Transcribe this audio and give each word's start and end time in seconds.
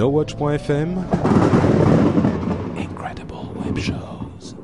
NoWatch.fm 0.00 0.96
Incredible 2.78 3.34
Web 3.62 3.78
Shows. 3.78 4.56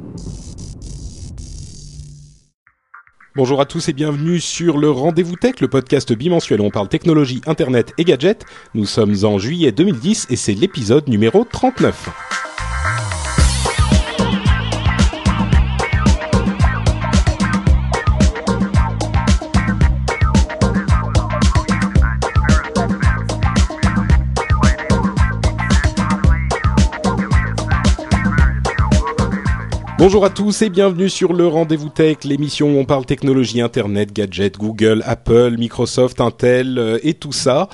Bonjour 3.34 3.60
à 3.60 3.66
tous 3.66 3.86
et 3.90 3.92
bienvenue 3.92 4.40
sur 4.40 4.78
le 4.78 4.90
Rendez-vous 4.90 5.36
Tech, 5.36 5.60
le 5.60 5.68
podcast 5.68 6.10
bimensuel 6.14 6.62
où 6.62 6.64
on 6.64 6.70
parle 6.70 6.88
technologie, 6.88 7.42
internet 7.46 7.92
et 7.98 8.04
gadgets. 8.04 8.46
Nous 8.72 8.86
sommes 8.86 9.14
en 9.24 9.36
juillet 9.36 9.72
2010 9.72 10.28
et 10.30 10.36
c'est 10.36 10.54
l'épisode 10.54 11.06
numéro 11.06 11.44
39. 11.44 12.45
Bonjour 29.98 30.26
à 30.26 30.30
tous 30.30 30.60
et 30.60 30.68
bienvenue 30.68 31.08
sur 31.08 31.32
le 31.32 31.46
Rendez-vous 31.46 31.88
Tech, 31.88 32.18
l'émission 32.24 32.74
où 32.74 32.78
on 32.78 32.84
parle 32.84 33.06
technologie, 33.06 33.62
internet, 33.62 34.12
gadgets, 34.12 34.58
Google, 34.58 35.02
Apple, 35.06 35.56
Microsoft, 35.58 36.20
Intel 36.20 36.78
euh, 36.78 36.98
et 37.02 37.14
tout 37.14 37.32
ça. 37.32 37.70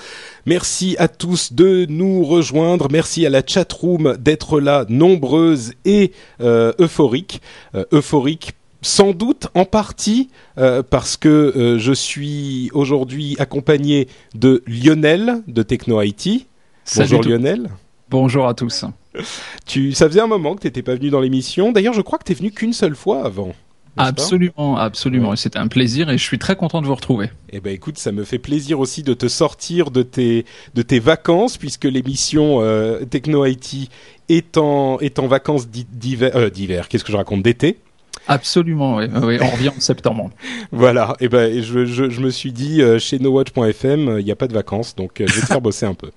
Merci 0.46 0.94
à 1.00 1.08
tous 1.08 1.52
de 1.52 1.84
nous 1.88 2.22
rejoindre. 2.22 2.86
Merci 2.92 3.26
à 3.26 3.30
la 3.30 3.42
chatroom 3.44 4.16
d'être 4.18 4.60
là, 4.60 4.86
nombreuse 4.88 5.72
et 5.84 6.12
euh, 6.40 6.72
euphorique. 6.78 7.42
Euh, 7.74 7.84
euphorique 7.92 8.52
sans 8.82 9.12
doute 9.12 9.48
en 9.54 9.64
partie 9.64 10.28
euh, 10.58 10.82
parce 10.82 11.16
que 11.16 11.28
euh, 11.28 11.78
je 11.78 11.92
suis 11.92 12.70
aujourd'hui 12.72 13.36
accompagné 13.40 14.08
de 14.34 14.62
Lionel 14.66 15.42
de 15.46 15.62
Techno 15.62 16.02
IT. 16.02 16.46
Salut 16.84 17.16
Bonjour 17.16 17.22
Lionel. 17.22 17.70
Bonjour 18.10 18.46
à 18.46 18.54
tous. 18.54 18.84
Tu, 19.66 19.92
ça 19.92 20.08
faisait 20.08 20.20
un 20.20 20.26
moment 20.26 20.54
que 20.54 20.60
tu 20.60 20.66
n'étais 20.66 20.82
pas 20.82 20.94
venu 20.94 21.10
dans 21.10 21.20
l'émission. 21.20 21.72
D'ailleurs, 21.72 21.94
je 21.94 22.00
crois 22.00 22.18
que 22.18 22.24
tu 22.24 22.32
es 22.32 22.34
venu 22.34 22.50
qu'une 22.50 22.72
seule 22.72 22.96
fois 22.96 23.24
avant. 23.24 23.54
Absolument, 23.96 24.76
absolument. 24.76 25.30
Ouais. 25.30 25.36
C'était 25.36 25.58
un 25.58 25.68
plaisir 25.68 26.08
et 26.08 26.16
je 26.16 26.22
suis 26.22 26.38
très 26.38 26.56
content 26.56 26.80
de 26.80 26.86
vous 26.86 26.94
retrouver. 26.94 27.30
Eh 27.50 27.60
ben 27.60 27.74
écoute, 27.74 27.98
ça 27.98 28.10
me 28.10 28.24
fait 28.24 28.38
plaisir 28.38 28.80
aussi 28.80 29.02
de 29.02 29.12
te 29.12 29.28
sortir 29.28 29.90
de 29.90 30.02
tes 30.02 30.46
de 30.74 30.82
tes 30.82 30.98
vacances 30.98 31.58
puisque 31.58 31.84
l'émission 31.84 32.62
euh, 32.62 33.04
Techno 33.04 33.44
IT 33.44 33.90
est 34.30 34.56
en 34.56 34.98
est 35.00 35.18
en 35.18 35.26
vacances 35.26 35.68
d'hiver 35.68 36.30
euh, 36.34 36.48
d'hiver. 36.48 36.88
Qu'est-ce 36.88 37.04
que 37.04 37.12
je 37.12 37.18
raconte? 37.18 37.42
D'été 37.42 37.78
Absolument, 38.28 38.96
oui. 38.96 39.06
oui, 39.22 39.38
on 39.40 39.48
revient 39.48 39.70
en 39.70 39.80
septembre. 39.80 40.30
Voilà. 40.70 41.16
Et 41.20 41.28
ben 41.28 41.62
je, 41.62 41.84
je 41.84 42.08
je 42.08 42.20
me 42.20 42.30
suis 42.30 42.52
dit 42.52 42.80
euh, 42.80 42.98
chez 42.98 43.18
NoWatch.fm 43.18 44.08
euh, 44.08 44.20
il 44.20 44.24
n'y 44.24 44.30
a 44.30 44.36
pas 44.36 44.48
de 44.48 44.54
vacances 44.54 44.94
donc 44.94 45.20
euh, 45.20 45.26
je 45.26 45.34
vais 45.34 45.40
te 45.42 45.46
faire 45.46 45.60
bosser 45.60 45.86
un 45.86 45.94
peu. 45.94 46.10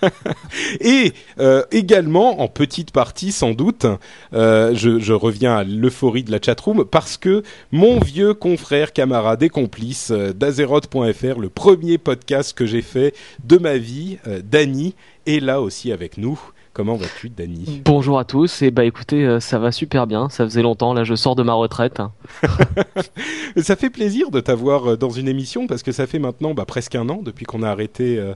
et 0.80 1.12
euh, 1.38 1.62
également 1.70 2.40
en 2.40 2.48
petite 2.48 2.90
partie 2.90 3.32
sans 3.32 3.52
doute, 3.52 3.86
je, 4.32 4.98
je 4.98 5.12
reviens 5.12 5.56
à 5.56 5.64
l'euphorie 5.64 6.22
de 6.22 6.30
la 6.30 6.38
chatroom 6.40 6.84
parce 6.84 7.16
que 7.16 7.42
mon 7.70 7.98
vieux 7.98 8.34
confrère, 8.34 8.92
camarade 8.92 9.42
et 9.42 9.48
complice 9.48 10.10
d'Azeroth.fr, 10.10 11.38
le 11.38 11.48
premier 11.48 11.98
podcast 11.98 12.52
que 12.52 12.66
j'ai 12.66 12.82
fait 12.82 13.14
de 13.44 13.58
ma 13.58 13.78
vie, 13.78 14.18
Dany, 14.44 14.94
est 15.26 15.40
là 15.40 15.60
aussi 15.60 15.92
avec 15.92 16.18
nous. 16.18 16.38
Comment 16.72 16.96
vas-tu, 16.96 17.28
Dany 17.28 17.82
Bonjour 17.84 18.18
à 18.18 18.24
tous, 18.24 18.62
et 18.62 18.70
bah 18.70 18.86
écoutez, 18.86 19.26
euh, 19.26 19.40
ça 19.40 19.58
va 19.58 19.72
super 19.72 20.06
bien, 20.06 20.30
ça 20.30 20.44
faisait 20.44 20.62
longtemps, 20.62 20.94
là 20.94 21.04
je 21.04 21.14
sors 21.14 21.36
de 21.36 21.42
ma 21.42 21.52
retraite. 21.52 22.00
Ça 23.58 23.76
fait 23.76 23.90
plaisir 23.90 24.30
de 24.30 24.40
t'avoir 24.40 24.92
euh, 24.92 24.96
dans 24.96 25.10
une 25.10 25.28
émission 25.28 25.66
parce 25.66 25.82
que 25.82 25.92
ça 25.92 26.06
fait 26.06 26.18
maintenant 26.18 26.54
bah, 26.54 26.64
presque 26.64 26.94
un 26.94 27.10
an 27.10 27.20
depuis 27.22 27.44
qu'on 27.44 27.62
a 27.62 27.68
arrêté 27.68 28.18
euh, 28.18 28.32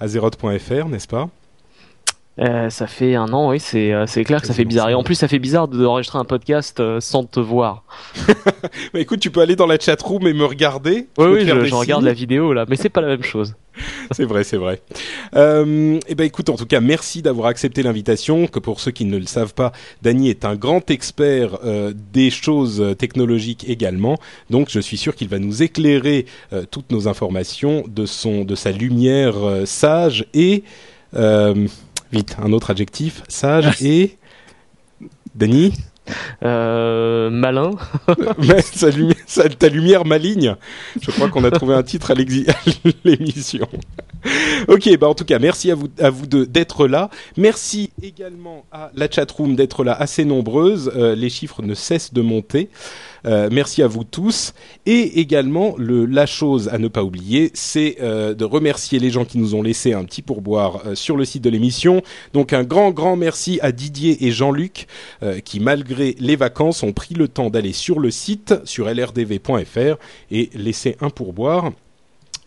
Azeroth.fr, 0.00 0.88
n'est-ce 0.88 1.08
pas? 1.08 1.30
Euh, 2.38 2.70
ça 2.70 2.86
fait 2.86 3.14
un 3.14 3.32
an, 3.32 3.50
oui, 3.50 3.60
c'est 3.60 3.92
euh, 3.92 4.06
c'est 4.06 4.24
clair 4.24 4.40
que 4.40 4.46
ça 4.46 4.54
fait 4.54 4.64
bizarre. 4.64 4.90
Et 4.90 4.94
en 4.94 5.02
plus, 5.02 5.14
ça 5.14 5.28
fait 5.28 5.38
bizarre 5.38 5.68
d'enregistrer 5.68 6.18
un 6.18 6.24
podcast 6.24 6.80
euh, 6.80 7.00
sans 7.00 7.24
te 7.24 7.40
voir. 7.40 7.84
bah, 8.28 9.00
Écoute, 9.00 9.20
tu 9.20 9.30
peux 9.30 9.40
aller 9.40 9.56
dans 9.56 9.66
la 9.66 9.78
chatroom 9.78 10.26
et 10.26 10.32
me 10.32 10.44
regarder. 10.44 11.08
Oui, 11.18 11.26
oui, 11.26 11.46
je, 11.46 11.74
regarde 11.74 12.04
la 12.04 12.12
vidéo 12.12 12.52
là, 12.52 12.64
mais 12.68 12.76
c'est 12.76 12.88
pas 12.88 13.00
la 13.00 13.08
même 13.08 13.22
chose. 13.22 13.54
C'est 14.12 14.24
vrai, 14.24 14.44
c'est 14.44 14.56
vrai. 14.56 14.80
Euh, 15.36 15.98
et 16.08 16.14
ben 16.14 16.24
écoute, 16.24 16.48
en 16.48 16.56
tout 16.56 16.66
cas, 16.66 16.80
merci 16.80 17.22
d'avoir 17.22 17.48
accepté 17.48 17.82
l'invitation. 17.82 18.46
Que 18.46 18.58
pour 18.58 18.80
ceux 18.80 18.90
qui 18.90 19.04
ne 19.04 19.18
le 19.18 19.26
savent 19.26 19.54
pas, 19.54 19.72
Dany 20.02 20.30
est 20.30 20.44
un 20.44 20.56
grand 20.56 20.90
expert 20.90 21.58
euh, 21.64 21.92
des 22.12 22.30
choses 22.30 22.94
technologiques 22.98 23.68
également. 23.68 24.18
Donc, 24.50 24.68
je 24.70 24.80
suis 24.80 24.96
sûr 24.96 25.14
qu'il 25.14 25.28
va 25.28 25.38
nous 25.38 25.62
éclairer 25.62 26.26
euh, 26.52 26.64
toutes 26.70 26.90
nos 26.90 27.08
informations 27.08 27.84
de 27.88 28.06
son, 28.06 28.44
de 28.44 28.54
sa 28.54 28.72
lumière 28.72 29.34
sage 29.64 30.26
et 30.34 30.64
vite 32.12 32.36
un 32.42 32.52
autre 32.52 32.70
adjectif 32.70 33.22
sage 33.28 33.82
et 33.82 34.18
Dany, 35.34 35.72
Euh, 36.42 37.30
malin. 37.30 37.72
mais 38.38 38.62
sa 39.26 39.48
ta 39.48 39.68
lumière 39.68 40.04
maligne. 40.04 40.56
Je 41.00 41.10
crois 41.10 41.28
qu'on 41.28 41.44
a 41.44 41.50
trouvé 41.50 41.74
un 41.74 41.82
titre 41.82 42.10
à 42.10 42.14
l'émission. 43.04 43.68
Ok, 44.66 44.88
bah 44.98 45.08
en 45.08 45.14
tout 45.14 45.24
cas, 45.24 45.38
merci 45.38 45.70
à 45.70 45.74
vous, 45.74 45.88
à 45.98 46.10
vous 46.10 46.26
deux 46.26 46.46
d'être 46.46 46.86
là. 46.86 47.10
Merci 47.36 47.90
également 48.02 48.64
à 48.72 48.90
la 48.94 49.10
chatroom 49.10 49.54
d'être 49.54 49.84
là 49.84 49.92
assez 49.92 50.24
nombreuse. 50.24 50.90
Euh, 50.96 51.14
les 51.14 51.30
chiffres 51.30 51.62
ne 51.62 51.74
cessent 51.74 52.12
de 52.12 52.22
monter. 52.22 52.70
Euh, 53.26 53.48
merci 53.50 53.82
à 53.82 53.86
vous 53.86 54.04
tous. 54.04 54.54
Et 54.86 55.20
également, 55.20 55.74
le, 55.76 56.06
la 56.06 56.26
chose 56.26 56.68
à 56.68 56.78
ne 56.78 56.88
pas 56.88 57.02
oublier, 57.02 57.50
c'est 57.54 57.96
euh, 58.00 58.34
de 58.34 58.44
remercier 58.44 58.98
les 58.98 59.10
gens 59.10 59.24
qui 59.24 59.38
nous 59.38 59.54
ont 59.54 59.62
laissé 59.62 59.92
un 59.92 60.04
petit 60.04 60.22
pourboire 60.22 60.82
euh, 60.86 60.94
sur 60.94 61.16
le 61.16 61.24
site 61.24 61.42
de 61.42 61.50
l'émission. 61.50 62.02
Donc 62.32 62.52
un 62.52 62.64
grand, 62.64 62.90
grand 62.90 63.16
merci 63.16 63.58
à 63.62 63.72
Didier 63.72 64.26
et 64.26 64.30
Jean-Luc 64.30 64.86
qui, 65.44 65.60
malgré 65.60 66.14
les 66.18 66.36
vacances, 66.36 66.82
ont 66.82 66.92
pris 66.92 67.14
le 67.14 67.28
temps 67.28 67.50
d'aller 67.50 67.72
sur 67.72 67.98
le 68.00 68.10
site, 68.10 68.54
sur 68.64 68.88
lrdv.fr, 68.88 69.98
et 70.30 70.50
laisser 70.54 70.96
un 71.00 71.10
pourboire 71.10 71.72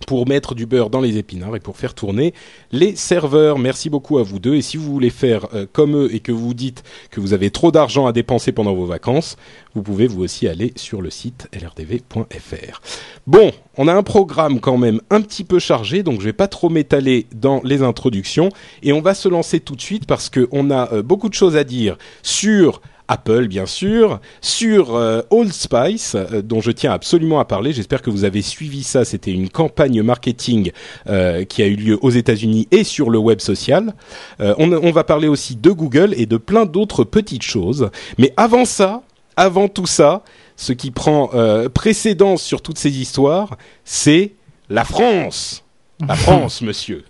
pour 0.06 0.28
mettre 0.28 0.56
du 0.56 0.66
beurre 0.66 0.90
dans 0.90 1.02
les 1.02 1.18
épinards 1.18 1.56
et 1.56 1.60
pour 1.60 1.78
faire 1.78 1.94
tourner 1.94 2.34
les 2.72 2.96
serveurs. 2.96 3.60
Merci 3.60 3.90
beaucoup 3.90 4.18
à 4.18 4.24
vous 4.24 4.40
deux. 4.40 4.56
Et 4.56 4.62
si 4.62 4.78
vous 4.78 4.92
voulez 4.92 5.10
faire 5.10 5.48
euh, 5.54 5.66
comme 5.72 5.96
eux 5.96 6.14
et 6.14 6.20
que 6.20 6.32
vous 6.32 6.54
dites 6.54 6.84
que 7.10 7.20
vous 7.20 7.34
avez 7.34 7.52
trop 7.52 7.72
d'argent 7.72 8.06
à 8.06 8.12
dépenser 8.12 8.52
pendant 8.52 8.74
vos 8.74 8.86
vacances, 8.86 9.38
vous 9.74 9.82
pouvez 9.82 10.08
vous 10.08 10.24
aussi 10.24 10.48
aller 10.48 10.74
sur 10.76 11.02
le 11.02 11.10
site 11.10 11.48
lrdv.fr. 11.54 12.82
Bon, 13.28 13.52
on 13.78 13.88
a 13.88 13.94
un 13.94 14.04
programme 14.04 14.60
quand 14.60 14.78
même 14.78 15.02
un 15.10 15.22
petit 15.22 15.44
peu 15.44 15.60
chargé, 15.60 16.04
donc 16.04 16.20
je 16.20 16.26
vais 16.26 16.34
pas 16.34 16.48
trop 16.48 16.70
m'étaler 16.70 17.28
dans 17.34 17.62
les 17.64 17.84
introductions 17.84 18.50
et 18.84 18.94
on 18.94 19.02
va 19.02 19.14
se 19.14 19.30
lancer 19.30 19.60
tout 19.60 19.76
de 19.76 19.82
suite 19.82 20.06
parce 20.06 20.30
que 20.30 20.48
on 20.52 20.72
a 20.72 20.92
euh, 20.94 21.02
beaucoup 21.02 21.30
de 21.30 21.34
choses 21.34 21.56
à 21.56 21.64
dire 21.64 21.98
sur 22.24 22.82
Apple, 23.12 23.48
bien 23.48 23.66
sûr, 23.66 24.22
sur 24.40 24.96
euh, 24.96 25.22
Old 25.32 25.52
Spice, 25.52 26.16
euh, 26.16 26.42
dont 26.42 26.62
je 26.62 26.72
tiens 26.72 26.94
absolument 26.94 27.42
à 27.42 27.46
parler. 27.46 27.74
J'espère 27.74 28.02
que 28.02 28.10
vous 28.10 28.24
avez 28.24 28.42
suivi 28.42 28.84
ça. 28.84 29.04
C'était 29.04 29.32
une 29.32 29.50
campagne 29.50 30.02
marketing 30.02 30.72
euh, 31.08 31.44
qui 31.44 31.62
a 31.62 31.68
eu 31.68 31.76
lieu 31.76 32.00
aux 32.02 32.10
États-Unis 32.10 32.70
et 32.72 32.86
sur 32.86 33.10
le 33.10 33.18
web 33.18 33.42
social. 33.42 33.94
On, 34.40 34.72
on 34.72 34.92
va 34.92 35.04
parler 35.04 35.28
aussi 35.28 35.56
de 35.56 35.72
Google 35.72 36.14
et 36.16 36.26
de 36.26 36.38
plein 36.38 36.66
d'autres 36.66 37.04
petites 37.04 37.44
choses. 37.44 37.90
Mais 38.18 38.34
avant 38.38 38.64
ça, 38.64 39.02
avant 39.36 39.68
tout 39.68 39.86
ça, 39.86 40.24
ce 40.56 40.72
qui 40.72 40.92
prend 40.92 41.32
précédence 41.74 42.42
sur 42.42 42.62
toutes 42.62 42.78
ces 42.78 43.00
histoires, 43.00 43.58
c'est 43.84 44.34
la 44.70 44.86
France. 44.86 45.64
La 46.08 46.16
France, 46.16 46.62
monsieur. 46.62 47.04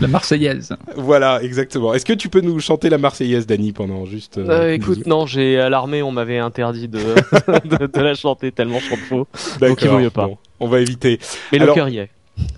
La 0.00 0.08
Marseillaise. 0.08 0.74
Voilà, 0.96 1.42
exactement. 1.42 1.94
Est-ce 1.94 2.04
que 2.04 2.12
tu 2.12 2.28
peux 2.28 2.40
nous 2.40 2.58
chanter 2.60 2.88
la 2.88 2.98
Marseillaise, 2.98 3.46
Dany, 3.46 3.72
pendant 3.72 4.04
juste... 4.06 4.38
euh, 4.38 4.48
Euh, 4.48 4.72
écoute, 4.74 5.06
non, 5.06 5.26
j'ai 5.26 5.58
à 5.60 5.68
l'armée, 5.68 6.02
on 6.02 6.12
m'avait 6.12 6.38
interdit 6.38 6.88
de, 6.88 6.98
de, 7.64 7.86
de 7.86 8.00
la 8.00 8.14
chanter 8.14 8.52
tellement 8.52 8.78
je 8.80 8.86
chante 8.88 8.98
faux. 9.08 9.26
donc 9.60 9.82
il 9.82 9.88
vaut 9.88 9.98
mieux 9.98 10.10
pas. 10.10 10.26
Bon, 10.26 10.38
on 10.60 10.68
va 10.68 10.80
éviter. 10.80 11.18
Mais 11.52 11.58
Alors- 11.60 11.74
le 11.74 11.80
cœur 11.80 11.88
y 11.88 11.98
est. 11.98 12.10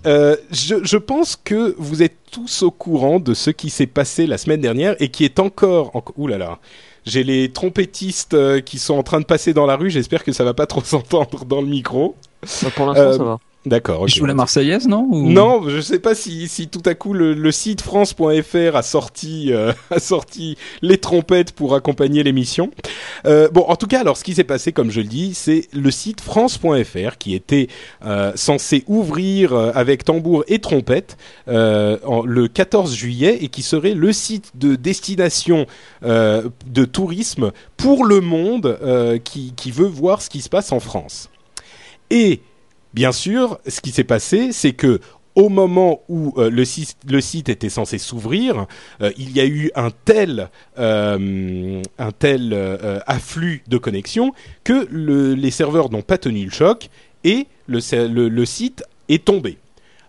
Euh, 0.05 0.35
je, 0.51 0.75
je 0.83 0.97
pense 0.97 1.37
que 1.41 1.73
vous 1.77 2.03
êtes 2.03 2.17
tous 2.31 2.63
au 2.63 2.71
courant 2.71 3.21
de 3.21 3.33
ce 3.33 3.49
qui 3.49 3.69
s'est 3.69 3.87
passé 3.87 4.27
la 4.27 4.37
semaine 4.37 4.59
dernière 4.59 4.95
et 4.99 5.07
qui 5.07 5.23
est 5.23 5.39
encore... 5.39 5.95
En... 5.95 6.03
Ouh 6.17 6.27
là 6.27 6.37
là 6.37 6.59
j'ai 7.05 7.23
les 7.23 7.49
trompettistes 7.49 8.61
qui 8.63 8.77
sont 8.77 8.93
en 8.95 9.03
train 9.03 9.19
de 9.21 9.25
passer 9.25 9.53
dans 9.53 9.65
la 9.65 9.77
rue. 9.77 9.89
J'espère 9.89 10.23
que 10.23 10.31
ça 10.33 10.43
va 10.43 10.53
pas 10.53 10.67
trop 10.67 10.81
s'entendre 10.83 11.45
dans 11.45 11.61
le 11.61 11.67
micro. 11.67 12.15
Euh, 12.43 12.69
Pour 12.75 12.85
l'instant, 12.87 13.01
Euh, 13.03 13.17
ça 13.17 13.23
va. 13.23 13.39
D'accord. 13.65 14.03
Okay. 14.03 14.11
Je 14.13 14.19
joue 14.19 14.25
la 14.25 14.33
Marseillaise, 14.33 14.87
non 14.87 15.05
Ou... 15.09 15.29
Non, 15.29 15.67
je 15.67 15.81
sais 15.81 15.99
pas 15.99 16.15
si, 16.15 16.47
si 16.47 16.69
tout 16.69 16.81
à 16.85 16.95
coup 16.95 17.13
le, 17.13 17.33
le 17.33 17.51
site 17.51 17.81
France.fr 17.81 18.75
a 18.75 18.81
sorti 18.81 19.51
euh, 19.51 19.73
a 19.91 19.99
sorti 19.99 20.57
les 20.81 20.97
trompettes 20.97 21.51
pour 21.51 21.75
accompagner 21.75 22.23
l'émission. 22.23 22.71
Euh, 23.25 23.49
bon, 23.49 23.65
en 23.67 23.75
tout 23.75 23.87
cas, 23.87 23.99
alors 23.99 24.15
ce 24.15 24.23
qui 24.23 24.33
s'est 24.33 24.45
passé, 24.45 24.71
comme 24.71 24.91
je 24.91 25.01
le 25.01 25.07
dis, 25.07 25.33
c'est 25.33 25.67
le 25.73 25.91
site 25.91 26.21
France.fr 26.21 27.17
qui 27.17 27.35
était 27.35 27.67
euh, 28.05 28.31
censé 28.35 28.85
ouvrir 28.87 29.53
avec 29.53 30.05
tambour 30.05 30.45
et 30.47 30.59
trompette 30.59 31.17
en, 31.47 32.23
le 32.25 32.47
14 32.47 32.95
juillet 32.95 33.39
et 33.41 33.49
qui 33.49 33.61
serait 33.61 33.93
le 33.93 34.13
site 34.13 34.51
de 34.55 34.75
destination 34.75 35.65
de 36.01 36.85
tourisme 36.85 37.51
pour 37.75 38.05
le 38.05 38.21
monde 38.21 38.79
qui, 39.25 39.53
qui 39.55 39.71
veut 39.71 39.87
voir 39.87 40.21
ce 40.21 40.29
qui 40.29 40.41
se 40.41 40.49
passe 40.49 40.71
en 40.71 40.79
France. 40.79 41.29
Et 42.09 42.41
Bien 42.93 43.11
sûr, 43.11 43.59
ce 43.67 43.81
qui 43.81 43.91
s'est 43.91 44.03
passé, 44.03 44.51
c'est 44.51 44.73
que 44.73 44.99
au 45.35 45.47
moment 45.47 46.01
où 46.09 46.33
euh, 46.37 46.49
le, 46.49 46.65
site, 46.65 47.49
était 47.49 47.69
censé 47.69 47.97
s'ouvrir, 47.97 48.65
euh, 49.01 49.11
il 49.17 49.31
y 49.31 49.39
a 49.39 49.45
eu 49.45 49.71
un 49.75 49.89
tel, 49.91 50.49
euh, 50.77 51.81
afflux 53.07 53.63
de 53.67 53.77
connexions 53.77 54.33
que 54.63 54.87
le, 54.91 55.35
les 55.35 55.51
serveurs 55.51 55.91
n'ont 55.91 56.01
pas 56.01 56.17
tenu 56.17 56.43
le 56.45 56.51
choc 56.51 56.89
et 57.23 57.47
le 57.67 58.45
site 58.45 58.83
est 59.07 59.23
tombé 59.23 59.57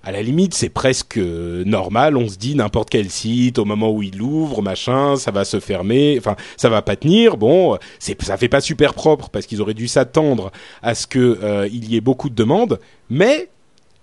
à 0.03 0.13
la 0.13 0.23
limite, 0.23 0.55
c'est 0.55 0.71
presque 0.71 1.19
normal. 1.19 2.17
On 2.17 2.29
se 2.29 2.37
dit 2.37 2.55
n'importe 2.55 2.91
quel 2.91 3.11
site, 3.11 3.59
au 3.59 3.65
moment 3.65 3.91
où 3.91 4.03
il 4.03 4.17
l'ouvre, 4.17 4.63
machin, 4.63 5.17
ça 5.17 5.31
va 5.31 5.45
se 5.45 5.61
fermer. 5.61 6.17
Enfin, 6.19 6.37
ça 6.57 6.69
va 6.69 6.81
pas 6.83 6.97
tenir. 6.97 7.37
Bon, 7.37 7.77
ça 7.99 8.37
fait 8.37 8.49
pas 8.49 8.61
super 8.61 8.95
propre 8.95 9.29
parce 9.29 9.47
qu'ils 9.47 9.61
auraient 9.61 9.75
dû 9.75 9.89
s'attendre 9.89 10.51
à 10.83 10.95
ce 10.95 11.07
que 11.07 11.39
euh, 11.43 11.69
y 11.71 11.97
ait 11.97 12.01
beaucoup 12.01 12.31
de 12.31 12.35
demandes, 12.35 12.81
mais 13.11 13.51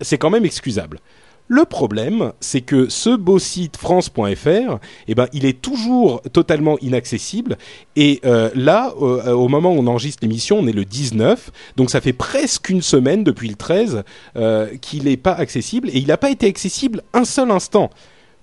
c'est 0.02 0.18
quand 0.18 0.30
même 0.30 0.46
excusable. 0.46 1.00
Le 1.48 1.64
problème, 1.64 2.34
c'est 2.42 2.62
que 2.62 2.90
ce 2.90 3.16
beau 3.16 3.40
site 3.40 3.78
France.fr, 3.78 4.80
eh 5.08 5.16
ben, 5.16 5.28
il 5.32 5.46
est 5.46 5.62
toujours 5.62 6.22
totalement 6.34 6.78
inaccessible. 6.80 7.58
Et 7.96 8.20
euh, 8.26 8.50
là, 8.54 8.94
euh, 9.02 9.32
au 9.32 9.48
moment 9.48 9.72
où 9.72 9.80
on 9.80 9.88
enregistre 9.88 10.20
l'émission, 10.24 10.60
on 10.60 10.68
est 10.68 10.74
le 10.74 10.84
19, 10.84 11.52
donc 11.78 11.90
ça 11.90 12.02
fait 12.02 12.14
presque 12.14 12.70
une 12.70 12.82
semaine 12.82 13.24
depuis 13.24 13.48
le 13.48 13.56
13 13.56 14.04
euh, 14.36 14.68
qu'il 14.82 15.06
n'est 15.06 15.16
pas 15.18 15.34
accessible. 15.34 15.90
Et 15.90 16.00
il 16.00 16.08
n'a 16.08 16.18
pas 16.18 16.32
été 16.32 16.48
accessible 16.48 17.02
un 17.14 17.24
seul 17.24 17.50
instant. 17.52 17.92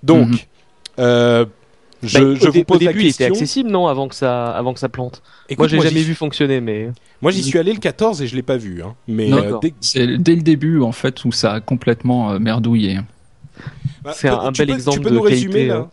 Donc, 0.02 0.28
-hmm. 0.98 1.46
Je, 2.06 2.18
bah, 2.18 2.34
je 2.40 2.48
au, 2.48 2.52
vous 2.52 2.64
pose 2.64 2.76
au 2.76 2.78
début, 2.78 2.84
la 2.98 3.00
il 3.02 3.08
était 3.08 3.16
question. 3.18 3.34
accessible, 3.34 3.70
non, 3.70 3.86
avant 3.86 4.08
que 4.08 4.14
ça, 4.14 4.50
avant 4.50 4.74
que 4.74 4.80
ça 4.80 4.88
plante. 4.88 5.22
Écoute, 5.48 5.72
moi, 5.72 5.82
j'ai 5.82 5.88
jamais 5.90 6.02
vu 6.02 6.14
fonctionner, 6.14 6.60
mais 6.60 6.90
Moi, 7.22 7.30
j'y 7.32 7.42
suis 7.42 7.58
allé 7.58 7.72
le 7.72 7.78
14 7.78 8.22
et 8.22 8.26
je 8.26 8.36
l'ai 8.36 8.42
pas 8.42 8.56
vu. 8.56 8.82
Hein. 8.82 8.94
Mais 9.08 9.32
euh, 9.32 9.58
dès- 9.60 9.74
C'est 9.80 10.18
dès 10.18 10.36
le 10.36 10.42
début, 10.42 10.80
en 10.80 10.92
fait, 10.92 11.24
où 11.24 11.32
ça 11.32 11.52
a 11.54 11.60
complètement 11.60 12.32
euh, 12.32 12.38
merdouillé. 12.38 12.98
Bah, 14.02 14.12
C'est 14.14 14.28
un- 14.28 14.50
bel 14.52 14.66
peux- 14.68 14.74
exemple 14.74 14.98
tu 14.98 15.02
peux 15.04 15.10
de 15.10 15.14
nous 15.14 15.20
résumer, 15.22 15.52
qualité, 15.52 15.68
là 15.68 15.88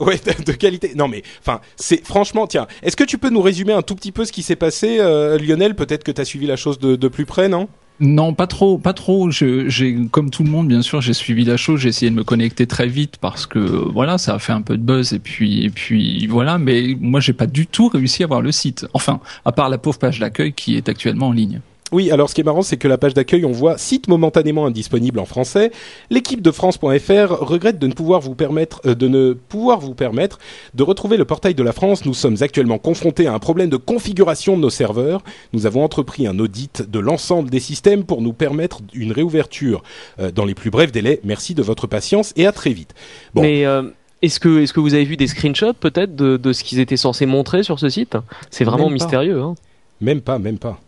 Ouais, 0.00 0.16
de, 0.38 0.44
de 0.44 0.52
qualité. 0.52 0.92
Non, 0.96 1.06
mais 1.08 1.22
enfin, 1.40 1.60
c'est 1.76 2.04
franchement, 2.04 2.46
tiens, 2.46 2.66
est-ce 2.82 2.96
que 2.96 3.04
tu 3.04 3.16
peux 3.16 3.30
nous 3.30 3.40
résumer 3.42 3.72
un 3.72 3.82
tout 3.82 3.94
petit 3.94 4.10
peu 4.12 4.24
ce 4.24 4.32
qui 4.32 4.42
s'est 4.42 4.56
passé, 4.56 4.96
euh, 5.00 5.38
Lionel? 5.38 5.74
Peut-être 5.76 6.02
que 6.04 6.10
tu 6.10 6.20
as 6.20 6.24
suivi 6.24 6.46
la 6.46 6.56
chose 6.56 6.78
de, 6.78 6.96
de 6.96 7.08
plus 7.08 7.26
près, 7.26 7.48
non? 7.48 7.68
Non, 8.00 8.34
pas 8.34 8.48
trop, 8.48 8.76
pas 8.76 8.92
trop. 8.92 9.30
J'ai, 9.30 9.96
comme 10.10 10.30
tout 10.30 10.42
le 10.42 10.50
monde, 10.50 10.66
bien 10.66 10.82
sûr, 10.82 11.00
j'ai 11.00 11.12
suivi 11.14 11.44
la 11.44 11.56
chose. 11.56 11.80
J'ai 11.80 11.90
essayé 11.90 12.10
de 12.10 12.16
me 12.16 12.24
connecter 12.24 12.66
très 12.66 12.88
vite 12.88 13.18
parce 13.20 13.46
que 13.46 13.58
voilà, 13.58 14.18
ça 14.18 14.34
a 14.34 14.38
fait 14.40 14.52
un 14.52 14.62
peu 14.62 14.76
de 14.76 14.82
buzz 14.82 15.12
et 15.12 15.20
puis, 15.20 15.64
et 15.64 15.70
puis 15.70 16.26
voilà. 16.26 16.58
Mais 16.58 16.96
moi, 17.00 17.20
j'ai 17.20 17.32
pas 17.32 17.46
du 17.46 17.66
tout 17.66 17.88
réussi 17.88 18.24
à 18.24 18.26
voir 18.26 18.40
le 18.42 18.50
site. 18.50 18.86
Enfin, 18.94 19.20
à 19.44 19.52
part 19.52 19.68
la 19.68 19.78
pauvre 19.78 19.98
page 19.98 20.18
d'accueil 20.18 20.52
qui 20.52 20.76
est 20.76 20.88
actuellement 20.88 21.28
en 21.28 21.32
ligne. 21.32 21.60
Oui, 21.94 22.10
alors 22.10 22.28
ce 22.28 22.34
qui 22.34 22.40
est 22.40 22.44
marrant, 22.44 22.62
c'est 22.62 22.76
que 22.76 22.88
la 22.88 22.98
page 22.98 23.14
d'accueil, 23.14 23.44
on 23.44 23.52
voit 23.52 23.78
site 23.78 24.08
momentanément 24.08 24.66
indisponible 24.66 25.20
en 25.20 25.26
français. 25.26 25.70
L'équipe 26.10 26.42
de 26.42 26.50
France.fr 26.50 27.30
regrette 27.40 27.78
de 27.78 27.86
ne 27.86 27.92
pouvoir 27.92 28.20
vous 28.20 28.34
permettre, 28.34 28.80
euh, 28.84 28.96
de 28.96 29.06
ne 29.06 29.32
pouvoir 29.32 29.78
vous 29.78 29.94
permettre 29.94 30.40
de 30.74 30.82
retrouver 30.82 31.16
le 31.16 31.24
portail 31.24 31.54
de 31.54 31.62
la 31.62 31.70
France. 31.70 32.04
Nous 32.04 32.12
sommes 32.12 32.38
actuellement 32.40 32.78
confrontés 32.78 33.28
à 33.28 33.32
un 33.32 33.38
problème 33.38 33.70
de 33.70 33.76
configuration 33.76 34.56
de 34.56 34.62
nos 34.62 34.70
serveurs. 34.70 35.22
Nous 35.52 35.66
avons 35.66 35.84
entrepris 35.84 36.26
un 36.26 36.36
audit 36.40 36.82
de 36.82 36.98
l'ensemble 36.98 37.48
des 37.48 37.60
systèmes 37.60 38.02
pour 38.02 38.22
nous 38.22 38.32
permettre 38.32 38.78
une 38.92 39.12
réouverture 39.12 39.84
euh, 40.18 40.32
dans 40.32 40.44
les 40.44 40.56
plus 40.56 40.70
brefs 40.70 40.90
délais. 40.90 41.20
Merci 41.22 41.54
de 41.54 41.62
votre 41.62 41.86
patience 41.86 42.32
et 42.34 42.44
à 42.44 42.50
très 42.50 42.72
vite. 42.72 42.92
Bon. 43.34 43.42
mais 43.42 43.66
euh, 43.66 43.84
est-ce 44.20 44.40
que, 44.40 44.62
est-ce 44.62 44.72
que 44.72 44.80
vous 44.80 44.94
avez 44.94 45.04
vu 45.04 45.16
des 45.16 45.28
screenshots 45.28 45.74
peut-être 45.74 46.16
de, 46.16 46.38
de 46.38 46.52
ce 46.52 46.64
qu'ils 46.64 46.80
étaient 46.80 46.96
censés 46.96 47.26
montrer 47.26 47.62
sur 47.62 47.78
ce 47.78 47.88
site? 47.88 48.16
C'est 48.50 48.64
vraiment 48.64 48.90
mystérieux. 48.90 49.40
Hein. 49.40 49.54
Même 50.00 50.22
pas, 50.22 50.40
même 50.40 50.58
pas. 50.58 50.80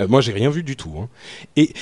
Euh, 0.00 0.08
moi, 0.08 0.20
j'ai 0.20 0.32
rien 0.32 0.50
vu 0.50 0.62
du 0.62 0.74
tout. 0.76 0.92
hein. 0.98 1.08
Et 1.56 1.72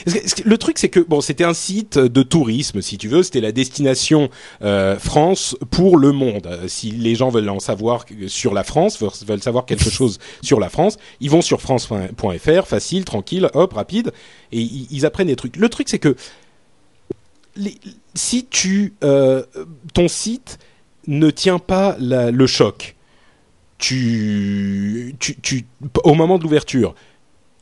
le 0.45 0.59
truc, 0.59 0.79
c'est 0.79 0.89
que 0.89 1.01
bon, 1.01 1.21
c'était 1.21 1.45
un 1.45 1.55
site 1.55 1.99
de 1.99 2.23
tourisme, 2.23 2.83
si 2.83 2.99
tu 2.99 3.09
veux. 3.09 3.23
C'était 3.23 3.41
la 3.41 3.53
destination 3.53 4.29
euh, 4.63 4.99
France 4.99 5.57
pour 5.71 5.97
le 5.97 6.13
monde. 6.13 6.47
Euh, 6.47 6.69
si 6.69 6.91
les 6.91 7.15
gens 7.15 7.31
veulent 7.31 7.49
en 7.49 7.61
savoir 7.61 8.05
sur 8.27 8.53
la 8.55 8.65
France, 8.65 9.01
veulent, 9.01 9.43
savoir 9.43 9.65
quelque 9.67 9.89
chose 9.91 10.19
sur 10.43 10.59
la 10.61 10.69
France, 10.69 10.99
ils 11.21 11.31
vont 11.31 11.43
sur 11.43 11.61
France.fr, 11.61 12.67
facile, 12.67 13.05
tranquille, 13.05 13.49
hop, 13.55 13.73
rapide, 13.75 14.13
et 14.53 14.61
ils, 14.61 14.87
ils 14.91 15.07
apprennent 15.07 15.29
des 15.29 15.37
trucs. 15.37 15.57
Le 15.57 15.69
truc, 15.69 15.89
c'est 15.89 15.99
que 15.99 16.17
les- 17.57 17.79
si 18.15 18.47
tu 18.47 18.95
euh, 19.05 19.43
ton 19.95 20.09
site 20.09 20.59
ne 21.07 21.31
tient 21.31 21.59
pas 21.59 21.97
la- 21.99 22.31
le 22.31 22.47
choc, 22.47 22.97
tu, 23.79 25.15
tu, 25.21 25.37
tu, 25.41 25.65
au 26.05 26.15
moment 26.15 26.39
de 26.39 26.43
l'ouverture, 26.43 26.95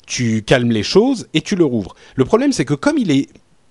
tu 0.06 0.42
calmes 0.42 0.70
les 0.70 0.82
choses 0.84 1.28
et 1.34 1.40
tu 1.40 1.56
le 1.56 1.64
rouvres. 1.64 1.94
Le 2.14 2.24
problème, 2.24 2.52
c'est 2.52 2.64
que 2.64 2.74
comme 2.74 2.96
il 2.98 3.10
est 3.10 3.28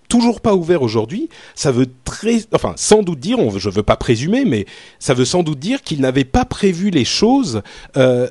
toujours 0.08 0.42
pas 0.42 0.54
ouvert 0.54 0.84
aujourd'hui, 0.84 1.30
ça 1.56 1.72
veut 1.72 1.88
très, 2.04 2.42
enfin, 2.54 2.74
sans 2.76 3.02
doute 3.02 3.20
dire, 3.20 3.40
on, 3.40 3.58
je 3.58 3.70
veux 3.70 3.84
pas 3.84 3.96
présumer, 3.96 4.46
mais 4.46 4.66
ça 5.00 5.14
veut 5.16 5.26
sans 5.26 5.42
doute 5.42 5.60
dire 5.60 5.82
qu'il 5.82 6.02
n'avait 6.02 6.26
pas 6.26 6.46
prévu 6.46 6.92
les 6.92 7.06
choses 7.06 7.64
euh, 7.98 8.28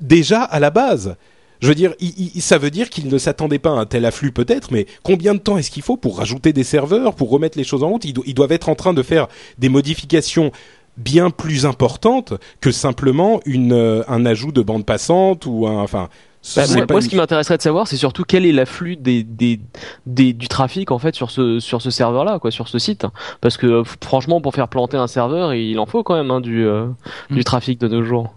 déjà 0.00 0.42
à 0.42 0.60
la 0.60 0.70
base. 0.70 1.16
Je 1.60 1.68
veux 1.68 1.74
dire, 1.74 1.94
ça 2.40 2.58
veut 2.58 2.70
dire 2.70 2.90
qu'il 2.90 3.08
ne 3.08 3.16
s'attendait 3.16 3.58
pas 3.58 3.70
à 3.70 3.74
un 3.74 3.86
tel 3.86 4.04
afflux 4.04 4.32
peut-être, 4.32 4.70
mais 4.70 4.86
combien 5.02 5.34
de 5.34 5.38
temps 5.38 5.56
est-ce 5.56 5.70
qu'il 5.70 5.82
faut 5.82 5.96
pour 5.96 6.18
rajouter 6.18 6.52
des 6.52 6.64
serveurs, 6.64 7.14
pour 7.14 7.30
remettre 7.30 7.56
les 7.56 7.64
choses 7.64 7.82
en 7.82 7.88
route? 7.88 8.04
Ils, 8.04 8.12
do- 8.12 8.24
ils 8.26 8.34
doivent 8.34 8.52
être 8.52 8.68
en 8.68 8.74
train 8.74 8.92
de 8.92 9.02
faire 9.02 9.28
des 9.56 9.70
modifications 9.70 10.52
bien 10.98 11.30
plus 11.30 11.64
importantes 11.64 12.34
que 12.60 12.70
simplement 12.70 13.40
euh, 13.46 14.04
un 14.08 14.26
ajout 14.26 14.52
de 14.52 14.60
bande 14.60 14.84
passante 14.84 15.46
ou 15.46 15.66
un, 15.66 15.80
enfin. 15.80 16.10
Bah, 16.56 16.64
moi, 16.68 16.86
pas 16.86 16.94
moi, 16.94 17.00
une- 17.00 17.04
ce 17.04 17.08
qui 17.08 17.16
m'intéresserait 17.16 17.56
de 17.56 17.62
savoir, 17.62 17.88
c'est 17.88 17.96
surtout 17.96 18.24
quel 18.26 18.44
est 18.44 18.52
l'afflux 18.52 18.96
des, 18.96 19.22
des, 19.22 19.60
des, 20.06 20.32
du 20.32 20.48
trafic 20.48 20.90
en 20.90 20.98
fait 20.98 21.14
sur 21.14 21.30
ce, 21.30 21.58
sur 21.60 21.80
ce 21.80 21.90
serveur-là, 21.90 22.38
quoi, 22.38 22.50
sur 22.50 22.68
ce 22.68 22.78
site. 22.78 23.06
Parce 23.40 23.56
que 23.56 23.82
franchement, 24.02 24.40
pour 24.40 24.54
faire 24.54 24.68
planter 24.68 24.96
un 24.98 25.06
serveur, 25.06 25.54
il 25.54 25.78
en 25.78 25.86
faut 25.86 26.02
quand 26.02 26.14
même 26.16 26.30
hein, 26.30 26.40
du, 26.40 26.66
euh, 26.66 26.86
Mm. 27.30 27.34
du 27.36 27.44
trafic 27.44 27.80
de 27.80 27.88
nos 27.88 28.02
jours. 28.02 28.34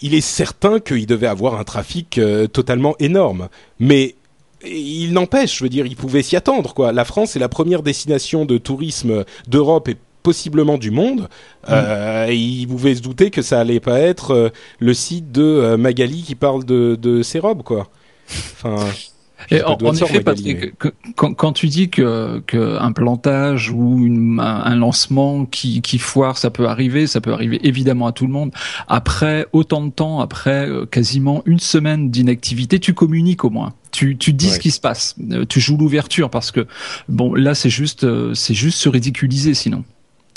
il 0.00 0.12
est 0.14 0.20
certain 0.20 0.80
qu'il 0.80 1.06
devait 1.06 1.26
avoir 1.26 1.58
un 1.58 1.64
trafic 1.64 2.18
euh, 2.18 2.46
totalement 2.46 2.94
énorme. 2.98 3.48
Mais 3.78 4.16
il 4.66 5.12
n'empêche, 5.12 5.58
je 5.58 5.62
veux 5.64 5.70
dire, 5.70 5.86
il 5.86 5.96
pouvait 5.96 6.22
s'y 6.22 6.36
attendre. 6.36 6.74
Quoi. 6.74 6.92
La 6.92 7.04
France 7.04 7.36
est 7.36 7.38
la 7.38 7.48
première 7.48 7.82
destination 7.82 8.44
de 8.44 8.58
tourisme 8.58 9.24
d'Europe 9.46 9.88
et 9.88 9.96
possiblement 10.24 10.78
du 10.78 10.90
monde. 10.90 11.28
Euh, 11.70 12.26
et 12.26 12.34
il 12.36 12.66
pouvait 12.66 12.96
se 12.96 13.02
douter 13.02 13.30
que 13.30 13.42
ça 13.42 13.60
allait 13.60 13.78
pas 13.78 14.00
être 14.00 14.32
euh, 14.32 14.48
le 14.80 14.92
site 14.94 15.30
de 15.30 15.42
euh, 15.42 15.76
Magali 15.76 16.22
qui 16.22 16.34
parle 16.34 16.64
de, 16.64 16.98
de 17.00 17.22
ses 17.22 17.38
robes, 17.38 17.62
quoi. 17.62 17.88
Enfin, 18.28 18.76
Et 19.50 19.62
en, 19.62 19.72
en 19.74 19.92
effet, 19.92 20.22
que- 20.78 20.88
quand, 21.14 21.34
quand 21.34 21.52
tu 21.52 21.66
dis 21.66 21.90
que, 21.90 22.42
que 22.46 22.78
un 22.80 22.92
plantage 22.92 23.70
ou 23.70 23.98
une, 24.02 24.40
un, 24.40 24.62
un 24.64 24.76
lancement 24.76 25.44
qui, 25.44 25.82
qui 25.82 25.98
foire, 25.98 26.38
ça 26.38 26.50
peut 26.50 26.66
arriver, 26.66 27.06
ça 27.06 27.20
peut 27.20 27.34
arriver 27.34 27.60
évidemment 27.62 28.06
à 28.06 28.12
tout 28.12 28.26
le 28.26 28.32
monde. 28.32 28.50
Après 28.88 29.46
autant 29.52 29.84
de 29.84 29.90
temps, 29.90 30.20
après 30.20 30.66
euh, 30.70 30.86
quasiment 30.86 31.42
une 31.44 31.58
semaine 31.60 32.10
d'inactivité, 32.10 32.78
tu 32.80 32.94
communiques 32.94 33.44
au 33.44 33.50
moins. 33.50 33.74
Tu, 33.92 34.16
tu 34.16 34.32
dis 34.32 34.46
Ouais. 34.46 34.52
ce 34.54 34.58
qui 34.58 34.70
se 34.70 34.80
passe. 34.80 35.14
Euh, 35.32 35.44
Tu 35.46 35.60
joues 35.60 35.76
l'ouverture 35.76 36.30
parce 36.30 36.50
que 36.50 36.66
bon, 37.10 37.34
là 37.34 37.54
c'est 37.54 37.70
juste, 37.70 38.04
euh, 38.04 38.32
c'est 38.32 38.54
juste 38.54 38.78
se 38.78 38.88
ridiculiser 38.88 39.52
sinon. 39.52 39.84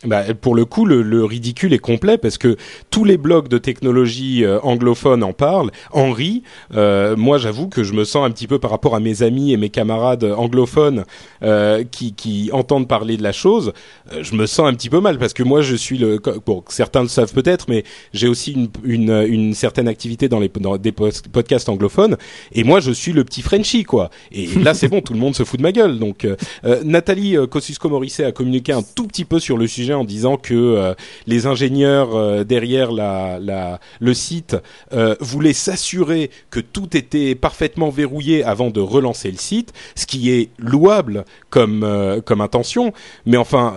Bah, 0.05 0.23
pour 0.39 0.53
le 0.53 0.63
coup, 0.63 0.85
le, 0.85 1.01
le 1.01 1.25
ridicule 1.25 1.73
est 1.73 1.79
complet 1.79 2.19
parce 2.19 2.37
que 2.37 2.55
tous 2.91 3.03
les 3.03 3.17
blogs 3.17 3.47
de 3.47 3.57
technologie 3.57 4.45
euh, 4.45 4.59
anglophones 4.61 5.23
en 5.23 5.33
parlent, 5.33 5.71
en 5.91 6.11
rient. 6.11 6.43
Euh, 6.75 7.15
moi, 7.15 7.39
j'avoue 7.39 7.67
que 7.67 7.83
je 7.83 7.93
me 7.93 8.03
sens 8.03 8.23
un 8.23 8.29
petit 8.29 8.45
peu 8.45 8.59
par 8.59 8.69
rapport 8.69 8.93
à 8.93 8.99
mes 8.99 9.23
amis 9.23 9.53
et 9.53 9.57
mes 9.57 9.69
camarades 9.69 10.23
anglophones 10.23 11.03
euh, 11.41 11.83
qui, 11.83 12.13
qui 12.13 12.51
entendent 12.53 12.87
parler 12.87 13.17
de 13.17 13.23
la 13.23 13.31
chose. 13.31 13.73
euh, 14.13 14.21
je 14.21 14.35
me 14.35 14.45
sens 14.45 14.67
un 14.69 14.75
petit 14.75 14.91
peu 14.91 14.99
mal 14.99 15.17
parce 15.17 15.33
que 15.33 15.41
moi, 15.41 15.61
je 15.63 15.75
suis 15.75 15.97
le. 15.97 16.21
Bon, 16.45 16.63
certains 16.67 17.01
le 17.01 17.07
savent 17.07 17.33
peut-être, 17.33 17.65
mais 17.67 17.83
j'ai 18.13 18.27
aussi 18.27 18.51
une, 18.51 18.69
une, 18.83 19.25
une 19.27 19.53
certaine 19.55 19.87
activité 19.87 20.29
dans 20.29 20.39
les 20.39 20.49
dans 20.59 20.77
des 20.77 20.91
podcasts 20.91 21.69
anglophones 21.69 22.17
et 22.51 22.63
moi, 22.63 22.81
je 22.81 22.91
suis 22.91 23.13
le 23.13 23.23
petit 23.23 23.41
Frenchie, 23.41 23.83
quoi. 23.83 24.11
Et 24.31 24.45
là, 24.61 24.75
c'est 24.75 24.89
bon, 24.89 25.01
tout 25.01 25.13
le 25.13 25.19
monde 25.19 25.35
se 25.35 25.43
fout 25.43 25.57
de 25.59 25.63
ma 25.63 25.71
gueule. 25.71 25.97
Donc, 25.97 26.23
euh, 26.23 26.35
euh, 26.65 26.83
Nathalie 26.83 27.35
Kosciusko-Morizet 27.49 28.25
a 28.25 28.31
communiqué 28.31 28.73
un 28.73 28.83
tout 28.83 29.07
petit 29.07 29.25
peu 29.25 29.39
sur 29.39 29.57
le 29.57 29.65
sujet 29.65 29.86
en 29.93 30.03
disant 30.03 30.37
que 30.37 30.53
euh, 30.53 30.93
les 31.25 31.45
ingénieurs 31.45 32.15
euh, 32.15 32.43
derrière 32.43 32.91
la, 32.91 33.79
le 33.99 34.13
site 34.13 34.55
euh, 34.93 35.15
voulaient 35.19 35.53
s'assurer 35.53 36.29
que 36.49 36.59
tout 36.59 36.95
était 36.95 37.35
parfaitement 37.35 37.89
verrouillé 37.89 38.43
avant 38.43 38.69
de 38.69 38.79
relancer 38.79 39.31
le 39.31 39.37
site, 39.37 39.73
ce 39.95 40.05
qui 40.05 40.31
est 40.31 40.49
louable 40.57 41.25
comme 41.49 41.85
comme 42.25 42.41
intention, 42.41 42.93
mais 43.25 43.37
enfin 43.37 43.75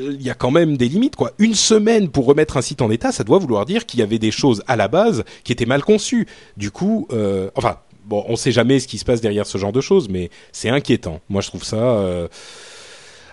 il 0.00 0.22
y 0.22 0.30
a 0.30 0.34
quand 0.34 0.50
même 0.50 0.76
des 0.76 0.88
limites 0.88 1.16
quoi. 1.16 1.32
Une 1.38 1.54
semaine 1.54 2.08
pour 2.08 2.26
remettre 2.26 2.56
un 2.56 2.62
site 2.62 2.82
en 2.82 2.90
état, 2.90 3.12
ça 3.12 3.24
doit 3.24 3.38
vouloir 3.38 3.66
dire 3.66 3.86
qu'il 3.86 4.00
y 4.00 4.02
avait 4.02 4.18
des 4.18 4.30
choses 4.30 4.62
à 4.66 4.76
la 4.76 4.88
base 4.88 5.24
qui 5.44 5.52
étaient 5.52 5.66
mal 5.66 5.82
conçues. 5.82 6.26
Du 6.56 6.70
coup, 6.70 7.08
enfin 7.54 7.78
bon, 8.04 8.24
on 8.28 8.36
sait 8.36 8.52
jamais 8.52 8.80
ce 8.80 8.88
qui 8.88 8.98
se 8.98 9.04
passe 9.04 9.20
derrière 9.20 9.46
ce 9.46 9.58
genre 9.58 9.72
de 9.72 9.80
choses, 9.80 10.08
mais 10.08 10.30
c'est 10.52 10.68
inquiétant. 10.68 11.20
Moi, 11.28 11.40
je 11.40 11.48
trouve 11.48 11.64
ça 11.64 12.28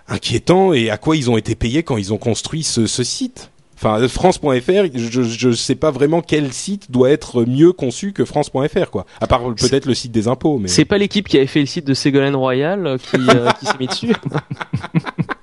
inquiétant. 0.10 0.74
Et 0.74 0.89
à 0.89 0.98
quoi 0.98 1.16
ils 1.16 1.30
ont 1.30 1.38
été 1.38 1.56
payés 1.56 1.84
quand 1.84 1.98
ils 1.98 2.13
ont 2.13 2.18
construit 2.18 2.63
ce, 2.63 2.86
site 2.88 3.51
Enfin, 3.75 4.06
France.fr, 4.10 4.50
je 4.94 5.48
ne 5.48 5.54
sais 5.54 5.75
pas 5.75 5.89
vraiment 5.89 6.22
quel 6.22 6.51
site 6.51 6.92
doit 6.92 7.10
être 7.12 7.46
mieux 7.46 7.72
conçu 7.72 8.12
que 8.12 8.25
France.fr, 8.25 8.89
quoi. 8.92 9.06
À 9.22 9.28
part 9.28 9.42
peut-être 9.56 9.86
le 9.86 9.94
site 9.94 10.12
des 10.12 10.28
impôts. 10.28 10.58
Mais 10.58 10.68
c'est 10.68 10.84
pas 10.84 10.98
l'équipe 10.98 11.30
qui 11.30 11.38
avait 11.38 11.48
fait 11.48 11.62
le 11.62 11.66
site 11.66 11.86
de 11.86 11.94
Ségolène 11.94 12.36
Royal 12.36 12.86
euh, 12.86 12.98
qui, 12.98 13.18
euh, 13.30 13.50
qui 13.58 13.66
s'est 13.66 13.78
mis 13.80 13.88
dessus? 13.88 14.13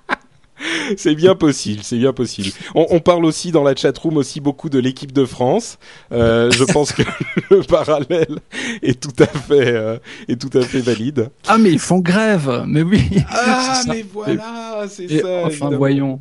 c'est 0.97 1.15
bien 1.15 1.35
possible, 1.35 1.83
c'est 1.83 1.99
bien 1.99 2.13
possible. 2.13 2.51
On, 2.75 3.01
parle 3.01 3.25
aussi 3.25 3.53
dans 3.53 3.63
la 3.63 3.75
chatroom 3.75 4.17
aussi 4.17 4.41
beaucoup 4.41 4.69
de 4.69 4.79
l'équipe 4.79 5.13
de 5.13 5.25
France. 5.25 5.79
Euh, 6.13 6.51
je 6.51 6.65
pense 6.65 6.93
que 6.93 7.03
le 7.51 7.63
parallèle 7.63 8.39
est 8.83 9.01
tout 9.01 9.23
à 9.23 9.27
fait 9.27 9.69
euh, 9.69 9.99
est 10.29 10.41
tout 10.41 10.57
à 10.57 10.63
fait 10.63 10.81
valide. 10.81 11.31
Ah 11.47 11.59
mais 11.59 11.71
ils 11.71 11.79
font 11.79 11.99
grève, 11.99 12.65
mais 12.67 12.83
oui. 12.83 13.03
Ah 13.29 13.83
mais 13.89 14.05
voilà, 14.13 14.87
c'est 14.89 15.21
ça. 15.21 15.45
Enfin 15.47 15.71
voyons. 15.71 16.21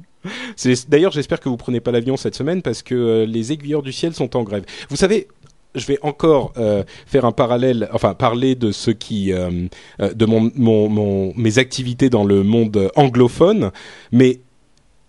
D'ailleurs, 0.87 1.11
j'espère 1.11 1.39
que 1.39 1.49
vous 1.49 1.57
prenez 1.57 1.79
pas 1.79 1.91
l'avion 1.91 2.17
cette 2.17 2.35
semaine 2.35 2.61
parce 2.61 2.81
que 2.81 2.95
euh, 2.95 3.25
les 3.25 3.51
aiguilleurs 3.51 3.83
du 3.83 3.93
ciel 3.93 4.13
sont 4.13 4.35
en 4.35 4.43
grève. 4.43 4.65
Vous 4.89 4.95
savez, 4.95 5.27
je 5.75 5.85
vais 5.85 5.99
encore 6.01 6.53
euh, 6.57 6.83
faire 7.05 7.25
un 7.25 7.31
parallèle, 7.31 7.89
enfin 7.93 8.13
parler 8.13 8.55
de 8.55 8.71
ce 8.71 8.91
qui, 8.91 9.31
euh, 9.31 9.67
euh, 10.01 10.13
de 10.13 10.25
mon, 10.25 10.51
mon, 10.55 10.89
mon, 10.89 11.33
mes 11.35 11.57
activités 11.57 12.09
dans 12.09 12.23
le 12.23 12.43
monde 12.43 12.89
anglophone, 12.95 13.71
mais 14.11 14.39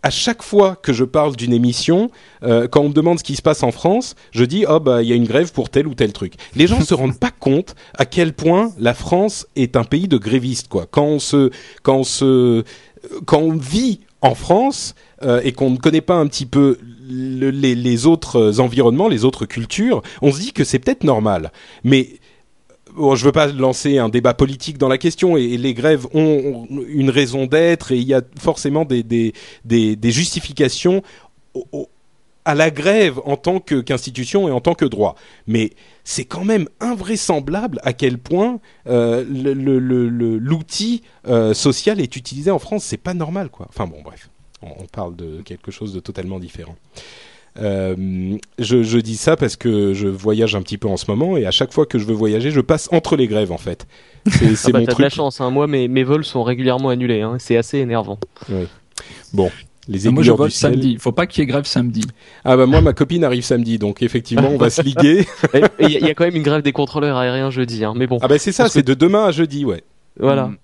à 0.02 0.10
chaque 0.10 0.42
fois 0.42 0.76
que 0.76 0.92
je 0.92 1.02
parle 1.02 1.34
d'une 1.34 1.52
émission, 1.52 2.10
quand 2.40 2.80
on 2.80 2.90
me 2.90 2.94
demande 2.94 3.18
ce 3.18 3.24
qui 3.24 3.34
se 3.34 3.42
passe 3.42 3.64
en 3.64 3.72
France, 3.72 4.14
je 4.30 4.44
dis 4.44 4.64
oh 4.68 4.78
bah 4.78 5.02
il 5.02 5.08
y 5.08 5.12
a 5.12 5.16
une 5.16 5.26
grève 5.26 5.52
pour 5.52 5.68
tel 5.68 5.88
ou 5.88 5.94
tel 5.94 6.12
truc. 6.12 6.34
Les 6.54 6.68
gens 6.68 6.80
se 6.84 6.94
rendent 6.94 7.18
pas 7.18 7.32
compte 7.32 7.74
à 7.98 8.04
quel 8.04 8.32
point 8.32 8.70
la 8.78 8.94
France 8.94 9.48
est 9.56 9.74
un 9.74 9.82
pays 9.82 10.06
de 10.06 10.16
grévistes 10.16 10.68
quoi. 10.68 10.86
Quand 10.88 11.06
on 11.06 11.18
se 11.18 11.50
quand 11.82 11.96
on 11.96 12.04
se 12.04 12.62
quand 13.24 13.40
on 13.40 13.54
vit 13.54 13.98
en 14.20 14.36
France 14.36 14.94
et 15.42 15.50
qu'on 15.50 15.70
ne 15.70 15.78
connaît 15.78 16.02
pas 16.02 16.14
un 16.14 16.28
petit 16.28 16.46
peu 16.46 16.78
les, 17.08 18.06
autres 18.06 18.60
environnements, 18.60 19.08
les 19.08 19.24
autres 19.24 19.46
cultures, 19.46 20.02
on 20.22 20.32
se 20.32 20.40
dit 20.40 20.52
que 20.52 20.64
c'est 20.64 20.78
peut-être 20.78 21.04
normal. 21.04 21.52
Mais 21.84 22.18
je 22.96 23.24
veux 23.24 23.32
pas 23.32 23.46
lancer 23.48 23.98
un 23.98 24.08
débat 24.08 24.34
politique 24.34 24.78
dans 24.78 24.88
la 24.88 24.98
question 24.98 25.36
et, 25.36 25.56
les 25.56 25.74
grèves 25.74 26.06
ont 26.14 26.66
une 26.88 27.10
raison 27.10 27.46
d'être 27.46 27.92
et 27.92 27.98
il 27.98 28.06
y 28.06 28.14
a 28.14 28.22
forcément 28.38 28.84
des, 28.84 29.32
justifications 30.02 31.02
à 32.44 32.54
la 32.54 32.70
grève 32.70 33.20
en 33.24 33.36
tant 33.36 33.58
qu'institution 33.58 34.48
et 34.48 34.52
en 34.52 34.60
tant 34.60 34.74
que 34.74 34.84
droit. 34.84 35.16
Mais 35.46 35.72
c'est 36.04 36.24
quand 36.24 36.44
même 36.44 36.68
invraisemblable 36.80 37.80
à 37.82 37.92
quel 37.92 38.18
point 38.18 38.60
euh, 38.86 39.24
l'outil 39.28 41.02
euh, 41.26 41.54
social 41.54 42.00
est 42.00 42.14
utilisé 42.16 42.50
en 42.50 42.60
France. 42.60 42.84
C'est 42.84 42.96
pas 42.96 43.14
normal, 43.14 43.50
quoi. 43.50 43.66
Enfin 43.68 43.86
bon, 43.86 44.00
bref 44.02 44.30
on 44.62 44.86
parle 44.86 45.16
de 45.16 45.42
quelque 45.42 45.70
chose 45.70 45.92
de 45.92 46.00
totalement 46.00 46.38
différent. 46.38 46.76
Euh, 47.58 48.36
je, 48.58 48.98
dis 48.98 49.16
ça 49.16 49.36
parce 49.36 49.56
que 49.56 49.94
je 49.94 50.08
voyage 50.08 50.54
un 50.54 50.62
petit 50.62 50.76
peu 50.76 50.88
en 50.88 50.96
ce 50.96 51.10
moment 51.10 51.36
et 51.36 51.46
à 51.46 51.50
chaque 51.50 51.72
fois 51.72 51.86
que 51.86 51.98
je 51.98 52.04
veux 52.04 52.14
voyager, 52.14 52.50
je 52.50 52.60
passe 52.60 52.88
entre 52.92 53.16
les 53.16 53.26
grèves 53.26 53.52
en 53.52 53.58
fait. 53.58 53.86
C'est 54.26 54.44
ah 54.66 54.72
bah, 54.72 54.80
mon 54.80 54.86
truc. 54.86 54.98
de 54.98 55.02
la 55.02 55.08
chance. 55.08 55.40
Hein. 55.40 55.50
Moi, 55.50 55.66
mes, 55.66 55.88
mes 55.88 56.04
vols 56.04 56.24
sont 56.24 56.42
régulièrement 56.42 56.90
annulés. 56.90 57.22
Hein. 57.22 57.36
C'est 57.38 57.56
assez 57.56 57.78
énervant. 57.78 58.18
Bon. 59.32 59.50
Les 59.88 60.08
ah, 60.08 60.10
moi 60.10 60.24
je 60.24 60.32
vole 60.32 60.50
samedi. 60.50 60.92
Il 60.92 60.98
faut 60.98 61.12
pas 61.12 61.26
qu'il 61.26 61.42
y 61.42 61.44
ait 61.44 61.46
grève 61.46 61.64
samedi. 61.64 62.04
Ah 62.44 62.56
bah 62.56 62.66
moi 62.66 62.80
ma 62.80 62.92
copine 62.92 63.22
arrive 63.22 63.44
samedi 63.44 63.78
donc 63.78 64.02
effectivement 64.02 64.48
on 64.48 64.56
va 64.56 64.68
se 64.68 64.82
liguer. 64.82 65.24
Il 65.78 65.90
y, 65.90 66.10
a 66.10 66.14
quand 66.14 66.24
même 66.24 66.34
une 66.34 66.42
grève 66.42 66.62
des 66.62 66.72
contrôleurs 66.72 67.16
aériens 67.16 67.50
jeudi 67.50 67.84
hein. 67.84 67.94
mais 67.96 68.08
bon. 68.08 68.18
Ah 68.20 68.26
bah 68.26 68.36
c'est 68.38 68.50
ça, 68.50 68.68
c'est 68.68 68.82
de 68.82 68.94
demain 68.94 69.26
à 69.26 69.30
jeudi 69.30 69.64
ouais. 69.64 69.84
Voilà. 70.18 70.48
Mm. 70.48 70.56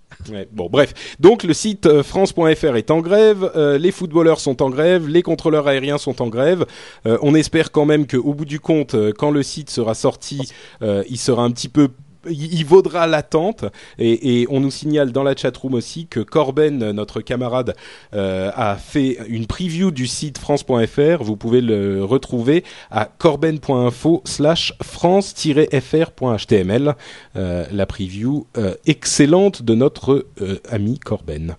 Bon, 0.52 0.68
bref. 0.70 1.16
Donc 1.20 1.42
le 1.42 1.54
site 1.54 1.86
euh, 1.86 2.02
France.fr 2.02 2.76
est 2.76 2.90
en 2.90 3.00
grève, 3.00 3.50
euh, 3.56 3.78
les 3.78 3.90
footballeurs 3.90 4.40
sont 4.40 4.62
en 4.62 4.70
grève, 4.70 5.08
les 5.08 5.22
contrôleurs 5.22 5.66
aériens 5.66 5.98
sont 5.98 6.22
en 6.22 6.28
grève. 6.28 6.66
Euh, 7.06 7.18
on 7.22 7.34
espère 7.34 7.72
quand 7.72 7.84
même 7.84 8.06
qu'au 8.06 8.34
bout 8.34 8.44
du 8.44 8.60
compte, 8.60 8.94
quand 9.18 9.30
le 9.30 9.42
site 9.42 9.70
sera 9.70 9.94
sorti, 9.94 10.52
il 10.80 11.18
sera 11.18 11.42
un 11.42 11.50
petit 11.50 11.68
peu 11.68 11.88
il 12.28 12.64
vaudra 12.64 13.06
l'attente. 13.06 13.64
Et, 13.98 14.46
on 14.50 14.60
nous 14.60 14.70
signale 14.70 15.12
dans 15.12 15.22
la 15.22 15.36
chatroom 15.36 15.74
aussi 15.74 16.06
que 16.06 16.20
Corben, 16.20 16.92
notre 16.92 17.20
camarade, 17.20 17.74
euh, 18.14 18.50
a 18.54 18.76
fait 18.76 19.18
une 19.28 19.46
preview 19.46 19.90
du 19.90 20.06
site 20.06 20.38
france.fr. 20.38 21.22
Vous 21.22 21.36
pouvez 21.36 21.60
le 21.60 22.02
retrouver 22.04 22.64
à 22.90 23.04
corben.info 23.06 24.22
slash 24.24 24.72
france-fr.html. 24.82 26.94
Euh, 27.36 27.66
la 27.70 27.86
preview 27.86 28.46
euh, 28.56 28.74
excellente 28.86 29.62
de 29.62 29.74
notre 29.74 30.26
ami 30.70 30.98
Corben. 30.98 31.56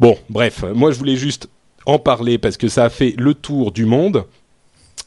Bon, 0.00 0.16
bref, 0.28 0.64
moi 0.74 0.90
je 0.90 0.98
voulais 0.98 1.16
juste 1.16 1.48
en 1.86 1.98
parler 1.98 2.38
parce 2.38 2.56
que 2.56 2.68
ça 2.68 2.84
a 2.84 2.90
fait 2.90 3.14
le 3.16 3.34
tour 3.34 3.72
du 3.72 3.86
monde. 3.86 4.24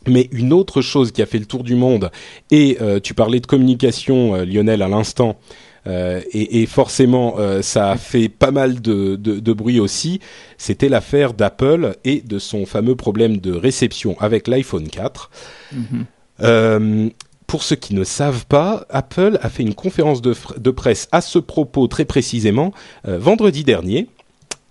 Mais 0.08 0.30
une 0.32 0.54
autre 0.54 0.82
chose 0.82 1.12
qui 1.12 1.22
a 1.22 1.26
fait 1.26 1.40
le 1.40 1.46
tour 1.46 1.64
du 1.64 1.76
monde, 1.76 2.12
et 2.52 2.78
euh, 2.82 3.00
tu 3.00 3.14
parlais 3.14 3.40
de 3.40 3.46
communication, 3.46 4.36
euh, 4.36 4.46
Lionel, 4.46 4.82
à 4.82 4.88
l'instant, 4.88 5.40
euh, 5.88 6.22
et, 6.32 6.62
et, 6.62 6.66
forcément 6.66 7.38
ça 7.62 7.92
a 7.92 7.98
fait 7.98 8.28
pas 8.28 8.52
mal 8.52 8.82
de, 8.82 9.16
de, 9.16 9.40
de 9.40 9.54
bruit 9.54 9.80
aussi, 9.80 10.20
c'était 10.58 10.90
l'affaire 10.90 11.34
d'Apple 11.34 11.96
et 12.04 12.22
de 12.22 12.38
son 12.38 12.66
fameux 12.66 12.96
problème 12.96 13.38
de 13.38 13.54
réception 13.54 14.20
avec 14.20 14.48
l'iPhone 14.48 14.88
4. 14.88 15.32
Mm-hmm. 15.74 17.12
pour 17.48 17.64
ceux 17.64 17.78
qui 17.78 17.96
ne 17.96 18.04
savent 18.04 18.46
pas, 18.46 18.86
Apple 18.90 19.40
a 19.42 19.50
fait 19.50 19.64
une 19.64 19.74
conférence 19.74 20.22
de, 20.22 20.36
de 20.58 20.72
presse 20.72 21.08
à 21.14 21.22
ce 21.22 21.40
propos 21.40 21.88
très 21.88 22.06
précisément 22.06 22.74
vendredi 23.06 23.64
dernier, 23.64 24.10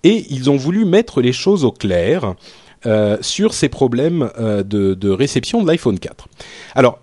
et 0.04 0.26
ils 0.30 0.50
ont 0.50 0.56
voulu 0.56 0.85
mettre 0.85 1.20
les 1.20 1.32
choses 1.32 1.64
au 1.64 1.73
clair. 1.73 2.35
Euh, 2.87 3.16
sur 3.23 3.54
ces 3.54 3.68
problèmes 3.68 4.30
euh, 4.38 4.62
de, 4.62 5.11
réception 5.11 5.62
de 5.62 5.66
l'iPhone 5.66 5.99
4. 5.99 6.28
Alors, 6.76 7.00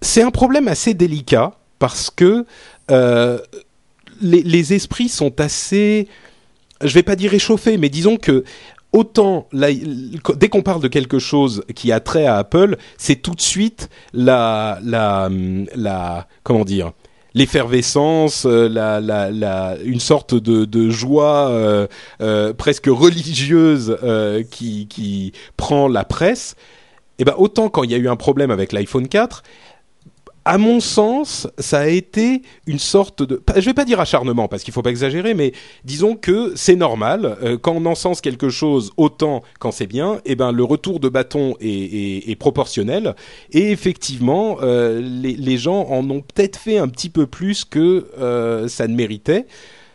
c'est 0.00 0.22
un 0.22 0.30
problème 0.30 0.68
assez 0.68 0.94
délicat 0.94 1.54
parce 1.80 2.10
que 2.10 2.46
euh, 2.92 3.38
les, 4.20 4.72
esprits 4.72 5.08
sont 5.08 5.40
assez, 5.40 6.06
je 6.80 6.94
vais 6.94 7.02
pas 7.02 7.16
dire 7.16 7.32
réchauffés, 7.32 7.76
mais 7.76 7.88
disons 7.88 8.18
que 8.18 8.44
autant 8.92 9.48
dès 9.52 10.48
qu'on 10.48 10.62
parle 10.62 10.80
de 10.80 10.88
quelque 10.88 11.18
chose 11.18 11.64
qui 11.74 11.90
a 11.90 11.98
trait 11.98 12.26
à 12.26 12.36
Apple, 12.36 12.76
c'est 12.96 13.16
tout 13.16 13.34
de 13.34 13.40
suite 13.40 13.88
la, 14.12 14.78
la 14.84 16.28
comment 16.44 16.64
dire 16.64 16.92
l'effervescence, 17.36 18.44
euh, 18.46 19.76
une 19.84 20.00
sorte 20.00 20.34
de, 20.34 20.90
joie 20.90 21.50
euh, 21.50 21.86
euh, 22.22 22.54
presque 22.54 22.86
religieuse 22.86 23.96
qui, 24.50 25.32
prend 25.56 25.86
la 25.86 26.04
presse. 26.04 26.56
Eh 27.18 27.24
ben 27.24 27.34
autant 27.38 27.70
quand 27.70 27.82
il 27.82 27.90
y 27.90 27.94
a 27.94 27.98
eu 27.98 28.08
un 28.08 28.16
problème 28.16 28.50
avec 28.50 28.72
l'iPhone 28.72 29.08
4, 29.08 29.42
à 30.46 30.58
mon 30.58 30.78
sens, 30.78 31.48
ça 31.58 31.80
a 31.80 31.88
été 31.88 32.42
une 32.68 32.78
sorte 32.78 33.24
de, 33.24 33.42
je 33.56 33.64
vais 33.64 33.74
pas 33.74 33.84
dire 33.84 33.98
acharnement 33.98 34.46
parce 34.46 34.62
qu'il 34.62 34.72
faut 34.72 34.80
pas 34.80 34.90
exagérer, 34.90 35.34
mais 35.34 35.52
disons 35.84 36.14
que 36.14 36.52
c'est 36.54 36.76
normal 36.76 37.36
euh, 37.42 37.58
quand 37.60 37.72
on 37.72 37.84
encense 37.84 38.20
quelque 38.20 38.48
chose 38.48 38.92
autant 38.96 39.42
quand 39.58 39.72
c'est 39.72 39.88
bien, 39.88 40.20
eh 40.24 40.36
ben 40.36 40.52
le 40.52 40.62
retour 40.62 41.00
de 41.00 41.08
bâton 41.08 41.56
est, 41.60 42.30
est, 42.30 42.36
proportionnel 42.36 43.16
et 43.50 43.72
effectivement 43.72 44.58
euh, 44.62 45.00
les, 45.00 45.34
les, 45.34 45.56
gens 45.58 45.88
en 45.90 46.08
ont 46.10 46.20
peut-être 46.20 46.58
fait 46.58 46.78
un 46.78 46.86
petit 46.86 47.10
peu 47.10 47.26
plus 47.26 47.64
que 47.64 48.06
euh, 48.20 48.68
ça 48.68 48.86
ne 48.86 48.94
méritait. 48.94 49.46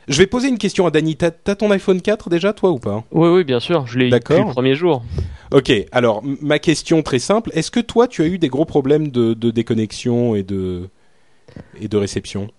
Je 0.10 0.18
vais 0.18 0.28
poser 0.28 0.50
une 0.50 0.58
question 0.58 0.86
à 0.86 0.92
Dany. 0.92 1.16
T'as 1.16 1.32
as 1.48 1.56
ton 1.56 1.72
iPhone 1.72 2.02
4 2.02 2.30
déjà, 2.30 2.52
toi, 2.52 2.72
ou 2.72 2.80
pas? 2.80 3.06
Oui, 3.12 3.30
oui, 3.30 3.44
bien 3.46 3.62
sûr. 3.62 3.88
Je 3.88 4.00
l'ai 4.00 4.08
eu 4.08 4.10
depuis 4.10 4.36
le 4.36 4.52
premier 4.52 4.76
jour. 4.76 5.04
Ok, 5.52 5.72
alors 5.92 6.24
ma 6.24 6.60
question 6.60 7.04
très 7.04 7.20
simple. 7.20 7.52
Est-ce 7.54 7.72
que 7.72 7.82
toi, 7.82 8.08
tu 8.08 8.22
as 8.22 8.28
eu 8.28 8.38
des 8.38 8.48
gros 8.48 8.66
problèmes 8.66 9.10
de, 9.10 9.34
déconnexion 9.52 10.34
et 10.36 10.44
de, 10.44 10.90
réception? 11.94 12.50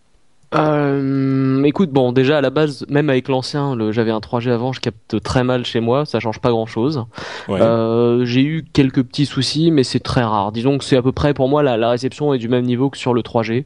Euh, 0.54 1.62
écoute, 1.64 1.90
bon, 1.90 2.12
déjà 2.12 2.38
à 2.38 2.40
la 2.40 2.50
base, 2.50 2.84
même 2.88 3.08
avec 3.10 3.28
l'ancien, 3.28 3.76
j'avais 3.90 4.10
un 4.10 4.18
3G 4.18 4.50
avant, 4.50 4.72
je 4.72 4.80
capte 4.80 5.22
très 5.22 5.44
mal 5.44 5.64
chez 5.64 5.80
moi, 5.80 6.04
ça 6.04 6.20
change 6.20 6.40
pas 6.40 6.50
grand 6.50 6.66
chose. 6.66 7.04
Euh, 7.48 8.24
j'ai 8.24 8.42
eu 8.42 8.64
quelques 8.72 9.02
petits 9.02 9.26
soucis, 9.26 9.70
mais 9.70 9.84
c'est 9.84 10.00
très 10.00 10.22
rare. 10.22 10.52
Disons 10.52 10.78
que 10.78 10.84
c'est 10.84 10.96
à 10.96 11.02
peu 11.02 11.12
près 11.12 11.34
pour 11.34 11.48
moi 11.48 11.62
la, 11.62 11.76
la, 11.76 11.90
réception 11.90 12.34
est 12.34 12.38
du 12.38 12.48
même 12.48 12.64
niveau 12.64 12.90
que 12.90 12.98
sur 12.98 13.14
le 13.14 13.22
3G 13.22 13.64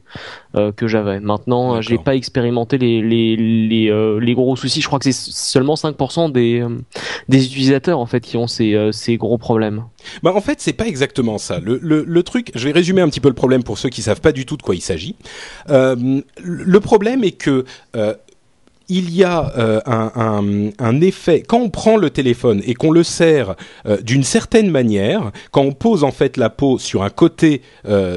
euh, 0.55 0.71
que 0.71 0.87
j'avais. 0.87 1.19
Maintenant, 1.19 1.81
j'ai 1.81 1.97
pas 1.97 2.15
expérimenté 2.15 2.77
les 2.77 3.01
les 3.01 3.35
les, 3.35 3.89
euh, 3.89 4.19
les, 4.19 4.33
gros 4.33 4.55
soucis. 4.55 4.81
Je 4.81 4.87
crois 4.87 4.99
que 4.99 5.05
c'est 5.05 5.13
seulement 5.13 5.75
5% 5.75 6.31
des 6.31 6.61
euh, 6.61 6.69
des 7.29 7.45
utilisateurs 7.45 7.99
en 7.99 8.05
fait 8.05 8.21
qui 8.21 8.37
ont 8.37 8.47
ces 8.47 8.73
euh, 8.73 8.91
ces 8.91 9.17
gros 9.17 9.37
problèmes. 9.37 9.83
Bah 10.23 10.33
en 10.33 10.41
fait, 10.41 10.61
c'est 10.61 10.73
pas 10.73 10.87
exactement 10.87 11.37
ça. 11.37 11.59
Le, 11.59 11.79
le, 11.81 12.23
truc, 12.23 12.51
je 12.55 12.65
vais 12.67 12.71
résumer 12.71 13.01
un 13.01 13.09
petit 13.09 13.19
peu 13.19 13.29
le 13.29 13.35
problème 13.35 13.63
pour 13.63 13.77
ceux 13.77 13.89
qui 13.89 14.01
savent 14.01 14.21
pas 14.21 14.31
du 14.31 14.45
tout 14.45 14.57
de 14.57 14.61
quoi 14.61 14.75
il 14.75 14.81
s'agit. 14.81 15.15
Euh, 15.69 16.21
le 16.41 16.79
problème 16.79 17.23
est 17.23 17.31
que 17.31 17.65
euh, 17.95 18.13
il 18.89 19.13
y 19.13 19.23
a 19.23 19.51
euh, 19.57 19.81
un, 19.85 20.71
un, 20.79 21.01
effet 21.01 21.43
quand 21.45 21.59
on 21.59 21.69
prend 21.69 21.97
le 21.97 22.09
téléphone 22.09 22.61
et 22.65 22.73
qu'on 22.73 22.91
le 22.91 23.03
serre 23.03 23.55
d'une 24.01 24.23
certaine 24.23 24.71
manière, 24.71 25.31
quand 25.51 25.61
on 25.61 25.73
pose 25.73 26.03
en 26.03 26.11
fait 26.11 26.37
la 26.37 26.49
peau 26.49 26.79
sur 26.79 27.03
un 27.03 27.09
côté 27.09 27.61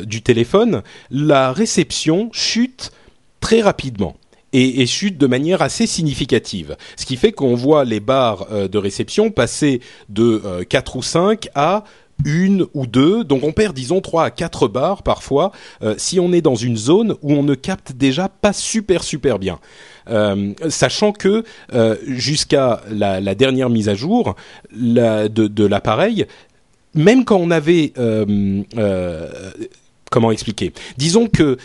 du 0.05 0.23
téléphone, 0.23 0.83
la 1.11 1.53
réception 1.53 2.31
chute 2.33 2.93
très 3.41 3.63
rapidement. 3.63 4.17
Et, 4.53 4.87
chute 4.87 5.17
de 5.19 5.27
manière 5.27 5.63
assez 5.63 5.87
significative. 5.87 6.77
Ce 6.97 7.07
qui 7.07 7.17
fait 7.17 7.31
qu'on 7.33 7.55
voit 7.55 7.85
les 7.85 8.01
barres 8.01 8.47
de 8.69 8.79
réception 8.79 9.31
passer 9.31 9.81
de 10.09 10.65
4 10.69 10.97
ou 10.97 11.03
5 11.03 11.49
à 11.55 11.85
une 12.25 12.67
ou 12.75 12.87
deux, 12.87 13.25
donc 13.25 13.45
on 13.45 13.53
perd 13.53 13.75
disons 13.75 14.01
trois 14.01 14.25
à 14.25 14.31
quatre 14.31 14.69
barres 14.69 15.03
parfois 15.03 15.53
euh, 15.83 15.95
si 15.97 16.21
on 16.21 16.33
est 16.33 16.43
dans 16.43 16.55
une 16.55 16.77
zone 16.77 17.15
où 17.23 17.33
on 17.33 17.43
ne 17.43 17.55
capte 17.55 17.93
déjà 17.93 18.29
pas 18.29 18.53
super 18.53 19.03
super 19.03 19.39
bien. 19.39 19.59
Euh, 20.09 20.53
sachant 20.69 21.13
que 21.13 21.45
euh, 21.73 21.97
jusqu'à 22.07 22.83
la, 22.91 23.35
dernière 23.35 23.71
mise 23.71 23.89
à 23.89 23.95
jour 23.95 24.35
de, 24.73 25.29
de 25.29 25.65
l'appareil, 25.65 26.27
même 26.95 27.25
quand 27.25 27.37
on 27.37 27.51
avait 27.51 27.93
euh, 27.99 28.63
euh, 28.77 29.29
comment 30.11 30.33
expliquer? 30.33 30.73
Disons 30.97 31.29
que 31.29 31.57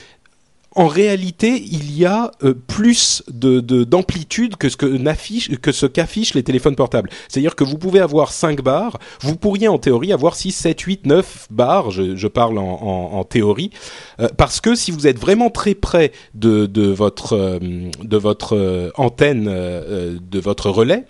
en 0.75 0.87
réalité, 0.87 1.63
il 1.71 1.97
y 1.97 2.05
a 2.05 2.31
euh, 2.43 2.53
plus 2.53 3.23
de, 3.29 3.61
d'amplitude 3.85 4.57
que 4.57 4.67
ce 4.67 4.75
que, 4.75 5.55
que 5.55 5.71
ce 5.71 5.85
qu'affichent 5.85 6.33
les 6.33 6.43
téléphones 6.43 6.75
portables. 6.75 7.09
C'est-à-dire 7.29 7.55
que 7.55 7.63
vous 7.63 7.77
pouvez 7.77 8.01
avoir 8.01 8.33
5 8.33 8.61
barres, 8.61 8.99
vous 9.21 9.37
pourriez 9.37 9.69
en 9.69 9.77
théorie 9.77 10.11
avoir 10.11 10.35
6, 10.35 10.51
7, 10.51 10.81
8, 10.81 11.05
9 11.05 11.47
barres, 11.49 11.91
je, 11.91 12.27
parle 12.27 12.57
en, 12.57 13.23
théorie, 13.23 13.71
euh, 14.19 14.27
parce 14.35 14.59
que 14.59 14.75
si 14.75 14.91
vous 14.91 15.07
êtes 15.07 15.17
vraiment 15.17 15.49
très 15.49 15.75
près 15.75 16.11
de, 16.33 16.65
de 16.65 16.87
votre, 16.87 17.33
euh, 17.33 17.59
de 18.03 18.17
votre 18.17 18.91
antenne, 18.97 19.45
de 19.45 20.39
votre 20.39 20.69
relais, 20.69 21.05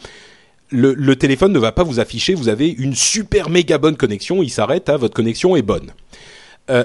le, 0.69 1.15
téléphone 1.15 1.53
ne 1.53 1.59
va 1.59 1.71
pas 1.71 1.83
vous 1.83 1.99
afficher, 1.99 2.35
vous 2.35 2.49
avez 2.49 2.69
une 2.69 2.93
super 2.93 3.49
méga 3.49 3.79
bonne 3.79 3.97
connexion, 3.97 4.43
il 4.43 4.49
s'arrête 4.49 4.91
votre 4.91 5.13
connexion 5.15 5.55
est 5.55 5.63
bonne. 5.63 5.91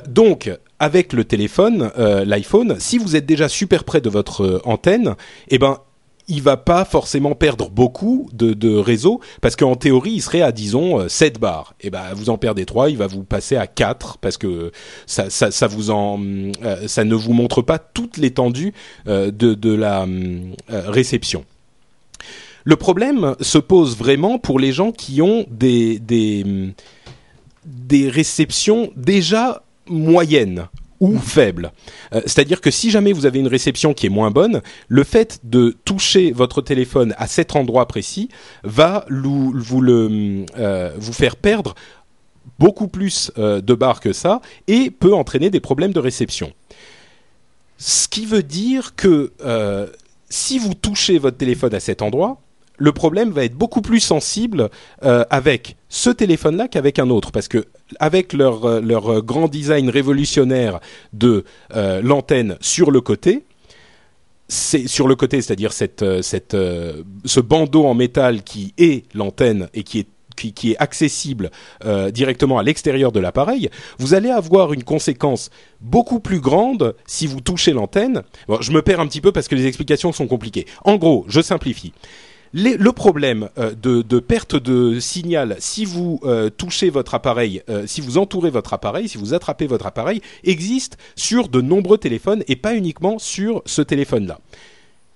Donc, 0.09 0.51
avec 0.81 1.13
le 1.13 1.25
téléphone, 1.25 1.93
euh, 1.99 2.25
l'iPhone, 2.25 2.77
si 2.81 2.97
vous 2.99 3.15
êtes 3.15 3.27
déjà 3.27 3.49
super 3.49 3.85
près 3.85 4.01
de 4.01 4.09
votre 4.09 4.45
euh, 4.45 4.61
antenne, 4.65 5.15
eh 5.49 5.59
ben 5.59 5.79
il 6.27 6.43
va 6.43 6.57
pas 6.57 6.85
forcément 6.85 7.35
perdre 7.35 7.71
beaucoup 7.71 8.29
de, 8.33 8.77
réseau 8.77 9.21
parce 9.41 9.57
qu'en 9.57 9.75
théorie 9.75 10.13
il 10.13 10.21
serait 10.23 10.43
à 10.43 10.53
disons 10.53 11.09
7 11.09 11.37
euh, 11.37 11.39
barres 11.41 11.75
et 11.81 11.91
ben 11.91 12.05
vous 12.15 12.31
en 12.31 12.39
perdez 12.39 12.65
3 12.65 12.89
il 12.89 12.97
va 12.97 13.09
vous 13.09 13.25
passer 13.25 13.57
à 13.57 13.67
4 13.67 14.19
parce 14.19 14.39
que 14.39 14.71
ça, 15.07 15.29
ça, 15.29 15.67
vous 15.67 15.91
en 15.91 16.21
ça 16.87 17.03
ne 17.03 17.15
vous 17.17 17.33
montre 17.33 17.63
pas 17.63 17.81
toute 17.81 18.17
l'étendue 18.17 18.73
de, 19.07 19.31
de 19.31 19.75
la 19.75 20.07
réception. 20.69 21.45
Le 22.63 22.77
problème 22.77 23.35
se 23.41 23.59
pose 23.59 23.97
vraiment 23.97 24.39
pour 24.39 24.61
les 24.61 24.71
gens 24.71 24.93
qui 24.93 25.23
ont 25.23 25.47
des 25.51 25.99
des 25.99 26.45
des 27.65 28.09
réceptions 28.09 28.93
déjà 28.95 29.65
moyenne 29.91 30.69
ou 31.01 31.19
faible. 31.19 31.73
Euh, 32.15 32.21
C'est-à-dire 32.27 32.61
que 32.61 32.71
si 32.71 32.91
jamais 32.91 33.13
vous 33.13 33.27
avez 33.27 33.41
une 33.41 33.49
réception 33.49 33.95
qui 33.95 34.07
est 34.07 34.11
moins 34.11 34.31
bonne, 34.31 34.61
le 34.89 35.05
fait 35.05 35.41
de 35.43 35.77
toucher 35.85 36.31
votre 36.31 36.61
téléphone 36.61 37.15
à 37.17 37.27
cet 37.27 37.57
endroit 37.57 37.89
précis 37.89 38.29
va 38.63 39.07
euh, 39.11 40.93
vous 40.97 41.13
faire 41.13 41.37
perdre 41.37 41.75
beaucoup 42.59 42.89
plus 42.89 43.33
euh, 43.39 43.61
de 43.61 43.75
barres 43.75 44.01
que 44.01 44.13
ça 44.13 44.41
et 44.69 44.91
peut 44.91 45.15
entraîner 45.15 45.51
des 45.51 45.61
problèmes 45.61 45.93
de 45.93 46.01
réception. 46.01 46.53
Ce 47.79 48.07
qui 48.07 48.27
veut 48.27 48.43
dire 48.43 48.95
que 48.95 49.33
si 50.29 50.59
vous 50.59 50.75
touchez 50.75 51.19
votre 51.19 51.39
téléphone 51.39 51.75
à 51.75 51.81
cet 51.81 52.03
endroit, 52.03 52.43
le 52.77 52.93
problème 52.93 53.31
va 53.31 53.45
être 53.45 53.55
beaucoup 53.55 53.81
plus 53.81 54.01
sensible 54.01 54.69
avec 55.01 55.77
ce 55.89 56.11
téléphone-là 56.11 56.69
qu'avec 56.69 56.99
un 56.99 57.09
autre, 57.09 57.33
parce 57.33 57.49
que 57.49 57.65
avec 57.99 58.33
leur 58.33 58.65
euh, 58.65 58.81
leur 58.81 59.23
grand 59.23 59.49
design 59.49 59.89
révolutionnaire 59.91 60.81
de 61.13 61.45
euh, 61.75 62.01
l'antenne 62.03 62.57
sur 62.61 62.91
le 62.91 63.01
côté, 63.01 63.45
c'est 64.49 64.87
sur 64.87 65.09
le 65.09 65.17
côté, 65.17 65.41
c'est-à-dire 65.43 65.73
cette 65.73 66.05
cette 66.23 66.57
ce 67.25 67.41
bandeau 67.41 67.87
en 67.87 67.95
métal 67.95 68.43
qui 68.43 68.75
est 68.79 69.05
l'antenne 69.15 69.69
et 69.75 69.83
qui 69.83 70.01
est 70.01 70.07
qui, 70.41 70.53
qui, 70.53 70.73
est 70.73 70.77
accessible 70.79 71.51
euh, 71.85 72.11
directement 72.11 72.59
à 72.59 72.63
l'extérieur 72.63 73.13
de 73.13 73.21
l'appareil, 73.21 73.69
vous 73.99 74.15
allez 74.15 74.31
avoir 74.31 74.73
une 74.73 74.85
conséquence 74.85 75.51
beaucoup 75.81 76.21
plus 76.21 76.41
grande 76.41 76.95
si 77.07 77.27
vous 77.27 77.41
touchez 77.41 77.73
l'antenne. 77.73 78.23
Je 78.61 78.73
me 78.73 78.81
perds 78.83 79.01
un 79.01 79.07
petit 79.07 79.21
peu 79.21 79.33
parce 79.33 79.49
que 79.49 79.55
les 79.55 79.67
explications 79.67 80.13
sont 80.13 80.27
compliquées. 80.27 80.67
En 80.85 80.97
gros, 80.97 81.25
je 81.29 81.41
simplifie. 81.41 81.93
Le 82.53 82.91
problème 82.91 83.49
euh, 83.59 83.73
de, 83.81 84.19
perte 84.19 84.57
de 84.57 84.99
signal, 84.99 85.57
si 85.61 85.85
vous 85.85 86.19
euh, 86.25 86.51
touchez 86.51 86.91
votre 86.91 87.15
appareil, 87.15 87.63
euh, 87.71 87.87
si 87.87 88.01
vous 88.01 88.19
entourez 88.19 88.51
votre 88.51 88.75
appareil, 88.75 89.09
si 89.09 89.19
vous 89.19 89.35
attrapez 89.35 89.69
votre 89.69 89.87
appareil, 89.87 90.21
existe 90.43 90.99
sur 91.15 91.49
de 91.49 91.61
nombreux 91.61 91.99
téléphones 91.99 92.43
et 92.49 92.57
pas 92.57 92.75
uniquement 92.75 93.21
sur 93.21 93.63
ce 93.67 93.83
téléphone-là. 93.83 94.41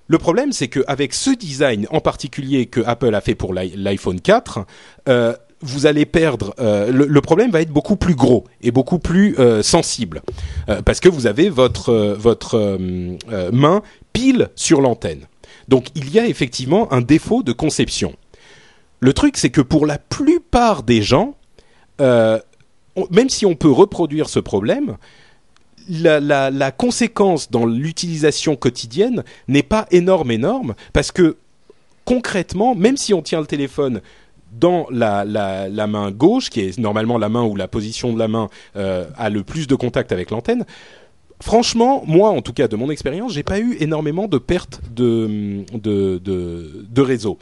Le 0.07 0.19
problème, 0.19 0.53
c'est 0.53 0.69
qu'avec 0.69 1.13
ce 1.13 1.31
design 1.31 1.89
en 1.91 2.01
particulier 2.01 2.67
que 2.67 2.81
Apple 2.87 3.15
a 3.15 3.21
fait 3.21 3.35
pour 3.35 3.53
l'iPhone 3.53 4.21
4, 4.21 4.61
euh, 5.09 5.35
vous 5.61 5.87
allez 5.87 6.05
perdre. 6.05 6.55
Le, 6.59 7.21
problème 7.23 7.51
va 7.51 7.63
être 7.63 7.73
beaucoup 7.73 7.97
plus 7.97 8.15
gros 8.15 8.45
et 8.61 8.71
beaucoup 8.71 8.99
plus 8.99 9.35
sensible 9.63 10.21
parce 10.85 11.01
que 11.01 11.09
vous 11.09 11.27
avez 11.27 11.49
votre 11.49 12.15
votre 12.19 12.79
main 13.51 13.83
pile 14.13 14.51
sur 14.57 14.83
l'antenne. 14.83 15.27
Donc 15.69 15.87
il 15.95 16.11
y 16.11 16.19
a 16.19 16.27
effectivement 16.27 16.93
un 16.93 17.01
défaut 17.01 17.43
de 17.43 17.53
conception. 17.53 18.15
Le 19.01 19.13
truc, 19.13 19.37
c'est 19.37 19.51
que 19.51 19.61
pour 19.61 19.87
la 19.87 19.99
plupart 19.99 20.83
des 20.83 21.03
gens, 21.03 21.35
euh, 22.01 22.39
même 23.11 23.29
si 23.29 23.45
on 23.45 23.55
peut 23.55 23.71
reproduire 23.71 24.29
ce 24.29 24.41
problème, 24.41 24.97
la, 25.89 26.71
conséquence 26.71 27.51
dans 27.51 27.67
l'utilisation 27.67 28.57
quotidienne 28.57 29.25
n'est 29.49 29.63
pas 29.63 29.87
énorme, 29.91 30.31
énorme, 30.31 30.75
parce 30.93 31.13
que 31.13 31.37
concrètement, 32.05 32.75
même 32.75 32.97
si 32.97 33.13
on 33.13 33.23
tient 33.23 33.41
le 33.41 33.47
téléphone 33.47 34.01
dans 34.53 34.87
la, 34.91 35.25
main 35.87 36.11
gauche, 36.11 36.49
qui 36.49 36.61
est 36.61 36.79
normalement 36.79 37.19
la 37.19 37.29
main 37.29 37.43
où 37.43 37.57
la 37.57 37.69
position 37.69 38.13
de 38.13 38.19
la 38.19 38.29
main 38.29 38.49
euh, 38.77 39.05
a 39.17 39.29
le 39.31 39.43
plus 39.43 39.67
de 39.67 39.75
contact 39.75 40.13
avec 40.13 40.31
l'antenne, 40.31 40.65
franchement, 41.43 42.03
moi, 42.07 42.31
en 42.31 42.43
tout 42.43 42.53
cas, 42.53 42.69
de 42.69 42.77
mon 42.77 42.91
expérience, 42.91 43.33
j'ai 43.33 43.43
pas 43.43 43.61
eu 43.61 43.77
énormément 43.81 44.29
de 44.29 44.39
pertes 44.39 44.81
de, 44.95 45.65
de, 45.73 46.19
de, 46.19 47.03
réseau. 47.03 47.39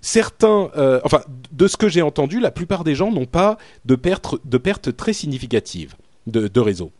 Certains, 0.00 0.70
euh, 0.76 1.00
enfin, 1.04 1.20
de 1.52 1.66
ce 1.66 1.76
que 1.76 1.88
j'ai 1.88 2.02
entendu, 2.02 2.40
la 2.40 2.50
plupart 2.50 2.84
des 2.84 2.94
gens 2.94 3.12
n'ont 3.12 3.26
pas 3.26 3.58
de 3.84 3.94
pertes 3.96 4.36
de 4.46 4.90
très 4.90 5.12
significatives 5.12 5.94
de, 6.26 6.60
réseau. 6.60 6.92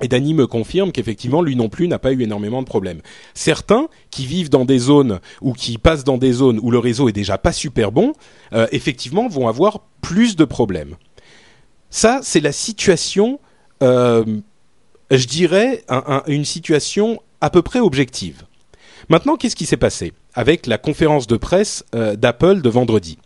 Et 0.00 0.06
Danny 0.06 0.32
me 0.32 0.46
confirme 0.46 0.92
qu'effectivement, 0.92 1.42
lui 1.42 1.56
non 1.56 1.68
plus 1.68 1.88
n'a 1.88 1.98
pas 1.98 2.12
eu 2.12 2.22
énormément 2.22 2.62
de 2.62 2.66
problèmes. 2.66 3.00
Certains 3.34 3.88
qui 4.10 4.26
vivent 4.26 4.50
dans 4.50 4.64
des 4.64 4.78
zones 4.78 5.18
ou 5.40 5.52
qui 5.52 5.78
passent 5.78 6.04
dans 6.04 6.18
des 6.18 6.32
zones 6.32 6.60
où 6.62 6.70
le 6.70 6.78
réseau 6.78 7.08
est 7.08 7.12
déjà 7.12 7.36
pas 7.36 7.52
super 7.52 7.90
bon, 7.90 8.12
euh, 8.52 8.68
effectivement, 8.70 9.26
vont 9.26 9.48
avoir 9.48 9.80
plus 10.00 10.36
de 10.36 10.44
problèmes. 10.44 10.94
Ça, 11.90 12.20
c'est 12.22 12.40
la 12.40 12.52
situation 12.52 13.40
euh, 13.82 14.24
je 15.10 15.26
dirais, 15.26 15.84
un, 15.88 16.02
un, 16.06 16.22
une 16.26 16.44
situation 16.44 17.20
à 17.40 17.50
peu 17.50 17.62
près 17.62 17.80
objective. 17.80 18.42
Maintenant, 19.08 19.36
qu'est-ce 19.36 19.56
qui 19.56 19.66
s'est 19.66 19.76
passé 19.76 20.12
avec 20.34 20.66
la 20.66 20.78
conférence 20.78 21.26
de 21.26 21.36
presse 21.36 21.84
euh, 21.94 22.16
d'Apple 22.16 22.60
de 22.60 22.68
vendredi? 22.68 23.18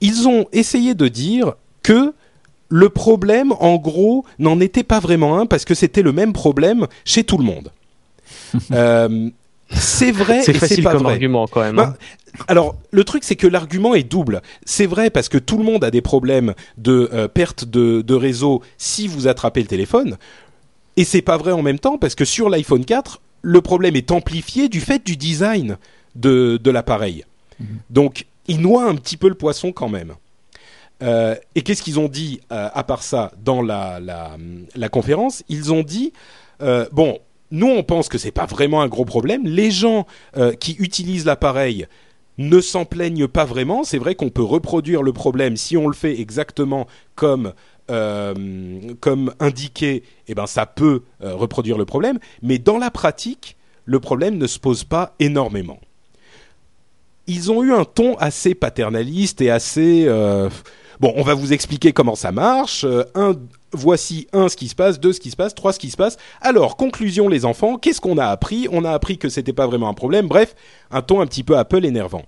Ils 0.00 0.28
ont 0.28 0.46
essayé 0.52 0.94
de 0.94 1.08
dire 1.08 1.54
que 1.82 2.12
le 2.68 2.88
problème, 2.88 3.52
en 3.60 3.76
gros, 3.76 4.24
n'en 4.38 4.60
était 4.60 4.82
pas 4.82 5.00
vraiment 5.00 5.38
un 5.38 5.46
parce 5.46 5.64
que 5.64 5.74
c'était 5.74 6.02
le 6.02 6.12
même 6.12 6.32
problème 6.32 6.86
chez 7.04 7.24
tout 7.24 7.38
le 7.38 7.44
monde. 7.44 7.70
euh, 8.72 9.30
c'est 9.70 10.12
vrai 10.12 10.42
c'est 10.42 10.54
et 10.54 10.58
facile 10.58 10.76
c'est 10.76 10.82
pas 10.82 10.92
comme 10.92 11.04
vrai. 11.04 11.12
argument 11.12 11.46
quand 11.46 11.62
même. 11.62 11.76
Bah, 11.76 11.96
alors, 12.48 12.76
le 12.90 13.04
truc, 13.04 13.22
c'est 13.24 13.36
que 13.36 13.46
l'argument 13.46 13.94
est 13.94 14.02
double. 14.02 14.42
C'est 14.64 14.86
vrai 14.86 15.10
parce 15.10 15.28
que 15.28 15.38
tout 15.38 15.56
le 15.56 15.64
monde 15.64 15.84
a 15.84 15.90
des 15.90 16.00
problèmes 16.02 16.54
de 16.76 17.08
euh, 17.12 17.28
perte 17.28 17.64
de, 17.64 18.02
de 18.02 18.14
réseau 18.14 18.62
si 18.76 19.06
vous 19.06 19.28
attrapez 19.28 19.60
le 19.60 19.68
téléphone. 19.68 20.16
Et 20.96 21.04
c'est 21.04 21.22
pas 21.22 21.36
vrai 21.36 21.52
en 21.52 21.62
même 21.62 21.78
temps 21.78 21.98
parce 21.98 22.14
que 22.14 22.24
sur 22.24 22.48
l'iPhone 22.48 22.84
4, 22.84 23.20
le 23.42 23.60
problème 23.60 23.96
est 23.96 24.10
amplifié 24.10 24.68
du 24.68 24.80
fait 24.80 25.04
du 25.04 25.16
design 25.16 25.76
de, 26.14 26.58
de 26.62 26.70
l'appareil. 26.70 27.24
Mhm. 27.60 27.66
Donc, 27.90 28.26
ils 28.46 28.60
noient 28.60 28.88
un 28.88 28.94
petit 28.94 29.16
peu 29.16 29.28
le 29.28 29.34
poisson 29.34 29.72
quand 29.72 29.88
même. 29.88 30.14
Euh, 31.02 31.34
et 31.54 31.62
qu'est-ce 31.62 31.82
qu'ils 31.82 31.98
ont 31.98 32.08
dit 32.08 32.40
euh, 32.52 32.68
à 32.72 32.84
part 32.84 33.02
ça 33.02 33.32
dans 33.42 33.62
la, 33.62 34.00
la, 34.00 34.36
la 34.74 34.88
conférence? 34.88 35.42
Ils 35.48 35.72
ont 35.72 35.82
dit 35.82 36.12
euh, 36.62 36.86
bon, 36.92 37.18
nous 37.50 37.66
on 37.66 37.82
pense 37.82 38.08
que 38.08 38.18
c'est 38.18 38.30
pas 38.30 38.46
vraiment 38.46 38.80
un 38.80 38.88
gros 38.88 39.04
problème. 39.04 39.44
Les 39.44 39.70
gens 39.70 40.06
qui 40.60 40.76
utilisent 40.78 41.26
l'appareil 41.26 41.86
ne 42.38 42.60
s'en 42.60 42.84
plaignent 42.84 43.28
pas 43.28 43.44
vraiment. 43.44 43.84
C'est 43.84 43.98
vrai 43.98 44.14
qu'on 44.14 44.30
peut 44.30 44.42
reproduire 44.42 45.02
le 45.02 45.12
problème 45.12 45.56
si 45.56 45.76
on 45.76 45.88
le 45.88 45.94
fait 45.94 46.20
exactement 46.20 46.86
comme 47.14 47.52
comme 47.88 49.34
indiqué. 49.40 50.02
Eh 50.28 50.34
ben 50.34 50.46
ça 50.46 50.66
peut 50.66 51.02
reproduire 51.20 51.78
le 51.78 51.84
problème, 51.84 52.18
mais 52.42 52.58
dans 52.58 52.78
la 52.78 52.90
pratique, 52.90 53.56
le 53.84 54.00
problème 54.00 54.38
ne 54.38 54.46
se 54.46 54.58
pose 54.58 54.84
pas 54.84 55.14
énormément. 55.20 55.78
Ils 57.26 57.50
ont 57.50 57.62
eu 57.62 57.72
un 57.72 57.84
ton 57.84 58.16
assez 58.16 58.54
paternaliste 58.54 59.40
et 59.40 59.50
assez 59.50 60.08
Bon, 61.00 61.12
on 61.16 61.22
va 61.22 61.34
vous 61.34 61.52
expliquer 61.52 61.92
comment 61.92 62.14
ça 62.14 62.32
marche. 62.32 62.84
Euh, 62.84 63.04
un, 63.14 63.34
voici 63.72 64.28
un 64.32 64.48
ce 64.48 64.56
qui 64.56 64.68
se 64.68 64.74
passe, 64.74 65.00
deux 65.00 65.12
ce 65.12 65.20
qui 65.20 65.30
se 65.30 65.36
passe, 65.36 65.54
trois 65.54 65.72
ce 65.72 65.78
qui 65.78 65.90
se 65.90 65.96
passe. 65.96 66.16
Alors, 66.40 66.76
conclusion 66.76 67.28
les 67.28 67.44
enfants, 67.44 67.78
qu'est-ce 67.78 68.00
qu'on 68.00 68.18
a 68.18 68.26
appris? 68.26 68.68
On 68.70 68.84
a 68.84 68.92
appris 68.92 69.18
que 69.18 69.28
c'était 69.28 69.52
pas 69.52 69.66
vraiment 69.66 69.88
un 69.88 69.94
problème. 69.94 70.28
Bref, 70.28 70.54
un 70.90 71.02
ton 71.02 71.20
un 71.20 71.26
petit 71.26 71.42
peu 71.42 71.58
Apple 71.58 71.84
énervant. 71.84 72.22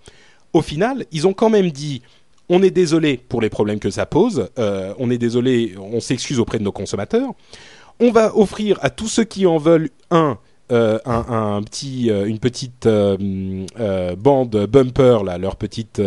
Au 0.53 0.63
final, 0.63 1.07
ils 1.13 1.27
ont 1.27 1.33
quand 1.33 1.51
même 1.51 1.71
dit 1.71 2.03
on 2.49 2.63
est 2.63 2.71
désolé 2.71 3.17
pour 3.29 3.41
les 3.41 3.51
problèmes 3.51 3.79
que 3.79 3.91
ça 3.91 4.07
pose. 4.07 4.49
Euh, 4.59 4.95
on 4.99 5.11
est 5.11 5.19
désolé, 5.19 5.75
on 5.79 6.01
s'excuse 6.01 6.39
auprès 6.39 6.59
de 6.59 6.65
nos 6.65 6.73
consommateurs. 6.73 7.31
On 8.01 8.11
va 8.11 8.37
offrir 8.37 8.79
à 8.83 8.91
tous 8.91 9.09
ceux 9.09 9.25
qui 9.25 9.47
en 9.47 9.59
veulent 9.59 9.91
un 10.11 10.39
euh, 10.73 10.99
un, 11.07 11.63
petit, 11.63 12.09
une 12.09 12.41
petite 12.41 12.89
bande 12.89 14.67
bumper 14.67 15.19
là, 15.25 15.39
leur 15.39 15.55
petite 15.55 16.01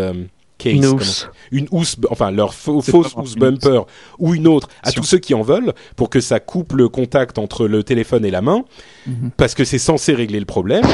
une 0.66 0.86
housse. 0.86 1.30
une 1.52 1.68
housse, 1.72 1.96
enfin 2.10 2.32
leur 2.32 2.54
fausse 2.54 2.90
housse 2.90 3.36
bumper 3.36 3.86
ou 4.18 4.36
une 4.36 4.48
autre 4.48 4.68
à 4.84 4.92
tous 4.92 5.04
ceux 5.04 5.20
qui 5.20 5.34
en 5.34 5.42
veulent 5.42 5.74
pour 5.96 6.10
que 6.10 6.20
ça 6.20 6.40
coupe 6.40 6.74
le 6.74 6.90
contact 6.90 7.38
entre 7.38 7.68
le 7.68 7.84
téléphone 7.84 8.26
et 8.26 8.32
la 8.32 8.42
main 8.42 8.66
mhm. 9.08 9.32
parce 9.38 9.54
que 9.54 9.64
c'est 9.64 9.78
censé 9.80 10.14
régler 10.14 10.40
le 10.40 10.46
problème. 10.46 10.86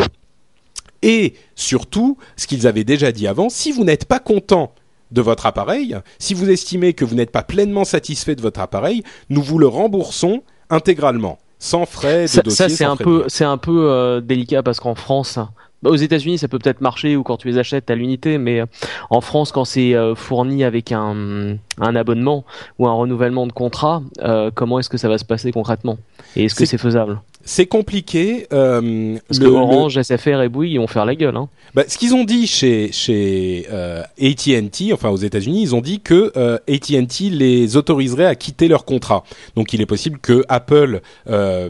Et 1.01 1.33
surtout, 1.55 2.17
ce 2.35 2.47
qu'ils 2.47 2.67
avaient 2.67 2.83
déjà 2.83 3.11
dit 3.11 3.27
avant, 3.27 3.49
si 3.49 3.71
vous 3.71 3.83
n'êtes 3.83 4.05
pas 4.05 4.19
content 4.19 4.73
de 5.11 5.21
votre 5.21 5.45
appareil, 5.45 5.97
si 6.19 6.33
vous 6.33 6.49
estimez 6.49 6.93
que 6.93 7.05
vous 7.05 7.15
n'êtes 7.15 7.31
pas 7.31 7.43
pleinement 7.43 7.85
satisfait 7.85 8.35
de 8.35 8.41
votre 8.41 8.59
appareil, 8.59 9.03
nous 9.29 9.41
vous 9.41 9.59
le 9.59 9.67
remboursons 9.67 10.41
intégralement 10.69 11.39
sans 11.59 11.85
frais 11.85 12.23
de 12.23 12.27
ça, 12.27 12.41
dossier. 12.41 12.69
Ça 12.69 12.75
c'est 12.75 12.85
un, 12.85 12.97
peu, 12.97 13.25
c'est 13.27 13.45
un 13.45 13.57
peu 13.57 13.89
euh, 13.89 14.21
délicat 14.21 14.61
parce 14.61 14.79
qu'en 14.79 14.95
France, 14.95 15.39
bah, 15.85 15.91
aux 15.91 15.95
États-Unis, 15.95 16.39
ça 16.39 16.47
peut 16.47 16.57
peut-être 16.57 16.81
marcher 16.81 17.15
ou 17.15 17.21
quand 17.21 17.37
tu 17.37 17.47
les 17.47 17.59
achètes 17.59 17.91
à 17.91 17.95
l'unité, 17.95 18.39
mais 18.39 18.61
euh, 18.61 18.65
en 19.11 19.21
France, 19.21 19.51
quand 19.51 19.65
c'est 19.65 19.93
euh, 19.93 20.15
fourni 20.15 20.63
avec 20.63 20.91
un, 20.91 21.57
un, 21.79 21.95
abonnement 21.95 22.43
ou 22.79 22.87
un 22.87 22.93
renouvellement 22.93 23.45
de 23.45 23.51
contrat, 23.51 24.01
euh, 24.23 24.49
comment 24.53 24.79
est-ce 24.79 24.89
que 24.89 24.97
ça 24.97 25.09
va 25.09 25.19
se 25.19 25.25
passer 25.25 25.51
concrètement? 25.51 25.99
Et 26.35 26.45
est-ce 26.45 26.55
que 26.55 26.65
c'est 26.65 26.79
faisable? 26.79 27.21
C'est 27.45 27.67
compliqué. 27.67 28.47
Euh, 28.51 29.17
Parce 29.27 29.39
que 29.39 29.45
Orange, 29.45 30.01
SFR 30.01 30.41
et 30.41 30.49
Bouygues, 30.49 30.73
ils 30.73 30.79
vont 30.79 30.87
faire 30.87 31.05
la 31.05 31.15
gueule. 31.15 31.37
Hein. 31.37 31.47
Bah, 31.75 31.83
ce 31.87 31.97
qu'ils 31.97 32.15
ont 32.15 32.23
dit 32.23 32.47
chez 32.47 32.91
chez 32.91 33.67
euh, 33.71 34.01
AT&T, 34.19 34.91
enfin 34.91 35.09
aux 35.09 35.17
États-Unis, 35.17 35.61
ils 35.61 35.75
ont 35.75 35.81
dit 35.81 36.01
que 36.01 36.33
euh, 36.35 36.57
AT&T 36.67 37.29
les 37.29 37.77
autoriserait 37.77 38.25
à 38.25 38.35
quitter 38.35 38.67
leur 38.67 38.83
contrat. 38.83 39.23
Donc 39.55 39.73
il 39.73 39.81
est 39.81 39.85
possible 39.85 40.17
que 40.19 40.43
Apple 40.49 41.01
euh, 41.29 41.69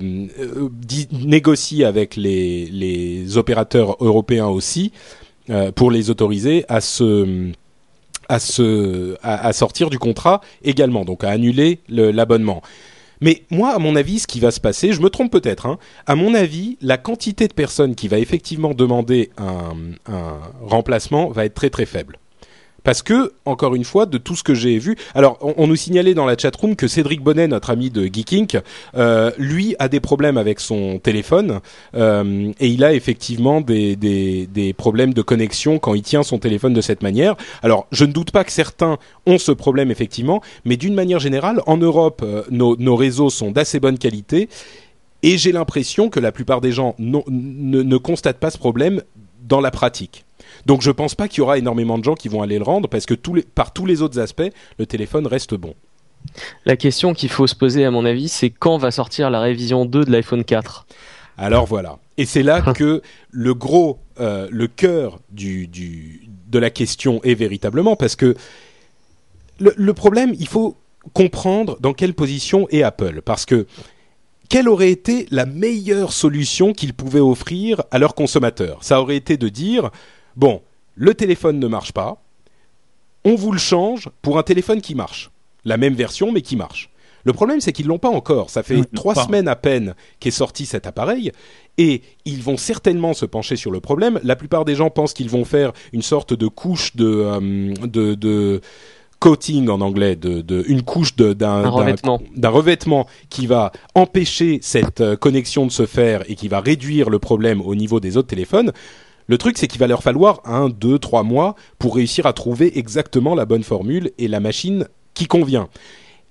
négocie 1.11 1.83
avec 1.83 2.15
les 2.15 2.65
les 2.67 3.37
opérateurs 3.37 3.97
européens 3.99 4.47
aussi 4.47 4.93
euh, 5.49 5.71
pour 5.71 5.91
les 5.91 6.09
autoriser 6.09 6.65
à 6.69 6.81
se 6.81 7.51
à 8.29 8.39
se 8.39 9.15
à, 9.21 9.47
à, 9.47 9.53
sortir 9.53 9.89
du 9.89 9.99
contrat 9.99 10.41
également, 10.63 11.05
donc 11.05 11.23
à 11.23 11.29
annuler 11.29 11.79
l'abonnement. 11.87 12.63
Mais 13.21 13.43
moi, 13.49 13.73
à 13.73 13.79
mon 13.79 13.95
avis, 13.95 14.19
ce 14.19 14.27
qui 14.27 14.39
va 14.39 14.51
se 14.51 14.59
passer, 14.59 14.93
je 14.93 15.01
me 15.01 15.09
trompe 15.09 15.31
peut-être, 15.31 15.65
hein, 15.65 15.77
à 16.05 16.15
mon 16.15 16.33
avis, 16.33 16.77
la 16.81 16.97
quantité 16.97 17.47
de 17.47 17.53
personnes 17.53 17.95
qui 17.95 18.07
va 18.07 18.19
effectivement 18.19 18.73
demander 18.73 19.31
un, 19.37 19.75
un 20.05 20.39
remplacement 20.61 21.29
va 21.29 21.45
être 21.45 21.53
très 21.53 21.69
très 21.69 21.85
faible. 21.85 22.17
Parce 22.85 23.01
que, 23.01 23.33
encore 23.45 23.75
une 23.75 23.83
fois, 23.83 24.05
de 24.05 24.17
tout 24.19 24.35
ce 24.35 24.43
que 24.43 24.53
j'ai 24.53 24.77
vu, 24.77 24.95
alors 25.15 25.39
on, 25.41 25.67
nous 25.67 25.75
signalait 25.75 26.13
dans 26.13 26.27
la 26.27 26.37
chatroom 26.37 26.75
que 26.75 26.87
Cédric 26.87 27.19
Bonnet, 27.19 27.47
notre 27.47 27.71
ami 27.71 27.89
de 27.89 28.05
Geeking, 28.05 28.59
euh, 28.95 29.31
lui 29.39 29.75
a 29.79 29.89
des 29.89 29.99
problèmes 29.99 30.37
avec 30.37 30.59
son 30.59 30.99
téléphone 30.99 31.61
euh, 31.95 32.51
et 32.59 32.67
il 32.67 32.83
a 32.83 32.93
effectivement 32.93 33.59
des, 33.59 34.75
problèmes 34.77 35.15
de 35.15 35.23
connexion 35.23 35.79
quand 35.79 35.95
il 35.95 36.03
tient 36.03 36.21
son 36.21 36.37
téléphone 36.37 36.73
de 36.73 36.81
cette 36.81 37.01
manière. 37.01 37.35
Alors, 37.63 37.87
je 37.91 38.05
ne 38.05 38.13
doute 38.13 38.29
pas 38.29 38.43
que 38.43 38.51
certains 38.51 38.99
ont 39.25 39.39
ce 39.39 39.51
problème 39.51 39.89
effectivement, 39.89 40.41
mais 40.63 40.77
d'une 40.77 40.93
manière 40.93 41.19
générale, 41.19 41.61
en 41.65 41.77
Europe, 41.77 42.21
euh, 42.23 42.43
nos, 42.51 42.95
réseaux 42.95 43.31
sont 43.31 43.49
d'assez 43.49 43.79
bonne 43.79 43.97
qualité. 43.97 44.47
Et 45.23 45.39
j'ai 45.39 45.51
l'impression 45.51 46.09
que 46.09 46.19
la 46.19 46.31
plupart 46.31 46.61
des 46.61 46.71
gens 46.71 46.93
ne 46.99 47.97
constatent 47.97 48.37
pas 48.37 48.51
ce 48.51 48.59
problème 48.59 49.01
dans 49.41 49.59
la 49.59 49.71
pratique. 49.71 50.23
Donc 50.65 50.81
je 50.81 50.91
pense 50.91 51.15
pas 51.15 51.27
qu'il 51.27 51.39
y 51.39 51.41
aura 51.41 51.57
énormément 51.57 51.97
de 51.97 52.03
gens 52.03 52.15
qui 52.15 52.29
vont 52.29 52.41
aller 52.41 52.57
le 52.57 52.63
rendre 52.63 52.89
parce 52.89 53.05
que 53.05 53.13
par 53.55 53.73
tous 53.73 53.85
les 53.85 54.01
autres 54.01 54.19
aspects, 54.19 54.51
le 54.77 54.85
téléphone 54.85 55.27
reste 55.27 55.55
bon. 55.55 55.73
La 56.65 56.75
question 56.75 57.13
qu'il 57.13 57.29
faut 57.29 57.47
se 57.47 57.55
poser 57.55 57.85
à 57.85 57.91
mon 57.91 58.05
avis, 58.05 58.29
c'est 58.29 58.49
quand 58.49 58.77
va 58.77 58.91
sortir 58.91 59.29
la 59.29 59.39
révision 59.39 59.85
2 59.85 60.05
de 60.05 60.11
l'iPhone 60.11 60.43
4 60.43 60.87
Alors 61.37 61.65
voilà. 61.65 61.99
Et 62.17 62.25
c'est 62.25 62.43
là 62.43 62.61
que 62.61 63.01
le 63.31 63.53
gros, 63.53 63.99
euh, 64.19 64.47
le 64.51 64.67
cœur 64.67 65.19
du, 65.31 65.69
de 66.47 66.59
la 66.59 66.69
question 66.69 67.21
est 67.23 67.35
véritablement 67.35 67.95
parce 67.95 68.15
que 68.15 68.35
le, 69.59 69.93
problème, 69.93 70.33
il 70.37 70.47
faut 70.47 70.75
comprendre 71.13 71.77
dans 71.79 71.93
quelle 71.93 72.13
position 72.13 72.67
est 72.69 72.83
Apple. 72.83 73.21
Parce 73.23 73.45
que 73.45 73.67
quelle 74.49 74.69
aurait 74.69 74.91
été 74.91 75.27
la 75.31 75.45
meilleure 75.45 76.13
solution 76.13 76.73
qu'ils 76.73 76.93
pouvaient 76.93 77.19
offrir 77.19 77.83
à 77.91 77.99
leurs 77.99 78.15
consommateurs? 78.15 78.79
Ça 78.83 79.01
aurait 79.01 79.15
été 79.15 79.37
de 79.37 79.49
dire 79.49 79.91
Bon, 80.35 80.61
le 80.95 81.13
téléphone 81.13 81.59
ne 81.59 81.67
marche 81.67 81.91
pas, 81.91 82.21
on 83.23 83.35
vous 83.35 83.51
le 83.51 83.57
change 83.57 84.09
pour 84.21 84.37
un 84.37 84.43
téléphone 84.43 84.81
qui 84.81 84.95
marche. 84.95 85.31
La 85.65 85.77
même 85.77 85.95
version, 85.95 86.31
mais 86.31 86.41
qui 86.41 86.55
marche. 86.55 86.89
Le 87.25 87.33
problème, 87.33 87.59
c'est 87.59 87.73
qu'ils 87.73 87.87
l'ont 87.87 87.97
pas 87.97 88.09
encore. 88.09 88.51
Ça 88.51 88.61
fait 88.61 88.81
trois 88.93 89.15
semaines 89.15 89.47
à 89.47 89.55
peine 89.55 89.95
qu'est 90.19 90.29
sorti 90.29 90.67
cet 90.67 90.85
appareil, 90.85 91.31
et 91.79 92.03
ils 92.23 92.43
vont 92.43 92.55
certainement 92.55 93.13
se 93.13 93.25
pencher 93.25 93.55
sur 93.55 93.71
le 93.71 93.79
problème. 93.79 94.19
La 94.23 94.35
plupart 94.35 94.63
des 94.63 94.75
gens 94.75 94.91
pensent 94.91 95.13
qu'ils 95.13 95.29
vont 95.29 95.43
faire 95.43 95.73
une 95.91 96.03
sorte 96.03 96.33
de 96.33 96.47
couche 96.47 96.95
de, 96.95 97.07
euh, 97.07 97.73
de, 97.87 98.61
coating 99.19 99.69
en 99.69 99.81
anglais, 99.81 100.15
de, 100.15 100.63
une 100.67 100.83
couche 100.83 101.15
d'un 101.15 101.67
revêtement. 101.67 102.21
revêtement 102.43 103.07
qui 103.31 103.47
va 103.47 103.71
empêcher 103.95 104.59
cette 104.61 105.01
euh, 105.01 105.15
connexion 105.15 105.65
de 105.65 105.71
se 105.71 105.87
faire 105.87 106.21
et 106.29 106.35
qui 106.35 106.47
va 106.47 106.59
réduire 106.59 107.09
le 107.09 107.17
problème 107.17 107.59
au 107.59 107.73
niveau 107.73 107.99
des 107.99 108.17
autres 108.17 108.27
téléphones. 108.27 108.71
Le 109.27 109.37
truc, 109.37 109.57
c'est 109.57 109.67
qu'il 109.67 109.79
va 109.79 109.87
leur 109.87 110.03
falloir 110.03 110.41
un, 110.45 110.69
deux, 110.69 110.99
trois 110.99 111.23
mois 111.23 111.55
pour 111.79 111.95
réussir 111.95 112.25
à 112.25 112.33
trouver 112.33 112.77
exactement 112.77 113.35
la 113.35 113.45
bonne 113.45 113.63
formule 113.63 114.11
et 114.17 114.27
la 114.27 114.39
machine 114.39 114.87
qui 115.13 115.25
convient. 115.25 115.69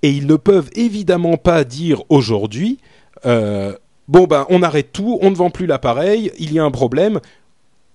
Et 0.01 0.11
ils 0.11 0.27
ne 0.27 0.35
peuvent 0.35 0.69
évidemment 0.75 1.37
pas 1.37 1.63
dire 1.63 2.03
aujourd'hui, 2.09 2.77
euh, 3.25 3.73
bon 4.07 4.25
ben 4.25 4.45
on 4.49 4.61
arrête 4.61 4.91
tout, 4.93 5.17
on 5.21 5.31
ne 5.31 5.35
vend 5.35 5.49
plus 5.49 5.65
l'appareil, 5.65 6.31
il 6.37 6.53
y 6.53 6.59
a 6.59 6.63
un 6.63 6.71
problème, 6.71 7.19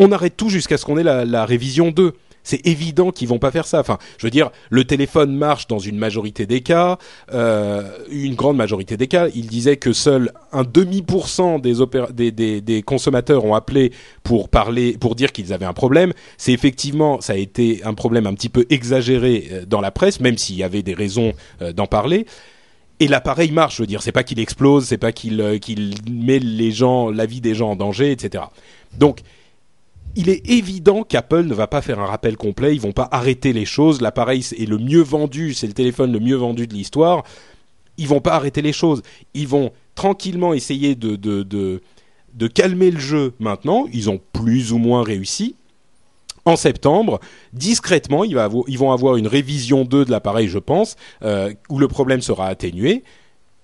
on 0.00 0.12
arrête 0.12 0.36
tout 0.36 0.48
jusqu'à 0.48 0.76
ce 0.76 0.84
qu'on 0.84 0.98
ait 0.98 1.04
la, 1.04 1.24
la 1.24 1.44
révision 1.44 1.90
2 1.90 2.14
c'est 2.42 2.66
évident 2.66 3.10
qu'ils 3.10 3.28
vont 3.28 3.38
pas 3.38 3.50
faire 3.50 3.66
ça. 3.66 3.80
Enfin, 3.80 3.98
je 4.18 4.26
veux 4.26 4.30
dire, 4.30 4.50
le 4.70 4.84
téléphone 4.84 5.36
marche 5.36 5.66
dans 5.66 5.78
une 5.78 5.96
majorité 5.96 6.46
des 6.46 6.60
cas, 6.60 6.98
euh, 7.32 7.90
une 8.10 8.34
grande 8.34 8.56
majorité 8.56 8.96
des 8.96 9.08
cas. 9.08 9.28
Il 9.34 9.46
disait 9.46 9.76
que 9.76 9.92
seul 9.92 10.32
un 10.52 10.64
demi 10.64 11.02
pour 11.02 11.28
cent 11.28 11.58
des, 11.58 12.82
consommateurs 12.84 13.44
ont 13.44 13.54
appelé 13.54 13.92
pour 14.22 14.48
parler, 14.48 14.96
pour 14.98 15.14
dire 15.14 15.32
qu'ils 15.32 15.52
avaient 15.52 15.66
un 15.66 15.72
problème. 15.72 16.12
C'est 16.38 16.52
effectivement, 16.52 17.20
ça 17.20 17.34
a 17.34 17.36
été 17.36 17.82
un 17.84 17.94
problème 17.94 18.26
un 18.26 18.34
petit 18.34 18.48
peu 18.48 18.66
exagéré 18.70 19.48
euh, 19.52 19.64
dans 19.66 19.80
la 19.80 19.90
presse, 19.90 20.20
même 20.20 20.38
s'il 20.38 20.56
y 20.56 20.62
avait 20.62 20.82
des 20.82 20.94
raisons 20.94 21.32
euh, 21.62 21.72
d'en 21.72 21.86
parler 21.86 22.26
et 23.02 23.08
l'appareil 23.08 23.50
marche. 23.50 23.76
Je 23.76 23.82
veux 23.82 23.86
dire, 23.86 24.02
c'est 24.02 24.12
pas 24.12 24.24
qu'il 24.24 24.38
explose, 24.38 24.84
c'est 24.84 24.98
pas 24.98 25.12
qu'il 25.12 25.58
qu'il 25.60 25.94
met 26.10 26.38
les 26.38 26.70
gens, 26.70 27.10
la 27.10 27.24
vie 27.24 27.40
des 27.40 27.54
gens 27.54 27.70
en 27.70 27.76
danger, 27.76 28.12
etc. 28.12 28.44
Donc 28.98 29.20
il 30.16 30.28
est 30.28 30.48
évident 30.48 31.02
qu'Apple 31.02 31.44
ne 31.44 31.54
va 31.54 31.66
pas 31.66 31.82
faire 31.82 32.00
un 32.00 32.06
rappel 32.06 32.36
complet, 32.36 32.74
ils 32.74 32.80
vont 32.80 32.92
pas 32.92 33.08
arrêter 33.12 33.52
les 33.52 33.64
choses, 33.64 34.00
l'appareil 34.00 34.44
est 34.56 34.68
le 34.68 34.78
mieux 34.78 35.02
vendu, 35.02 35.54
c'est 35.54 35.66
le 35.66 35.72
téléphone 35.72 36.12
le 36.12 36.20
mieux 36.20 36.36
vendu 36.36 36.66
de 36.66 36.74
l'histoire, 36.74 37.24
ils 37.96 38.08
vont 38.08 38.20
pas 38.20 38.34
arrêter 38.34 38.62
les 38.62 38.72
choses, 38.72 39.02
ils 39.34 39.46
vont 39.46 39.72
tranquillement 39.94 40.54
essayer 40.54 40.94
de, 40.94 41.80
calmer 42.54 42.90
le 42.90 43.00
jeu 43.00 43.34
maintenant, 43.38 43.86
ils 43.92 44.10
ont 44.10 44.20
plus 44.32 44.72
ou 44.72 44.78
moins 44.78 45.02
réussi. 45.02 45.56
En 46.46 46.56
septembre, 46.56 47.20
discrètement, 47.52 48.24
ils 48.24 48.78
vont 48.78 48.92
avoir 48.92 49.16
une 49.16 49.26
révision 49.26 49.84
2 49.84 50.06
de 50.06 50.10
l'appareil, 50.10 50.48
je 50.48 50.58
pense, 50.58 50.96
euh, 51.22 51.52
où 51.68 51.78
le 51.78 51.86
problème 51.86 52.22
sera 52.22 52.46
atténué. 52.46 53.04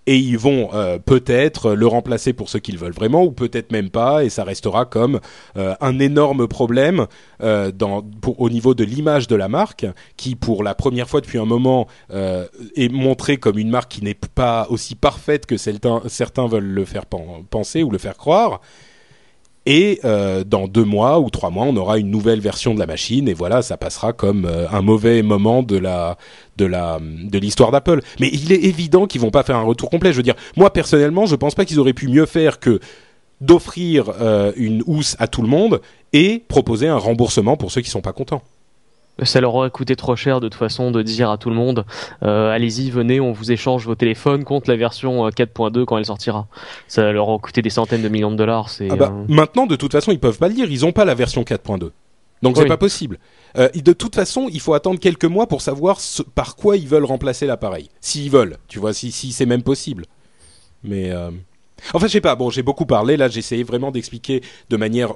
Et 0.07 0.16
ils 0.16 0.38
vont 0.38 0.71
euh, 0.73 0.99
peut-être 0.99 1.75
le 1.75 1.87
remplacer 1.87 2.33
pour 2.33 2.49
ceux 2.49 2.59
qu'ils 2.59 2.79
veulent 2.79 2.92
vraiment 2.92 3.25
ou 3.25 3.33
peut-être 3.33 3.73
même 3.73 3.90
pas 3.90 4.25
et 4.25 4.29
ça 4.29 4.45
restera 4.45 4.85
comme 4.85 5.21
euh, 5.57 5.75
un 5.81 5.99
énorme 5.99 6.47
problème 6.47 7.07
euh, 7.42 7.73
dans, 7.73 8.03
pour, 8.03 8.40
au 8.40 8.49
niveau 8.49 8.75
de 8.75 8.85
l'image 8.85 9.27
de 9.27 9.37
la 9.37 9.49
marque 9.49 9.87
qui 10.16 10.37
pour 10.37 10.62
la 10.62 10.75
première 10.75 11.09
fois 11.09 11.21
depuis 11.21 11.38
un 11.38 11.45
moment 11.45 11.87
est 12.11 12.92
montrée 12.92 13.37
comme 13.37 13.59
une 13.59 13.71
marque 13.71 13.92
qui 13.92 14.05
n'est 14.05 14.14
pas 14.14 14.66
aussi 14.71 14.95
parfaite 14.95 15.47
que 15.47 15.57
certains, 15.57 16.03
certains 16.07 16.47
veulent 16.47 16.64
le 16.64 16.85
faire 16.85 17.05
penser 17.07 17.83
ou 17.83 17.90
le 17.90 17.99
faire 17.99 18.16
croire 18.16 18.61
et 19.67 20.01
euh, 20.05 20.45
dans 20.45 20.69
deux 20.69 20.85
mois 20.85 21.19
ou 21.19 21.29
trois 21.29 21.51
mois, 21.51 21.67
on 21.67 21.77
aura 21.77 21.99
une 21.99 22.11
nouvelle 22.11 22.41
version 22.41 22.73
de 22.73 22.79
la 22.79 22.87
machine, 22.87 23.29
et 23.29 23.35
voilà, 23.35 23.63
ça 23.63 23.77
passera 23.77 24.13
comme 24.13 24.47
euh, 24.47 24.67
un 24.71 24.81
mauvais 24.81 25.23
moment 25.23 25.63
de 25.63 25.77
la 25.77 26.17
de 26.57 26.65
la 26.65 27.01
de 27.01 27.39
l'histoire 27.39 27.73
d'Apple. 27.73 28.01
Mais 28.21 28.31
il 28.33 28.53
est 28.53 28.63
évident 28.65 29.07
qu'ils 29.07 29.21
vont 29.21 29.31
pas 29.31 29.43
faire 29.43 29.57
un 29.57 29.65
retour 29.65 29.91
complet. 29.91 30.13
Je 30.13 30.19
veux 30.19 30.23
dire, 30.23 30.37
moi 30.57 30.73
personnellement, 30.73 31.27
je 31.27 31.35
pense 31.35 31.55
pas 31.55 31.65
qu'ils 31.65 31.81
auraient 31.81 31.93
pu 31.93 32.09
mieux 32.09 32.27
faire 32.27 32.61
que 32.61 32.81
d'offrir 33.41 34.13
euh, 34.21 34.53
une 34.57 34.83
housse 34.87 35.17
à 35.19 35.27
tout 35.27 35.43
le 35.43 35.49
monde 35.49 35.81
et 36.13 36.43
proposer 36.49 36.87
un 36.89 36.97
remboursement 36.97 37.57
pour 37.57 37.71
ceux 37.71 37.83
qui 37.83 37.91
sont 37.91 38.01
pas 38.01 38.13
contents 38.13 38.43
ça 39.23 39.41
leur 39.41 39.55
aurait 39.55 39.71
coûté 39.71 39.97
trop 39.97 40.17
cher 40.17 40.41
de 40.41 40.49
toute 40.49 40.59
façon 40.59 40.91
de 40.91 41.03
dire 41.03 41.31
à 41.31 41.39
tout 41.39 41.49
le 41.49 41.57
monde 41.57 41.85
euh, 42.23 42.51
allez-y 42.51 42.91
venez 42.91 43.21
on 43.21 43.33
vous 43.33 43.51
échange 43.51 43.87
vos 43.87 43.95
téléphones 43.95 44.45
contre 44.45 44.69
la 44.69 44.77
version 44.77 45.29
4.2 45.29 45.79
euh, 45.79 45.85
quand 45.85 45.99
elle 45.99 46.05
sortira. 46.05 46.47
Ça 46.89 47.11
leur 47.13 47.29
aurait 47.29 47.41
coûté 47.41 47.63
des 47.63 47.71
centaines 47.71 48.03
de 48.03 48.09
millions 48.09 48.31
de 48.31 48.37
dollars 48.37 48.69
c'est 48.69 48.89
ah 48.91 48.97
bah, 48.97 49.13
euh, 49.15 49.25
maintenant 49.29 49.67
de 49.67 49.77
toute 49.77 49.93
façon 49.93 50.13
ils 50.13 50.21
peuvent 50.21 50.39
pas 50.39 50.49
le 50.49 50.55
dire 50.55 50.71
ils 50.71 50.85
ont 50.85 50.93
pas 50.93 51.05
la 51.05 51.15
version 51.15 51.43
4.2 51.43 51.91
donc 52.43 52.59
c'est 52.59 52.67
pas 52.67 52.77
possible. 52.77 53.19
De 53.57 53.93
toute 53.95 54.15
façon 54.15 54.49
il 54.53 54.61
faut 54.61 54.75
attendre 54.75 55.01
quelques 55.01 55.25
mois 55.25 55.47
pour 55.47 55.63
savoir 55.63 55.99
par 56.35 56.55
quoi 56.55 56.77
ils 56.77 56.87
veulent 56.87 57.07
remplacer 57.07 57.47
l'appareil. 57.47 57.89
S'ils 58.03 58.31
veulent 58.31 58.59
tu 58.69 58.79
vois 58.79 58.93
si, 58.93 59.11
si 59.11 59.33
c'est 59.33 59.47
même 59.47 59.63
possible. 59.63 60.05
Mais 60.85 61.11
enfin 61.95 62.07
je 62.07 62.13
sais 62.13 62.21
pas. 62.21 62.37
Bon 62.37 62.51
j'ai 62.51 62.63
beaucoup 62.63 62.85
parlé. 62.85 63.17
Là 63.17 63.29
j'ai 63.29 63.39
essayé 63.39 63.63
vraiment 63.63 63.91
d'expliquer 63.91 64.43
de 64.69 64.77
manière 64.77 65.15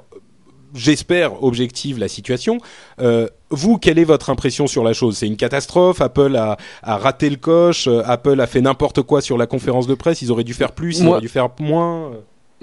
j'espère, 0.73 1.43
objective 1.43 1.99
la 1.99 2.07
situation. 2.07 2.57
Euh, 2.99 3.27
vous, 3.49 3.77
quelle 3.77 3.99
est 3.99 4.03
votre 4.03 4.29
impression 4.29 4.67
sur 4.67 4.83
la 4.83 4.93
chose? 4.93 5.17
C'est 5.17 5.27
une 5.27 5.37
catastrophe? 5.37 6.01
Apple 6.01 6.35
a, 6.35 6.57
a, 6.83 6.97
raté 6.97 7.29
le 7.29 7.35
coche? 7.35 7.87
Euh, 7.87 8.03
Apple 8.05 8.39
a 8.39 8.47
fait 8.47 8.61
n'importe 8.61 9.01
quoi 9.01 9.21
sur 9.21 9.37
la 9.37 9.47
conférence 9.47 9.87
de 9.87 9.95
presse? 9.95 10.21
Ils 10.21 10.31
auraient 10.31 10.43
dû 10.43 10.53
faire 10.53 10.71
plus 10.71 10.99
Ils 10.99 11.07
auraient 11.07 11.21
dû 11.21 11.29
faire 11.29 11.49
moins 11.59 12.11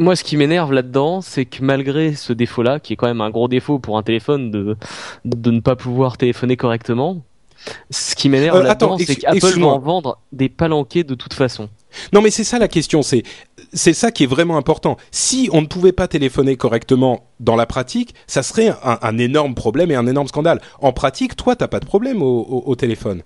moi, 0.00 0.14
ce 0.14 0.22
qui 0.22 0.36
m'énerve 0.36 0.72
là-dedans, 0.72 1.20
c'est 1.20 1.44
que 1.44 1.60
malgré 1.60 2.14
ce 2.14 2.32
défaut-là, 2.32 2.78
qui 2.78 2.92
est 2.92 2.96
quand 2.96 3.08
même 3.08 3.20
un 3.20 3.30
gros 3.30 3.48
défaut 3.48 3.80
pour 3.80 3.98
un 3.98 4.04
téléphone 4.04 4.52
de, 4.52 4.76
de 5.24 5.50
ne 5.50 5.58
pas 5.58 5.74
pouvoir 5.74 6.16
téléphoner 6.16 6.56
correctement, 6.56 7.20
ce 7.90 8.14
qui 8.14 8.28
m'énerve 8.28 8.58
euh, 8.58 8.62
là-dedans, 8.62 8.96
c'est 8.98 9.16
qu'Apple 9.16 9.58
va 9.58 9.66
en 9.66 9.78
vendre 9.80 10.20
des 10.30 10.48
palanqués 10.48 11.02
de 11.02 11.14
toute 11.16 11.34
façon. 11.34 11.68
Non, 12.12 12.22
mais 12.22 12.30
c'est 12.30 12.44
ça 12.44 12.58
la 12.58 12.68
question. 12.68 13.02
C'est 13.02 13.24
c'est 13.72 13.92
ça 13.92 14.11
qui 14.11 14.24
est 14.24 14.26
vraiment 14.26 14.57
important. 14.57 14.96
Si 15.11 15.48
on 15.52 15.61
ne 15.61 15.66
pouvait 15.66 15.92
pas 15.92 16.09
téléphoner 16.09 16.57
correctement 16.57 17.24
dans 17.40 17.57
la 17.57 17.66
pratique, 17.66 18.14
ça 18.26 18.42
serait 18.42 18.72
un, 18.83 19.18
énorme 19.18 19.54
problème 19.54 19.90
et 19.90 19.94
un 19.94 20.07
énorme 20.07 20.28
scandale. 20.28 20.61
En 20.81 20.92
pratique, 20.92 21.37
toi, 21.37 21.57
t'as 21.57 21.68
pas 21.68 21.81
de 21.81 21.87
problème 21.87 22.22
au, 22.22 22.74
téléphone. 22.76 23.22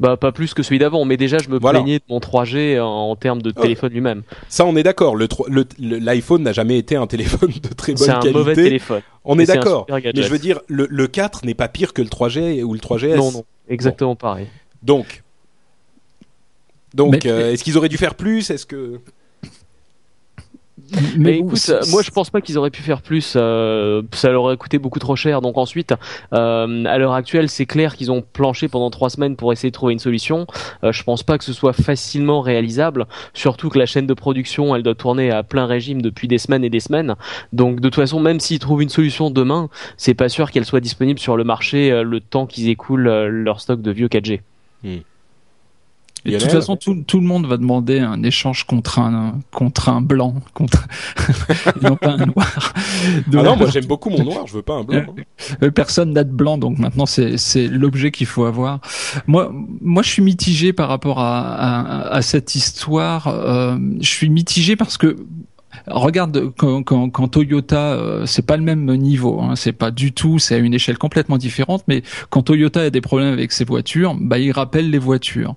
Bah 0.00 0.16
pas 0.16 0.32
plus 0.32 0.54
que 0.54 0.62
celui 0.62 0.78
d'avant, 0.78 1.04
mais 1.04 1.18
déjà 1.18 1.36
je 1.36 1.50
me 1.50 1.60
plaignais 1.60 1.98
de 1.98 2.04
mon 2.08 2.18
3G 2.18 2.80
en, 2.80 3.14
termes 3.14 3.42
de 3.42 3.50
téléphone 3.50 3.92
lui-même. 3.92 4.22
Ça 4.48 4.64
on 4.64 4.74
est 4.74 4.82
d'accord, 4.82 5.16
l'iPhone 5.78 6.42
n'a 6.42 6.52
jamais 6.52 6.78
été 6.78 6.96
un 6.96 7.06
téléphone 7.06 7.52
de 7.62 7.68
très 7.74 7.92
bonne 7.92 8.06
qualité. 8.06 8.22
C'est 8.22 8.28
un 8.30 8.32
mauvais 8.32 8.54
téléphone. 8.54 9.02
On 9.24 9.38
est 9.38 9.44
d'accord. 9.44 9.86
Mais 9.90 10.22
je 10.22 10.30
veux 10.30 10.38
dire, 10.38 10.60
le, 10.68 11.06
4 11.06 11.44
n'est 11.44 11.52
pas 11.52 11.68
pire 11.68 11.92
que 11.92 12.00
le 12.00 12.08
3G 12.08 12.62
ou 12.62 12.72
le 12.72 12.78
3GS. 12.78 13.16
Non, 13.16 13.32
non, 13.32 13.44
exactement 13.68 14.16
pareil. 14.16 14.46
Donc, 14.82 15.22
donc, 16.94 17.26
euh, 17.26 17.52
est-ce 17.52 17.62
qu'ils 17.62 17.76
auraient 17.76 17.90
dû 17.90 17.98
faire 17.98 18.14
plus? 18.14 18.50
Est-ce 18.50 18.64
que 18.64 19.00
mais, 21.16 21.38
écoute, 21.38 21.70
moi 21.90 22.02
je 22.02 22.10
pense 22.10 22.30
pas 22.30 22.40
qu'ils 22.40 22.58
auraient 22.58 22.70
pu 22.70 22.82
faire 22.82 23.02
plus. 23.02 23.34
Euh, 23.36 24.02
ça 24.12 24.30
leur 24.30 24.44
aurait 24.44 24.56
coûté 24.56 24.78
beaucoup 24.78 24.98
trop 24.98 25.16
cher. 25.16 25.40
Donc 25.40 25.58
ensuite, 25.58 25.94
euh, 26.32 26.84
à 26.84 26.98
l'heure 26.98 27.14
actuelle, 27.14 27.48
c'est 27.48 27.66
clair 27.66 27.96
qu'ils 27.96 28.10
ont 28.10 28.22
planché 28.22 28.68
pendant 28.68 28.90
trois 28.90 29.10
semaines 29.10 29.36
pour 29.36 29.52
essayer 29.52 29.70
de 29.70 29.74
trouver 29.74 29.92
une 29.92 29.98
solution. 29.98 30.46
Euh, 30.84 30.92
je 30.92 31.02
pense 31.02 31.22
pas 31.22 31.38
que 31.38 31.44
ce 31.44 31.52
soit 31.52 31.72
facilement 31.72 32.40
réalisable. 32.40 33.06
Surtout 33.34 33.68
que 33.68 33.78
la 33.78 33.86
chaîne 33.86 34.06
de 34.06 34.14
production, 34.14 34.74
elle 34.74 34.82
doit 34.82 34.94
tourner 34.94 35.30
à 35.30 35.42
plein 35.42 35.66
régime 35.66 36.02
depuis 36.02 36.28
des 36.28 36.38
semaines 36.38 36.64
et 36.64 36.70
des 36.70 36.80
semaines. 36.80 37.14
Donc 37.52 37.80
de 37.80 37.88
toute 37.88 37.96
façon, 37.96 38.20
même 38.20 38.40
s'ils 38.40 38.58
trouvent 38.58 38.82
une 38.82 38.88
solution 38.88 39.30
demain, 39.30 39.68
c'est 39.96 40.14
pas 40.14 40.28
sûr 40.28 40.50
qu'elle 40.50 40.64
soit 40.64 40.80
disponible 40.80 41.18
sur 41.18 41.36
le 41.36 41.44
marché 41.44 41.90
euh, 41.90 42.02
le 42.02 42.20
temps 42.20 42.46
qu'ils 42.46 42.68
écoulent 42.68 43.08
euh, 43.08 43.28
leur 43.28 43.60
stock 43.60 43.82
de 43.82 43.90
vieux 43.90 44.08
4G 44.08 44.40
de 46.32 46.38
toute 46.38 46.50
façon, 46.50 46.76
tout, 46.76 47.02
tout, 47.06 47.20
le 47.20 47.26
monde 47.26 47.46
va 47.46 47.56
demander 47.56 48.00
un 48.00 48.22
échange 48.22 48.64
contre 48.64 48.98
un, 48.98 49.40
contre 49.52 49.88
un 49.88 50.00
blanc, 50.00 50.34
contre 50.54 50.86
non 51.82 51.96
pas 51.96 52.12
un 52.12 52.26
noir. 52.26 52.72
ah 52.74 53.42
non, 53.42 53.56
moi 53.56 53.68
j'aime 53.70 53.86
beaucoup 53.86 54.10
mon 54.10 54.22
noir, 54.24 54.46
je 54.46 54.54
veux 54.54 54.62
pas 54.62 54.74
un 54.74 54.84
blanc. 54.84 55.14
Euh, 55.62 55.70
personne 55.70 56.12
n'a 56.12 56.24
de 56.24 56.32
blanc, 56.32 56.58
donc 56.58 56.78
maintenant 56.78 57.06
c'est 57.06 57.36
c'est 57.36 57.68
l'objet 57.68 58.10
qu'il 58.10 58.26
faut 58.26 58.44
avoir. 58.44 58.80
Moi, 59.26 59.52
moi, 59.80 60.02
je 60.02 60.10
suis 60.10 60.22
mitigé 60.22 60.72
par 60.72 60.88
rapport 60.88 61.20
à, 61.20 61.40
à, 61.40 62.14
à 62.14 62.22
cette 62.22 62.54
histoire. 62.54 63.28
Euh, 63.28 63.76
je 64.00 64.08
suis 64.08 64.28
mitigé 64.28 64.76
parce 64.76 64.98
que 64.98 65.16
regarde 65.86 66.52
quand, 66.56 66.82
quand, 66.82 67.10
quand 67.10 67.28
Toyota, 67.28 67.94
euh, 67.94 68.26
c'est 68.26 68.46
pas 68.46 68.56
le 68.56 68.62
même 68.62 68.84
niveau, 68.96 69.40
hein, 69.40 69.56
c'est 69.56 69.72
pas 69.72 69.90
du 69.90 70.12
tout, 70.12 70.38
c'est 70.38 70.54
à 70.54 70.58
une 70.58 70.74
échelle 70.74 70.98
complètement 70.98 71.38
différente. 71.38 71.84
Mais 71.88 72.02
quand 72.30 72.42
Toyota 72.42 72.82
a 72.82 72.90
des 72.90 73.00
problèmes 73.00 73.32
avec 73.32 73.52
ses 73.52 73.64
voitures, 73.64 74.16
bah 74.20 74.38
il 74.38 74.52
rappelle 74.52 74.90
les 74.90 74.98
voitures. 74.98 75.54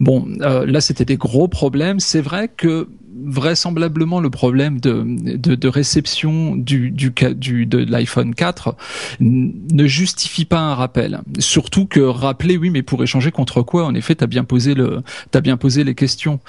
Bon, 0.00 0.26
euh, 0.40 0.66
là 0.66 0.80
c'était 0.80 1.04
des 1.04 1.16
gros 1.16 1.48
problèmes. 1.48 2.00
C'est 2.00 2.20
vrai 2.20 2.48
que 2.48 2.88
vraisemblablement 3.24 4.20
le 4.20 4.30
problème 4.30 4.80
de, 4.80 5.02
de, 5.36 5.54
de 5.54 5.68
réception 5.68 6.54
du, 6.54 6.90
du, 6.90 7.12
du 7.34 7.66
de 7.66 7.78
l'iPhone 7.78 8.34
4 8.34 8.76
ne 9.20 9.86
justifie 9.86 10.44
pas 10.44 10.60
un 10.60 10.74
rappel. 10.74 11.20
Surtout 11.38 11.86
que 11.86 12.00
rappeler, 12.00 12.56
oui, 12.56 12.70
mais 12.70 12.82
pour 12.82 13.02
échanger 13.02 13.30
contre 13.30 13.62
quoi? 13.62 13.86
En 13.86 13.94
effet, 13.94 14.14
t'as 14.14 14.26
bien 14.26 14.44
posé 14.44 14.74
le, 14.74 15.02
t'as 15.30 15.40
bien 15.40 15.56
posé 15.56 15.84
les 15.84 15.94
questions. 15.94 16.40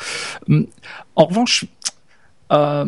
En 1.16 1.26
revanche, 1.26 1.66
euh, 2.54 2.86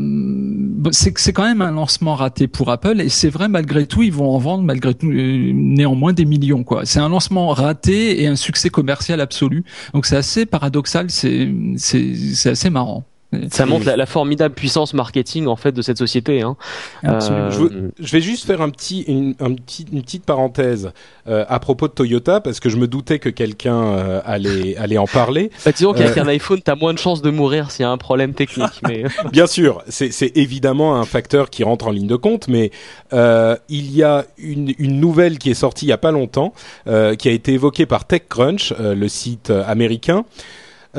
c'est 0.92 1.34
quand 1.34 1.44
même 1.44 1.62
un 1.62 1.72
lancement 1.72 2.16
raté 2.16 2.48
pour 2.48 2.70
Apple 2.72 3.02
et 3.02 3.10
c'est 3.10 3.30
vrai 3.30 3.50
malgré 3.50 3.86
tout 3.86 4.02
ils 4.04 4.14
vont 4.14 4.30
en 4.34 4.38
vendre 4.38 4.64
malgré 4.64 4.94
tout 4.94 5.10
euh, 5.10 5.52
néanmoins 5.54 6.14
des 6.14 6.26
millions 6.26 6.64
quoi. 6.64 6.86
C'est 6.86 7.00
un 7.00 7.10
lancement 7.10 7.50
raté 7.50 8.22
et 8.22 8.28
un 8.28 8.36
succès 8.36 8.70
commercial 8.70 9.20
absolu. 9.20 9.66
Donc 9.94 10.06
c'est 10.06 10.16
assez 10.16 10.46
paradoxal, 10.46 11.10
c'est 11.10 11.54
c'est 11.78 12.50
assez 12.50 12.70
marrant. 12.70 13.09
Ça 13.52 13.68
montre 13.68 13.86
la, 13.86 14.06
formidable 14.08 14.56
puissance 14.56 14.96
marketing 14.96 15.46
en 15.46 15.56
fait 15.56 15.72
de 15.72 15.84
cette 15.84 16.00
société. 16.00 16.42
Hein. 16.42 16.58
Euh, 17.04 17.90
je, 18.00 18.12
vais 18.12 18.22
juste 18.22 18.48
faire 18.48 18.60
un 18.62 18.72
petit, 18.72 19.02
une, 19.02 19.36
un 19.40 19.54
petit, 19.54 19.86
une 19.92 20.02
petite 20.02 20.26
parenthèse 20.26 20.92
euh, 21.28 21.46
à 21.48 21.60
propos 21.60 21.88
de 21.88 21.94
Toyota 21.94 22.42
parce 22.42 22.60
que 22.60 22.70
je 22.70 22.78
me 22.78 22.88
doutais 22.88 23.20
que 23.20 23.30
quelqu'un 23.30 23.84
euh, 23.84 24.22
allait, 24.26 24.76
allait 24.80 24.98
en 24.98 25.06
parler. 25.06 25.52
Bah, 25.64 25.72
disons 25.72 25.94
qu'avec 25.94 26.18
un 26.18 26.28
iPhone, 26.28 26.60
t'as 26.64 26.76
moins 26.76 26.94
de 26.94 26.98
chances 26.98 27.22
de 27.22 27.30
mourir 27.30 27.70
s'il 27.70 27.84
y 27.84 27.86
a 27.86 27.92
un 27.92 28.00
problème 28.00 28.34
technique. 28.34 28.82
Mais... 28.88 29.04
Bien 29.32 29.46
sûr, 29.46 29.84
c'est 29.88 30.36
évidemment 30.36 30.96
un 30.96 31.06
facteur 31.06 31.52
qui 31.52 31.64
rentre 31.64 31.86
en 31.86 31.92
ligne 31.92 32.08
de 32.08 32.16
compte, 32.16 32.48
mais 32.48 32.72
il 33.12 33.96
y 33.96 34.04
a 34.04 34.26
une, 34.40 34.74
une 34.80 35.00
nouvelle 35.00 35.38
qui 35.38 35.52
est 35.52 35.56
sortie 35.56 35.86
il 35.86 35.90
y 35.90 35.94
a 35.94 35.98
pas 35.98 36.12
longtemps, 36.12 36.54
qui 36.86 37.30
a 37.30 37.32
été 37.32 37.54
évoquée 37.54 37.86
par 37.86 38.06
TechCrunch, 38.06 38.74
le 38.80 39.08
site 39.08 39.52
américain. 39.52 40.26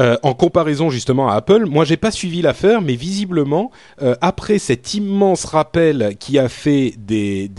Euh, 0.01 0.17
en 0.23 0.33
comparaison 0.33 0.89
justement 0.89 1.29
à 1.29 1.35
Apple. 1.35 1.67
Moi, 1.67 1.85
j'ai 1.85 1.99
pas 1.99 2.11
suivi 2.11 2.41
l'affaire, 2.41 2.81
mais 2.81 2.95
visiblement, 2.95 3.71
euh, 4.01 4.15
après 4.23 4.59
cet 4.59 4.95
immense 4.95 5.45
rappel 5.45 6.17
qui 6.19 6.39
a 6.39 6.49
fait 6.49 6.95
des, 6.97 7.51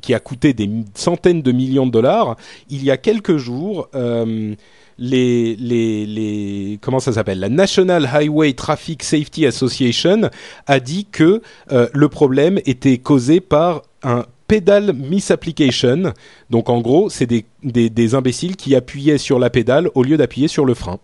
qui 0.00 0.14
a 0.14 0.20
coûté 0.20 0.52
des 0.52 0.70
centaines 0.94 1.42
de 1.42 1.50
millions 1.50 1.86
de 1.86 1.90
dollars, 1.90 2.36
il 2.70 2.84
y 2.84 2.92
a 2.92 2.96
quelques 2.96 3.36
jours. 3.36 3.88
Euh, 3.96 4.54
les, 5.00 5.56
les, 5.56 6.06
les, 6.06 6.78
comment 6.80 7.00
ça 7.00 7.12
s'appelle 7.12 7.40
La 7.40 7.48
National 7.48 8.08
Highway 8.12 8.52
Traffic 8.52 9.02
Safety 9.02 9.46
Association 9.46 10.30
a 10.66 10.80
dit 10.80 11.06
que 11.10 11.40
le 11.70 12.08
problème 12.08 12.58
était 12.66 12.98
causé 12.98 13.40
par 13.40 13.82
un 14.02 14.24
pedal 14.48 14.92
misapplication. 14.94 16.12
Donc 16.50 16.68
en 16.68 16.80
gros, 16.80 17.10
c'est 17.10 17.26
des, 17.26 17.44
des 17.62 18.14
imbéciles 18.16 18.56
qui 18.56 18.74
appuyaient 18.74 19.18
sur 19.18 19.38
la 19.38 19.50
pédale 19.50 19.88
au 19.94 20.02
lieu 20.02 20.16
d'appuyer 20.16 20.48
sur 20.48 20.64
le 20.64 20.74
frein. 20.74 20.98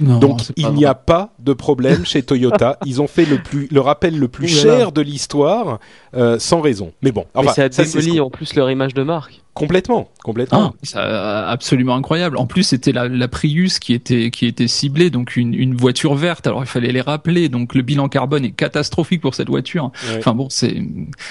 Donc 0.00 0.40
il 0.56 0.70
n'y 0.70 0.84
a 0.84 0.94
pas 0.94 1.30
de 1.38 1.52
problème 1.52 2.04
chez 2.04 2.22
Toyota. 2.22 2.78
Ils 2.86 3.02
ont 3.02 3.06
fait 3.06 3.26
le 3.26 3.38
plus 3.42 3.68
le 3.70 3.80
rappel 3.80 4.18
le 4.18 4.28
plus 4.28 4.48
cher 4.48 4.92
de 4.92 5.02
l'histoire 5.02 5.78
euh, 6.14 6.38
sans 6.38 6.60
raison. 6.60 6.92
Mais 7.02 7.12
bon, 7.12 7.26
enfin, 7.34 7.48
Mais 7.48 7.72
ça 7.72 7.82
a 7.82 7.84
démoli 7.84 8.20
en 8.20 8.30
plus 8.30 8.54
leur 8.54 8.70
image 8.70 8.94
de 8.94 9.02
marque. 9.02 9.39
Complètement, 9.52 10.08
complètement. 10.22 10.74
Ah, 10.94 11.50
absolument 11.50 11.96
incroyable. 11.96 12.36
En 12.36 12.46
plus, 12.46 12.62
c'était 12.62 12.92
la, 12.92 13.08
la, 13.08 13.26
Prius 13.26 13.80
qui 13.80 13.94
était 13.94 14.30
qui 14.30 14.46
était 14.46 14.68
ciblée, 14.68 15.10
donc 15.10 15.34
une, 15.34 15.54
une, 15.54 15.74
voiture 15.74 16.14
verte. 16.14 16.46
Alors 16.46 16.62
il 16.62 16.68
fallait 16.68 16.92
les 16.92 17.00
rappeler. 17.00 17.48
Donc 17.48 17.74
le 17.74 17.82
bilan 17.82 18.08
carbone 18.08 18.44
est 18.44 18.52
catastrophique 18.52 19.20
pour 19.20 19.34
cette 19.34 19.48
voiture. 19.48 19.90
Enfin 20.16 20.34
bon, 20.34 20.48
c'est 20.50 20.80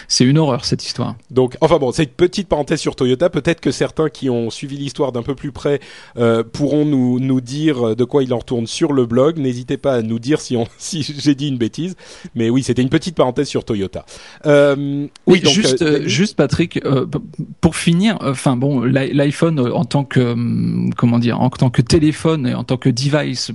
c'est 0.09 0.25
une 0.25 0.37
horreur 0.37 0.65
cette 0.65 0.85
histoire. 0.85 1.15
Donc 1.31 1.55
enfin 1.61 1.77
bon, 1.79 1.93
c'est 1.93 2.03
une 2.03 2.09
petite 2.09 2.49
parenthèse 2.49 2.81
sur 2.81 2.97
Toyota. 2.97 3.29
Peut-être 3.29 3.61
que 3.61 3.71
certains 3.71 4.09
qui 4.09 4.29
ont 4.29 4.49
suivi 4.49 4.75
l'histoire 4.77 5.13
d'un 5.13 5.23
peu 5.23 5.33
plus 5.33 5.53
près 5.53 5.79
euh, 6.17 6.43
pourront 6.43 6.83
nous 6.83 7.21
nous 7.21 7.39
dire 7.39 7.95
de 7.95 8.03
quoi 8.03 8.21
il 8.23 8.33
en 8.33 8.39
retourne 8.39 8.67
sur 8.67 8.91
le 8.91 9.05
blog. 9.05 9.37
N'hésitez 9.37 9.77
pas 9.77 9.93
à 9.93 10.01
nous 10.01 10.19
dire 10.19 10.41
si 10.41 10.57
on 10.57 10.67
si 10.77 11.03
j'ai 11.03 11.35
dit 11.35 11.47
une 11.47 11.57
bêtise. 11.57 11.95
Mais 12.35 12.49
oui, 12.49 12.63
c'était 12.63 12.81
une 12.81 12.89
petite 12.89 13.15
parenthèse 13.15 13.47
sur 13.47 13.63
Toyota. 13.63 14.05
Euh, 14.45 15.07
oui, 15.25 15.39
donc, 15.39 15.53
juste 15.53 15.81
euh, 15.81 16.05
juste 16.05 16.35
Patrick, 16.35 16.81
pour 17.61 17.77
finir 17.77 18.08
enfin 18.21 18.55
bon, 18.55 18.81
l'iPhone 18.81 19.59
en 19.59 19.85
tant 19.85 20.03
que 20.03 20.19
hum, 20.19 20.91
comment 20.95 21.19
dire, 21.19 21.39
en 21.41 21.49
tant 21.49 21.69
que 21.69 21.81
téléphone 21.81 22.47
et 22.47 22.53
en 22.53 22.63
tant 22.63 22.77
que 22.77 22.89
device, 22.89 23.51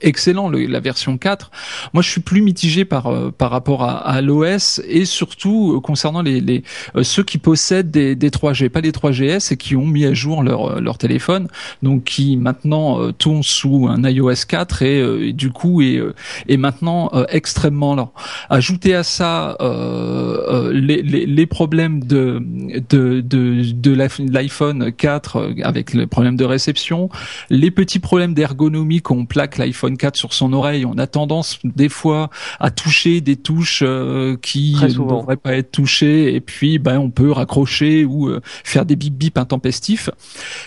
excellent 0.00 0.50
la 0.50 0.80
version 0.80 1.18
4. 1.18 1.50
Moi, 1.92 2.02
je 2.02 2.10
suis 2.10 2.20
plus 2.20 2.42
mitigé 2.42 2.84
par 2.84 3.06
euh, 3.06 3.30
par 3.36 3.50
rapport 3.50 3.82
à, 3.82 3.98
à 3.98 4.20
l'OS 4.20 4.80
et 4.88 5.04
surtout 5.04 5.74
euh, 5.76 5.80
concernant 5.80 6.22
les, 6.22 6.40
les 6.40 6.62
euh, 6.96 7.02
ceux 7.02 7.22
qui 7.22 7.38
possèdent 7.38 7.90
des, 7.90 8.14
des 8.14 8.30
3G, 8.30 8.68
pas 8.68 8.80
les 8.80 8.92
3GS 8.92 9.52
et 9.52 9.56
qui 9.56 9.76
ont 9.76 9.86
mis 9.86 10.04
à 10.04 10.14
jour 10.14 10.42
leur 10.42 10.80
leur 10.80 10.98
téléphone, 10.98 11.48
donc 11.82 12.04
qui 12.04 12.36
maintenant 12.36 13.12
tournent 13.12 13.42
sous 13.42 13.88
un 13.88 14.02
iOS 14.08 14.46
4 14.48 14.82
et, 14.82 15.32
du 15.32 15.50
coup 15.50 15.82
est 15.82 16.00
est 16.48 16.56
maintenant 16.56 17.10
extrêmement 17.28 17.94
lent. 17.94 18.12
Ajouter 18.50 18.94
à 18.94 19.02
ça 19.02 19.56
les, 20.72 21.02
les, 21.02 21.26
les 21.26 21.46
problèmes 21.46 22.02
de 22.04 22.42
de, 22.88 23.20
de 23.20 23.85
l'iPhone 23.90 24.92
4 24.92 25.36
euh, 25.36 25.54
avec 25.62 25.94
le 25.94 26.06
problème 26.06 26.36
de 26.36 26.44
réception, 26.44 27.08
les 27.50 27.70
petits 27.70 27.98
problèmes 27.98 28.34
d'ergonomie 28.34 29.00
qu'on 29.00 29.26
plaque 29.26 29.58
l'iPhone 29.58 29.96
4 29.96 30.16
sur 30.16 30.32
son 30.32 30.52
oreille, 30.52 30.84
on 30.84 30.98
a 30.98 31.06
tendance 31.06 31.58
des 31.64 31.88
fois 31.88 32.30
à 32.60 32.70
toucher 32.70 33.20
des 33.20 33.36
touches 33.36 33.82
euh, 33.84 34.36
qui 34.40 34.76
ne 34.80 34.88
devraient 34.88 35.36
pas 35.36 35.54
être 35.54 35.72
touchées. 35.72 36.34
Et 36.34 36.40
puis 36.40 36.78
ben 36.78 36.98
on 36.98 37.10
peut 37.10 37.30
raccrocher 37.30 38.04
ou 38.04 38.28
euh, 38.28 38.40
faire 38.64 38.84
des 38.84 38.96
bip 38.96 39.14
bip 39.14 39.38
intempestifs. 39.38 40.10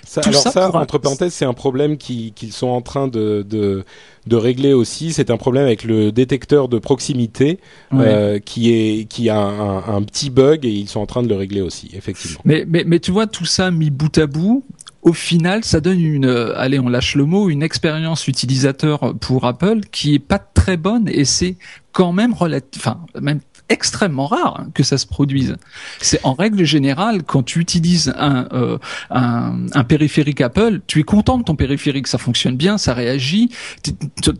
Ça, 0.05 0.21
alors 0.25 0.41
ça, 0.41 0.75
entre 0.75 0.97
parenthèses, 0.97 1.33
c'est 1.33 1.45
un 1.45 1.53
problème 1.53 1.97
qu'ils 1.97 2.33
sont 2.51 2.67
en 2.67 2.81
train 2.81 3.07
de, 3.07 3.45
de 3.47 3.83
de 4.27 4.35
régler 4.35 4.73
aussi. 4.73 5.13
C'est 5.13 5.31
un 5.31 5.37
problème 5.37 5.65
avec 5.65 5.83
le 5.83 6.11
détecteur 6.11 6.67
de 6.67 6.79
proximité 6.79 7.59
euh, 7.93 8.39
qui 8.39 8.71
est 8.71 9.05
qui 9.05 9.29
a 9.29 9.37
un, 9.37 10.01
petit 10.03 10.29
bug 10.29 10.65
et 10.65 10.69
ils 10.69 10.87
sont 10.87 10.99
en 10.99 11.05
train 11.05 11.23
de 11.23 11.27
le 11.27 11.35
régler 11.35 11.61
aussi, 11.61 11.89
effectivement. 11.93 12.39
Mais 12.45 12.65
mais 12.67 12.83
mais 12.85 12.99
tu 12.99 13.11
vois 13.11 13.27
tout 13.27 13.45
ça 13.45 13.71
mis 13.71 13.89
bout 13.89 14.17
à 14.17 14.27
bout. 14.27 14.63
Au 15.01 15.13
final, 15.13 15.63
ça 15.63 15.79
donne 15.79 16.01
une, 16.01 16.25
euh, 16.25 16.59
allez, 16.59 16.77
on 16.77 16.89
lâche 16.89 17.15
le 17.15 17.23
mot, 17.23 17.49
une 17.49 17.63
expérience 17.63 18.27
utilisateur 18.27 19.15
pour 19.21 19.45
Apple 19.45 19.79
qui 19.91 20.15
est 20.15 20.19
pas 20.19 20.39
très 20.39 20.75
bonne 20.75 21.07
et 21.07 21.23
c'est 21.23 21.55
quand 21.93 22.11
même 22.11 22.33
enfin 22.33 22.99
même 23.19 23.39
extrêmement 23.69 24.27
rare 24.27 24.65
que 24.73 24.83
ça 24.83 24.97
se 24.97 25.05
produise. 25.05 25.55
C'est 26.01 26.19
en 26.23 26.33
règle 26.33 26.63
générale 26.63 27.23
quand 27.23 27.43
tu 27.43 27.59
utilises 27.59 28.13
un, 28.17 28.47
euh, 28.53 28.77
un, 29.09 29.65
un 29.73 29.83
périphérique 29.83 30.41
Apple, 30.41 30.81
tu 30.87 30.99
es 30.99 31.03
content 31.03 31.37
de 31.37 31.43
ton 31.43 31.55
périphérique, 31.55 32.07
ça 32.07 32.17
fonctionne 32.17 32.55
bien, 32.55 32.77
ça 32.77 32.93
réagit, 32.93 33.49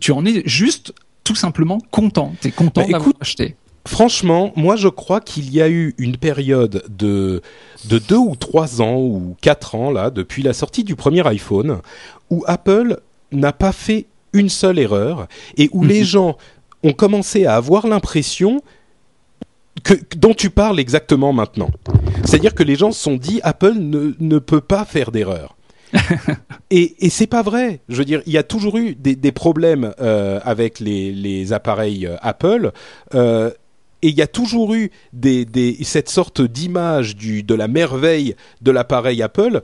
tu 0.00 0.12
en 0.12 0.24
es 0.26 0.42
juste 0.46 0.92
tout 1.24 1.34
simplement 1.34 1.78
content. 1.90 2.34
Tu 2.40 2.48
es 2.48 2.50
content 2.50 2.82
bah, 2.82 2.92
d'avoir 2.92 3.14
acheté. 3.20 3.56
Franchement, 3.86 4.52
moi 4.56 4.76
je 4.76 4.88
crois 4.88 5.20
qu'il 5.20 5.52
y 5.52 5.62
a 5.62 5.68
eu 5.68 5.94
une 5.96 6.16
période 6.16 6.84
de 6.88 7.40
de 7.88 7.98
deux 7.98 8.16
ou 8.16 8.36
trois 8.36 8.82
ans 8.82 8.98
ou 8.98 9.36
quatre 9.40 9.74
ans 9.74 9.90
là 9.90 10.10
depuis 10.10 10.42
la 10.42 10.52
sortie 10.52 10.84
du 10.84 10.96
premier 10.96 11.26
iPhone 11.26 11.80
où 12.28 12.44
Apple 12.46 13.00
n'a 13.32 13.52
pas 13.52 13.72
fait 13.72 14.06
une 14.32 14.48
seule 14.48 14.78
erreur 14.78 15.28
et 15.56 15.70
où 15.72 15.82
les 15.82 16.00
mhm. 16.00 16.06
gens 16.06 16.36
ont 16.82 16.92
commencé 16.92 17.46
à 17.46 17.56
avoir 17.56 17.86
l'impression 17.86 18.62
que, 19.82 19.94
dont 20.16 20.34
tu 20.34 20.50
parles 20.50 20.80
exactement 20.80 21.32
maintenant. 21.32 21.70
C'est-à-dire 22.24 22.54
que 22.54 22.62
les 22.62 22.76
gens 22.76 22.92
se 22.92 23.02
sont 23.02 23.16
dit 23.16 23.40
Apple 23.42 23.74
ne, 23.74 24.14
ne 24.18 24.38
peut 24.38 24.60
pas 24.60 24.84
faire 24.84 25.10
d'erreur. 25.10 25.56
et, 26.70 27.04
et 27.04 27.10
c'est 27.10 27.26
pas 27.26 27.42
vrai. 27.42 27.80
Je 27.88 27.96
veux 27.96 28.04
dire, 28.04 28.22
il 28.26 28.32
y 28.32 28.38
a 28.38 28.42
toujours 28.42 28.78
eu 28.78 28.94
des, 28.94 29.16
des 29.16 29.32
problèmes 29.32 29.92
euh, 30.00 30.40
avec 30.44 30.80
les, 30.80 31.12
les, 31.12 31.52
appareils 31.52 32.06
euh, 32.06 32.16
Apple. 32.22 32.72
Euh, 33.14 33.50
et 34.02 34.08
il 34.08 34.14
y 34.14 34.22
a 34.22 34.26
toujours 34.26 34.74
eu 34.74 34.90
des, 35.12 35.44
des, 35.44 35.76
cette 35.82 36.08
sorte 36.08 36.40
d'image 36.40 37.16
du 37.16 37.42
de 37.42 37.54
la 37.54 37.68
merveille 37.68 38.34
de 38.62 38.70
l'appareil 38.70 39.22
Apple. 39.22 39.60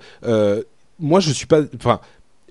Moi, 0.98 1.20
je 1.20 1.31
suis 1.31 1.46
pas. 1.46 1.61
Enfin, 1.76 2.00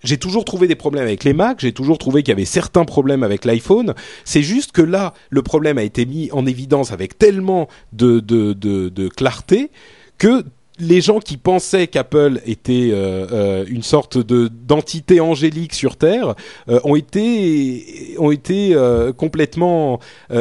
j'ai 0.06 0.18
toujours 0.18 0.46
trouvé 0.46 0.68
des 0.68 0.76
problèmes 0.76 1.04
avec 1.04 1.24
les 1.24 1.34
Mac, 1.34 1.60
j'ai 1.60 1.72
toujours 1.72 1.98
trouvé 1.98 2.24
qu'il 2.24 2.32
y 2.32 2.34
avait 2.34 2.46
certains 2.46 2.86
problèmes 2.86 3.24
avec 3.24 3.46
l'iPhone. 3.46 3.94
C'est 4.24 4.42
juste 4.42 4.72
que 4.72 4.82
là, 4.82 5.14
le 5.30 5.42
problème 5.42 5.78
a 5.78 5.84
été 5.84 6.06
mis 6.06 6.30
en 6.32 6.46
évidence 6.46 6.92
avec 6.92 7.18
tellement 7.18 7.68
de, 7.94 8.20
de, 8.20 9.08
clarté 9.10 9.72
que 10.18 10.44
les 10.80 11.02
gens 11.02 11.20
qui 11.20 11.38
pensaient 11.38 11.88
qu'Apple 11.88 12.42
était 12.46 12.90
euh, 12.92 13.28
euh, 13.32 13.66
une 13.68 13.84
sorte 13.84 14.18
de 14.18 14.48
d'entité 14.48 15.22
angélique 15.22 15.74
sur 15.74 15.96
Terre 15.96 16.36
euh, 16.70 16.80
ont 16.84 16.96
été 16.96 18.16
ont 18.18 18.32
été 18.32 18.76
complètement 19.18 20.00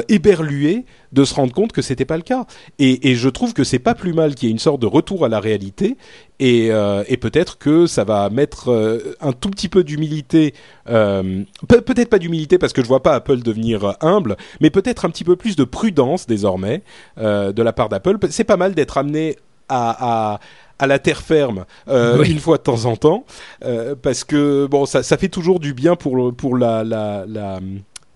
éberlués 0.09 0.85
de 1.13 1.25
se 1.25 1.35
rendre 1.35 1.53
compte 1.53 1.73
que 1.73 1.83
c'était 1.83 2.05
pas 2.05 2.17
le 2.17 2.23
cas. 2.23 2.47
Et, 2.79 3.15
je 3.15 3.29
trouve 3.29 3.53
que 3.53 3.63
c'est 3.65 3.79
pas 3.79 3.95
plus 3.95 4.13
mal 4.13 4.35
qu'il 4.35 4.49
y 4.49 4.51
ait 4.51 4.53
une 4.53 4.59
sorte 4.59 4.81
de 4.81 4.87
retour 4.87 5.25
à 5.25 5.29
la 5.29 5.41
réalité. 5.41 5.97
Et, 6.41 6.69
et 6.69 7.17
peut-être 7.17 7.59
que 7.59 7.87
ça 7.87 8.05
va 8.05 8.31
mettre 8.31 9.17
un 9.21 9.33
tout 9.33 9.51
petit 9.51 9.69
peu 9.69 9.85
d'humilité, 9.85 10.55
peut-être 10.87 12.11
pas 12.11 12.19
d'humilité 12.19 12.59
parce 12.59 12.73
que 12.73 12.83
je 12.83 12.89
vois 12.89 13.03
pas 13.03 13.15
Apple 13.15 13.43
devenir 13.43 13.97
humble, 14.01 14.37
mais 14.61 14.71
peut-être 14.71 15.05
un 15.05 15.11
petit 15.11 15.25
peu 15.25 15.37
plus 15.37 15.57
de 15.57 15.65
prudence 15.65 16.27
désormais 16.27 16.83
de 17.19 17.63
la 17.63 17.73
part 17.73 17.89
d'Apple. 17.89 18.19
C'est 18.31 18.45
pas 18.45 18.57
mal 18.57 18.75
d'être 18.75 18.99
amené 18.99 19.37
à, 19.69 20.41
à 20.79 20.87
la 20.87 20.99
terre 20.99 21.23
ferme 21.23 21.65
euh, 21.89 22.23
une 22.25 22.39
fois 22.39 22.59
de 22.59 22.63
temps 22.63 22.85
en 22.85 22.97
temps 22.97 23.25
euh, 23.65 23.95
parce 24.01 24.25
que 24.25 24.67
bon 24.67 24.87
ça, 24.87 25.03
ça 25.03 25.17
fait 25.17 25.29
toujours 25.29 25.61
du 25.61 25.75
bien 25.75 25.97
pour 25.97 26.35
pour 26.35 26.57
la, 26.57 26.85
la, 26.85 27.25
la 27.27 27.61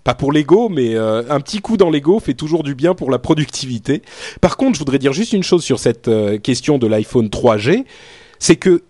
pas 0.05 0.15
pour 0.15 0.33
l'ego, 0.33 0.71
mais 0.71 0.95
euh, 0.95 1.23
un 1.29 1.39
petit 1.41 1.61
coup 1.61 1.77
dans 1.77 1.91
l'ego 1.91 2.19
fait 2.19 2.33
toujours 2.33 2.63
du 2.63 2.75
bien 2.75 2.95
pour 2.95 3.11
la 3.11 3.19
productivité. 3.19 4.01
Par 4.41 4.57
contre, 4.57 4.75
je 4.75 4.79
voudrais 4.79 4.99
dire 4.99 5.13
juste 5.13 5.35
une 5.35 5.43
chose 5.43 5.63
sur 5.63 5.79
cette 5.79 6.11
question 6.43 6.79
de 6.79 6.87
l'iPhone 6.87 7.27
3G, 7.27 7.85
c'est 8.39 8.57
que 8.57 8.85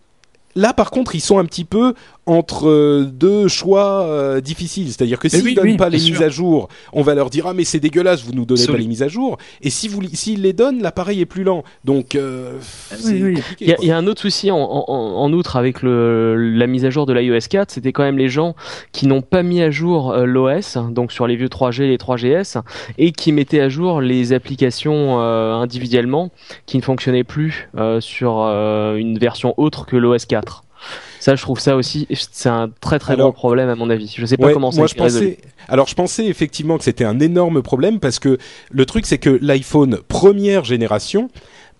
là, 0.54 0.72
par 0.72 0.92
contre, 0.92 1.16
ils 1.16 1.20
sont 1.20 1.38
un 1.38 1.44
petit 1.44 1.64
peu 1.64 1.94
entre 2.28 2.68
euh, 2.68 3.08
deux 3.10 3.48
choix 3.48 4.02
euh, 4.02 4.40
difficiles. 4.40 4.88
C'est-à-dire 4.88 5.18
que 5.18 5.28
s'ils 5.28 5.44
ne 5.44 5.54
donnent 5.54 5.76
pas 5.78 5.88
les 5.88 5.98
mises 5.98 6.22
à 6.22 6.28
jour, 6.28 6.68
on 6.92 7.00
va 7.02 7.14
leur 7.14 7.30
dire 7.30 7.46
ah 7.46 7.54
mais 7.54 7.64
c'est 7.64 7.80
dégueulasse, 7.80 8.22
vous 8.22 8.32
nous 8.32 8.44
donnez 8.44 8.66
pas 8.66 8.76
les 8.76 8.86
mises 8.86 9.02
à 9.02 9.08
jour. 9.08 9.38
Et 9.62 9.70
si 9.70 9.88
vous 9.88 10.02
s'ils 10.12 10.42
les 10.42 10.52
donnent, 10.52 10.82
l'appareil 10.82 11.20
est 11.22 11.26
plus 11.26 11.42
lent. 11.42 11.64
Donc 11.84 12.14
euh, 12.14 12.58
il, 13.06 13.42
y 13.60 13.90
a, 13.90 13.96
un 13.96 14.06
autre 14.06 14.20
souci 14.20 14.50
en, 14.50 15.32
outre 15.32 15.56
avec 15.56 15.82
le, 15.82 16.36
la 16.36 16.66
mise 16.66 16.84
à 16.84 16.90
jour 16.90 17.06
de 17.06 17.14
l'iOS 17.14 17.48
4, 17.48 17.70
c'était 17.70 17.92
quand 17.92 18.02
même 18.02 18.18
les 18.18 18.28
gens 18.28 18.54
qui 18.92 19.06
n'ont 19.06 19.22
pas 19.22 19.42
mis 19.42 19.62
à 19.62 19.70
jour 19.70 20.14
l'OS, 20.14 20.76
donc 20.90 21.12
sur 21.12 21.26
les 21.26 21.36
vieux 21.36 21.48
3G, 21.48 21.84
les 21.84 21.96
3GS, 21.96 22.60
et 22.98 23.12
qui 23.12 23.32
mettaient 23.32 23.60
à 23.60 23.70
jour 23.70 24.02
les 24.02 24.34
applications 24.34 25.18
individuellement 25.18 26.30
qui 26.66 26.76
ne 26.76 26.82
fonctionnaient 26.82 27.24
plus 27.24 27.70
sur 28.00 28.42
une 28.42 29.18
version 29.18 29.54
autre 29.56 29.86
que 29.86 29.96
l'OS 29.96 30.26
4. 30.26 30.64
Ça, 31.20 31.34
je 31.34 31.42
trouve 31.42 31.58
ça 31.58 31.76
aussi, 31.76 32.06
c'est 32.10 32.48
un 32.48 32.70
très 32.80 32.98
très 32.98 33.16
gros 33.16 33.32
problème 33.32 33.68
à 33.68 33.74
mon 33.74 33.90
avis. 33.90 34.14
Je 34.16 34.24
sais 34.24 34.36
pas 34.36 34.52
comment 34.52 34.70
ça 34.70 34.82
pensais, 34.96 35.38
Alors, 35.68 35.86
je 35.88 35.94
pensais 35.94 36.26
effectivement 36.26 36.78
que 36.78 36.84
c'était 36.84 37.04
un 37.04 37.20
énorme 37.20 37.62
problème 37.62 38.00
parce 38.00 38.18
que 38.18 38.38
le 38.70 38.86
truc, 38.86 39.06
c'est 39.06 39.18
que 39.18 39.38
l'iPhone 39.42 39.98
première 40.08 40.64
génération, 40.64 41.30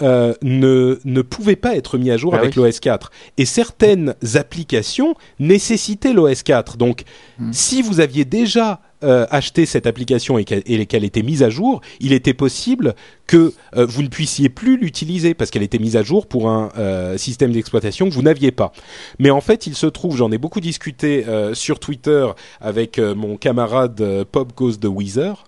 euh, 0.01 0.33
ne, 0.43 1.01
ne 1.05 1.23
pouvait 1.23 1.57
pas 1.57 1.75
être 1.75 1.99
mis 1.99 2.13
à 2.13 2.17
jour 2.17 2.31
bah 2.31 2.39
avec 2.39 2.55
l'OS 2.55 2.79
4. 2.79 3.11
Et 3.37 3.45
certaines 3.45 4.15
applications 4.35 5.17
nécessitaient 5.41 6.13
l'OS 6.13 6.45
4. 6.45 6.77
Donc, 6.77 7.03
hmm. 7.41 7.53
si 7.53 7.83
vous 7.83 7.99
aviez 7.99 8.25
déjà 8.25 8.81
euh, 9.03 9.27
acheté 9.31 9.67
cette 9.67 9.87
application 9.87 10.39
et 10.39 10.45
qu'elle 10.45 11.05
était 11.05 11.23
mise 11.23 11.43
à 11.43 11.51
jour, 11.51 11.81
il 12.01 12.13
était 12.13 12.35
possible 12.35 12.95
que 13.27 13.53
euh, 13.77 13.87
vous 13.87 14.03
ne 14.03 14.09
puissiez 14.09 14.49
plus 14.49 14.77
l'utiliser 14.79 15.35
parce 15.35 15.51
qu'elle 15.51 15.63
était 15.63 15.79
mise 15.79 15.97
à 15.97 16.03
jour 16.03 16.27
pour 16.27 16.49
un 16.49 16.71
système 17.17 17.53
d'exploitation 17.53 18.09
que 18.09 18.15
vous 18.15 18.23
n'aviez 18.23 18.53
pas. 18.53 18.73
Mais 19.19 19.31
en 19.31 19.41
fait, 19.41 19.67
il 19.67 19.75
se 19.75 19.87
trouve, 19.87 20.17
j'en 20.17 20.31
ai 20.33 20.39
beaucoup 20.39 20.61
discuté 20.61 21.25
sur 21.53 21.79
Twitter 21.79 22.27
avec 22.61 22.99
mon 22.99 23.37
camarade 23.37 24.25
Pop 24.31 24.53
Goes 24.57 24.77
the 24.77 24.87
Weezer, 24.87 25.45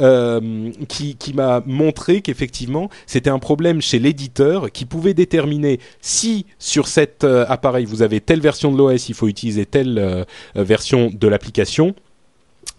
euh, 0.00 0.70
qui, 0.88 1.16
m'a 1.34 1.62
montré 1.66 2.22
qu'effectivement 2.22 2.88
c'était 3.06 3.30
un 3.30 3.38
problème 3.38 3.80
chez 3.80 3.98
l'éditeur 3.98 4.72
qui 4.72 4.84
pouvait 4.84 5.14
déterminer 5.14 5.78
si 6.00 6.46
sur 6.58 6.88
cet 6.88 7.24
euh, 7.24 7.44
appareil 7.48 7.84
vous 7.84 8.02
avez 8.02 8.20
telle 8.20 8.40
version 8.40 8.72
de 8.72 8.78
l'OS, 8.78 9.08
il 9.08 9.14
faut 9.14 9.28
utiliser 9.28 9.66
telle 9.66 9.98
euh, 9.98 10.24
version 10.54 11.10
de 11.12 11.28
l'application. 11.28 11.94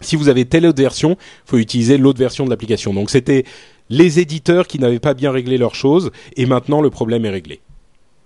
Si 0.01 0.15
vous 0.15 0.29
avez 0.29 0.45
telle 0.45 0.65
autre 0.65 0.81
version, 0.81 1.11
il 1.11 1.49
faut 1.49 1.57
utiliser 1.57 1.97
l'autre 1.97 2.19
version 2.19 2.45
de 2.45 2.49
l'application. 2.49 2.93
Donc 2.93 3.09
c'était 3.09 3.45
les 3.89 4.19
éditeurs 4.19 4.67
qui 4.67 4.79
n'avaient 4.79 4.99
pas 4.99 5.13
bien 5.13 5.31
réglé 5.31 5.57
leurs 5.57 5.75
choses 5.75 6.11
et 6.35 6.45
maintenant 6.45 6.81
le 6.81 6.89
problème 6.89 7.25
est 7.25 7.29
réglé. 7.29 7.61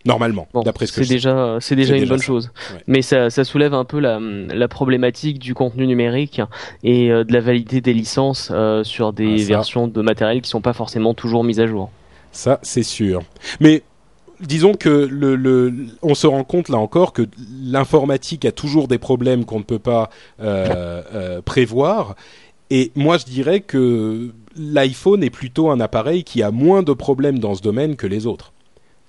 Normalement, 0.06 0.48
d'après 0.64 0.86
ce 0.86 0.94
que 0.94 1.04
c'est 1.04 1.12
déjà 1.12 1.58
c'est 1.60 1.76
déjà 1.76 1.98
une 1.98 2.06
bonne 2.06 2.22
chose. 2.22 2.52
Mais 2.86 3.02
ça, 3.02 3.32
ça 3.32 3.44
soulève 3.44 3.74
un 3.74 3.86
peu 3.86 4.00
la, 4.00 4.20
la 4.20 4.68
problématique 4.68 5.40
du 5.40 5.56
contenu 5.56 5.88
numérique 5.88 6.42
et 6.84 7.08
de 7.10 7.34
la 7.34 7.40
validité 7.40 7.82
des 7.82 7.94
licences 7.94 8.52
sur 8.84 9.14
des 9.14 9.46
ah, 9.46 9.48
versions 9.48 9.88
de 9.88 10.02
matériel 10.04 10.44
qui 10.44 10.50
sont 10.50 10.62
pas 10.62 10.74
forcément 10.74 11.16
toujours 11.16 11.44
mises 11.44 11.60
à 11.60 11.66
jour. 11.66 11.90
Ça, 12.32 12.60
c'est 12.62 12.84
sûr. 12.84 13.24
Mais 13.60 13.82
disons 14.40 14.74
que 14.74 14.90
le, 14.90 15.74
on 16.02 16.16
se 16.16 16.28
rend 16.28 16.44
compte 16.44 16.70
là 16.70 16.78
encore 16.78 17.14
que 17.14 17.24
l'informatique 17.62 18.46
a 18.46 18.52
toujours 18.52 18.88
des 18.88 18.98
problèmes 18.98 19.46
qu'on 19.46 19.60
ne 19.60 19.64
peut 19.64 19.80
pas 19.80 20.10
euh, 20.42 21.02
euh, 21.14 21.42
prévoir. 21.42 22.16
Et 22.70 22.92
moi, 22.96 23.18
je 23.18 23.26
dirais 23.26 23.60
que 23.60 24.34
l'iPhone 24.58 25.24
est 25.24 25.30
plutôt 25.30 25.70
un 25.70 25.80
appareil 25.80 26.24
qui 26.24 26.42
a 26.42 26.52
moins 26.52 26.84
de 26.84 26.94
problèmes 26.94 27.40
dans 27.40 27.56
ce 27.56 27.62
domaine 27.62 27.96
que 27.96 28.08
les 28.08 28.26
autres. 28.26 28.54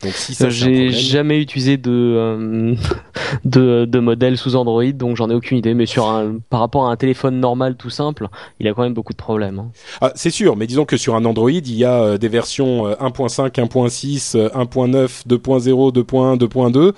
Donc 0.03 0.12
si 0.12 0.34
ça 0.34 0.51
j'ai 0.51 0.90
jamais 0.90 1.40
utilisé 1.40 1.78
de, 1.78 1.90
euh, 1.90 2.74
de, 3.44 3.86
de 3.86 3.99
modèle 3.99 4.36
sous 4.36 4.55
Android, 4.55 4.92
donc 4.92 5.16
j'en 5.16 5.30
ai 5.30 5.34
aucune 5.34 5.59
idée. 5.59 5.74
Mais 5.74 5.86
sur 5.86 6.07
un, 6.07 6.36
par 6.51 6.61
rapport 6.61 6.86
à 6.86 6.92
un 6.92 6.97
téléphone 6.97 7.40
normal 7.40 7.76
tout 7.76 7.90
simple, 7.90 8.28
il 8.61 8.68
a 8.68 8.74
quand 8.74 8.82
même 8.82 8.94
beaucoup 8.94 9.12
de 9.12 9.18
problèmes. 9.18 9.59
Hein. 9.59 9.70
Ah, 10.01 10.12
c'est 10.14 10.30
sûr, 10.30 10.57
mais 10.57 10.66
disons 10.66 10.84
que 10.84 10.97
sur 10.97 11.14
un 11.14 11.24
Android, 11.24 11.51
il 11.51 11.74
y 11.74 11.84
a 11.84 12.03
euh, 12.03 12.18
des 12.18 12.28
versions 12.28 12.86
1.5, 12.88 13.53
1.6, 13.53 14.36
1.9, 14.36 15.26
2.0, 15.26 15.92
2.1, 15.92 16.92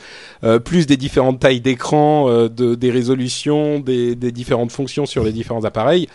2.2, 0.45 0.59
plus 0.61 0.87
des 0.87 0.97
différentes 0.97 1.41
tailles 1.41 1.61
d'écran, 1.61 2.29
euh, 2.29 2.49
de, 2.49 2.75
des 2.75 2.91
résolutions, 2.91 3.81
des, 3.81 4.15
des 4.15 4.33
différentes 4.33 4.73
fonctions 4.73 5.07
sur 5.07 5.25
les 5.25 5.33
différents 5.33 5.65
appareils. 5.65 6.09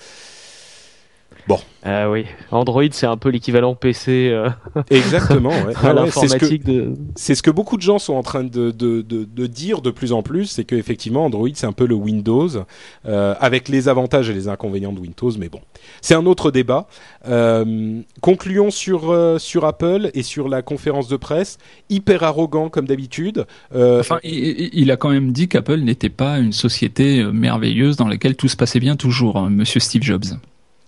Bon. 1.47 1.59
Euh, 1.85 2.09
oui, 2.09 2.25
Android 2.51 2.83
c'est 2.91 3.05
un 3.05 3.17
peu 3.17 3.29
l'équivalent 3.29 3.75
PC. 3.75 4.29
Euh, 4.31 4.49
Exactement. 4.89 5.51
Ouais. 5.63 5.73
c'est 6.11 6.27
ce, 6.27 6.37
que, 6.37 6.55
de... 6.55 6.93
ce 7.15 7.41
que 7.41 7.51
beaucoup 7.51 7.77
de 7.77 7.81
gens 7.81 7.99
sont 7.99 8.13
en 8.13 8.23
train 8.23 8.43
de, 8.43 8.71
de, 8.71 9.01
de, 9.01 9.23
de 9.23 9.47
dire 9.47 9.81
de 9.81 9.91
plus 9.91 10.11
en 10.11 10.23
plus, 10.23 10.45
c'est 10.47 10.63
qu'effectivement 10.63 11.25
Android 11.25 11.49
c'est 11.53 11.67
un 11.67 11.73
peu 11.73 11.85
le 11.85 11.95
Windows, 11.95 12.49
euh, 13.05 13.35
avec 13.39 13.69
les 13.69 13.87
avantages 13.87 14.29
et 14.29 14.33
les 14.33 14.47
inconvénients 14.47 14.91
de 14.93 14.99
Windows, 14.99 15.31
mais 15.37 15.49
bon, 15.49 15.59
c'est 16.01 16.15
un 16.15 16.25
autre 16.25 16.51
débat. 16.51 16.87
Euh, 17.27 18.01
concluons 18.21 18.71
sur 18.71 19.11
euh, 19.11 19.37
sur 19.37 19.65
Apple 19.65 20.09
et 20.13 20.23
sur 20.23 20.49
la 20.49 20.61
conférence 20.61 21.07
de 21.07 21.17
presse, 21.17 21.57
hyper 21.89 22.23
arrogant 22.23 22.69
comme 22.69 22.85
d'habitude. 22.85 23.45
enfin, 23.73 24.19
il, 24.23 24.69
il, 24.73 24.91
a 24.91 24.97
quand 24.97 25.09
même 25.09 25.31
dit 25.31 25.47
qu'Apple 25.47 25.79
n'était 25.79 26.09
pas 26.09 26.39
une 26.39 26.53
société 26.53 27.23
merveilleuse 27.23 27.97
dans 27.97 28.07
laquelle 28.07 28.35
tout 28.35 28.47
se 28.47 28.57
passait 28.57 28.79
bien 28.79 28.95
toujours, 28.95 29.37
hein, 29.37 29.49
Monsieur 29.49 29.79
Steve 29.79 30.03
Jobs. 30.03 30.25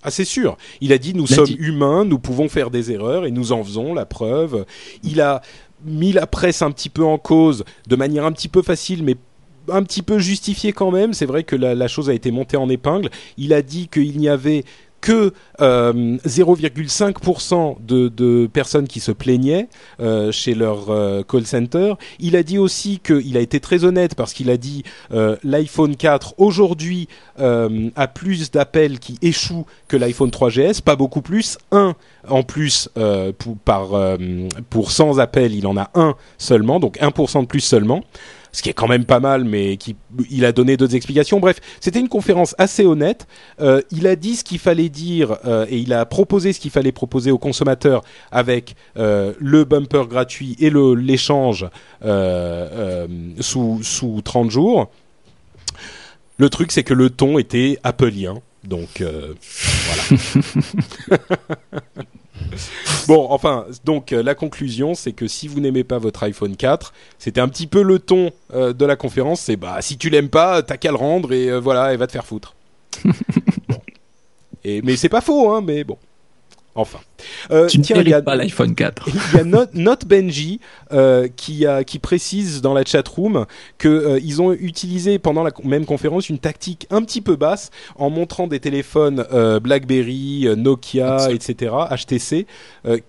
Ah, 0.06 0.12
c'est 0.12 0.24
sûr. 0.24 0.56
Il 0.82 0.94
a 0.94 1.00
dit 1.00 1.16
nous 1.16 1.26
sommes 1.26 1.56
humains, 1.58 2.06
nous 2.06 2.20
pouvons 2.20 2.48
faire 2.48 2.70
des 2.70 2.92
erreurs 2.92 3.26
et 3.26 3.32
nous 3.32 3.52
en 3.52 3.64
faisons 3.64 3.96
la 3.96 4.06
preuve. 4.06 4.66
Il 5.04 5.20
a 5.20 5.42
mis 5.84 6.12
la 6.12 6.28
presse 6.28 6.62
un 6.62 6.70
petit 6.70 6.90
peu 6.90 7.04
en 7.04 7.18
cause 7.18 7.66
de 7.88 7.96
manière 7.96 8.24
un 8.24 8.32
petit 8.32 8.48
peu 8.48 8.62
facile, 8.62 9.04
mais 9.04 9.16
un 9.68 9.82
petit 9.82 10.04
peu 10.04 10.20
justifiée 10.20 10.74
quand 10.74 10.92
même. 10.92 11.14
C'est 11.14 11.26
vrai 11.26 11.44
que 11.44 11.56
la, 11.56 11.74
la, 11.74 11.88
chose 11.88 12.08
a 12.12 12.14
été 12.14 12.30
montée 12.30 12.56
en 12.56 12.70
épingle. 12.70 13.10
Il 13.38 13.52
a 13.52 13.64
dit 13.64 13.88
qu'il 13.88 14.20
n'y 14.20 14.30
avait 14.30 14.64
que 15.02 15.34
0,5% 15.60 17.76
euh, 17.92 18.10
de, 18.10 18.48
personnes 18.48 18.88
qui 18.88 19.00
se 19.00 19.12
plaignaient 19.12 19.68
euh, 20.00 20.32
chez 20.32 20.56
leur 20.56 20.90
euh, 20.90 21.22
call 21.24 21.46
center. 21.46 21.94
Il 22.20 22.36
a 22.36 22.42
dit 22.44 22.58
aussi 22.58 23.00
qu'il 23.00 23.38
a 23.38 23.40
été 23.40 23.60
très 23.60 23.84
honnête 23.84 24.16
parce 24.16 24.34
qu'il 24.34 24.50
a 24.50 24.58
dit 24.58 24.82
l'iPhone 25.44 25.96
4 25.96 26.34
aujourd'hui 26.38 27.08
a 27.38 28.08
plus 28.08 28.50
d'appels 28.52 29.00
qui 29.00 29.18
échouent 29.22 29.66
que 29.88 29.98
l'iPhone 29.98 30.30
3GS, 30.30 30.82
pas 30.82 30.96
beaucoup 30.96 31.22
plus. 31.22 31.58
Un 31.72 31.96
en 32.28 32.44
plus 32.44 32.90
pour, 33.38 33.58
par, 33.58 33.90
pour 34.70 34.92
100 34.92 35.18
appels, 35.20 35.54
il 35.54 35.68
en 35.68 35.78
a 35.78 35.90
un 35.96 36.16
seulement, 36.38 36.80
donc 36.80 36.98
1% 37.00 37.42
de 37.42 37.48
plus 37.48 37.62
seulement 37.62 38.04
ce 38.56 38.62
qui 38.62 38.70
est 38.70 38.74
quand 38.74 38.88
même 38.88 39.04
pas 39.04 39.20
mal, 39.20 39.44
mais 39.44 39.76
qui, 39.76 39.98
il 40.30 40.46
a 40.46 40.54
donné 40.54 40.78
d'autres 40.78 40.96
explications. 40.96 41.42
Bref, 41.42 41.58
c'était 41.82 42.00
une 42.00 42.08
conférence 42.08 42.56
assez 42.58 42.86
honnête. 42.86 43.28
Euh, 43.60 43.82
il 43.92 44.08
a 44.08 44.16
dit 44.16 44.38
ce 44.38 44.46
qu'il 44.46 44.60
fallait 44.60 44.88
dire 44.88 45.38
euh, 45.46 45.66
et 45.70 45.78
il 45.78 45.92
a 45.92 46.06
proposé 46.06 46.54
ce 46.54 46.62
qu'il 46.62 46.72
fallait 46.72 46.94
proposer 46.94 47.32
aux 47.32 47.38
consommateurs 47.38 48.02
avec 48.32 48.76
euh, 48.96 49.34
le 49.40 49.66
bumper 49.66 50.08
gratuit 50.08 50.56
et 50.60 50.70
l'échange 50.70 51.66
sous 53.42 53.80
sous 53.84 54.22
30 54.22 54.50
jours. 54.50 54.90
Le 56.38 56.50
truc, 56.50 56.72
c'est 56.72 56.84
que 56.84 56.94
le 56.94 57.10
ton 57.10 57.38
était 57.38 57.78
appelien. 57.84 58.36
Donc 58.64 59.04
voilà. 59.04 60.22
bon, 63.08 63.28
enfin, 63.30 63.66
donc 63.84 64.12
euh, 64.12 64.24
la 64.24 64.36
conclusion, 64.36 64.94
c'est 64.94 65.12
que 65.12 65.28
si 65.28 65.48
vous 65.48 65.60
n'aimez 65.60 65.84
pas 65.84 65.98
votre 65.98 66.24
iPhone 66.24 66.56
4, 66.56 66.94
c'était 67.20 67.42
un 67.42 67.48
petit 67.48 67.68
peu 67.68 67.82
le 67.82 68.00
ton 68.00 68.32
euh, 68.54 68.74
de 68.74 68.86
la 68.86 68.96
conférence. 68.96 69.42
C'est 69.42 69.56
bah 69.56 69.78
si 69.82 69.98
tu 69.98 70.10
l'aimes 70.10 70.30
pas, 70.30 70.64
t'as 70.64 70.78
qu'à 70.78 70.92
le 70.92 70.98
rendre 70.98 71.34
et 71.34 71.50
euh, 71.50 71.60
voilà, 71.60 71.94
et 71.94 71.98
va 71.98 72.08
te 72.08 72.12
faire 72.12 72.26
foutre. 72.26 72.56
Et 74.68 74.82
mais 74.82 74.96
c'est 74.96 75.10
pas 75.10 75.22
faux, 75.22 75.52
hein. 75.52 75.62
Mais 75.62 75.84
bon. 75.84 75.98
Enfin. 76.78 77.00
Euh, 77.52 77.68
tu 77.68 77.80
tiens, 77.80 78.04
ne 78.04 78.20
pas 78.20 78.36
l'iPhone 78.36 78.76
4. 78.76 79.08
Il 79.08 79.38
y 79.38 79.40
a 79.40 79.44
Not, 79.74 79.98
Benji 80.06 80.60
euh, 80.92 81.30
qui, 81.34 81.66
a, 81.66 81.86
qui 81.86 82.00
précise 82.00 82.62
dans 82.62 82.74
la 82.74 82.84
chatroom 82.84 83.46
qu'ils 83.80 83.90
euh, 83.90 84.20
ils 84.22 84.42
ont 84.42 84.52
utilisé 84.52 85.18
pendant 85.18 85.44
la 85.44 85.52
même 85.64 85.86
conférence 85.86 86.28
une 86.30 86.38
tactique 86.40 86.86
un 86.90 87.02
petit 87.02 87.22
peu 87.22 87.38
basse 87.38 87.72
en 87.96 88.10
montrant 88.10 88.48
des 88.48 88.60
téléphones 88.60 89.26
euh, 89.32 89.62
BlackBerry, 89.62 90.48
euh, 90.48 90.56
Nokia, 90.56 91.32
etc., 91.32 91.74
HTC, 91.92 92.46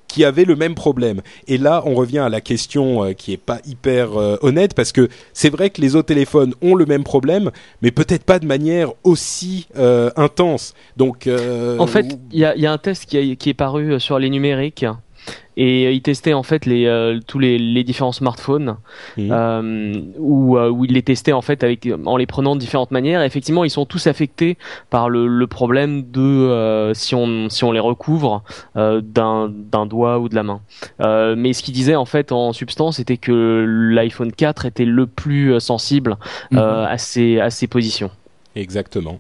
qui 0.07 0.25
avaient 0.25 0.45
le 0.45 0.55
même 0.55 0.75
problème. 0.75 1.21
Et 1.49 1.59
là, 1.59 1.83
on 1.85 1.95
revient 1.95 2.21
à 2.21 2.29
la 2.29 2.41
question 2.41 3.12
qui 3.14 3.33
est 3.33 3.37
pas 3.37 3.59
hyper 3.67 4.17
honnête 4.43 4.75
parce 4.75 4.93
que 4.93 5.09
c'est 5.33 5.51
vrai 5.51 5.71
que 5.71 5.81
les 5.81 5.97
autres 5.97 6.07
téléphones 6.07 6.55
ont 6.62 6.75
le 6.75 6.87
même 6.87 7.05
problème, 7.05 7.51
mais 7.83 7.91
peut-être 7.91 8.25
pas 8.25 8.39
de 8.39 8.47
manière 8.47 8.93
aussi 9.03 9.67
intense. 9.75 10.75
Donc, 10.97 11.29
en 11.79 11.87
fait, 11.87 12.19
il 12.33 12.39
y 12.39 12.45
a, 12.45 12.57
y 12.57 12.67
a, 12.67 12.73
un 12.73 12.79
test 12.79 13.07
qui, 13.07 13.37
qui 13.37 13.51
est 13.51 13.56
paru 13.57 13.99
sur 13.99 14.19
les 14.19 14.31
numériques. 14.31 14.87
Et 15.59 15.91
il 15.91 16.03
testait 16.03 16.35
en 16.35 16.43
fait 16.43 16.67
les 16.67 16.85
euh, 16.85 17.19
tous 17.27 17.39
les, 17.39 17.59
les, 17.59 17.83
différents 17.83 18.13
smartphones 18.13 18.77
mmh. 19.17 19.29
euh, 19.33 20.03
où, 20.19 20.59
euh, 20.59 20.69
où 20.69 20.85
il 20.85 20.93
les 20.93 21.03
testait 21.03 21.33
en 21.33 21.41
fait 21.41 21.65
avec 21.65 21.89
en 22.05 22.19
les 22.19 22.27
prenant 22.27 22.55
de 22.55 22.61
différentes 22.61 22.91
manières. 22.91 23.23
Et 23.23 23.27
effectivement 23.27 23.65
ils 23.65 23.71
sont 23.71 23.87
tous 23.87 24.07
affectés 24.07 24.59
par 24.91 25.09
le, 25.09 25.27
le 25.27 25.47
problème 25.47 26.11
de 26.11 26.21
euh, 26.21 26.93
si 26.93 27.15
on 27.15 27.49
si 27.49 27.65
on 27.65 27.73
les 27.73 27.81
recouvre 27.81 28.45
euh, 28.77 29.01
d'un 29.01 29.51
d'un 29.51 29.87
doigt 29.87 30.19
ou 30.19 30.29
de 30.29 30.35
la 30.35 30.43
main. 30.43 30.61
Mais 31.01 31.55
ce 31.55 31.63
qu'il 31.63 31.73
disait 31.73 31.97
en 31.97 32.05
fait 32.05 32.33
en 32.33 32.53
substance 32.53 32.97
c'était 32.97 33.17
que 33.17 33.65
l'iPhone 33.67 34.33
4 34.33 34.67
était 34.67 34.85
le 34.85 35.07
plus 35.07 35.59
sensible 35.59 36.19
mmh. 36.51 36.59
à 36.59 36.99
ces 36.99 37.41
à 37.41 37.49
ces 37.49 37.67
positions. 37.67 38.11
Exactement. 38.55 39.19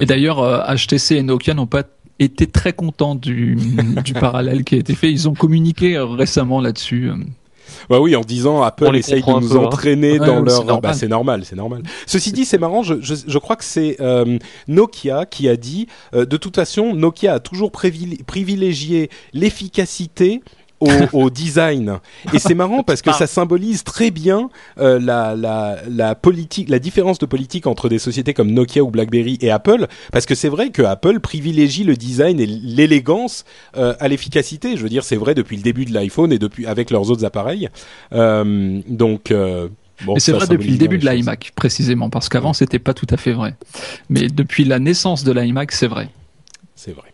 Et 0.00 0.06
d'ailleurs, 0.06 0.38
HTC 0.74 1.16
et 1.16 1.22
Nokia 1.22 1.52
n'ont 1.52 1.66
pas 1.66 1.82
étaient 2.18 2.46
très 2.46 2.72
contents 2.72 3.14
du, 3.14 3.56
du 4.04 4.12
parallèle 4.12 4.64
qui 4.64 4.74
a 4.74 4.78
été 4.78 4.94
fait. 4.94 5.10
Ils 5.10 5.28
ont 5.28 5.34
communiqué 5.34 5.98
récemment 5.98 6.60
là-dessus. 6.60 7.10
Bah 7.88 8.00
oui, 8.00 8.16
en 8.16 8.22
disant 8.22 8.62
Apple 8.62 8.96
essaye 8.96 9.22
de 9.22 9.30
nous 9.30 9.56
hein. 9.56 9.64
entraîner 9.64 10.18
dans 10.18 10.40
leur. 10.40 10.80
Bah, 10.80 10.92
c'est 10.92 11.08
normal, 11.08 11.44
c'est 11.44 11.56
normal. 11.56 11.82
Ceci 12.06 12.32
dit, 12.32 12.44
c'est 12.44 12.58
marrant. 12.58 12.82
Je, 12.82 12.94
je, 13.00 13.14
je, 13.26 13.38
crois 13.38 13.56
que 13.56 13.64
c'est 13.64 13.96
euh, 14.00 14.38
Nokia 14.66 15.26
qui 15.26 15.48
a 15.48 15.56
dit. 15.56 15.86
Euh, 16.14 16.24
de 16.24 16.36
toute 16.36 16.56
façon, 16.56 16.94
Nokia 16.94 17.34
a 17.34 17.40
toujours 17.40 17.70
privilégié 17.72 19.10
l'efficacité 19.32 20.40
au, 20.80 20.88
au, 21.12 21.30
design. 21.30 21.98
Et 22.32 22.38
c'est 22.38 22.54
marrant 22.54 22.82
parce 22.82 23.02
que 23.02 23.12
ça 23.12 23.26
symbolise 23.26 23.84
très 23.84 24.10
bien 24.10 24.50
euh, 24.78 24.98
la, 25.00 25.34
la, 25.34 25.78
la, 25.88 26.14
politique, 26.14 26.68
la 26.68 26.78
différence 26.78 27.18
de 27.18 27.26
politique 27.26 27.66
entre 27.66 27.88
des 27.88 27.98
sociétés 27.98 28.34
comme 28.34 28.50
Nokia 28.50 28.82
ou 28.82 28.90
BlackBerry 28.90 29.38
et 29.40 29.50
Apple, 29.50 29.86
parce 30.12 30.26
que 30.26 30.34
c'est 30.34 30.48
vrai 30.48 30.70
que 30.70 30.82
Apple 30.82 31.20
privilégie 31.20 31.84
le 31.84 31.96
design 31.96 32.40
et 32.40 32.46
l'élégance 32.46 33.44
euh, 33.76 33.94
à 34.00 34.08
l'efficacité. 34.08 34.76
Je 34.76 34.82
veux 34.82 34.88
dire, 34.88 35.04
c'est 35.04 35.16
vrai 35.16 35.34
depuis 35.34 35.56
le 35.56 35.62
début 35.62 35.84
de 35.84 35.92
l'iPhone 35.92 36.32
et 36.32 36.38
depuis 36.38 36.66
avec 36.66 36.90
leurs 36.90 37.10
autres 37.10 37.24
appareils. 37.24 37.68
Euh, 38.12 38.80
donc 38.88 39.30
euh, 39.30 39.68
Bon, 40.04 40.14
c'est 40.18 40.32
vrai 40.32 40.46
depuis 40.46 40.70
le 40.70 40.78
début 40.78 40.98
de 40.98 41.08
l'iMac 41.08 41.52
précisément, 41.56 42.08
parce 42.08 42.28
qu'avant 42.28 42.52
c'était 42.52 42.78
pas 42.78 42.94
tout 42.94 43.06
à 43.10 43.16
fait 43.16 43.32
vrai. 43.32 43.56
Mais 44.08 44.28
depuis 44.28 44.64
la 44.64 44.78
naissance 44.78 45.24
de 45.24 45.32
l'iMac, 45.32 45.72
c'est 45.72 45.88
vrai. 45.88 46.08
C'est 46.76 46.92
vrai. 46.92 47.12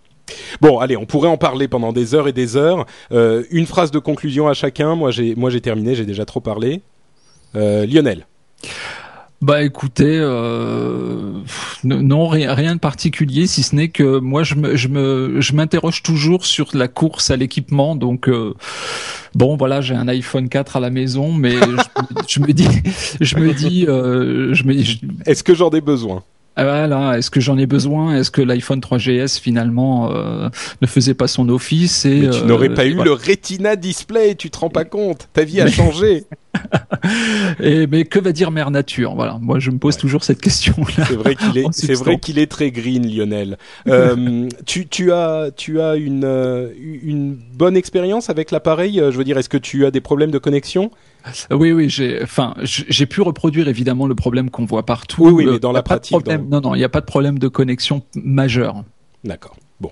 Bon, 0.61 0.79
allez, 0.79 0.97
on 0.97 1.07
pourrait 1.07 1.29
en 1.29 1.37
parler 1.37 1.69
pendant 1.69 1.93
des 1.93 2.15
heures 2.15 2.29
et 2.29 2.33
des 2.33 2.57
heures. 2.57 2.87
Euh, 3.13 3.45
une 3.51 3.67
phrase 3.67 3.91
de 3.91 3.99
conclusion 3.99 4.49
à 4.49 4.55
chacun. 4.55 4.95
Moi, 4.95 5.11
j'ai, 5.11 5.35
moi, 5.35 5.51
j'ai 5.51 5.61
terminé. 5.61 5.95
J'ai 5.95 6.07
déjà 6.07 6.25
trop 6.25 6.41
parlé. 6.41 6.83
Euh, 7.57 7.87
Lionel. 7.87 8.27
Bah 9.43 9.63
écoutez, 9.63 10.17
euh, 10.21 11.33
non 11.85 12.29
rien, 12.29 12.75
de 12.77 12.81
particulier, 12.81 13.47
si 13.47 13.63
ce 13.63 13.77
n'est 13.77 13.89
que 13.89 14.19
moi 14.19 14.43
je 14.43 14.55
me 14.55 14.75
je 14.75 14.89
me 14.89 15.39
je 15.39 15.53
m'interroge 15.53 16.03
toujours 16.03 16.47
sur 16.47 16.71
la 16.73 16.89
course 16.89 17.31
à 17.31 17.37
l'équipement. 17.37 17.95
Donc 17.95 18.31
bon 19.35 19.57
voilà, 19.57 19.83
j'ai 19.83 19.95
un 19.95 20.09
iPhone 20.09 20.49
4 20.49 20.77
à 20.77 20.81
la 20.81 20.89
maison, 20.89 21.31
mais 21.31 21.57
je, 22.27 22.41
me 22.41 22.53
dis 22.55 22.69
je 23.21 23.37
me 23.37 23.53
dis 23.53 23.83
je 23.85 24.65
me 24.65 24.73
dis. 24.73 25.03
Est-ce 25.27 25.45
que 25.45 25.55
j'en 25.55 25.69
ai 25.71 25.83
besoin? 25.83 26.23
Voilà, 26.57 27.19
est-ce 27.19 27.31
que 27.31 27.41
j'en 27.41 27.59
ai 27.59 27.67
besoin? 27.67 28.17
Est-ce 28.17 28.31
que 28.31 28.41
l'iPhone 28.41 28.81
3GS 28.81 29.41
finalement 29.41 30.13
euh, 30.13 30.49
ne 30.81 30.87
faisait 30.87 31.15
pas 31.15 31.27
son 31.27 31.49
office 31.49 32.05
et 32.05 32.21
Mais 32.21 32.31
tu 32.31 32.45
n'aurais 32.45 32.73
pas 32.73 32.87
eu 32.87 32.95
le 32.95 33.13
Retina 33.13 33.75
Display, 33.75 34.37
tu 34.37 34.51
te 34.51 34.59
rends 34.59 34.71
pas 34.71 34.85
compte 34.85 35.29
Ta 35.33 35.43
vie 35.45 35.61
a 35.61 35.69
changé. 35.69 36.25
et 37.61 37.89
mais 37.89 38.05
que 38.05 38.21
va 38.21 38.31
dire 38.31 38.53
Mère 38.53 38.71
Nature? 38.71 39.15
Voilà, 39.17 39.39
moi 39.41 39.59
je 39.59 39.71
me 39.71 39.79
pose 39.79 39.97
toujours 39.97 40.23
cette 40.23 40.41
question-là. 40.41 41.05
C'est 41.09 41.17
vrai 41.17 41.35
qu'il 41.35 41.59
est, 41.59 41.67
c'est 41.73 41.95
vrai 41.95 42.19
qu'il 42.19 42.39
est 42.39 42.51
très 42.51 42.71
green, 42.71 43.05
Lionel. 43.05 43.59
Euh, 43.89 44.49
tu, 44.67 44.87
tu 44.87 45.11
as, 45.13 45.51
tu 45.57 45.81
as 45.81 45.97
une, 45.97 46.71
une 47.03 47.37
bonne 47.55 47.77
expérience 47.77 48.31
avec 48.31 48.53
l'appareil? 48.53 48.99
Je 48.99 49.17
veux 49.17 49.25
dire, 49.25 49.39
est-ce 49.39 49.49
que 49.49 49.57
tu 49.57 49.87
as 49.87 49.91
des 49.91 50.01
problèmes 50.01 50.31
de 50.31 50.39
connexion? 50.39 50.93
Oui, 51.51 51.73
oui, 51.73 51.89
j'ai, 51.89 52.23
enfin, 52.23 52.55
j'ai 52.63 53.07
pu 53.07 53.21
reproduire 53.23 53.69
évidemment 53.69 54.07
le 54.07 54.15
problème 54.15 54.51
qu'on 54.51 54.65
voit 54.65 54.85
partout. 54.85 55.25
Oui, 55.25 55.33
oui, 55.33 55.47
mais 55.53 55.59
dans 55.59 55.73
la 55.73 55.83
pratique, 55.83 56.27
non, 56.27 56.61
non, 56.61 56.75
il 56.75 56.79
n'y 56.79 56.85
a 56.85 56.89
pas 56.89 57.01
de 57.01 57.07
problème 57.07 57.39
de 57.39 57.49
connexion 57.49 58.03
majeur. 58.15 58.85
D'accord. 59.25 59.57
Bon, 59.81 59.91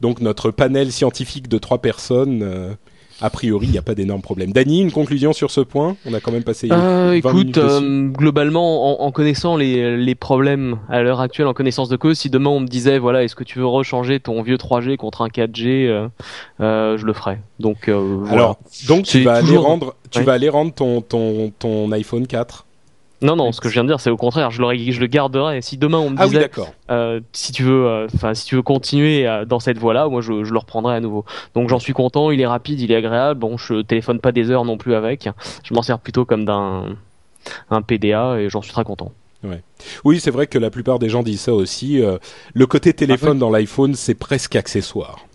donc 0.00 0.20
notre 0.20 0.50
panel 0.50 0.92
scientifique 0.92 1.48
de 1.48 1.58
trois 1.58 1.80
personnes. 1.80 2.42
Euh, 2.42 2.74
a 3.20 3.30
priori, 3.30 3.66
il 3.66 3.72
n'y 3.72 3.78
a 3.78 3.82
pas 3.82 3.94
d'énormes 3.94 4.22
problèmes. 4.22 4.52
Dany, 4.52 4.80
une 4.80 4.92
conclusion 4.92 5.32
sur 5.32 5.50
ce 5.50 5.60
point? 5.60 5.96
On 6.06 6.14
a 6.14 6.20
quand 6.20 6.32
même 6.32 6.42
passé. 6.42 6.68
Euh, 6.70 7.20
20 7.22 7.30
écoute, 7.30 7.58
euh, 7.58 8.08
globalement, 8.08 9.02
en, 9.02 9.06
en, 9.06 9.12
connaissant 9.12 9.56
les, 9.56 9.96
les 9.96 10.14
problèmes 10.14 10.78
à 10.88 11.02
l'heure 11.02 11.20
actuelle, 11.20 11.46
en 11.46 11.54
connaissance 11.54 11.88
de 11.88 11.96
cause, 11.96 12.18
si 12.18 12.30
demain 12.30 12.50
on 12.50 12.60
me 12.60 12.66
disait, 12.66 12.98
voilà, 12.98 13.22
est-ce 13.22 13.36
que 13.36 13.44
tu 13.44 13.58
veux 13.58 13.66
rechanger 13.66 14.20
ton 14.20 14.42
vieux 14.42 14.56
3G 14.56 14.96
contre 14.96 15.22
un 15.22 15.28
4G, 15.28 15.86
euh, 15.86 16.08
euh, 16.60 16.96
je 16.98 17.06
le 17.06 17.12
ferais. 17.12 17.40
Donc, 17.60 17.88
euh, 17.88 18.24
alors, 18.30 18.58
donc 18.88 19.04
tu 19.04 19.22
vas 19.22 19.34
aller 19.34 19.56
rendre, 19.56 19.94
tu 20.10 20.22
vas 20.22 20.32
aller 20.32 20.48
rendre 20.48 20.72
ton 20.72 21.00
ton 21.00 21.52
ton 21.58 21.90
iPhone 21.92 22.26
4 22.26 22.66
non, 23.24 23.36
non, 23.36 23.52
ce 23.52 23.60
que 23.62 23.70
je 23.70 23.74
viens 23.74 23.84
de 23.84 23.88
dire, 23.88 24.00
c'est 24.00 24.10
au 24.10 24.18
contraire, 24.18 24.50
je 24.50 24.60
le, 24.60 24.76
je 24.92 25.00
le 25.00 25.06
garderai. 25.06 25.62
Si 25.62 25.78
demain 25.78 25.96
on 25.98 26.10
me 26.10 26.16
ah 26.18 26.26
disait, 26.26 26.50
euh, 26.90 27.20
si 27.32 27.52
tu 27.52 27.62
veux, 27.62 27.86
euh, 27.86 28.34
si 28.34 28.44
tu 28.44 28.54
veux 28.54 28.62
continuer 28.62 29.26
euh, 29.26 29.46
dans 29.46 29.60
cette 29.60 29.78
voie-là, 29.78 30.08
moi, 30.08 30.20
je, 30.20 30.44
je, 30.44 30.52
le 30.52 30.58
reprendrai 30.58 30.94
à 30.94 31.00
nouveau. 31.00 31.24
Donc, 31.54 31.70
j'en 31.70 31.78
suis 31.78 31.94
content. 31.94 32.30
Il 32.30 32.40
est 32.42 32.46
rapide, 32.46 32.82
il 32.82 32.92
est 32.92 32.96
agréable. 32.96 33.40
Bon, 33.40 33.56
je 33.56 33.80
téléphone 33.80 34.20
pas 34.20 34.30
des 34.30 34.50
heures 34.50 34.66
non 34.66 34.76
plus 34.76 34.94
avec. 34.94 35.26
Je 35.62 35.72
m'en 35.72 35.80
sers 35.80 35.98
plutôt 35.98 36.26
comme 36.26 36.44
d'un 36.44 36.96
un 37.70 37.82
PDA 37.82 38.40
et 38.40 38.50
j'en 38.50 38.60
suis 38.60 38.72
très 38.72 38.84
content. 38.84 39.12
Ouais. 39.42 39.62
Oui, 40.04 40.20
c'est 40.20 40.30
vrai 40.30 40.46
que 40.46 40.58
la 40.58 40.70
plupart 40.70 40.98
des 40.98 41.08
gens 41.08 41.22
disent 41.22 41.42
ça 41.42 41.54
aussi. 41.54 42.02
Le 42.54 42.66
côté 42.66 42.92
téléphone 42.92 43.38
dans 43.38 43.50
l'iPhone, 43.50 43.94
c'est 43.94 44.14
presque 44.14 44.56
accessoire. 44.56 45.26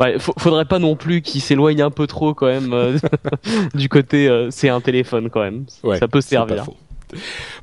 Ouais, 0.00 0.16
faudrait 0.18 0.64
pas 0.64 0.78
non 0.78 0.96
plus 0.96 1.22
qu'il 1.22 1.40
s'éloigne 1.40 1.82
un 1.82 1.90
peu 1.90 2.06
trop 2.06 2.34
quand 2.34 2.46
même 2.46 2.72
euh, 2.72 2.98
du 3.74 3.88
côté 3.88 4.28
euh, 4.28 4.50
c'est 4.50 4.68
un 4.68 4.80
téléphone 4.80 5.30
quand 5.30 5.42
même. 5.42 5.64
ça 5.98 6.08
peut 6.08 6.20
servir. 6.20 6.66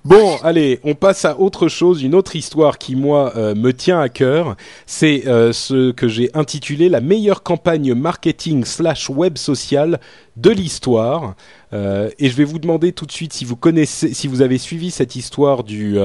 Bon, 0.06 0.38
allez, 0.44 0.80
on 0.84 0.94
passe 0.94 1.26
à 1.26 1.40
autre 1.40 1.70
chose, 1.70 2.04
une 2.04 2.14
autre 2.14 2.36
histoire 2.36 2.78
qui 2.78 2.96
moi 2.96 3.34
euh, 3.36 3.56
me 3.56 3.74
tient 3.74 4.00
à 4.00 4.08
cœur. 4.08 4.56
C'est 4.86 5.24
ce 5.26 5.92
que 5.92 6.08
j'ai 6.08 6.30
intitulé 6.36 6.88
la 6.88 7.02
meilleure 7.02 7.42
campagne 7.42 7.96
marketing 7.96 8.64
slash 8.64 9.10
web 9.10 9.40
social 9.40 10.00
de 10.38 10.52
l'histoire. 10.52 11.36
et 11.74 12.30
je 12.30 12.36
vais 12.36 12.44
vous 12.44 12.60
demander 12.60 12.92
tout 12.92 13.08
de 13.08 13.12
suite 13.12 13.34
si 13.34 13.44
vous 13.44 13.56
connaissez, 13.56 14.14
si 14.14 14.28
vous 14.28 14.42
avez 14.44 14.60
suivi 14.60 14.92
cette 14.92 15.16
histoire 15.16 15.64
du 15.64 15.98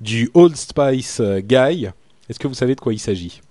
du 0.00 0.30
Old 0.32 0.56
Spice 0.56 1.20
Guy. 1.20 1.88
Est-ce 2.30 2.38
que 2.38 2.48
vous 2.48 2.54
savez 2.54 2.74
de 2.74 2.80
quoi 2.80 2.94
il 2.94 2.98
s'agit? 2.98 3.42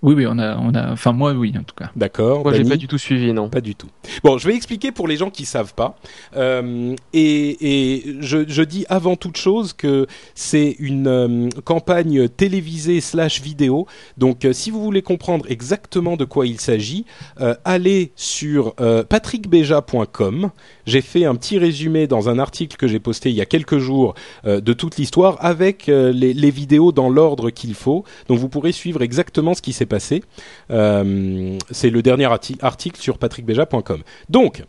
Oui, 0.00 0.14
oui, 0.14 0.26
on 0.28 0.38
a, 0.38 0.56
on 0.58 0.72
a, 0.74 0.92
enfin 0.92 1.10
moi, 1.10 1.32
oui, 1.32 1.52
en 1.58 1.64
tout 1.64 1.74
cas. 1.74 1.90
D'accord. 1.96 2.44
Moi, 2.44 2.54
j'ai 2.54 2.62
pas 2.62 2.76
du 2.76 2.86
tout 2.86 2.98
suivi, 2.98 3.32
non. 3.32 3.48
Pas 3.48 3.60
du 3.60 3.74
tout. 3.74 3.88
Bon, 4.22 4.38
je 4.38 4.46
vais 4.46 4.54
expliquer 4.54 4.92
pour 4.92 5.08
les 5.08 5.16
gens 5.16 5.28
qui 5.28 5.44
savent 5.44 5.74
pas. 5.74 5.96
Euh, 6.36 6.94
et, 7.12 7.96
et 7.96 8.16
je, 8.20 8.44
je, 8.46 8.62
dis 8.62 8.86
avant 8.88 9.16
toute 9.16 9.36
chose 9.36 9.72
que 9.72 10.06
c'est 10.36 10.76
une 10.78 11.08
euh, 11.08 11.48
campagne 11.64 12.28
télévisée 12.28 13.00
slash 13.00 13.42
vidéo. 13.42 13.88
Donc, 14.18 14.44
euh, 14.44 14.52
si 14.52 14.70
vous 14.70 14.80
voulez 14.80 15.02
comprendre 15.02 15.46
exactement 15.48 16.16
de 16.16 16.24
quoi 16.24 16.46
il 16.46 16.60
s'agit, 16.60 17.04
euh, 17.40 17.56
allez 17.64 18.12
sur 18.14 18.76
patrickbeja.com. 18.76 20.50
J'ai 20.86 21.00
fait 21.00 21.24
un 21.24 21.34
petit 21.34 21.58
résumé 21.58 22.06
dans 22.06 22.28
un 22.28 22.38
article 22.38 22.76
que 22.76 22.86
j'ai 22.86 23.00
posté 23.00 23.30
il 23.30 23.36
y 23.36 23.40
a 23.40 23.46
quelques 23.46 23.78
jours 23.78 24.14
de 24.44 24.72
toute 24.72 24.96
l'histoire 24.96 25.36
avec 25.40 25.86
les, 25.86 26.12
les 26.12 26.50
vidéos 26.50 26.92
dans 26.92 27.10
l'ordre 27.10 27.50
qu'il 27.50 27.74
faut. 27.74 28.04
Donc, 28.28 28.38
vous 28.38 28.48
pourrez 28.48 28.72
suivre 28.72 29.02
exactement 29.02 29.54
ce 29.54 29.62
qui 29.62 29.72
s'est 29.72 29.87
passé. 29.88 30.22
Euh, 30.70 31.58
c'est 31.70 31.90
le 31.90 32.02
dernier 32.02 32.28
article 32.60 33.00
sur 33.00 33.18
patrickbeja.com. 33.18 34.02
Donc, 34.28 34.62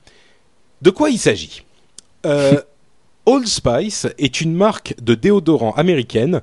de 0.82 0.90
quoi 0.90 1.10
il 1.10 1.20
s'agit? 1.20 1.64
Euh, 2.26 2.60
Old 3.26 3.48
Spice 3.48 4.08
est 4.18 4.42
une 4.42 4.56
marque 4.56 4.96
de 5.02 5.14
déodorant 5.14 5.74
américaine 5.74 6.42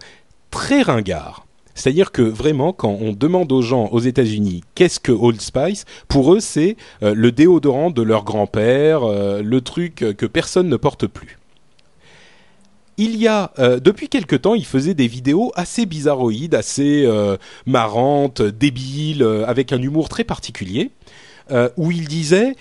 très 0.51 0.83
ringard. 0.83 1.47
C'est-à-dire 1.74 2.12
que 2.12 2.22
vraiment, 2.22 2.72
quand 2.72 2.97
on 3.01 3.12
demande 3.12 3.53
aux 3.53 3.61
gens 3.61 3.89
aux 3.89 4.01
États-Unis 4.01 4.62
qu'est-ce 4.74 5.01
que 5.01 5.12
Old 5.12 5.41
Spice, 5.41 5.85
pour 6.09 6.33
eux 6.33 6.41
c'est 6.41 6.77
euh, 7.03 7.14
le 7.14 7.33
déodorant 7.33 7.91
de 7.91 8.03
leur 8.03 8.24
grand-père, 8.24 9.01
le 9.07 9.61
truc 9.61 9.97
que 9.97 10.27
personne 10.27 10.68
ne 10.68 10.77
porte 10.77 11.07
plus 11.07 11.39
il 12.99 13.16
y 13.16 13.28
a 13.28 13.53
euh, 13.59 13.78
depuis 13.78 14.09
quelque 14.09 14.36
temps, 14.36 14.55
il 14.55 14.64
faisait 14.64 14.94
des 14.94 15.07
vidéos 15.07 15.53
assez 15.55 15.86
bizarroïdes, 15.86 16.55
assez 16.55 17.05
euh, 17.05 17.36
marrantes, 17.66 18.42
débiles, 18.42 19.22
euh, 19.22 19.47
avec 19.47 19.72
un 19.72 19.80
humour 19.80 20.09
très 20.09 20.24
particulier, 20.24 20.90
où 21.76 21.92
il 21.92 22.09
disait 22.09 22.57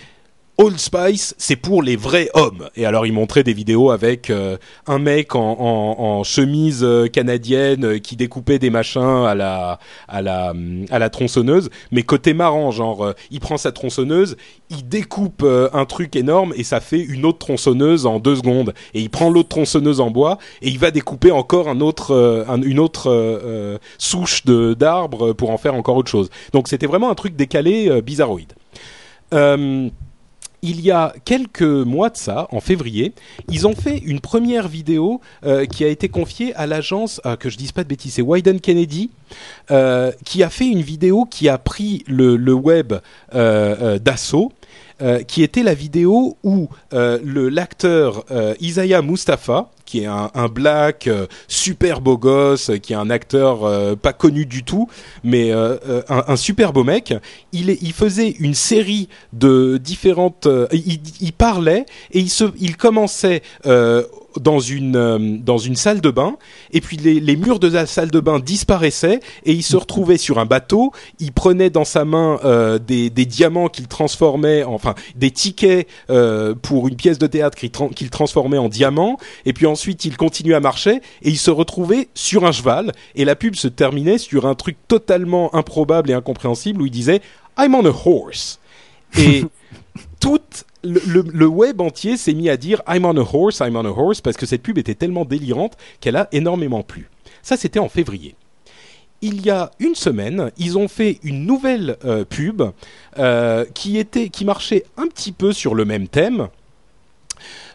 Old 0.58 0.80
Spice, 0.80 1.36
c'est 1.38 1.58
pour 1.58 1.84
les 1.84 1.97
vrais 1.97 2.30
hommes. 2.34 2.70
Et 2.78 2.86
alors 2.86 3.06
il 3.06 3.12
montrait 3.12 3.43
des 3.43 3.51
vidéos 3.51 3.91
avec 3.91 4.30
euh, 4.30 4.56
un 4.88 4.99
mec 4.99 5.36
en, 5.36 5.41
en, 5.41 5.95
en 5.99 6.24
chemise 6.24 6.82
euh, 6.82 7.08
canadienne 7.08 7.84
euh, 7.84 7.99
qui 7.99 8.16
découpait 8.16 8.58
des 8.58 8.70
machins 8.70 9.26
à 9.26 9.36
la 9.36 9.80
à 10.08 10.22
la 10.22 10.53
à 10.91 10.99
la 10.99 11.10
tronçonneuse, 11.10 11.70
mais 11.91 12.03
côté 12.03 12.34
marrant, 12.34 12.72
genre 12.72 13.14
il 13.32 13.41
prend 13.41 13.58
sa 13.58 13.74
tronçonneuse, 13.74 14.38
il 14.70 14.88
découpe 14.88 15.43
un 15.74 15.86
truc 15.86 16.16
énorme 16.16 16.53
et 16.56 16.64
ça 16.64 16.80
fait 16.80 17.01
une 17.01 17.26
autre 17.26 17.39
tronçonneuse 17.39 18.06
en 18.06 18.20
deux 18.20 18.38
secondes. 18.38 18.74
Et 18.93 19.01
il 19.01 19.10
prend 19.10 19.30
l'autre 19.30 19.49
tronçonneuse 19.49 19.99
en 19.99 20.10
bois 20.10 20.38
et 20.62 20.70
il 20.70 20.80
va 20.80 20.91
découper 20.91 21.32
encore 21.32 21.68
un 21.68 21.82
autre 21.82 22.45
une 22.64 22.80
autre 22.80 23.80
souche 23.97 24.45
de 24.45 24.74
d'arbre 24.74 25.34
pour 25.34 25.49
en 25.49 25.58
faire 25.58 25.76
encore 25.76 25.97
autre 25.97 26.12
chose. 26.12 26.30
Donc 26.53 26.70
c'était 26.70 26.88
vraiment 26.88 27.10
un 27.10 27.16
truc 27.16 27.36
décalé 27.36 28.01
bizarroïde. 28.01 28.53
Euh, 29.34 29.89
il 30.66 30.82
y 30.82 30.91
a 30.91 31.13
quelques 31.24 31.61
mois 31.61 32.09
de 32.09 32.18
ça, 32.18 32.47
en 32.51 32.59
février, 32.59 33.13
ils 33.49 33.68
ont 33.68 33.76
fait 33.76 33.97
une 33.99 34.20
première 34.20 34.68
vidéo 34.68 35.22
euh, 35.45 35.66
qui 35.66 35.84
a 35.84 35.88
été 35.88 36.09
confiée 36.09 36.53
à 36.55 36.66
l'agence, 36.66 37.22
euh, 37.26 37.36
que 37.36 37.49
je 37.49 37.57
dise 37.57 37.72
pas 37.72 37.84
de 37.84 37.89
bêtises, 37.89 38.13
c'est 38.16 38.22
Wyden 38.22 38.59
Kennedy, 38.59 39.11
euh, 39.72 40.11
qui 40.26 40.43
a 40.43 40.49
fait 40.49 40.68
une 40.68 40.82
vidéo 40.82 41.26
qui 41.26 41.49
a 41.49 41.57
pris 41.57 42.03
le, 42.07 42.36
web 42.53 42.93
d'assaut. 43.34 44.51
qui 45.28 45.43
était 45.43 45.63
la 45.63 45.74
vidéo 45.74 46.38
où 46.43 46.70
l'acteur 46.91 48.24
Isaiah 48.61 49.01
Mustafa, 49.01 49.70
qui 49.86 50.01
est 50.01 50.07
un, 50.07 50.47
black 50.49 51.07
euh, 51.07 51.27
super 51.47 52.01
beau 52.01 52.17
gosse, 52.17 52.71
qui 52.81 52.93
est 52.93 52.95
un 52.95 53.09
acteur 53.09 53.63
euh, 53.63 53.95
pas 53.95 54.13
connu 54.13 54.45
du 54.45 54.63
tout, 54.63 54.89
mais 55.23 55.51
euh, 55.51 55.77
un, 56.09 56.36
super 56.36 56.73
beau 56.73 56.83
mec. 56.83 57.13
Il, 57.53 57.93
faisait 57.93 58.31
une 58.39 58.55
série 58.55 59.07
de 59.31 59.77
différentes. 59.77 60.47
Il, 60.73 60.99
il, 61.21 61.33
parlait 61.33 61.86
et 62.11 62.25
il 62.59 62.77
commençait 62.77 63.41
dans 64.39 64.59
une 64.59 64.95
euh, 64.95 65.38
dans 65.39 65.57
une 65.57 65.75
salle 65.75 66.01
de 66.01 66.09
bain 66.09 66.38
et 66.71 66.81
puis 66.81 66.97
les, 66.97 67.19
les, 67.19 67.36
murs 67.36 67.59
de 67.59 67.67
la 67.67 67.86
salle 67.86 68.11
de 68.11 68.19
bain 68.19 68.39
disparaissaient 68.39 69.19
et 69.45 69.53
il 69.53 69.63
se 69.63 69.77
retrouvait 69.77 70.17
sur 70.17 70.39
un 70.39 70.45
bateau. 70.45 70.91
Il 71.19 71.31
prenait 71.31 71.69
dans 71.69 71.86
sa 71.86 72.05
main 72.05 72.39
euh, 72.43 72.79
des, 72.79 73.09
des 73.09 73.25
diamants 73.25 73.69
qu'il 73.69 73.88
transformait, 73.88 74.63
enfin 74.63 74.95
des 75.15 75.31
tickets 75.31 75.88
euh, 76.09 76.53
pour 76.53 76.88
une 76.88 76.95
pièce 76.95 77.17
de 77.17 77.27
théâtre 77.27 77.57
qu'il 77.57 77.71
tra 77.71 77.88
transformait 78.11 78.57
en 78.57 78.69
diamants. 78.69 79.17
Et 79.45 79.53
puis 79.53 79.65
ensuite 79.65 80.05
il 80.05 80.17
continuait 80.17 80.55
à 80.55 80.59
marcher 80.59 81.01
et 81.21 81.29
il 81.29 81.38
se 81.38 81.51
retrouvait 81.51 82.09
sur 82.13 82.45
un 82.45 82.51
cheval. 82.51 82.91
Et 83.15 83.25
la 83.25 83.36
pub 83.36 83.55
se 83.55 83.67
terminait 83.67 84.17
sur 84.17 84.45
un 84.45 84.55
truc 84.55 84.77
totalement 84.88 85.53
improbable 85.55 86.09
et 86.11 86.13
incompréhensible 86.13 86.81
où 86.81 86.86
il 86.86 86.91
disait 86.91 87.21
I'm 87.57 87.75
on 87.75 87.86
a 87.86 87.89
horse. 87.89 88.59
Et 89.17 89.45
toute 90.20 90.66
le, 90.84 91.46
web 91.46 91.82
entier 91.82 92.18
s'est 92.18 92.34
mis 92.34 92.50
à 92.50 92.58
dire 92.58 92.82
I'm 92.88 93.06
on 93.06 93.18
a 93.18 93.22
horse, 93.22 93.60
I'm 93.60 93.76
on 93.76 93.86
a 93.86 93.89
horse, 93.89 94.22
parce 94.22 94.38
que 94.38 94.46
cette 94.46 94.62
pub 94.62 94.78
était 94.78 94.96
tellement 94.96 95.26
délirante 95.26 95.78
qu'elle 96.00 96.16
a 96.16 96.28
énormément 96.32 96.84
plu. 96.84 97.10
Ça, 97.41 97.58
c'était 97.58 97.80
en 97.80 97.89
février. 97.89 98.36
Il 99.22 99.46
y 99.46 99.50
a 99.50 99.72
une 99.80 99.96
semaine, 99.96 100.52
ils 100.58 100.78
ont 100.78 100.88
fait 100.88 101.20
une 101.24 101.46
nouvelle 101.46 101.98
euh, 102.06 102.26
pub 102.26 102.62
euh, 103.18 103.66
qui 103.74 103.98
était, 103.98 104.30
qui 104.30 104.46
marchait 104.46 104.84
un 104.98 105.08
petit 105.08 105.32
peu 105.32 105.54
sur 105.54 105.74
le 105.74 105.86
même 105.86 106.08
thème. 106.08 106.50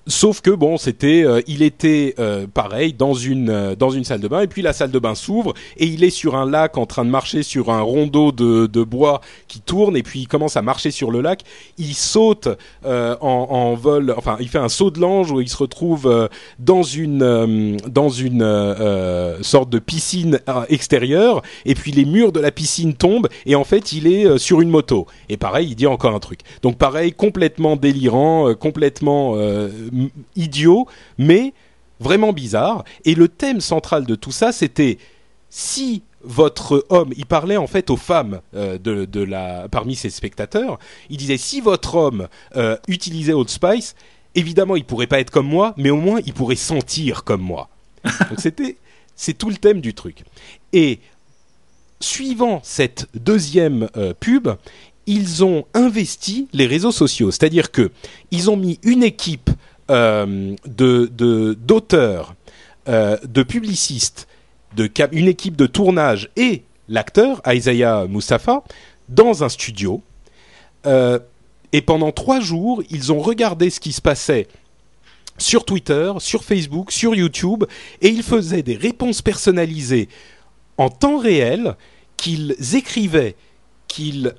Sauf 0.06 0.40
que 0.40 0.50
bon, 0.50 0.76
c'était, 0.78 1.22
euh, 1.24 1.42
il 1.46 1.62
était 1.62 2.14
euh, 2.18 2.46
pareil 2.52 2.94
dans 2.94 3.14
une 3.14 3.50
euh, 3.50 3.76
dans 3.76 3.90
une 3.90 4.04
salle 4.04 4.20
de 4.20 4.28
bain 4.28 4.40
et 4.40 4.46
puis 4.46 4.62
la 4.62 4.72
salle 4.72 4.90
de 4.90 4.98
bain 4.98 5.14
s'ouvre 5.14 5.52
et 5.76 5.86
il 5.86 6.04
est 6.04 6.10
sur 6.10 6.36
un 6.36 6.48
lac 6.48 6.78
en 6.78 6.86
train 6.86 7.04
de 7.04 7.10
marcher 7.10 7.42
sur 7.42 7.70
un 7.70 7.80
rondeau 7.80 8.32
de, 8.32 8.66
bois 8.84 9.20
qui 9.46 9.60
tourne 9.60 9.96
et 9.96 10.02
puis 10.02 10.20
il 10.20 10.26
commence 10.26 10.56
à 10.56 10.62
marcher 10.62 10.90
sur 10.90 11.10
le 11.10 11.20
lac. 11.20 11.42
Il 11.76 11.94
saute 11.94 12.48
en, 12.84 13.18
en, 13.20 13.74
vol, 13.74 14.14
enfin 14.16 14.36
il 14.40 14.48
fait 14.48 14.58
un 14.58 14.70
saut 14.70 14.90
de 14.90 14.98
l'ange 14.98 15.30
où 15.30 15.40
il 15.40 15.48
se 15.48 15.56
retrouve 15.56 16.28
dans 16.58 16.82
une 16.82 17.76
dans 17.86 18.08
une 18.08 19.38
sorte 19.42 19.68
de 19.68 19.78
piscine 19.78 20.40
extérieure 20.68 21.42
et 21.66 21.74
puis 21.74 21.92
les 21.92 22.06
murs 22.06 22.32
de 22.32 22.40
la 22.40 22.50
piscine 22.50 22.94
tombent 22.94 23.28
et 23.44 23.54
en 23.54 23.64
fait 23.64 23.92
il 23.92 24.06
est 24.06 24.38
sur 24.38 24.60
une 24.60 24.70
moto. 24.70 25.06
Et 25.28 25.36
pareil, 25.36 25.68
il 25.70 25.74
dit 25.74 25.86
encore 25.86 26.14
un 26.14 26.20
truc. 26.20 26.40
Donc 26.62 26.78
pareil, 26.78 27.12
complètement 27.12 27.76
délirant, 27.76 28.54
complètement 28.54 29.36
idiot, 30.36 30.86
mais 31.18 31.52
vraiment 32.00 32.32
bizarre. 32.32 32.84
Et 33.04 33.14
le 33.14 33.28
thème 33.28 33.60
central 33.60 34.06
de 34.06 34.14
tout 34.14 34.32
ça, 34.32 34.52
c'était 34.52 34.98
si 35.50 36.02
votre 36.22 36.86
homme, 36.90 37.12
il 37.16 37.26
parlait 37.26 37.56
en 37.56 37.66
fait 37.66 37.90
aux 37.90 37.96
femmes 37.96 38.40
euh, 38.54 38.78
de, 38.78 39.22
la, 39.22 39.68
parmi 39.68 39.96
ses 39.96 40.10
spectateurs, 40.10 40.78
il 41.08 41.16
disait 41.16 41.36
si 41.36 41.60
votre 41.60 41.94
homme 41.94 42.28
euh, 42.56 42.76
utilisait 42.88 43.32
Old 43.32 43.48
Spice, 43.48 43.94
évidemment 44.34 44.76
il 44.76 44.84
pourrait 44.84 45.06
pas 45.06 45.20
être 45.20 45.30
comme 45.30 45.48
moi, 45.48 45.74
mais 45.76 45.90
au 45.90 45.96
moins 45.96 46.20
il 46.26 46.34
pourrait 46.34 46.56
sentir 46.56 47.24
comme 47.24 47.40
moi. 47.40 47.68
Donc 48.28 48.38
c'était, 48.38 48.76
c'est 49.16 49.34
tout 49.34 49.48
le 49.48 49.56
thème 49.56 49.80
du 49.80 49.94
truc. 49.94 50.24
Et 50.72 51.00
suivant 52.00 52.60
cette 52.62 53.08
deuxième 53.14 53.88
euh, 53.96 54.12
pub, 54.18 54.48
ils 55.06 55.42
ont 55.42 55.64
investi 55.74 56.48
les 56.52 56.66
réseaux 56.66 56.92
sociaux, 56.92 57.30
c'est-à-dire 57.30 57.70
que 57.70 57.90
ils 58.30 58.50
ont 58.50 58.56
mis 58.56 58.78
une 58.82 59.02
équipe 59.02 59.49
euh, 59.90 60.54
d'auteurs, 60.66 62.34
euh, 62.88 63.16
de, 63.26 63.42
publicistes, 63.42 64.28
de 64.76 64.88
une 65.10 65.26
équipe 65.26 65.56
de 65.56 65.66
tournage 65.66 66.30
et 66.36 66.62
l'acteur 66.88 67.42
Isaiah 67.44 68.06
Moussafa 68.06 68.62
dans 69.08 69.42
un 69.42 69.48
studio. 69.48 70.00
Euh, 70.86 71.18
et 71.72 71.82
pendant 71.82 72.12
trois 72.12 72.38
jours, 72.38 72.84
ils 72.88 73.12
ont 73.12 73.18
regardé 73.18 73.68
ce 73.68 73.80
qui 73.80 73.90
se 73.90 74.00
passait 74.00 74.46
sur 75.38 75.64
Twitter, 75.64 76.12
sur 76.18 76.44
Facebook, 76.44 76.92
sur 76.92 77.16
YouTube, 77.16 77.64
et 78.00 78.08
ils 78.08 78.22
faisaient 78.22 78.62
des 78.62 78.76
réponses 78.76 79.22
personnalisées 79.22 80.08
en 80.78 80.88
temps 80.88 81.18
réel 81.18 81.74
qu'ils 82.16 82.54
écrivaient, 82.74 83.34
qu'ils 83.88 84.32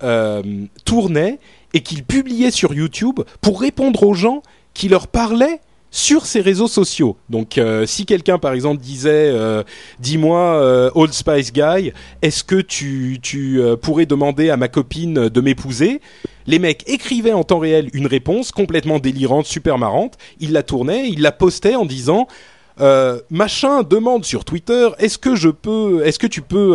tournaient 0.86 1.40
et 1.74 1.82
qu'ils 1.82 2.06
publiaient 2.06 2.52
sur 2.52 2.74
YouTube 2.74 3.20
pour 3.42 3.60
répondre 3.60 4.04
aux 4.04 4.14
gens 4.14 4.44
qui 4.74 4.90
leur 4.90 5.08
parlait 5.08 5.60
sur 5.92 6.26
ces 6.26 6.40
réseaux 6.40 6.70
sociaux. 6.70 7.18
Donc, 7.30 7.58
euh, 7.58 7.86
si 7.86 8.06
quelqu'un, 8.06 8.40
par 8.40 8.54
exemple, 8.54 8.82
disait 8.82 9.30
euh, 9.30 9.64
Dis-moi, 10.00 10.40
euh, 10.40 10.90
Old 10.96 11.14
Spice 11.14 11.52
Guy, 11.52 11.92
est-ce 12.22 12.46
que 12.46 12.56
tu, 12.56 13.20
tu 13.22 13.62
pourrais 13.82 14.06
demander 14.06 14.50
à 14.50 14.58
ma 14.58 14.70
copine 14.70 15.28
de 15.28 15.42
m'épouser? 15.42 16.00
Les 16.48 16.58
mecs 16.58 16.84
écrivaient 16.88 17.34
en 17.34 17.44
temps 17.44 17.60
réel 17.60 17.90
une 17.94 18.08
réponse 18.08 18.52
complètement 18.52 19.00
délirante, 19.00 19.46
super 19.46 19.78
marrante. 19.78 20.18
Ils 20.40 20.54
la 20.54 20.64
tournaient, 20.64 21.10
ils 21.10 21.22
la 21.22 21.32
postaient 21.32 21.76
en 21.76 21.86
disant 21.86 22.28
machin 23.30 23.84
demande 23.84 24.26
sur 24.26 24.44
Twitter 24.44 24.90
est-ce 24.98 25.20
que 25.20 25.36
je 25.36 25.50
peux 25.50 26.02
est-ce 26.04 26.18
que 26.18 26.26
tu 26.26 26.42
peux 26.42 26.74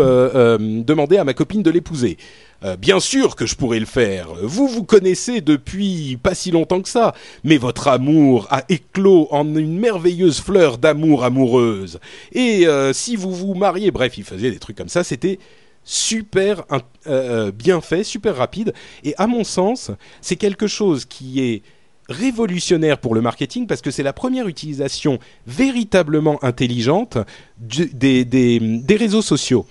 demander 0.59 1.17
à 1.17 1.25
ma 1.25 1.35
copine 1.35 1.65
de 1.65 1.71
l'épouser? 1.71 2.17
Euh, 2.65 2.77
bien 2.77 3.01
sûr 3.01 3.37
que 3.37 3.47
je 3.47 3.55
pourrais 3.55 3.79
le 3.79 3.87
faire. 3.87 4.29
Vous 4.43 4.67
vous 4.67 4.85
connaissez 4.85 5.41
depuis 5.41 6.19
pas 6.23 6.35
si 6.35 6.51
longtemps 6.51 6.81
que 6.81 6.89
ça, 6.89 7.15
mais 7.45 7.59
votre 7.59 7.89
amour 7.89 8.47
a 8.51 8.65
éclos 8.69 9.29
en 9.31 9.55
une 9.55 9.79
merveilleuse 9.79 10.41
fleur 10.41 10.79
d'amour 10.79 11.25
amoureuse. 11.25 12.01
Et 12.33 12.67
euh, 12.67 12.93
si 12.93 13.17
vous 13.17 13.33
vous 13.33 13.55
mariez, 13.55 13.91
bref, 13.91 14.17
il 14.17 14.25
faisait 14.25 14.51
des 14.51 14.59
trucs 14.59 14.77
comme 14.77 14.89
ça, 14.89 15.05
c'était 15.05 15.39
super 15.85 16.65
euh, 17.07 17.53
bien 17.53 17.81
fait, 17.81 18.05
super 18.05 18.37
rapide. 18.37 18.73
Et 19.05 19.15
à 19.19 19.27
mon 19.27 19.45
sens, 19.45 19.91
c'est 20.21 20.37
quelque 20.37 20.67
chose 20.67 21.05
qui 21.05 21.41
est 21.41 21.63
révolutionnaire 22.09 22.99
pour 22.99 23.15
le 23.15 23.21
marketing 23.21 23.67
parce 23.67 23.83
que 23.83 23.91
c'est 23.91 24.05
la 24.05 24.13
première 24.13 24.47
utilisation 24.47 25.19
véritablement 25.47 26.43
intelligente 26.45 27.19
des, 27.59 28.25
des 28.25 28.97
réseaux 28.97 29.23
sociaux 29.23 29.67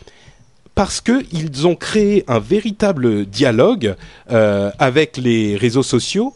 parce 0.75 0.99
qu'ils 0.99 1.67
ont 1.67 1.75
créé 1.75 2.25
un 2.27 2.39
véritable 2.39 3.25
dialogue 3.25 3.95
euh, 4.29 4.71
avec 4.77 5.17
les 5.17 5.55
réseaux 5.55 5.83
sociaux 5.83 6.33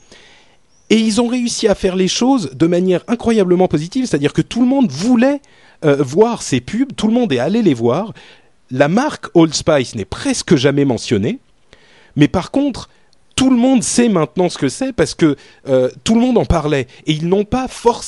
et 0.89 0.97
ils 0.97 1.21
ont 1.21 1.27
réussi 1.27 1.67
à 1.67 1.75
faire 1.75 1.95
les 1.95 2.07
choses 2.07 2.51
de 2.53 2.65
manière 2.65 3.03
incroyablement 3.07 3.67
positive, 3.67 4.05
c'est-à-dire 4.05 4.33
que 4.33 4.41
tout 4.41 4.61
le 4.61 4.65
monde 4.65 4.89
voulait 4.89 5.41
euh, 5.85 5.97
voir 5.99 6.41
ces 6.41 6.61
pubs, 6.61 6.95
tout 6.95 7.07
le 7.07 7.13
monde 7.13 7.31
est 7.31 7.39
allé 7.39 7.61
les 7.61 7.73
voir. 7.73 8.13
La 8.71 8.87
marque 8.87 9.27
Old 9.35 9.53
Spice 9.53 9.95
n'est 9.95 10.05
presque 10.05 10.55
jamais 10.55 10.85
mentionnée, 10.85 11.39
mais 12.15 12.27
par 12.27 12.49
contre, 12.49 12.89
tout 13.35 13.49
le 13.49 13.55
monde 13.55 13.83
sait 13.83 14.09
maintenant 14.09 14.49
ce 14.49 14.57
que 14.57 14.69
c'est 14.69 14.93
parce 14.93 15.15
que 15.15 15.35
euh, 15.67 15.89
tout 16.03 16.15
le 16.15 16.21
monde 16.21 16.37
en 16.37 16.45
parlait 16.45 16.87
et 17.05 17.13
ils 17.13 17.27
n'ont 17.27 17.45
pas 17.45 17.67
forcément 17.67 18.07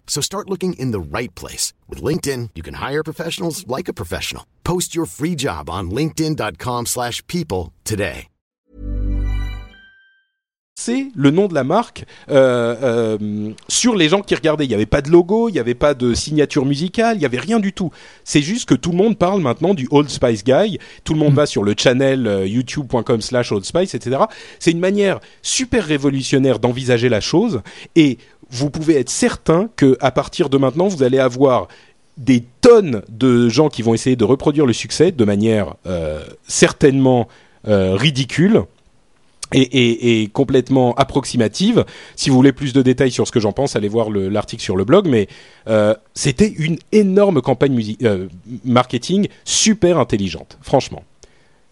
So 0.11 0.19
start 0.19 0.49
looking 0.49 0.73
in 0.73 0.91
the 0.91 0.99
right 0.99 1.33
place. 1.35 1.71
With 1.87 2.03
LinkedIn, 2.03 2.49
you 2.53 2.61
can 2.61 2.75
hire 2.75 3.01
professionals 3.01 3.65
like 3.65 3.87
a 3.87 3.93
professional. 3.93 4.43
Post 4.63 4.93
your 4.93 5.05
free 5.05 5.35
job 5.35 5.69
on 5.69 5.89
linkedin.com 5.89 6.87
slash 6.87 7.25
people 7.27 7.71
today. 7.85 8.27
C'est 10.75 11.07
le 11.15 11.29
nom 11.29 11.47
de 11.47 11.53
la 11.53 11.63
marque 11.63 12.05
euh, 12.31 12.75
euh, 12.81 13.51
sur 13.67 13.95
les 13.95 14.09
gens 14.09 14.21
qui 14.21 14.33
regardaient. 14.33 14.65
Il 14.65 14.69
n'y 14.69 14.73
avait 14.73 14.87
pas 14.87 15.01
de 15.01 15.11
logo, 15.11 15.47
il 15.47 15.51
n'y 15.51 15.59
avait 15.59 15.75
pas 15.75 15.93
de 15.93 16.13
signature 16.15 16.65
musicale, 16.65 17.17
il 17.17 17.19
n'y 17.19 17.25
avait 17.25 17.39
rien 17.39 17.59
du 17.59 17.71
tout. 17.71 17.91
C'est 18.23 18.41
juste 18.41 18.67
que 18.67 18.73
tout 18.73 18.89
le 18.89 18.97
monde 18.97 19.17
parle 19.17 19.41
maintenant 19.41 19.75
du 19.75 19.87
Old 19.91 20.09
Spice 20.09 20.43
Guy. 20.43 20.79
Tout 21.03 21.13
le 21.13 21.19
monde 21.19 21.33
mm. 21.33 21.35
va 21.35 21.45
sur 21.45 21.63
le 21.63 21.75
channel 21.77 22.25
euh, 22.25 22.47
youtube.com 22.47 23.21
slash 23.21 23.51
Old 23.51 23.63
Spice, 23.63 23.93
etc. 23.93 24.23
C'est 24.59 24.71
une 24.71 24.79
manière 24.79 25.19
super 25.41 25.85
révolutionnaire 25.85 26.57
d'envisager 26.57 27.09
la 27.09 27.21
chose 27.21 27.61
et 27.95 28.17
vous 28.51 28.69
pouvez 28.69 28.97
être 28.97 29.09
certain 29.09 29.69
que 29.75 29.97
à 30.01 30.11
partir 30.11 30.49
de 30.49 30.57
maintenant, 30.57 30.87
vous 30.87 31.03
allez 31.03 31.19
avoir 31.19 31.67
des 32.17 32.43
tonnes 32.59 33.01
de 33.09 33.49
gens 33.49 33.69
qui 33.69 33.81
vont 33.81 33.93
essayer 33.93 34.15
de 34.15 34.25
reproduire 34.25 34.65
le 34.65 34.73
succès 34.73 35.11
de 35.11 35.25
manière 35.25 35.75
euh, 35.87 36.23
certainement 36.47 37.27
euh, 37.67 37.95
ridicule. 37.95 38.63
et, 39.53 40.29
complètement 40.31 40.93
approximative. 40.95 41.83
Si 42.15 42.29
vous 42.29 42.37
voulez 42.37 42.53
plus 42.53 42.71
de 42.71 42.81
détails 42.81 43.11
sur 43.11 43.27
ce 43.27 43.33
que 43.33 43.41
j'en 43.41 43.51
pense, 43.51 43.75
allez 43.75 43.89
voir 43.89 44.09
l'article 44.09 44.63
sur 44.63 44.77
le 44.77 44.85
blog. 44.85 45.07
Mais 45.09 45.27
euh, 45.67 45.93
c'était 46.13 46.47
une 46.47 46.77
énorme 46.93 47.41
campagne 47.41 47.77
marketing 48.63 49.27
super 49.43 49.97
intelligente, 49.97 50.57
franchement. 50.61 51.03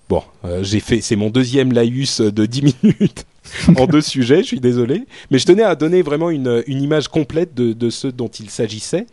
Bon, 0.09 0.23
j'ai 0.61 0.81
fait, 0.81 0.99
c'est 0.99 1.15
mon 1.15 1.29
deuxième 1.29 1.71
laïus 1.71 2.19
de 2.19 2.45
10 2.45 2.61
minutes 2.83 3.25
en 3.77 3.85
deux 3.85 4.01
sujets. 4.01 4.37
Je 4.37 4.47
suis 4.47 4.59
désolé, 4.59 5.05
mais 5.31 5.39
je 5.39 5.45
tenais 5.45 5.63
à 5.63 5.75
donner 5.75 6.01
vraiment 6.01 6.29
une, 6.29 6.63
une 6.67 6.81
image 6.81 7.07
complète 7.07 7.53
de, 7.53 7.73
de 7.73 7.89
ce 7.89 8.07
dont 8.07 8.27
il 8.27 8.49
s'agissait. 8.49 9.07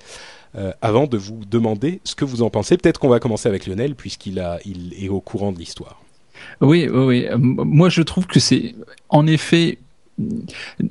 Euh, 0.57 0.73
avant 0.81 1.07
de 1.07 1.19
vous 1.19 1.41
demander 1.51 2.01
ce 2.05 2.15
que 2.15 2.25
vous 2.25 2.41
en 2.41 2.49
pensez. 2.49 2.79
Peut-être 2.79 2.99
qu'on 2.99 3.11
va 3.11 3.21
commencer 3.21 3.47
avec 3.47 3.67
Lionel 3.67 3.95
puisqu'il 3.95 4.41
a, 4.41 4.59
il 4.65 4.95
est 4.99 5.11
au 5.11 5.21
courant 5.21 5.53
de 5.53 5.59
l'histoire. 5.59 6.01
Oui, 6.63 6.89
oui, 6.91 7.05
oui. 7.05 7.27
Moi, 7.37 7.91
je 7.91 8.01
trouve 8.01 8.27
que 8.27 8.41
c'est 8.41 8.75
en 9.11 9.27
effet 9.27 9.79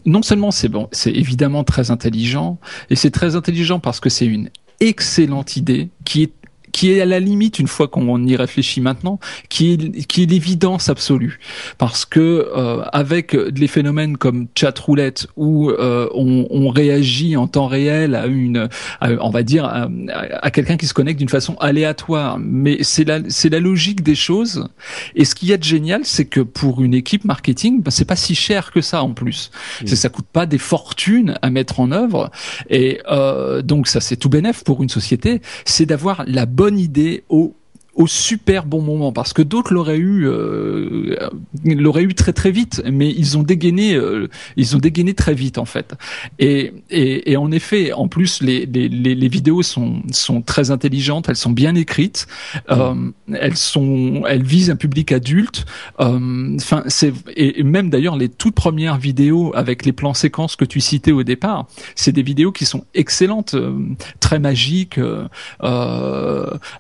non 0.06 0.22
seulement 0.22 0.52
c'est 0.52 0.70
bon, 0.70 0.88
c'est 0.92 1.12
évidemment 1.12 1.64
très 1.64 1.92
intelligent, 1.92 2.60
et 2.90 2.96
c'est 2.96 3.12
très 3.12 3.36
intelligent 3.36 3.80
parce 3.80 4.00
que 4.00 4.10
c'est 4.10 4.26
une 4.26 4.50
excellente 4.80 5.56
idée 5.58 5.90
qui 6.04 6.24
est 6.24 6.32
qui 6.76 6.92
est 6.92 7.00
à 7.00 7.06
la 7.06 7.22
limite, 7.22 7.58
une 7.60 7.70
fois 7.70 7.88
qu'on 7.88 8.22
y 8.26 8.36
réfléchit 8.36 8.82
maintenant, 8.82 9.18
qui 9.48 9.72
est, 9.72 10.06
qui 10.08 10.24
est 10.24 10.26
l'évidence 10.26 10.90
absolue. 10.90 11.40
Parce 11.78 12.04
que 12.04 12.52
euh, 12.54 12.82
avec 12.92 13.34
des 13.34 13.68
phénomènes 13.68 14.18
comme 14.18 14.48
chat 14.60 14.78
roulette, 14.78 15.28
où 15.38 15.70
euh, 15.70 16.10
on, 16.14 16.46
on, 16.50 16.68
réagit 16.68 17.38
en 17.38 17.48
temps 17.48 17.68
réel 17.68 18.14
à 18.14 18.26
une, 18.26 18.68
on 19.00 19.30
va 19.30 19.44
dire, 19.44 19.64
à, 19.64 20.52
quelqu'un 20.52 20.76
qui 20.76 20.86
se 20.86 20.94
connecte 20.94 21.18
d'une 21.18 21.30
façon 21.30 21.56
aléatoire, 21.62 22.40
mais 22.40 22.80
c'est 22.82 23.06
la, 23.06 23.22
c'est 23.30 23.48
la 23.48 23.62
logique 23.62 24.04
des 24.04 24.16
choses. 24.16 24.68
Et 25.16 25.24
ce 25.24 25.34
qu'il 25.34 25.48
y 25.48 25.54
a 25.54 25.58
de 25.58 25.64
génial, 25.64 26.02
c'est 26.04 26.26
que 26.26 26.42
pour 26.42 26.82
une 26.82 26.94
équipe 26.94 27.24
marketing, 27.24 27.84
ben, 27.84 27.90
c'est 27.90 28.04
pas 28.04 28.18
si 28.18 28.36
cher 28.36 28.74
que 28.74 28.82
ça 28.82 29.02
en 29.02 29.14
plus. 29.14 29.50
Mmh. 29.82 29.88
Ça 29.88 30.10
coûte 30.10 30.28
pas 30.34 30.46
des 30.46 30.58
fortunes 30.58 31.38
à 31.42 31.50
mettre 31.50 31.80
en 31.80 31.94
œuvre. 31.94 32.32
Et 32.70 33.00
euh, 33.10 33.62
donc 33.62 33.88
ça, 33.88 34.02
c'est 34.02 34.18
tout 34.18 34.28
bénéf 34.28 34.66
pour 34.66 34.84
une 34.84 34.90
société. 34.90 35.42
C'est 35.64 35.86
d'avoir 35.86 36.26
la 36.28 36.46
bonne 36.46 36.65
bonne 36.66 36.80
idée 36.80 37.24
au 37.30 37.54
au 37.96 38.08
super 38.08 38.66
bon 38.66 38.82
moment 38.82 39.12
parce 39.12 39.32
que 39.34 39.42
d'autres 39.42 39.74
l'auraient 39.74 39.98
eu 39.98 40.28
euh, 40.28 41.16
l'auraient 41.64 42.04
eu 42.04 42.14
très 42.14 42.34
très 42.34 42.52
vite 42.52 42.84
mais 42.92 43.10
ils 43.10 43.38
ont 43.38 43.44
dégainé 43.44 43.96
euh, 43.96 44.28
ils 44.58 44.76
ont 44.76 44.80
dégainé 44.80 45.14
très 45.14 45.34
vite 45.34 45.58
en 45.58 45.66
fait. 45.66 45.94
Et, 46.40 46.74
et, 46.90 47.32
et 47.32 47.38
en 47.38 47.52
effet 47.52 47.94
en 47.94 48.08
plus 48.08 48.42
les, 48.42 48.66
les, 48.66 48.90
les, 48.90 49.28
vidéos 49.30 49.64
sont 49.64 50.02
sont 50.12 50.42
très 50.42 50.72
intelligentes 50.72 51.30
elles 51.30 51.36
sont 51.38 51.52
bien 51.52 51.76
écrites 51.76 52.28
euh, 52.70 53.12
elles 53.34 53.58
sont 53.58 54.24
elles 54.28 54.44
visent 54.44 54.70
un 54.70 54.76
public 54.76 55.12
adulte 55.12 55.66
euh, 56.02 56.56
enfin 56.56 56.84
c'est 56.88 57.14
et 57.36 57.64
même 57.64 57.90
d'ailleurs 57.90 58.18
les 58.18 58.30
toutes 58.30 58.56
premières 58.56 58.98
vidéos 58.98 59.54
avec 59.56 59.86
les 59.86 59.94
plans 59.94 60.14
séquences 60.14 60.56
que 60.56 60.66
tu 60.66 60.82
citais 60.82 61.14
au 61.14 61.24
départ 61.24 61.68
c'est 61.96 62.12
des 62.12 62.24
vidéos 62.24 62.52
qui 62.52 62.66
sont 62.66 62.84
excellentes 62.94 63.54
euh, 63.54 63.74
très 64.20 64.40
magiques 64.40 65.00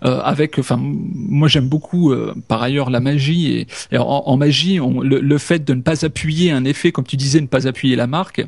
avec 0.02 0.60
enfin 0.60 0.80
moi 1.14 1.48
j'aime 1.48 1.68
beaucoup 1.68 2.12
euh, 2.12 2.34
par 2.48 2.62
ailleurs 2.62 2.90
la 2.90 3.00
magie 3.00 3.68
et, 3.92 3.98
en, 3.98 4.38
magie 4.38 4.80
le, 5.02 5.38
fait 5.38 5.64
de 5.64 5.74
ne 5.74 5.82
pas 5.82 6.06
appuyer 6.06 6.52
un 6.52 6.66
effet 6.66 6.92
comme 6.92 7.06
tu 7.06 7.18
disais 7.18 7.42
ne 7.42 7.48
pas 7.48 7.68
appuyer 7.68 7.96
la 7.96 8.08
marque 8.08 8.46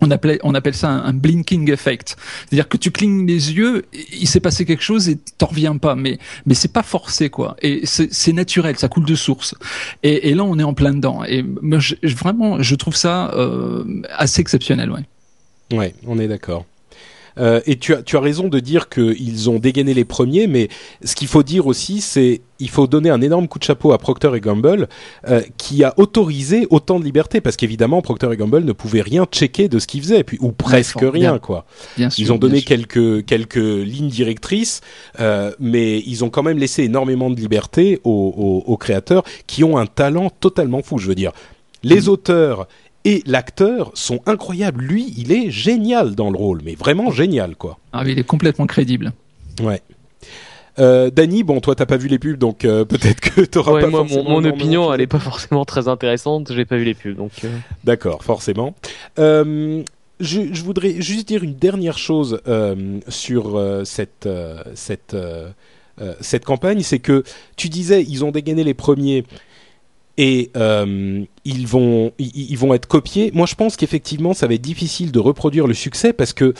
on 0.00 0.10
appelle, 0.54 0.74
ça 0.74 0.88
un, 0.88 1.12
blinking 1.12 1.70
effect. 1.70 2.16
C'est-à-dire 2.46 2.68
que 2.68 2.76
tu 2.76 2.90
clignes 2.90 3.26
les 3.26 3.52
yeux, 3.52 3.84
il 4.12 4.26
s'est 4.26 4.40
passé 4.40 4.64
quelque 4.64 4.82
chose 4.82 5.08
et 5.08 5.18
t'en 5.38 5.46
reviens 5.46 5.76
pas. 5.76 5.94
Mais, 5.94 6.18
mais 6.46 6.54
c'est 6.54 6.72
pas 6.72 6.82
forcé, 6.82 7.28
quoi. 7.28 7.56
Et 7.60 7.82
c'est 7.84 8.32
naturel, 8.32 8.78
ça 8.78 8.88
coule 8.88 9.04
de 9.04 9.14
source. 9.14 9.54
Et, 10.02 10.34
là, 10.34 10.44
on 10.44 10.58
est 10.58 10.62
en 10.62 10.74
plein 10.74 10.94
dedans. 10.94 11.24
Et 11.24 11.42
moi, 11.42 11.78
vraiment, 12.02 12.62
je 12.62 12.74
trouve 12.74 12.96
ça 12.96 13.30
euh, 13.34 14.02
assez 14.16 14.40
exceptionnel, 14.40 14.90
ouais. 14.90 15.76
Ouais, 15.76 15.94
on 16.06 16.18
est 16.18 16.28
d'accord. 16.28 16.64
Euh, 17.38 17.60
et 17.66 17.76
tu 17.76 17.94
as, 17.94 18.02
tu 18.02 18.16
as 18.16 18.20
raison 18.20 18.48
de 18.48 18.60
dire 18.60 18.88
qu'ils 18.88 19.50
ont 19.50 19.58
dégainé 19.58 19.94
les 19.94 20.04
premiers, 20.04 20.46
mais 20.46 20.68
ce 21.04 21.14
qu'il 21.14 21.28
faut 21.28 21.42
dire 21.42 21.66
aussi, 21.66 22.00
c'est 22.00 22.42
il 22.60 22.68
faut 22.68 22.86
donner 22.86 23.10
un 23.10 23.20
énorme 23.20 23.48
coup 23.48 23.58
de 23.58 23.64
chapeau 23.64 23.92
à 23.92 23.98
Procter 23.98 24.30
et 24.34 24.40
Gamble 24.40 24.88
euh, 25.28 25.40
qui 25.56 25.82
a 25.82 25.94
autorisé 25.96 26.66
autant 26.70 27.00
de 27.00 27.04
liberté 27.04 27.40
parce 27.40 27.56
qu'évidemment 27.56 28.02
Procter 28.02 28.28
et 28.32 28.36
Gamble 28.36 28.64
ne 28.64 28.72
pouvait 28.72 29.00
rien 29.00 29.24
checker 29.24 29.68
de 29.68 29.78
ce 29.78 29.86
qu'ils 29.86 30.02
faisaient 30.02 30.24
puis 30.24 30.38
ou 30.40 30.52
presque 30.52 31.00
rien 31.00 31.38
quoi. 31.38 31.64
ils 31.96 32.32
ont 32.32 32.36
donné 32.36 32.62
quelques 32.62 33.24
quelques 33.24 33.56
lignes 33.56 34.10
directrices 34.10 34.82
euh, 35.20 35.52
mais 35.58 36.00
ils 36.00 36.24
ont 36.24 36.30
quand 36.30 36.42
même 36.42 36.58
laissé 36.58 36.84
énormément 36.84 37.30
de 37.30 37.36
liberté 37.36 38.00
aux, 38.04 38.64
aux, 38.66 38.76
créateurs 38.76 39.24
qui 39.46 39.64
ont 39.64 39.78
un 39.78 39.86
talent 39.86 40.30
totalement 40.30 40.82
fou 40.82 40.98
je 40.98 41.08
veux 41.08 41.14
dire. 41.14 41.32
Les 41.82 42.02
mm. 42.02 42.08
auteurs 42.08 42.68
et 43.04 43.22
l'acteur 43.26 43.92
sont 43.94 44.20
incroyables. 44.26 44.82
Lui, 44.82 45.12
il 45.16 45.32
est 45.32 45.50
génial 45.50 46.14
dans 46.14 46.30
le 46.30 46.36
rôle, 46.36 46.60
mais 46.64 46.74
vraiment 46.74 47.10
génial, 47.10 47.56
quoi. 47.56 47.78
Ah 47.92 48.02
il 48.06 48.18
est 48.18 48.24
complètement 48.24 48.66
crédible. 48.66 49.12
Ouais. 49.62 49.82
Euh, 50.78 51.10
Dany, 51.10 51.42
bon, 51.42 51.60
toi, 51.60 51.74
t'as 51.74 51.86
pas 51.86 51.96
vu 51.96 52.08
les 52.08 52.18
pubs, 52.18 52.38
donc 52.38 52.64
euh, 52.64 52.84
peut-être 52.86 53.20
que 53.20 53.40
t'auras 53.42 53.72
ouais, 53.72 53.82
pas 53.82 53.88
moi, 53.88 54.04
Mon, 54.04 54.44
opinion, 54.44 54.92
elle 54.92 55.00
est 55.00 55.06
pas 55.06 55.18
forcément 55.18 55.64
très 55.64 55.88
intéressante. 55.88 56.52
J'ai 56.52 56.64
pas 56.64 56.76
vu 56.76 56.84
les 56.84 56.94
pubs, 56.94 57.16
donc. 57.16 57.32
Euh. 57.44 57.48
D'accord, 57.84 58.22
forcément. 58.24 58.74
Euh, 59.18 59.82
je, 60.20 60.52
je, 60.52 60.62
voudrais 60.62 61.00
juste 61.00 61.28
dire 61.28 61.42
une 61.42 61.54
dernière 61.54 61.98
chose 61.98 62.40
sur 63.08 63.82
cette 63.84 64.28
cette 64.74 65.16
cette 66.20 66.44
campagne, 66.44 66.80
c'est 66.82 66.98
que 66.98 67.24
tu 67.56 67.68
disais, 67.68 68.02
ils 68.02 68.24
ont 68.24 68.30
dégainé 68.30 68.64
les 68.64 68.74
premiers 68.74 69.24
et 70.16 70.50
euh, 70.56 71.24
ils 71.44 71.66
vont 71.66 72.12
ils, 72.18 72.56
vont 72.56 72.74
être 72.74 72.86
copiés. 72.86 73.30
Moi, 73.34 73.46
je 73.46 73.54
pense 73.54 73.76
qu'effectivement, 73.76 74.34
ça 74.34 74.46
va 74.46 74.54
être 74.54 74.62
difficile 74.62 75.12
de 75.12 75.18
reproduire 75.18 75.66
le 75.66 75.74
succès 75.74 76.12
parce 76.12 76.32
que 76.32 76.54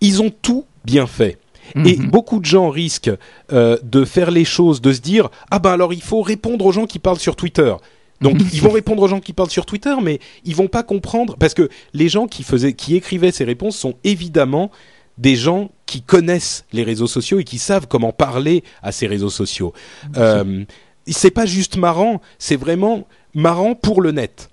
ils 0.00 0.22
ont 0.22 0.30
tout 0.30 0.64
bien 0.84 1.06
fait. 1.06 1.38
Et 1.84 1.96
mhm. 1.96 2.10
beaucoup 2.10 2.40
de 2.40 2.44
gens 2.44 2.68
risquent 2.70 3.12
euh, 3.52 3.78
de 3.82 4.04
faire 4.04 4.30
les 4.30 4.44
choses, 4.44 4.80
de 4.80 4.92
se 4.92 5.00
dire 5.00 5.30
ah 5.50 5.58
ben 5.58 5.70
alors 5.70 5.94
il 5.94 6.02
faut 6.02 6.20
répondre 6.20 6.66
aux 6.66 6.72
gens 6.72 6.86
qui 6.86 6.98
parlent 6.98 7.20
sur 7.20 7.36
Twitter. 7.36 7.72
Donc 8.20 8.36
ils 8.52 8.60
vont 8.60 8.72
répondre 8.72 9.02
aux 9.02 9.08
gens 9.08 9.20
qui 9.20 9.32
parlent 9.32 9.50
sur 9.50 9.64
Twitter, 9.64 9.94
mais 10.02 10.18
ils 10.44 10.56
vont 10.56 10.66
pas 10.66 10.82
comprendre 10.82 11.36
parce 11.38 11.54
que 11.54 11.68
les 11.94 12.08
gens 12.08 12.26
qui 12.26 12.42
faisaient, 12.42 12.72
qui 12.72 12.96
écrivaient 12.96 13.32
ces 13.32 13.44
réponses 13.44 13.76
sont 13.76 13.94
évidemment 14.04 14.70
des 15.18 15.36
gens 15.36 15.70
qui 15.86 16.02
connaissent 16.02 16.64
les 16.72 16.82
réseaux 16.82 17.06
sociaux 17.06 17.38
et 17.38 17.44
qui 17.44 17.58
savent 17.58 17.86
comment 17.86 18.12
parler 18.12 18.64
à 18.82 18.92
ces 18.92 19.06
réseaux 19.06 19.30
sociaux. 19.30 19.72
Euh, 20.16 20.64
c'est 21.06 21.30
pas 21.30 21.46
juste 21.46 21.76
marrant, 21.76 22.20
c'est 22.38 22.56
vraiment 22.56 23.06
marrant 23.34 23.74
pour 23.74 24.00
le 24.00 24.12
net. 24.12 24.48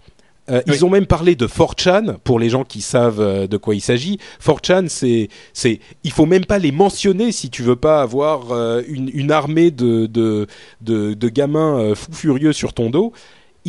Euh, 0.50 0.62
ils 0.66 0.84
ont 0.84 0.90
même 0.90 1.06
parlé 1.06 1.36
de 1.36 1.48
4chan 1.48 2.18
pour 2.24 2.40
les 2.40 2.50
gens 2.50 2.64
qui 2.64 2.82
savent 2.82 3.22
euh, 3.22 3.48
de 3.48 3.58
quoi 3.58 3.76
il 3.76 3.82
s'agit. 3.82 4.18
4chan, 4.44 4.88
c'est, 4.88 5.30
c'est, 5.54 5.80
il 6.04 6.12
faut 6.12 6.26
même 6.26 6.46
pas 6.46 6.58
les 6.58 6.72
mentionner 6.72 7.32
si 7.32 7.50
tu 7.50 7.62
veux 7.62 7.76
pas 7.76 8.02
avoir 8.02 8.52
euh, 8.52 8.82
une, 8.88 9.12
une, 9.14 9.32
armée 9.32 9.70
de 9.70 10.08
de, 10.08 10.48
de, 10.82 11.14
de 11.14 11.30
gamins 11.30 11.94
fous 11.94 12.14
furieux 12.14 12.54
sur 12.54 12.74
ton 12.74 12.90
dos 12.90 13.14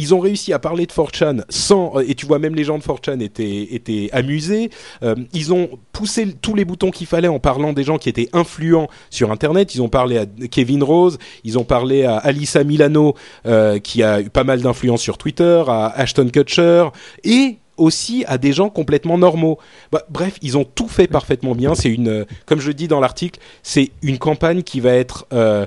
ils 0.00 0.14
ont 0.14 0.20
réussi 0.20 0.52
à 0.54 0.58
parler 0.58 0.86
de 0.86 0.92
4chan 0.92 1.42
sans 1.50 2.00
et 2.00 2.14
tu 2.14 2.24
vois 2.24 2.38
même 2.38 2.54
les 2.54 2.64
gens 2.64 2.78
de 2.78 2.82
4chan 2.82 3.20
étaient 3.20 3.68
étaient 3.70 4.08
amusés. 4.12 4.70
Euh, 5.02 5.14
ils 5.34 5.52
ont 5.52 5.68
poussé 5.92 6.34
tous 6.40 6.54
les 6.54 6.64
boutons 6.64 6.90
qu'il 6.90 7.06
fallait 7.06 7.28
en 7.28 7.38
parlant 7.38 7.74
des 7.74 7.84
gens 7.84 7.98
qui 7.98 8.08
étaient 8.08 8.30
influents 8.32 8.88
sur 9.10 9.30
internet. 9.30 9.74
Ils 9.74 9.82
ont 9.82 9.90
parlé 9.90 10.16
à 10.16 10.24
Kevin 10.50 10.82
Rose, 10.82 11.18
ils 11.44 11.58
ont 11.58 11.64
parlé 11.64 12.04
à 12.04 12.16
Alissa 12.16 12.64
Milano 12.64 13.14
euh, 13.46 13.78
qui 13.78 14.02
a 14.02 14.22
eu 14.22 14.30
pas 14.30 14.44
mal 14.44 14.62
d'influence 14.62 15.02
sur 15.02 15.18
Twitter, 15.18 15.62
à 15.68 15.88
Ashton 15.88 16.28
Kutcher 16.32 16.88
et 17.22 17.58
aussi 17.76 18.24
à 18.26 18.38
des 18.38 18.52
gens 18.52 18.70
complètement 18.70 19.18
normaux. 19.18 19.58
Bah, 19.92 20.04
bref, 20.08 20.36
ils 20.40 20.56
ont 20.56 20.64
tout 20.64 20.88
fait 20.88 21.08
parfaitement 21.08 21.54
bien. 21.54 21.74
C'est 21.74 21.90
une, 21.90 22.26
comme 22.46 22.60
je 22.60 22.72
dis 22.72 22.88
dans 22.88 23.00
l'article, 23.00 23.40
c'est 23.62 23.90
une 24.02 24.18
campagne 24.18 24.62
qui 24.62 24.80
va 24.80 24.92
être 24.92 25.26
euh, 25.32 25.66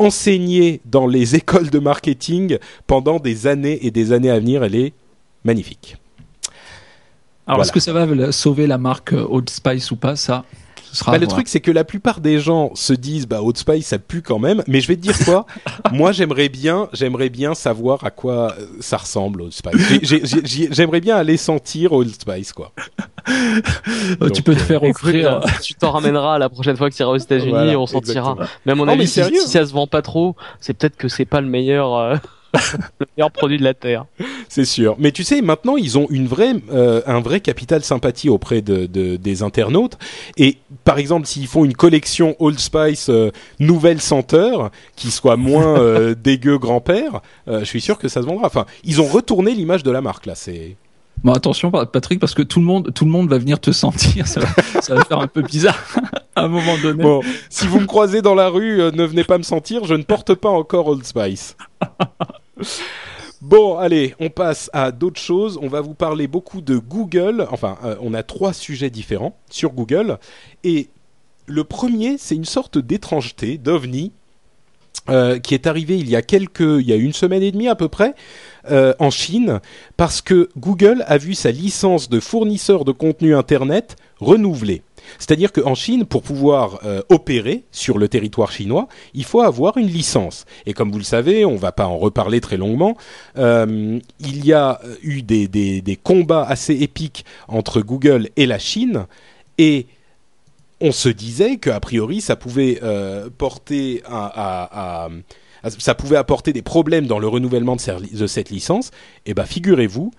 enseignée 0.00 0.80
dans 0.84 1.06
les 1.06 1.36
écoles 1.40 1.70
de 1.70 1.78
marketing 1.78 2.58
pendant 2.86 3.18
des 3.18 3.46
années 3.46 3.86
et 3.86 3.90
des 3.90 4.12
années 4.12 4.30
à 4.30 4.38
venir. 4.38 4.64
Elle 4.64 4.74
est 4.74 4.92
magnifique. 5.44 5.96
Alors, 7.46 7.62
est-ce 7.62 7.72
que 7.72 7.80
ça 7.80 7.92
va 7.92 8.32
sauver 8.32 8.66
la 8.66 8.78
marque 8.78 9.12
Old 9.12 9.50
Spice 9.50 9.90
ou 9.90 9.96
pas 9.96 10.14
Ça, 10.14 10.44
bah, 11.06 11.18
le 11.18 11.26
truc, 11.26 11.48
c'est 11.48 11.60
que 11.60 11.70
la 11.70 11.84
plupart 11.84 12.20
des 12.20 12.38
gens 12.38 12.74
se 12.74 12.92
disent, 12.92 13.26
bah, 13.26 13.42
Old 13.42 13.56
Spice, 13.56 13.86
ça 13.86 13.98
pue 13.98 14.22
quand 14.22 14.38
même. 14.38 14.62
Mais 14.66 14.80
je 14.80 14.88
vais 14.88 14.96
te 14.96 15.00
dire 15.00 15.18
quoi? 15.24 15.46
Moi, 15.92 16.12
j'aimerais 16.12 16.48
bien, 16.48 16.88
j'aimerais 16.92 17.28
bien 17.28 17.54
savoir 17.54 18.04
à 18.04 18.10
quoi 18.10 18.54
euh, 18.58 18.66
ça 18.80 18.96
ressemble, 18.96 19.42
Old 19.42 19.52
Spice. 19.52 20.14
J'aimerais 20.70 21.00
bien 21.00 21.16
aller 21.16 21.36
sentir 21.36 21.92
Old 21.92 22.14
Spice, 22.20 22.52
quoi. 22.52 22.72
Oh, 24.20 24.30
tu 24.30 24.42
peux 24.42 24.54
te 24.54 24.60
faire 24.60 24.82
offrir. 24.82 25.40
tu 25.62 25.74
t'en 25.74 25.90
ramèneras 25.90 26.38
la 26.38 26.48
prochaine 26.48 26.76
fois 26.76 26.90
que 26.90 26.94
tu 26.94 27.02
iras 27.02 27.12
aux 27.12 27.18
États-Unis, 27.18 27.76
on 27.76 27.86
sentira. 27.86 28.36
Mais 28.66 28.72
à 28.72 28.74
mon 28.74 28.88
avis, 28.88 29.06
si, 29.06 29.20
ça 29.46 29.66
se 29.66 29.72
vend 29.72 29.86
pas 29.86 30.02
trop, 30.02 30.36
c'est 30.60 30.74
peut-être 30.74 30.96
que 30.96 31.08
c'est 31.08 31.24
pas 31.24 31.40
le 31.40 31.46
meilleur. 31.46 31.94
Euh, 31.94 32.16
le 32.98 33.06
meilleur 33.16 33.30
produit 33.30 33.58
de 33.58 33.64
la 33.64 33.74
terre. 33.74 34.06
C'est 34.48 34.64
sûr. 34.64 34.96
Mais 34.98 35.12
tu 35.12 35.24
sais, 35.24 35.42
maintenant 35.42 35.76
ils 35.76 35.98
ont 35.98 36.06
une 36.10 36.26
vraie, 36.26 36.54
euh, 36.72 37.02
un 37.06 37.20
vrai 37.20 37.40
capital 37.40 37.82
sympathie 37.82 38.28
auprès 38.28 38.62
de, 38.62 38.86
des 38.86 39.42
internautes. 39.42 39.98
Et 40.36 40.58
par 40.84 40.98
exemple, 40.98 41.26
s'ils 41.26 41.46
font 41.46 41.64
une 41.64 41.74
collection 41.74 42.36
Old 42.38 42.58
Spice 42.58 43.08
euh, 43.08 43.30
nouvelle 43.58 44.00
senteur 44.00 44.70
qui 44.96 45.10
soit 45.10 45.36
moins 45.36 45.78
euh, 45.78 46.14
dégueu 46.22 46.58
grand-père, 46.58 47.20
je 47.46 47.64
suis 47.64 47.80
sûr 47.80 47.98
que 47.98 48.08
ça 48.08 48.22
se 48.22 48.26
vendra. 48.26 48.46
Enfin, 48.46 48.66
ils 48.84 49.00
ont 49.00 49.06
retourné 49.06 49.52
l'image 49.52 49.82
de 49.82 49.90
la 49.90 50.00
marque 50.00 50.26
là. 50.26 50.34
C'est 50.34 50.76
Bon, 51.22 51.32
attention, 51.32 51.70
Patrick, 51.70 52.18
parce 52.18 52.34
que 52.34 52.42
tout 52.42 52.60
le 52.60 52.64
monde, 52.64 52.92
tout 52.94 53.04
le 53.04 53.10
monde 53.10 53.28
va 53.28 53.36
venir 53.36 53.60
te 53.60 53.72
sentir. 53.72 54.26
Ça 54.26 54.40
va, 54.40 54.80
ça 54.80 54.94
va 54.94 55.04
faire 55.04 55.18
un 55.18 55.26
peu 55.26 55.42
bizarre 55.42 55.78
à 56.34 56.44
un 56.44 56.48
moment 56.48 56.78
donné. 56.82 57.02
Bon, 57.02 57.20
si 57.50 57.66
vous 57.66 57.80
me 57.80 57.86
croisez 57.86 58.22
dans 58.22 58.34
la 58.34 58.48
rue, 58.48 58.80
euh, 58.80 58.90
ne 58.90 59.04
venez 59.04 59.24
pas 59.24 59.36
me 59.36 59.42
sentir. 59.42 59.84
Je 59.84 59.94
ne 59.94 60.02
porte 60.02 60.34
pas 60.34 60.48
encore 60.48 60.86
Old 60.88 61.04
Spice. 61.04 61.56
Bon, 63.40 63.78
allez, 63.78 64.14
on 64.20 64.28
passe 64.28 64.68
à 64.74 64.92
d'autres 64.92 65.20
choses. 65.20 65.58
On 65.62 65.68
va 65.68 65.80
vous 65.80 65.94
parler 65.94 66.26
beaucoup 66.26 66.60
de 66.60 66.76
Google. 66.76 67.46
Enfin, 67.50 67.78
euh, 67.84 67.96
on 68.02 68.12
a 68.12 68.22
trois 68.22 68.52
sujets 68.52 68.90
différents 68.90 69.34
sur 69.48 69.70
Google. 69.70 70.18
Et 70.62 70.88
le 71.46 71.64
premier, 71.64 72.18
c'est 72.18 72.34
une 72.34 72.44
sorte 72.44 72.76
d'étrangeté, 72.76 73.56
d'ovni, 73.56 74.12
euh, 75.08 75.38
qui 75.38 75.54
est 75.54 75.66
arrivé 75.66 75.98
il 75.98 76.08
y 76.10 76.16
a 76.16 76.22
quelques, 76.22 76.60
il 76.60 76.86
y 76.86 76.92
a 76.92 76.96
une 76.96 77.14
semaine 77.14 77.42
et 77.42 77.50
demie 77.50 77.68
à 77.68 77.74
peu 77.74 77.88
près, 77.88 78.14
euh, 78.70 78.92
en 78.98 79.10
Chine, 79.10 79.60
parce 79.96 80.20
que 80.20 80.50
Google 80.58 81.02
a 81.06 81.16
vu 81.16 81.34
sa 81.34 81.50
licence 81.50 82.10
de 82.10 82.20
fournisseur 82.20 82.84
de 82.84 82.92
contenu 82.92 83.34
Internet 83.34 83.96
renouvelée. 84.20 84.82
C'est-à-dire 85.18 85.52
qu'en 85.52 85.74
Chine, 85.74 86.04
pour 86.04 86.22
pouvoir 86.22 86.80
euh, 86.84 87.02
opérer 87.08 87.64
sur 87.72 87.98
le 87.98 88.08
territoire 88.08 88.52
chinois, 88.52 88.88
il 89.14 89.24
faut 89.24 89.40
avoir 89.40 89.76
une 89.76 89.88
licence. 89.88 90.44
Et 90.66 90.72
comme 90.72 90.90
vous 90.90 90.98
le 90.98 91.04
savez, 91.04 91.44
on 91.44 91.52
ne 91.52 91.58
va 91.58 91.72
pas 91.72 91.86
en 91.86 91.98
reparler 91.98 92.40
très 92.40 92.56
longuement, 92.56 92.96
il 93.36 94.44
y 94.44 94.52
a 94.52 94.80
eu 95.02 95.22
des, 95.22 95.48
des, 95.48 95.96
combats 95.96 96.44
assez 96.44 96.74
épiques 96.74 97.24
entre 97.48 97.80
Google 97.80 98.28
et 98.36 98.46
la 98.46 98.58
Chine, 98.58 99.06
et 99.58 99.86
on 100.80 100.92
se 100.92 101.08
disait 101.08 101.58
qu'a 101.58 101.78
priori 101.80 102.20
ça 102.20 102.36
pouvait 102.36 102.80
euh, 102.82 103.28
porter 103.36 104.02
à, 104.06 105.08
ça 105.62 105.94
pouvait 105.94 106.16
apporter 106.16 106.52
des 106.52 106.62
problèmes 106.62 107.06
dans 107.06 107.18
le 107.18 107.28
renouvellement 107.28 107.76
de, 107.76 108.26
cette 108.26 108.50
licence. 108.50 108.88
Et 109.26 109.30
eh 109.30 109.34
ben 109.34 109.44
figurez-vous 109.44 110.10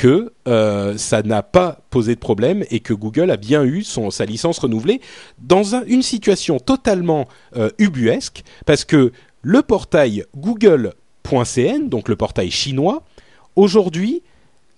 que 0.00 0.32
euh, 0.48 0.96
ça 0.96 1.22
n'a 1.22 1.42
pas 1.42 1.82
posé 1.90 2.14
de 2.14 2.20
problème 2.20 2.64
et 2.70 2.80
que 2.80 2.94
Google 2.94 3.30
a 3.30 3.36
bien 3.36 3.64
eu 3.64 3.84
son, 3.84 4.10
sa 4.10 4.24
licence 4.24 4.58
renouvelée 4.58 5.02
dans 5.42 5.74
une 5.84 6.00
situation 6.00 6.58
totalement 6.58 7.28
euh, 7.54 7.68
ubuesque 7.78 8.42
parce 8.64 8.86
que 8.86 9.12
le 9.42 9.60
portail 9.60 10.24
google.cn, 10.34 11.90
donc 11.90 12.08
le 12.08 12.16
portail 12.16 12.50
chinois, 12.50 13.02
aujourd'hui 13.56 14.22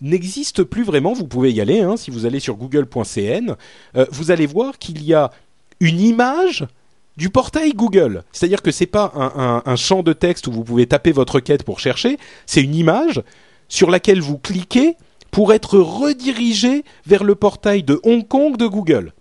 n'existe 0.00 0.64
plus 0.64 0.82
vraiment. 0.82 1.12
Vous 1.12 1.28
pouvez 1.28 1.52
y 1.52 1.60
aller, 1.60 1.82
hein, 1.82 1.96
si 1.96 2.10
vous 2.10 2.26
allez 2.26 2.40
sur 2.40 2.56
google.cn, 2.56 3.54
euh, 3.94 4.06
vous 4.10 4.32
allez 4.32 4.46
voir 4.46 4.76
qu'il 4.76 5.04
y 5.04 5.14
a 5.14 5.30
une 5.78 6.00
image 6.00 6.66
du 7.16 7.30
portail 7.30 7.74
Google. 7.74 8.24
C'est-à-dire 8.32 8.60
que 8.60 8.72
c'est 8.72 8.86
pas 8.86 9.12
un, 9.64 9.76
champ 9.76 10.02
de 10.02 10.14
texte 10.14 10.48
où 10.48 10.52
vous 10.52 10.64
pouvez 10.64 10.86
taper 10.86 11.12
votre 11.12 11.36
requête 11.36 11.62
pour 11.62 11.78
chercher, 11.78 12.18
c'est 12.44 12.62
une 12.62 12.74
image 12.74 13.22
sur 13.68 13.88
laquelle 13.88 14.20
vous 14.20 14.38
cliquez 14.38 14.96
pour 15.32 15.52
être 15.52 15.78
redirigé 15.78 16.84
vers 17.04 17.24
le 17.24 17.34
portail 17.34 17.82
de 17.82 17.98
Hong 18.04 18.28
Kong 18.28 18.56
de 18.56 18.66
Google. 18.66 19.12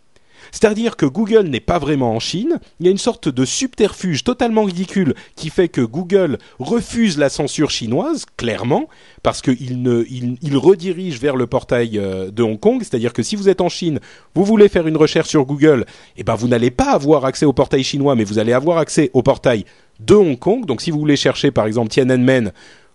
C'est-à-dire 0.51 0.97
que 0.97 1.05
Google 1.05 1.47
n'est 1.47 1.62
pas 1.62 1.80
vraiment 1.80 2.14
en 2.14 2.20
Chine, 2.20 2.59
il 2.80 2.86
y 2.86 2.89
a 2.89 2.91
une 2.91 2.97
sorte 2.97 3.30
de 3.30 3.45
subterfuge 3.45 4.24
totalement 4.24 4.64
ridicule 4.64 5.16
qui 5.36 5.49
fait 5.49 5.70
que 5.70 5.82
Google 5.82 6.39
refuse 6.59 7.18
la 7.18 7.30
censure 7.30 7.72
chinoise, 7.72 8.26
clairement, 8.36 8.89
parce 9.24 9.41
qu'il 9.41 10.57
redirige 10.57 11.20
vers 11.20 11.38
le 11.38 11.47
portail 11.47 11.97
euh, 11.97 12.32
de 12.32 12.43
Hong 12.43 12.59
Kong, 12.59 12.80
c'est-à-dire 12.80 13.14
que 13.14 13.24
si 13.24 13.38
vous 13.38 13.47
êtes 13.47 13.62
en 13.62 13.70
Chine, 13.70 13.99
vous 14.36 14.43
voulez 14.43 14.68
faire 14.68 14.88
une 14.88 14.97
recherche 14.97 15.30
sur 15.30 15.45
Google, 15.45 15.86
eh 16.18 16.24
ben 16.24 16.36
vous 16.36 16.49
n'allez 16.49 16.72
pas 16.72 16.91
avoir 16.91 17.24
accès 17.24 17.45
au 17.45 17.53
portail 17.53 17.84
chinois, 17.84 18.16
mais 18.16 18.26
vous 18.26 18.39
allez 18.39 18.53
avoir 18.53 18.78
accès 18.78 19.09
au 19.14 19.24
portail 19.24 19.64
de 20.01 20.16
Hong 20.16 20.38
Kong. 20.38 20.66
Donc 20.66 20.82
si 20.82 20.91
vous 20.91 20.99
voulez 20.99 21.16
chercher 21.16 21.51
par 21.51 21.66
exemple 21.66 21.89
Tiananmen, 21.89 22.51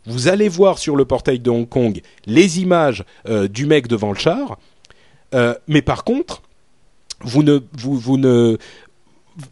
vous 0.07 0.28
allez 0.28 0.48
voir 0.48 0.78
sur 0.78 0.96
le 0.96 1.04
portail 1.04 1.40
de 1.40 1.50
Hong 1.50 1.68
Kong 1.68 2.00
les 2.26 2.61
images 2.61 3.04
euh, 3.28 3.48
du 3.48 3.66
mec 3.66 3.88
devant 3.88 4.12
le 4.12 4.18
char. 4.18 4.59
Euh, 5.34 5.54
mais 5.66 5.82
par 5.82 6.04
contre, 6.04 6.42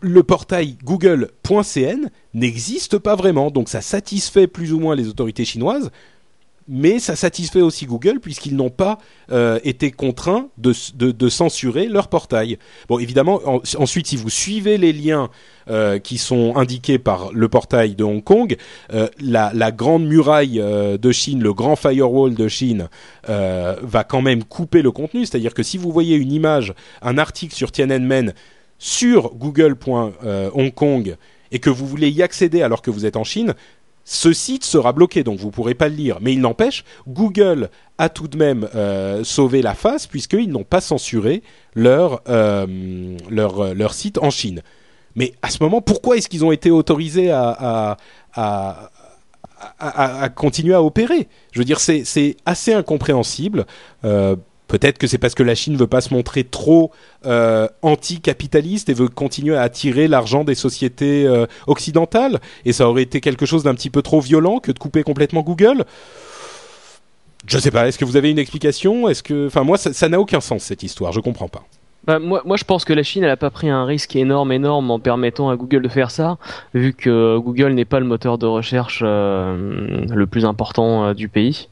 le 0.01 0.23
portail 0.23 0.77
google.cn 0.85 2.11
n'existe 2.33 2.99
pas 2.99 3.17
vraiment, 3.17 3.51
donc 3.51 3.69
ça 3.69 3.81
satisfait 3.81 4.47
plus 4.47 4.73
ou 4.73 4.79
moins 4.79 4.95
les 4.95 5.09
autorités 5.09 5.45
chinoises, 5.45 5.91
mais 6.67 6.99
ça 6.99 7.17
satisfait 7.17 7.61
aussi 7.61 7.87
Google 7.87 8.21
puisqu'ils 8.21 8.57
n'ont 8.57 8.71
pas 8.71 8.99
euh, 9.31 9.59
été 9.65 9.91
contraints 9.91 10.49
de, 10.59 10.73
censurer 11.29 11.87
leur 11.87 12.09
portail. 12.09 12.59
Bon, 12.89 12.99
évidemment, 12.99 13.41
ensuite, 13.79 14.07
si 14.07 14.17
vous 14.17 14.31
suivez 14.31 14.79
les 14.79 14.93
liens 14.93 15.31
euh, 15.69 15.99
qui 15.99 16.19
sont 16.19 16.57
indiqués 16.57 16.99
par 16.99 17.33
le 17.33 17.49
portail 17.49 17.95
de 17.95 18.05
Hong 18.05 18.23
Kong, 18.23 18.57
euh, 18.93 19.09
la, 19.21 19.53
la, 19.55 19.73
grande 19.73 20.07
muraille 20.07 20.59
de 20.59 21.13
Chine, 21.13 21.43
le 21.43 21.53
grand 21.53 21.77
firewall 21.77 22.35
de 22.35 22.49
Chine, 22.49 22.89
va 23.27 24.05
quand 24.05 24.23
même 24.23 24.45
couper 24.45 24.83
le 24.83 24.91
contenu. 24.91 25.27
C'est-à-dire 25.27 25.55
que 25.55 25.63
si 25.63 25.79
vous 25.79 25.91
voyez 25.91 26.17
une 26.17 26.33
image, 26.33 26.75
un 27.03 27.19
article 27.19 27.55
sur 27.55 27.73
Tiananmen 27.73 28.35
sur 28.79 29.35
google.hongkong 29.35 31.17
et 31.53 31.59
que 31.59 31.71
vous 31.71 31.87
voulez 31.87 32.11
y 32.11 32.23
accéder 32.23 32.63
alors 32.63 32.83
que 32.83 32.91
vous 32.91 33.07
êtes 33.07 33.17
en 33.17 33.25
Chine, 33.25 33.55
ce 34.05 34.33
site 34.33 34.65
sera 34.65 34.93
bloqué, 34.93 35.25
donc 35.25 35.39
vous 35.39 35.47
ne 35.47 35.53
pourrez 35.53 35.75
pas 35.75 35.89
le 35.89 35.95
lire. 35.95 36.19
Mais 36.21 36.33
il 36.35 36.41
n'empêche, 36.41 36.85
Google 37.09 37.71
a 37.99 38.09
tout 38.09 38.29
de 38.29 38.37
même 38.37 38.69
euh, 38.75 39.25
sauvé 39.25 39.63
la 39.63 39.75
face 39.75 40.07
puisqu'ils 40.07 40.51
n'ont 40.51 40.65
pas 40.65 40.81
censuré 40.81 41.43
leur, 41.75 42.23
euh, 42.29 43.17
leur, 43.31 43.61
euh, 43.61 43.75
leur, 43.75 43.95
site 43.95 44.19
en 44.19 44.31
Chine. 44.31 44.63
Mais 45.17 45.33
à 45.43 45.51
ce 45.51 45.63
moment, 45.63 45.81
pourquoi 45.81 46.17
est-ce 46.17 46.29
qu'ils 46.29 46.45
ont 46.45 46.53
été 46.53 46.71
autorisés 46.71 47.31
à, 47.31 47.97
à, 48.35 48.91
à, 49.79 50.23
à, 50.23 50.29
continuer 50.29 50.75
à 50.75 50.83
opérer? 50.83 51.29
Je 51.53 51.61
veux 51.61 51.65
dire, 51.65 51.79
c'est 51.81 52.37
assez 52.45 52.73
incompréhensible. 52.75 53.65
Peut-être 54.69 54.99
que 54.99 55.07
c'est 55.07 55.19
parce 55.19 55.35
que 55.35 55.43
la 55.43 55.55
Chine 55.55 55.77
veut 55.77 55.87
pas 55.87 56.01
se 56.01 56.13
montrer 56.13 56.45
trop 56.45 56.91
euh, 57.27 57.69
anticapitaliste 57.83 58.89
et 58.89 58.95
veut 58.95 59.09
continuer 59.09 59.57
à 59.57 59.63
attirer 59.63 60.09
l'argent 60.09 60.43
des 60.43 60.55
sociétés 60.55 61.27
euh, 61.27 61.47
occidentales. 61.67 62.41
Et 62.65 62.73
ça 62.73 62.89
aurait 62.89 63.03
été 63.03 63.21
quelque 63.21 63.47
chose 63.47 63.63
d'un 63.63 63.75
petit 63.75 63.91
peu 63.91 64.03
trop 64.03 64.21
violent 64.21 64.59
que 64.59 64.73
de 64.73 64.79
couper 64.79 65.03
complètement 65.03 65.43
Google. 65.43 65.85
Je 67.47 67.59
sais 67.59 67.71
pas. 67.71 67.87
Est-ce 67.87 67.99
que 67.99 68.07
vous 68.07 68.17
avez 68.17 68.31
une 68.31 68.39
explication? 68.39 69.09
Est-ce 69.09 69.23
que, 69.23 69.47
enfin, 69.49 69.65
moi, 69.65 69.77
ça 69.77 70.09
n'a 70.09 70.19
aucun 70.19 70.41
sens 70.41 70.63
cette 70.63 70.83
histoire. 70.83 71.13
Je 71.13 71.21
comprends 71.21 71.49
pas. 71.49 71.65
Bah, 72.07 72.19
moi, 72.19 72.43
je 72.57 72.65
pense 72.65 72.85
que 72.85 72.93
la 72.93 73.03
Chine, 73.03 73.23
elle 73.25 73.31
a 73.31 73.37
pas 73.37 73.51
pris 73.51 73.69
un 73.71 73.85
risque 73.85 74.15
énorme, 74.17 74.53
énorme 74.53 74.91
en 74.91 74.99
permettant 74.99 75.49
à 75.49 75.57
Google 75.57 75.83
de 75.83 75.89
faire 75.89 76.11
ça, 76.11 76.37
vu 76.75 76.93
que 76.93 77.39
Google 77.39 77.73
n'est 77.73 77.87
pas 77.87 77.99
le 77.99 78.05
moteur 78.05 78.37
de 78.37 78.47
recherche 78.47 79.03
euh, 79.03 80.05
le 80.07 80.27
plus 80.27 80.45
important 80.45 81.15
du 81.15 81.29
pays. 81.29 81.69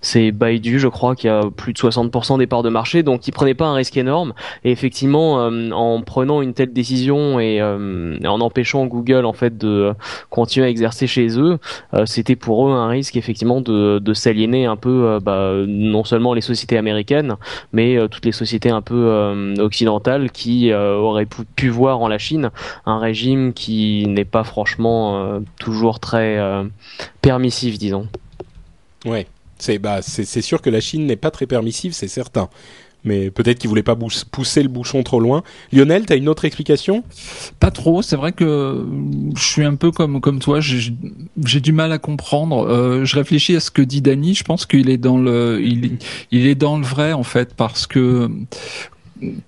C'est 0.00 0.32
Baidu, 0.32 0.78
je 0.78 0.88
crois, 0.88 1.14
qui 1.14 1.28
a 1.28 1.42
plus 1.54 1.72
de 1.72 1.78
60% 1.78 2.38
des 2.38 2.46
parts 2.46 2.62
de 2.62 2.68
marché, 2.68 3.02
donc 3.02 3.26
ils 3.28 3.32
prenaient 3.32 3.54
pas 3.54 3.66
un 3.66 3.74
risque 3.74 3.96
énorme. 3.96 4.32
Et 4.64 4.70
effectivement, 4.70 5.40
euh, 5.40 5.70
en 5.70 6.00
prenant 6.02 6.42
une 6.42 6.54
telle 6.54 6.72
décision 6.72 7.40
et 7.40 7.62
en 7.62 8.40
empêchant 8.40 8.86
Google 8.86 9.24
en 9.24 9.32
fait 9.32 9.56
de 9.58 9.94
continuer 10.30 10.66
à 10.66 10.70
exercer 10.70 11.06
chez 11.06 11.38
eux, 11.38 11.58
c'était 12.04 12.36
pour 12.36 12.68
eux 12.68 12.72
un 12.72 12.88
risque 12.88 13.16
effectivement 13.16 13.60
de, 13.60 14.12
s'aliéner 14.14 14.66
un 14.66 14.76
peu, 14.76 15.18
bah, 15.22 15.52
non 15.66 16.04
seulement 16.04 16.34
les 16.34 16.40
sociétés 16.40 16.76
américaines, 16.76 17.36
mais 17.72 17.96
toutes 18.08 18.24
les 18.24 18.32
sociétés 18.32 18.70
un 18.70 18.82
peu 18.82 19.54
occidentale 19.58 20.30
qui 20.32 20.70
euh, 20.72 20.94
aurait 20.94 21.26
pu, 21.26 21.68
voir 21.68 22.00
en 22.00 22.08
la 22.08 22.18
Chine 22.18 22.50
un 22.86 22.98
régime 22.98 23.52
qui 23.52 24.06
n'est 24.08 24.24
pas 24.24 24.44
franchement 24.44 25.22
euh, 25.24 25.40
toujours 25.58 26.00
très 26.00 26.38
euh, 26.38 26.64
permissif, 27.22 27.78
disons. 27.78 28.08
Ouais, 29.04 29.26
c'est 29.62 29.78
bah, 29.78 30.00
c'est 30.02 30.42
sûr 30.42 30.62
que 30.62 30.70
la 30.70 30.80
Chine 30.80 31.06
n'est 31.06 31.16
pas 31.16 31.30
très 31.30 31.46
permissive, 31.46 31.92
c'est 31.92 32.08
certain 32.08 32.48
mais 33.04 33.30
peut-être 33.30 33.58
qu'il 33.58 33.68
voulait 33.68 33.82
pas 33.82 33.96
pousser 34.30 34.62
le 34.62 34.68
bouchon 34.68 35.02
trop 35.02 35.20
loin. 35.20 35.42
Lionel, 35.72 36.06
tu 36.06 36.12
as 36.12 36.16
une 36.16 36.28
autre 36.28 36.44
explication? 36.44 37.02
Pas 37.58 37.70
trop. 37.70 38.02
C'est 38.02 38.16
vrai 38.16 38.32
que 38.32 38.84
je 39.34 39.42
suis 39.42 39.64
un 39.64 39.74
peu 39.74 39.90
comme 39.90 40.20
comme 40.20 40.38
toi. 40.38 40.60
J'ai 40.60 41.60
du 41.60 41.72
mal 41.72 41.92
à 41.92 41.98
comprendre. 41.98 42.66
Euh, 42.68 43.04
je 43.04 43.16
réfléchis 43.16 43.56
à 43.56 43.60
ce 43.60 43.70
que 43.70 43.82
dit 43.82 44.02
Dany. 44.02 44.34
Je 44.34 44.44
pense 44.44 44.66
qu'il 44.66 44.90
est 44.90 44.98
dans 44.98 45.18
le 45.18 45.60
il, 45.62 45.98
il 46.30 46.46
est 46.46 46.54
dans 46.54 46.78
le 46.78 46.84
vrai 46.84 47.12
en 47.12 47.22
fait 47.22 47.54
parce 47.54 47.86
que 47.86 48.30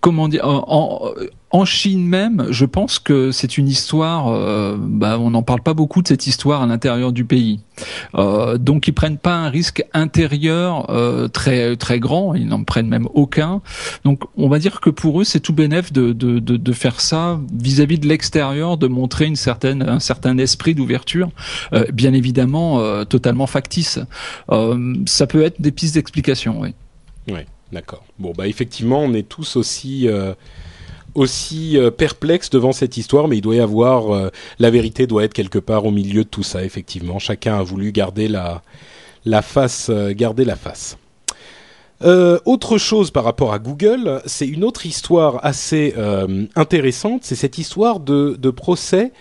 comment 0.01 0.29
dire 0.29 0.47
en 0.47 1.11
Chine 1.65 2.07
même, 2.07 2.47
je 2.51 2.65
pense 2.65 2.99
que 2.99 3.31
c'est 3.31 3.59
une 3.59 3.69
histoire. 3.69 4.29
Euh, 4.29 4.77
bah, 4.79 5.19
on 5.19 5.31
n'en 5.31 5.43
parle 5.43 5.61
pas 5.61 5.75
beaucoup 5.75 6.03
de 6.03 6.09
cette 6.09 6.27
histoire 6.27 6.63
à 6.63 6.67
l'intérieur 6.67 7.13
du 7.13 7.25
pays. 7.25 7.61
Euh, 8.15 8.59
donc 8.59 8.89
ils 8.89 8.93
prennent 8.93 9.19
pas 9.19 9.35
un 9.35 9.49
risque 9.49 9.85
intérieur 9.93 10.91
euh, 10.91 11.29
très 11.29 11.77
très 11.77 12.01
grand. 12.01 12.35
Ils 12.35 12.47
n'en 12.47 12.65
prennent 12.65 12.89
même 12.89 13.07
aucun. 13.15 13.61
Donc 14.05 14.23
on 14.37 14.49
va 14.49 14.59
dire 14.59 14.81
que 14.81 14.91
pour 14.91 15.21
eux 15.21 15.25
c'est 15.25 15.41
tout 15.41 15.53
bénéf 15.53 15.93
de, 15.93 16.13
de, 16.13 16.39
de, 16.39 16.57
de 16.57 16.73
faire 16.73 17.01
ça 17.01 17.39
vis-à-vis 17.53 17.99
de 17.99 18.09
l'extérieur, 18.09 18.79
de 18.79 18.87
montrer 18.87 19.27
une 19.27 19.37
certaine 19.37 19.83
un 19.83 20.01
certain 20.01 20.39
esprit 20.39 20.75
d'ouverture, 20.75 21.31
euh, 21.73 21.85
bien 21.93 22.15
évidemment 22.15 22.81
euh, 22.81 23.05
totalement 23.05 23.47
factice. 23.47 23.99
Euh, 24.51 24.95
ça 25.07 25.27
peut 25.27 25.43
être 25.43 25.61
des 25.61 25.73
pistes 25.73 25.95
d'explication, 25.95 26.61
oui. 26.61 26.75
Oui, 27.29 27.41
d'accord. 27.73 28.05
Bon 28.19 28.33
bah 28.37 28.49
effectivement 28.49 29.01
on 29.01 29.13
est 29.15 29.29
tous 29.29 29.57
aussi 29.57 30.09
aussi 31.15 31.79
euh, 31.79 31.91
perplexe 31.91 32.51
devant 32.51 32.73
cette 32.73 32.97
histoire, 32.97 33.29
mais 33.29 33.39
il 33.39 33.41
doit 33.41 33.57
y 33.57 33.61
avoir 33.61 34.15
euh, 34.15 34.31
la 34.59 34.71
vérité 34.71 35.07
doit 35.07 35.25
être 35.25 35.35
quelque 35.35 35.59
part 35.59 35.85
au 35.85 35.91
milieu 35.91 36.25
de 36.25 36.29
tout 36.29 36.43
ça. 36.43 36.65
Effectivement, 36.65 37.19
chacun 37.19 37.59
a 37.59 37.63
voulu 37.63 37.93
garder 37.93 38.29
la 38.29 39.43
face, 39.43 39.89
euh, 39.91 40.13
garder 40.15 40.45
la 40.45 40.57
face. 40.57 40.97
autre 42.45 42.79
chose 42.79 43.11
par 43.11 43.25
rapport 43.25 43.53
à 43.53 43.59
Google, 43.59 44.23
c'est 44.27 44.49
une 44.49 44.65
autre 44.65 44.87
histoire 44.87 45.39
assez 45.45 45.95
intéressante. 46.57 47.21
C'est 47.23 47.37
cette 47.37 47.59
histoire 47.59 48.01
de, 48.01 48.51
procès 48.51 49.13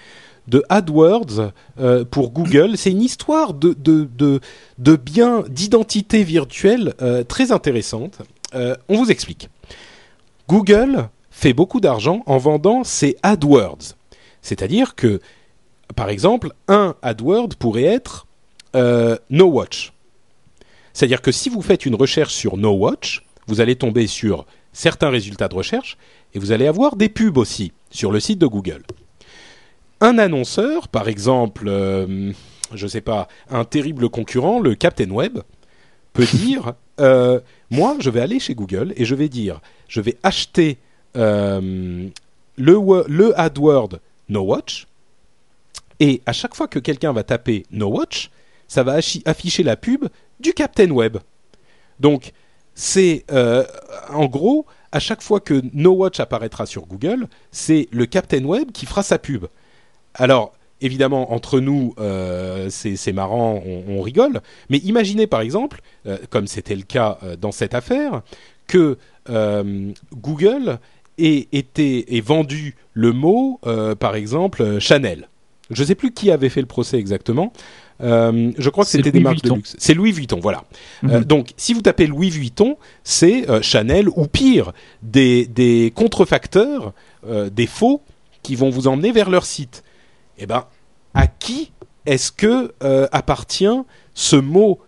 de 0.48 0.64
AdWords 0.68 1.52
pour 2.10 2.32
Google. 2.32 2.78
C'est 2.78 2.90
une 2.90 3.04
histoire 3.04 3.54
de, 3.54 4.96
biens 4.96 5.44
d'identité 5.48 6.24
virtuelle 6.24 6.96
très 7.28 7.52
intéressante. 7.52 8.18
on 8.56 8.96
vous 8.98 9.12
explique. 9.12 9.50
Google 10.48 11.08
fait 11.42 11.54
beaucoup 11.54 11.82
d'argent 11.82 12.22
en 12.28 12.38
vendant 12.38 12.84
ses 12.84 13.18
AdWords. 13.24 13.96
C'est-à-dire 14.44 14.94
que, 14.94 15.20
par 15.96 16.10
exemple, 16.10 16.54
un 16.68 16.96
AdWord 17.02 17.56
pourrait 17.58 17.84
être 17.84 18.28
euh, 18.76 19.18
No 19.32 19.48
Watch. 19.48 19.92
C'est-à-dire 20.94 21.22
que 21.22 21.32
si 21.32 21.50
vous 21.50 21.64
faites 21.64 21.88
une 21.88 21.96
recherche 21.96 22.34
sur 22.34 22.58
No 22.58 22.74
Watch, 22.74 23.24
vous 23.48 23.60
allez 23.60 23.76
tomber 23.76 24.06
sur 24.06 24.46
certains 24.72 25.10
résultats 25.10 25.48
de 25.48 25.56
recherche 25.56 25.98
et 26.36 26.40
vous 26.40 26.52
allez 26.52 26.68
avoir 26.68 26.96
des 26.96 27.10
pubs 27.10 27.38
aussi 27.38 27.72
sur 27.90 28.12
le 28.12 28.20
site 28.20 28.38
de 28.38 28.46
Google. 28.48 28.84
Un 30.00 30.20
annonceur, 30.20 30.90
par 30.90 31.08
exemple, 31.08 31.66
euh, 31.68 32.32
je 32.72 32.86
ne 32.86 32.90
sais 32.90 33.02
pas, 33.02 33.28
un 33.50 33.66
terrible 33.66 34.10
concurrent, 34.10 34.60
le 34.60 34.76
Captain 34.76 35.10
Web, 35.10 35.40
peut 36.14 36.26
dire 36.26 36.74
euh, 37.00 37.40
moi, 37.72 37.98
je 38.00 38.12
vais 38.12 38.22
aller 38.22 38.40
chez 38.40 38.54
Google 38.54 38.94
et 38.96 39.06
je 39.06 39.16
vais 39.16 39.28
dire 39.28 39.60
je 39.88 40.02
vais 40.02 40.18
acheter 40.22 40.78
euh, 41.18 42.10
le, 42.58 43.08
le 43.08 43.40
AdWord 43.40 44.00
No 44.30 44.42
Watch. 44.42 44.88
Et 46.00 46.22
à 46.26 46.34
chaque 46.34 46.56
fois 46.56 46.68
que 46.68 46.80
quelqu'un 46.80 47.14
va 47.14 47.24
taper 47.24 47.66
No 47.72 47.88
Watch, 47.88 48.32
ça 48.68 48.84
va 48.84 48.98
afficher 49.26 49.64
la 49.64 49.76
pub 49.76 50.06
du 50.40 50.54
Captain 50.54 50.90
Web. 50.90 51.18
Donc, 52.00 52.32
c'est 52.74 53.26
euh, 53.32 53.66
en 54.10 54.26
gros, 54.26 54.66
à 54.92 55.00
chaque 55.00 55.22
fois 55.22 55.40
que 55.40 55.62
No 55.74 55.92
Watch 55.92 56.20
apparaîtra 56.20 56.66
sur 56.66 56.86
Google, 56.86 57.28
c'est 57.52 57.88
le 57.92 58.06
Captain 58.06 58.44
Web 58.44 58.72
qui 58.72 58.86
fera 58.86 59.04
sa 59.04 59.20
pub. 59.20 59.46
Alors, 60.14 60.54
évidemment, 60.80 61.34
entre 61.34 61.60
nous, 61.60 61.94
euh, 62.00 62.70
c'est 62.70 63.14
marrant, 63.14 63.62
on, 63.88 64.02
rigole, 64.02 64.42
mais 64.70 64.80
imaginez 64.80 65.28
par 65.28 65.42
exemple, 65.42 65.82
comme 66.32 66.48
c'était 66.48 66.76
le 66.76 66.82
cas 66.82 67.20
dans 67.40 67.52
cette 67.52 67.76
affaire, 67.76 68.24
que 68.66 68.98
Google 70.16 70.80
et 71.18 71.48
été 71.52 72.16
et 72.16 72.22
vendu 72.22 72.76
le 72.94 73.12
mot, 73.12 73.60
euh, 73.66 73.96
par 73.96 74.16
exemple, 74.16 74.62
euh, 74.62 74.80
Chanel. 74.80 75.30
Je 75.70 75.82
ne 75.82 75.88
sais 75.88 75.96
plus 75.96 76.12
qui 76.12 76.32
avait 76.32 76.50
fait 76.50 76.62
le 76.62 76.68
procès 76.68 76.98
exactement. 76.98 77.54
Euh, 78.02 78.52
je 78.58 78.70
crois 78.70 78.84
que 78.84 78.90
c'était 78.90 79.12
des 79.12 79.20
marques 79.22 79.42
de 79.42 79.54
luxe. 79.54 79.76
C'est 79.80 79.94
Louis 79.94 80.12
Vuitton, 80.12 80.40
voilà. 80.42 80.64
Mhm. 81.04 81.24
donc, 81.24 81.52
si 81.56 81.74
vous 81.74 81.82
tapez 81.82 82.08
Louis 82.08 82.30
Vuitton, 82.30 82.78
c'est 83.04 83.46
Chanel 83.62 84.10
ou 84.10 84.28
pire, 84.28 84.74
des, 85.02 85.46
des 85.46 85.94
contrefacteurs, 85.96 86.94
des 87.52 87.68
faux 87.68 88.02
qui 88.44 88.56
vont 88.56 88.70
vous 88.70 88.88
emmener 88.88 89.12
vers 89.12 89.30
leur 89.30 89.46
site. 89.46 89.84
Eh 90.40 90.46
ben, 90.46 90.66
à 91.14 91.28
qui 91.28 91.72
est-ce 92.06 92.32
que 92.34 92.74
appartient 93.14 93.84
ce 94.14 94.36
mot 94.36 94.80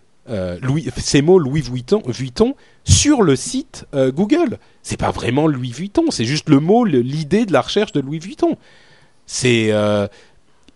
Louis, 0.62 0.90
ces 0.98 1.22
mots 1.22 1.38
Louis 1.38 1.62
Vuitton, 1.62 2.02
Vuitton 2.08 2.56
sur 2.86 3.22
le 3.22 3.36
site 3.36 3.86
Google 3.94 4.58
c'est 4.84 4.98
pas 4.98 5.12
vraiment 5.12 5.48
Louis 5.48 5.72
Vuitton, 5.72 6.12
c'est 6.12 6.26
juste 6.26 6.50
le 6.50 6.60
mot, 6.60 6.86
l'idée 6.86 7.46
de 7.46 7.54
la 7.54 7.62
recherche 7.62 7.94
de 7.94 8.02
Louis 8.02 8.20
Vuitton. 8.20 8.58
C'est 9.26 9.72
euh, 9.72 10.08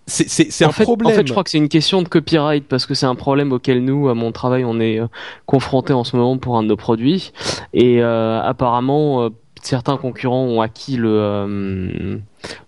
c'est 0.08 0.64
un 0.64 0.70
problème. 0.70 1.12
En 1.12 1.16
fait, 1.16 1.28
je 1.28 1.32
crois 1.34 1.44
que 1.44 1.50
c'est 1.50 1.58
une 1.58 1.68
question 1.68 2.02
de 2.02 2.08
copyright 2.08 2.66
parce 2.66 2.86
que 2.86 2.94
c'est 2.94 3.06
un 3.06 3.16
problème 3.16 3.52
auquel 3.52 3.84
nous, 3.84 4.08
à 4.08 4.16
mon 4.16 4.32
travail, 4.32 4.64
on 4.64 4.80
est 4.80 5.02
euh, 5.02 5.08
confronté 5.46 5.92
en 5.92 6.06
ce 6.06 6.16
moment 6.16 6.38
pour 6.38 6.58
un 6.58 6.64
de 6.64 6.70
nos 6.70 6.78
produits. 6.78 7.34
Et 7.74 8.02
euh, 8.02 8.42
apparemment, 8.42 9.24
euh, 9.24 9.30
certains 9.62 9.98
concurrents 9.98 10.44
ont 10.44 10.62
acquis 10.62 10.98
le 10.98 12.20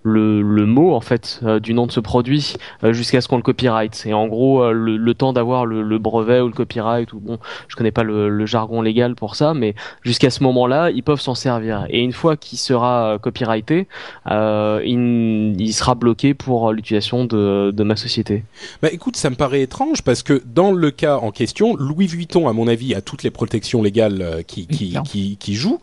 le, 0.04 0.42
le 0.42 0.66
mot 0.66 0.94
en 0.94 1.02
fait 1.02 1.40
euh, 1.44 1.60
du 1.60 1.74
nom 1.74 1.86
de 1.86 1.92
ce 1.92 2.00
produit 2.00 2.56
euh, 2.84 2.94
jusqu'à 2.94 3.22
ce 3.22 3.28
qu'on 3.28 3.38
le 3.38 3.44
copyright. 3.44 4.04
Et 4.06 4.14
en 4.14 4.28
gros, 4.28 4.64
euh, 4.64 4.72
le, 4.72 5.14
temps 5.14 5.34
d'avoir 5.34 5.66
le, 5.66 5.98
brevet 5.98 6.40
ou 6.42 6.48
le 6.48 6.54
copyright 6.54 7.12
ou 7.14 7.20
bon, 7.20 7.40
je 7.68 7.76
connais 7.76 7.92
pas 7.92 8.04
le, 8.04 8.46
jargon 8.46 8.82
légal 8.82 9.16
pour 9.16 9.36
ça, 9.36 9.54
mais 9.54 9.76
jusqu'à 10.02 10.30
ce 10.30 10.44
moment-là, 10.44 10.90
ils 10.92 11.04
peuvent 11.04 11.22
s'en 11.22 11.36
servir. 11.36 11.86
Et 11.90 12.02
une 12.02 12.14
fois 12.14 12.38
qu'il 12.38 12.58
sera 12.58 13.18
copyrighté, 13.22 13.88
il, 14.30 15.56
il, 15.60 15.74
sera 15.74 15.96
bloqué 15.96 16.34
pour 16.34 16.72
l'utilisation 16.72 17.26
de, 17.26 17.72
de 17.72 17.84
ma 17.84 17.96
société. 17.96 18.44
Bah 18.82 18.90
écoute, 18.92 19.18
ça 19.18 19.30
me 19.30 19.36
paraît 19.36 19.62
étrange 19.62 20.02
parce 20.02 20.24
que 20.24 20.42
dans 20.46 20.72
le 20.72 20.90
cas 20.90 21.18
en 21.18 21.32
question, 21.32 21.76
Louis 21.76 22.08
Vuitton, 22.08 22.48
à 22.48 22.54
mon 22.54 22.68
avis, 22.68 22.96
a 22.96 23.02
toutes 23.02 23.24
les 23.24 23.32
protections 23.32 23.84
légales 23.84 24.44
qui, 24.48 24.68
qui, 24.68 24.98
qui, 25.06 25.38
qui 25.38 25.56
jouent. 25.56 25.82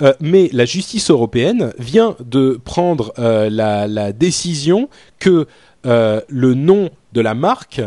Euh, 0.00 0.14
mais 0.20 0.48
la 0.52 0.64
justice 0.64 1.10
européenne 1.10 1.72
vient 1.78 2.16
de 2.24 2.58
prendre 2.64 3.12
euh, 3.18 3.50
la, 3.50 4.12
décision 4.12 4.88
que 5.18 5.46
euh, 5.86 6.20
le 6.28 6.54
nom 6.54 6.90
de 7.12 7.20
la 7.20 7.34
marque 7.34 7.82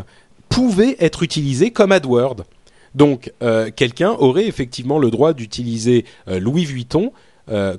pouvait 0.50 0.96
être 1.00 1.24
utilisé 1.24 1.72
comme 1.72 1.92
AdWord. 1.92 2.44
Donc 2.94 3.34
quelqu'un 3.76 4.12
aurait 4.12 4.48
effectivement 4.48 5.00
le 5.00 5.12
droit 5.12 5.34
d'utiliser 5.34 6.06
Louis 6.28 6.64
Vuitton 6.64 7.12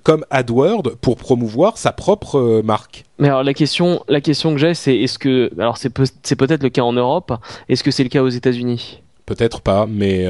comme 0.03 0.27
AdWord 0.29 0.97
pour 1.01 1.17
promouvoir 1.17 1.79
sa 1.79 1.93
propre 1.93 2.61
marque. 2.63 3.05
Mais 3.19 3.29
alors 3.29 3.43
la 3.43 3.55
question, 3.55 4.05
la 4.09 4.21
question 4.21 4.53
que 4.53 4.59
j'ai, 4.59 4.75
c'est 4.75 4.95
est-ce 4.95 5.19
que, 5.19 5.51
alors 5.59 5.79
c'est 5.79 5.89
peut-être 5.89 6.63
le 6.63 6.69
cas 6.69 6.83
en 6.83 6.93
Europe, 6.93 7.33
est-ce 7.71 7.83
que 7.83 7.91
c'est 7.91 8.03
le 8.03 8.11
cas 8.11 8.23
aux 8.23 8.29
États-Unis? 8.29 9.01
Peut-être 9.25 9.63
pas, 9.63 9.87
mais 9.87 10.27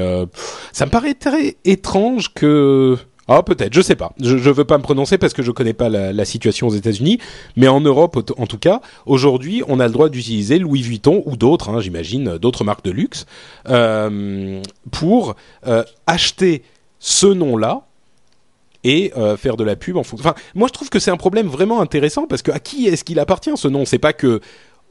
ça 0.71 0.85
me 0.85 0.91
paraît 0.91 1.15
très 1.15 1.57
étrange 1.65 2.33
que 2.33 2.97
ah 3.27 3.43
peut-être, 3.43 3.73
je 3.73 3.81
sais 3.81 3.95
pas. 3.95 4.13
Je, 4.21 4.35
ne 4.35 4.51
veux 4.51 4.65
pas 4.65 4.77
me 4.77 4.83
prononcer 4.83 5.17
parce 5.17 5.33
que 5.33 5.43
je 5.43 5.51
connais 5.51 5.73
pas 5.73 5.89
la, 5.89 6.25
situation 6.25 6.67
aux 6.67 6.75
États-Unis, 6.75 7.19
mais 7.55 7.67
en 7.67 7.81
Europe 7.81 8.33
en 8.37 8.47
tout 8.47 8.57
cas, 8.57 8.81
aujourd'hui, 9.05 9.63
on 9.67 9.79
a 9.79 9.87
le 9.87 9.93
droit 9.93 10.09
d'utiliser 10.09 10.59
Louis 10.59 10.81
Vuitton 10.81 11.23
ou 11.25 11.35
d'autres, 11.35 11.69
hein, 11.69 11.79
j'imagine, 11.79 12.37
d'autres 12.37 12.63
marques 12.63 12.85
de 12.85 12.91
luxe, 12.91 13.25
euh, 13.69 14.61
pour 14.91 15.35
euh, 15.65 15.83
acheter 16.05 16.63
ce 16.99 17.27
nom-là 17.27 17.83
et 18.83 19.11
euh, 19.17 19.35
faire 19.35 19.57
de 19.57 19.63
la 19.63 19.75
pub 19.75 19.97
en 19.97 20.03
fonction. 20.03 20.29
Enfin, 20.29 20.39
moi 20.55 20.67
je 20.69 20.73
trouve 20.73 20.89
que 20.89 20.99
c'est 20.99 21.11
un 21.11 21.17
problème 21.17 21.47
vraiment 21.47 21.81
intéressant 21.81 22.27
parce 22.27 22.41
que 22.41 22.51
à 22.51 22.59
qui 22.59 22.87
est-ce 22.87 23.03
qu'il 23.03 23.19
appartient 23.19 23.55
ce 23.55 23.67
nom? 23.67 23.85
C'est 23.85 23.99
pas 23.99 24.13
que 24.13 24.39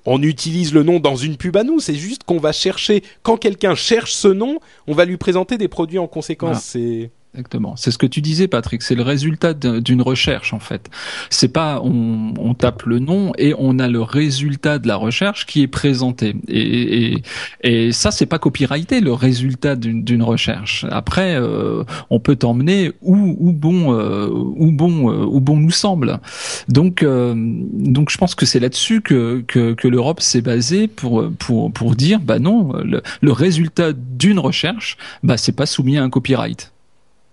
on 0.04 0.22
utilise 0.22 0.72
le 0.72 0.82
nom 0.82 1.00
dans 1.00 1.16
une 1.16 1.36
pub 1.36 1.56
à 1.56 1.64
nous, 1.64 1.80
c'est 1.80 1.94
juste 1.94 2.22
qu'on 2.24 2.38
va 2.38 2.52
chercher 2.52 3.02
quand 3.22 3.36
quelqu'un 3.36 3.74
cherche 3.74 4.12
ce 4.12 4.28
nom, 4.28 4.60
on 4.86 4.94
va 4.94 5.04
lui 5.04 5.16
présenter 5.16 5.58
des 5.58 5.68
produits 5.68 5.98
en 5.98 6.06
conséquence. 6.06 6.62
C'est 6.62 7.10
Exactement. 7.36 7.76
C'est 7.76 7.90
ce 7.90 7.98
que 7.98 8.06
tu 8.06 8.22
disais, 8.22 8.48
Patrick. 8.48 8.80
C'est 8.80 8.94
le 8.94 9.02
résultat 9.02 9.52
d'une 9.52 10.00
recherche, 10.00 10.54
en 10.54 10.58
fait. 10.58 10.88
C'est 11.28 11.48
pas 11.48 11.82
on, 11.84 12.32
on, 12.38 12.54
tape 12.54 12.84
le 12.84 12.98
nom 12.98 13.32
et 13.36 13.52
on 13.58 13.78
a 13.78 13.88
le 13.88 14.00
résultat 14.00 14.78
de 14.78 14.88
la 14.88 14.96
recherche 14.96 15.44
qui 15.44 15.60
est 15.60 15.66
présenté. 15.66 16.34
Et, 16.48 17.12
et, 17.12 17.22
et 17.62 17.92
ça, 17.92 18.10
c'est 18.10 18.24
pas 18.24 18.38
copyrighté 18.38 19.02
le 19.02 19.12
résultat 19.12 19.76
d'une 19.76 20.22
recherche. 20.22 20.86
Après, 20.90 21.34
euh, 21.34 21.84
on 22.08 22.20
peut 22.20 22.36
t'emmener 22.36 22.92
où, 23.02 23.36
où 23.38 23.52
bon, 23.52 23.92
euh, 23.92 24.28
où 24.30 24.72
bon, 24.72 25.12
euh, 25.12 25.26
où 25.26 25.40
bon 25.40 25.58
nous 25.58 25.70
semble. 25.70 26.20
Donc, 26.68 27.02
euh, 27.02 27.34
donc, 27.36 28.08
je 28.08 28.16
pense 28.16 28.34
que 28.34 28.46
c'est 28.46 28.60
là-dessus 28.60 29.02
que 29.02 29.44
que, 29.46 29.74
que 29.74 29.88
l'Europe 29.88 30.22
s'est 30.22 30.40
basée 30.40 30.88
pour 30.88 31.22
pour 31.38 31.70
pour 31.70 31.96
dire, 31.96 32.18
bah 32.20 32.38
non, 32.38 32.72
le, 32.82 33.02
le 33.20 33.32
résultat 33.32 33.92
d'une 33.92 34.38
recherche, 34.38 34.96
bah 35.22 35.36
c'est 35.36 35.52
pas 35.52 35.66
soumis 35.66 35.98
à 35.98 36.02
un 36.02 36.08
copyright. 36.08 36.72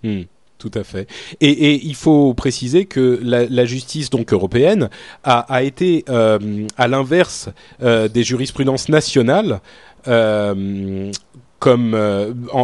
Hmm, 0.03 0.23
tout 0.57 0.71
à 0.73 0.83
fait. 0.83 1.09
Et, 1.41 1.49
et, 1.49 1.85
il 1.85 1.95
faut 1.95 2.33
préciser 2.33 2.85
que 2.85 3.19
la, 3.23 3.45
la 3.45 3.65
justice 3.65 4.09
donc 4.09 4.33
européenne 4.33 4.89
a, 5.23 5.39
a 5.39 5.63
été 5.63 6.05
euh, 6.09 6.67
à 6.77 6.87
l'inverse 6.87 7.49
euh, 7.81 8.07
des 8.07 8.23
jurisprudences 8.23 8.89
nationales. 8.89 9.61
Euh, 10.07 11.11
comme 11.59 11.97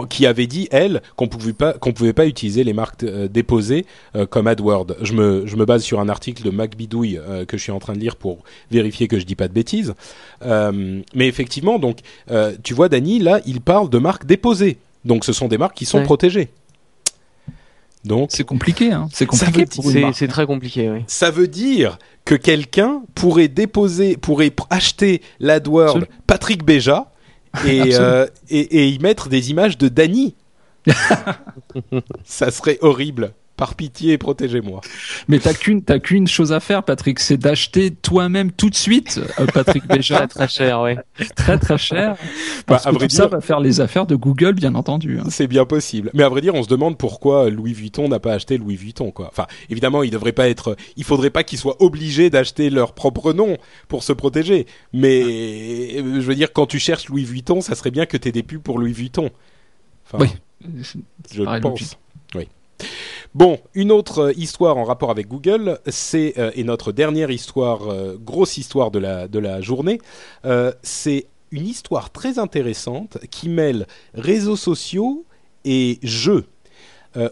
qui 0.09 0.25
avait 0.25 0.45
dit 0.45 0.67
elle 0.71 1.01
qu'on 1.15 1.29
pouvait 1.29 1.53
pas 1.53 1.71
qu'on 1.71 1.93
pouvait 1.93 2.11
pas 2.11 2.25
utiliser 2.25 2.65
les 2.65 2.73
marques 2.73 3.05
déposées 3.05 3.85
comme 4.29 4.45
AdWord. 4.45 4.97
Je 5.01 5.13
me 5.13 5.47
je 5.47 5.55
me 5.55 5.63
base 5.63 5.83
sur 5.83 6.01
un 6.01 6.09
article 6.09 6.43
de 6.43 6.49
Mac 6.49 6.75
Bidouille 6.75 7.17
que 7.47 7.55
je 7.55 7.63
suis 7.63 7.71
en 7.71 7.79
train 7.79 7.93
de 7.93 7.99
lire 7.99 8.17
pour 8.17 8.43
vérifier 8.71 9.07
que 9.07 9.17
je 9.17 9.23
dis 9.23 9.35
pas 9.35 9.47
de 9.47 9.53
bêtises. 9.53 9.93
mais 10.43 11.27
effectivement, 11.29 11.79
donc 11.79 11.99
tu 12.61 12.73
vois, 12.73 12.89
Dany, 12.89 13.19
là, 13.19 13.39
il 13.45 13.61
parle 13.61 13.89
de 13.89 13.99
marques 13.99 14.25
déposées. 14.25 14.79
Donc 15.05 15.23
ce 15.23 15.31
sont 15.31 15.47
des 15.47 15.57
marques 15.57 15.77
qui 15.77 15.85
sont 15.85 16.03
protégées. 16.03 16.49
Donc 18.05 18.29
c'est 18.31 18.43
compliqué, 18.43 18.91
hein. 18.91 19.07
C'est 19.11 19.25
compliqué. 19.25 19.65
C'est 20.13 20.27
très 20.27 20.45
compliqué. 20.45 20.89
Oui. 20.89 21.03
Ça 21.07 21.31
veut 21.31 21.47
dire 21.47 21.97
que 22.25 22.35
quelqu'un 22.35 23.01
pourrait 23.13 23.49
déposer, 23.49 24.15
pourrait 24.15 24.51
acheter 24.69 25.21
l'AdWord 25.39 26.05
Patrick 26.25 26.63
Béja 26.63 27.11
et, 27.65 27.95
euh, 27.99 28.27
et, 28.49 28.59
et 28.59 28.89
y 28.89 28.99
mettre 28.99 29.27
des 29.27 29.51
images 29.51 29.77
de 29.77 29.89
Dany. 29.89 30.35
ça 32.23 32.51
serait 32.51 32.77
horrible. 32.81 33.33
Par 33.59 33.75
pitié, 33.75 34.17
protégez-moi. 34.17 34.79
Mais 35.27 35.37
t'as 35.37 35.53
qu'une, 35.53 35.83
t'as 35.83 35.99
qu'une 35.99 36.27
chose 36.27 36.53
à 36.53 36.61
faire, 36.61 36.81
Patrick, 36.81 37.19
c'est 37.19 37.35
d'acheter 37.35 37.91
toi-même 37.91 38.53
tout 38.53 38.69
de 38.69 38.75
suite, 38.75 39.19
euh, 39.37 39.47
Patrick 39.47 39.85
Béja. 39.89 40.15
très 40.15 40.27
très 40.27 40.47
cher, 40.47 40.79
oui. 40.79 40.95
Très 41.35 41.57
très 41.57 41.77
cher. 41.77 42.15
Parce 42.67 42.85
bah, 42.85 42.91
que 42.93 43.03
tout 43.03 43.09
ça 43.09 43.27
va 43.27 43.41
faire 43.41 43.59
les 43.59 43.81
affaires 43.81 44.05
de 44.05 44.15
Google, 44.15 44.53
bien 44.53 44.75
entendu. 44.75 45.19
Hein. 45.19 45.25
C'est 45.29 45.47
bien 45.47 45.65
possible. 45.65 46.09
Mais 46.13 46.23
à 46.23 46.29
vrai 46.29 46.39
dire, 46.39 46.55
on 46.55 46.63
se 46.63 46.69
demande 46.69 46.97
pourquoi 46.97 47.49
Louis 47.49 47.73
Vuitton 47.73 48.07
n'a 48.07 48.21
pas 48.21 48.31
acheté 48.31 48.57
Louis 48.57 48.77
Vuitton, 48.77 49.11
quoi. 49.11 49.27
Enfin, 49.27 49.45
évidemment, 49.69 50.03
il 50.03 50.11
devrait 50.11 50.31
pas 50.31 50.47
être, 50.47 50.77
il 50.95 51.03
faudrait 51.03 51.29
pas 51.29 51.43
qu'ils 51.43 51.59
soient 51.59 51.75
obligés 51.81 52.29
d'acheter 52.29 52.69
leur 52.69 52.93
propre 52.93 53.33
nom 53.33 53.57
pour 53.89 54.03
se 54.03 54.13
protéger. 54.13 54.67
Mais, 54.93 55.97
je 55.97 56.21
veux 56.21 56.35
dire, 56.35 56.53
quand 56.53 56.65
tu 56.65 56.79
cherches 56.79 57.09
Louis 57.09 57.25
Vuitton, 57.25 57.59
ça 57.59 57.75
serait 57.75 57.91
bien 57.91 58.05
que 58.05 58.15
t'aies 58.15 58.31
des 58.31 58.41
pubs 58.41 58.61
pour 58.61 58.79
Louis 58.79 58.93
Vuitton. 58.93 59.31
Enfin, 60.05 60.23
oui. 60.23 60.29
Je 61.33 61.59
pense. 61.59 61.97
Oui. 62.35 62.47
Bon, 63.35 63.59
une 63.75 63.91
autre 63.91 64.19
euh, 64.19 64.33
histoire 64.37 64.77
en 64.77 64.83
rapport 64.83 65.11
avec 65.11 65.27
Google, 65.27 65.77
c'est 65.85 66.33
euh, 66.39 66.49
et 66.55 66.63
notre 66.63 66.91
dernière 66.91 67.29
histoire, 67.29 67.87
euh, 67.87 68.17
grosse 68.19 68.57
histoire 68.57 68.89
de 68.89 68.97
la 68.99 69.61
journée, 69.61 69.99
c'est 70.81 71.27
une 71.51 71.67
histoire 71.67 72.11
très 72.11 72.39
intéressante 72.39 73.19
qui 73.29 73.49
mêle 73.49 73.85
réseaux 74.13 74.55
sociaux 74.55 75.25
et 75.63 75.99
jeux. 76.03 76.45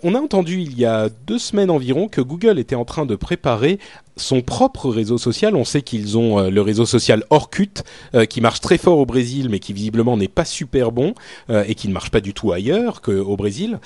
on 0.03 0.15
a 0.15 0.19
entendu 0.19 0.59
il 0.59 0.77
y 0.77 0.85
a 0.85 1.09
deux 1.09 1.37
semaines 1.37 1.69
environ 1.69 2.07
que 2.07 2.21
Google 2.21 2.59
était 2.59 2.75
en 2.75 2.85
train 2.85 3.05
de 3.05 3.15
préparer 3.15 3.79
son 4.15 4.41
propre 4.41 4.89
réseau 4.89 5.17
social. 5.17 5.55
On 5.55 5.65
sait 5.65 5.83
qu'ils 5.83 6.17
ont 6.17 6.49
le 6.49 6.61
réseau 6.61 6.85
social 6.85 7.23
Orkut 7.29 7.83
qui 8.29 8.41
marche 8.41 8.61
très 8.61 8.77
fort 8.77 8.97
au 8.97 9.05
Brésil, 9.05 9.49
mais 9.49 9.59
qui 9.59 9.73
visiblement 9.73 10.17
n'est 10.17 10.27
pas 10.27 10.45
super 10.45 10.91
bon 10.91 11.13
et 11.49 11.75
qui 11.75 11.87
ne 11.87 11.93
marche 11.93 12.09
pas 12.09 12.21
du 12.21 12.33
tout 12.33 12.51
ailleurs 12.51 13.01
qu'au 13.01 13.37
Brésil. 13.37 13.79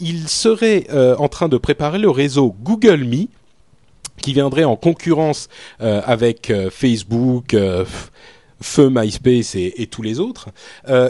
Il 0.00 0.28
serait 0.28 0.86
euh, 0.90 1.16
en 1.16 1.28
train 1.28 1.48
de 1.48 1.56
préparer 1.56 1.98
le 1.98 2.10
réseau 2.10 2.54
Google 2.62 3.04
Me 3.04 3.26
qui 4.22 4.32
viendrait 4.32 4.64
en 4.64 4.76
concurrence 4.76 5.48
euh, 5.80 6.00
avec 6.04 6.50
euh, 6.50 6.70
Facebook, 6.70 7.56
Feu, 8.60 8.90
MySpace 8.90 9.54
et, 9.54 9.88
tous 9.88 10.02
les 10.02 10.18
autres, 10.18 10.48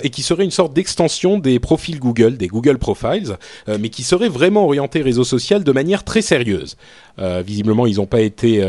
et 0.02 0.10
qui 0.10 0.20
serait 0.20 0.44
une 0.44 0.50
sorte 0.50 0.74
d'extension 0.74 1.38
des 1.38 1.58
profils 1.58 1.98
Google, 1.98 2.36
des 2.36 2.46
Google 2.46 2.76
Profiles, 2.76 3.38
mais 3.80 3.88
qui 3.88 4.02
serait 4.02 4.28
vraiment 4.28 4.66
orienté 4.66 5.00
réseau 5.00 5.24
social 5.24 5.64
de 5.64 5.72
manière 5.72 6.04
très 6.04 6.20
sérieuse. 6.20 6.76
visiblement, 7.18 7.86
ils 7.86 7.96
n'ont 7.96 8.06
pas 8.06 8.20
été 8.20 8.62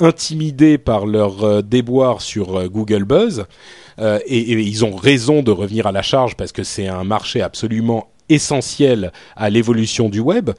intimidés 0.00 0.78
par 0.78 1.06
leur 1.06 1.62
déboire 1.62 2.20
sur 2.20 2.68
Google 2.68 3.04
Buzz. 3.04 3.44
Et, 4.00 4.18
et, 4.26 4.60
ils 4.62 4.84
ont 4.84 4.96
raison 4.96 5.44
de 5.44 5.52
revenir 5.52 5.86
à 5.86 5.92
la 5.92 6.02
charge 6.02 6.34
parce 6.34 6.50
que 6.50 6.64
c'est 6.64 6.88
un 6.88 7.04
marché 7.04 7.40
absolument 7.40 8.08
essentiel 8.28 9.12
à 9.36 9.50
l'évolution 9.50 10.08
du 10.08 10.20
web. 10.20 10.50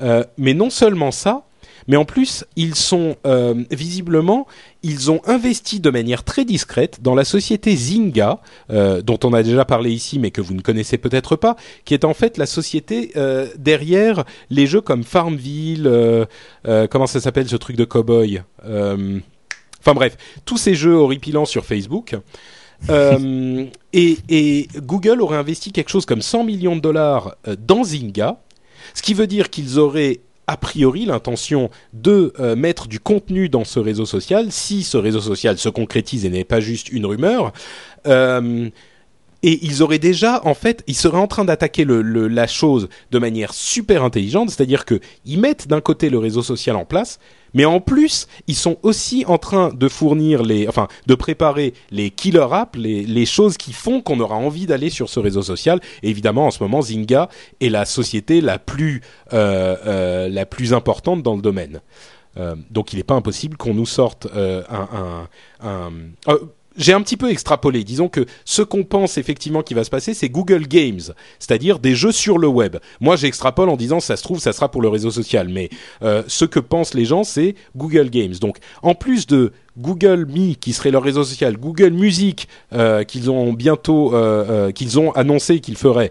Euh, 0.00 0.24
mais 0.36 0.54
non 0.54 0.70
seulement 0.70 1.10
ça, 1.10 1.44
mais 1.88 1.96
en 1.96 2.04
plus, 2.04 2.44
ils 2.56 2.74
sont 2.74 3.16
euh, 3.26 3.54
visiblement, 3.70 4.46
ils 4.82 5.10
ont 5.10 5.20
investi 5.24 5.78
de 5.78 5.88
manière 5.88 6.24
très 6.24 6.44
discrète 6.44 7.00
dans 7.00 7.14
la 7.14 7.24
société 7.24 7.76
Zynga, 7.76 8.40
euh, 8.70 9.02
dont 9.02 9.18
on 9.22 9.32
a 9.32 9.42
déjà 9.42 9.64
parlé 9.64 9.92
ici, 9.92 10.18
mais 10.18 10.32
que 10.32 10.40
vous 10.40 10.54
ne 10.54 10.62
connaissez 10.62 10.98
peut-être 10.98 11.36
pas, 11.36 11.56
qui 11.84 11.94
est 11.94 12.04
en 12.04 12.12
fait 12.12 12.38
la 12.38 12.46
société 12.46 13.12
derrière 13.56 14.24
les 14.50 14.66
jeux 14.66 14.80
comme 14.80 15.04
Farmville, 15.04 15.90
comment 16.90 17.06
ça 17.06 17.20
s'appelle 17.20 17.48
ce 17.48 17.56
truc 17.56 17.76
de 17.76 17.84
cowboy 17.84 18.42
Enfin 19.86 19.94
bref, 19.94 20.16
tous 20.44 20.56
ces 20.56 20.74
jeux 20.74 20.94
horripilants 20.94 21.44
sur 21.44 21.64
Facebook. 21.64 22.16
Euh, 22.90 23.66
et, 23.92 24.68
Google 24.76 25.22
aurait 25.22 25.38
investi 25.38 25.72
quelque 25.72 25.90
chose 25.90 26.06
comme 26.06 26.22
100 26.22 26.44
millions 26.44 26.76
de 26.76 26.80
dollars 26.80 27.36
euh, 27.48 27.56
dans 27.58 27.84
Zynga, 27.84 28.40
ce 28.94 29.02
qui 29.02 29.14
veut 29.14 29.26
dire 29.26 29.50
qu'ils 29.50 29.78
auraient 29.78 30.20
a 30.46 30.56
priori 30.56 31.06
l'intention 31.06 31.70
de 31.92 32.32
euh, 32.38 32.54
mettre 32.54 32.86
du 32.86 33.00
contenu 33.00 33.48
dans 33.48 33.64
ce 33.64 33.80
réseau 33.80 34.06
social, 34.06 34.52
si 34.52 34.84
ce 34.84 34.96
réseau 34.96 35.20
social 35.20 35.58
se 35.58 35.68
concrétise 35.68 36.24
et 36.24 36.30
n'est 36.30 36.44
pas 36.44 36.60
juste 36.60 36.88
une 36.90 37.06
rumeur. 37.06 37.52
et 38.06 38.70
ils 39.42 39.82
auraient 39.82 39.98
déjà, 39.98 40.40
en 40.44 40.54
fait, 40.54 40.82
ils 40.86 40.94
seraient 40.94 41.18
en 41.18 41.26
train 41.26 41.44
d'attaquer 41.44 41.84
la 41.86 42.46
chose 42.46 42.88
de 43.10 43.18
manière 43.18 43.54
super 43.54 44.04
intelligente, 44.04 44.50
c'est-à-dire 44.50 44.84
qu'ils 44.84 45.40
mettent 45.40 45.66
d'un 45.68 45.80
côté 45.80 46.10
le 46.10 46.18
réseau 46.18 46.42
social 46.42 46.76
en 46.76 46.84
place, 46.84 47.18
mais 47.56 47.64
en 47.64 47.80
plus, 47.80 48.28
ils 48.48 48.54
sont 48.54 48.76
aussi 48.82 49.24
en 49.26 49.38
train 49.38 49.72
de 49.72 49.88
fournir 49.88 50.42
les, 50.42 50.68
enfin, 50.68 50.88
de 51.06 51.14
préparer 51.14 51.72
les 51.90 52.10
killer 52.10 52.46
apps, 52.52 52.78
les, 52.78 53.24
choses 53.24 53.56
qui 53.56 53.72
font 53.72 54.02
qu'on 54.02 54.20
aura 54.20 54.36
envie 54.36 54.66
d'aller 54.66 54.90
sur 54.90 55.08
ce 55.08 55.18
réseau 55.18 55.40
social. 55.40 55.80
Évidemment, 56.02 56.48
en 56.48 56.50
ce 56.50 56.62
moment, 56.62 56.82
Zynga 56.82 57.30
est 57.62 57.70
la 57.70 57.86
société 57.86 58.42
la 58.42 58.58
plus, 58.58 59.00
euh, 59.32 59.74
euh, 59.86 60.28
la 60.28 60.44
plus 60.44 60.74
importante 60.74 61.22
dans 61.22 61.34
le 61.34 61.40
domaine. 61.40 61.80
Euh, 62.36 62.56
donc, 62.70 62.92
il 62.92 62.96
n'est 62.96 63.04
pas 63.04 63.14
impossible 63.14 63.56
qu'on 63.56 63.72
nous 63.72 63.86
sorte 63.86 64.28
un 64.34 65.28
j'ai 66.76 66.92
un 66.92 67.02
petit 67.02 67.16
peu 67.16 67.30
extrapolé. 67.30 67.84
Disons 67.84 68.08
que 68.08 68.26
ce 68.44 68.62
qu'on 68.62 68.84
pense 68.84 69.18
effectivement 69.18 69.62
qui 69.62 69.74
va 69.74 69.84
se 69.84 69.90
passer, 69.90 70.14
c'est 70.14 70.28
Google 70.28 70.66
Games, 70.66 71.00
c'est-à-dire 71.38 71.78
des 71.78 71.94
jeux 71.94 72.12
sur 72.12 72.38
le 72.38 72.48
web. 72.48 72.76
Moi, 73.00 73.16
j'extrapole 73.16 73.68
en 73.68 73.76
disant 73.76 74.00
ça 74.00 74.16
se 74.16 74.22
trouve, 74.22 74.38
ça 74.38 74.52
sera 74.52 74.70
pour 74.70 74.82
le 74.82 74.88
réseau 74.88 75.10
social, 75.10 75.48
mais 75.48 75.70
euh, 76.02 76.22
ce 76.26 76.44
que 76.44 76.60
pensent 76.60 76.94
les 76.94 77.04
gens, 77.04 77.24
c'est 77.24 77.54
Google 77.76 78.10
Games. 78.10 78.34
Donc, 78.40 78.58
en 78.82 78.94
plus 78.94 79.26
de 79.26 79.52
Google 79.78 80.26
Me, 80.26 80.54
qui 80.54 80.72
serait 80.72 80.90
leur 80.90 81.02
réseau 81.02 81.22
social, 81.22 81.56
Google 81.58 81.90
Music, 81.90 82.48
euh, 82.72 83.04
qu'ils 83.04 83.30
ont 83.30 83.52
bientôt, 83.52 84.14
euh, 84.14 84.72
annoncé 85.14 85.60
qu'ils 85.60 85.76
feraient, 85.76 86.10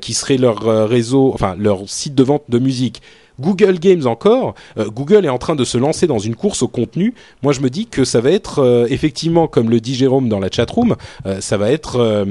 qui 0.00 0.14
serait 0.14 0.36
leur 0.36 0.88
réseau, 0.88 1.30
enfin 1.32 1.54
leur 1.56 1.88
site 1.88 2.14
de 2.14 2.22
vente 2.22 2.44
de 2.48 2.58
musique 2.58 3.02
Google 3.40 3.78
Games 3.78 4.06
encore, 4.06 4.54
euh, 4.78 4.88
Google 4.90 5.24
est 5.24 5.30
en 5.30 5.38
train 5.38 5.56
de 5.56 5.64
se 5.64 5.78
lancer 5.78 6.06
dans 6.06 6.18
une 6.18 6.36
course 6.36 6.62
au 6.62 6.68
contenu. 6.68 7.14
Moi, 7.42 7.52
je 7.52 7.60
me 7.60 7.70
dis 7.70 7.86
que 7.86 8.04
ça 8.04 8.20
va 8.20 8.30
être 8.30 8.60
euh, 8.60 8.86
effectivement, 8.88 9.46
comme 9.48 9.70
le 9.70 9.80
dit 9.80 9.94
Jérôme 9.94 10.28
dans 10.28 10.38
la 10.38 10.50
chatroom, 10.50 10.96
euh, 11.26 11.40
ça 11.40 11.56
va 11.56 11.70
être 11.70 12.24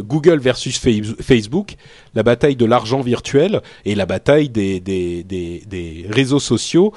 Google 0.00 0.38
versus 0.38 0.78
Facebook, 0.78 1.76
la 2.14 2.22
bataille 2.22 2.56
de 2.56 2.64
l'argent 2.64 3.00
virtuel 3.00 3.60
et 3.84 3.94
la 3.94 4.06
bataille 4.06 4.48
des, 4.48 6.06
réseaux 6.10 6.40
sociaux. 6.40 6.92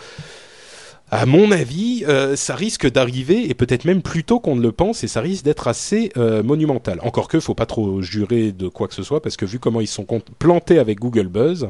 À 1.11 1.25
mon 1.25 1.51
avis, 1.51 2.03
ça 2.35 2.55
risque 2.55 2.89
d'arriver 2.91 3.49
et 3.49 3.53
peut-être 3.53 3.85
même 3.85 4.01
plus 4.01 4.23
tôt 4.23 4.39
qu'on 4.39 4.55
ne 4.55 4.61
le 4.61 4.71
pense 4.71 5.03
et 5.03 5.07
ça 5.07 5.21
risque 5.21 5.45
d'être 5.45 5.67
assez 5.67 6.11
monumental. 6.43 6.99
Encore 7.03 7.27
que, 7.27 7.39
faut 7.39 7.55
pas 7.55 7.65
trop 7.65 8.01
jurer 8.01 8.51
de 8.51 8.67
quoi 8.67 8.87
que 8.87 8.93
ce 8.93 9.03
soit 9.03 9.21
parce 9.21 9.37
que 9.37 9.45
vu 9.45 9.59
comment 9.59 9.81
ils 9.81 9.87
sont 9.87 10.05
plantés 10.39 10.79
avec 10.79 10.99
Google 10.99 11.27
Buzz, 11.27 11.69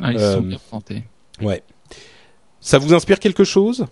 ah, 0.00 0.12
ils 0.12 0.18
sont 0.18 0.24
euh, 0.24 0.40
bien 0.40 0.58
plantés. 0.68 1.04
Ouais. 1.40 1.62
Ça 2.60 2.78
vous 2.78 2.94
inspire 2.94 3.18
quelque 3.18 3.44
chose? 3.44 3.86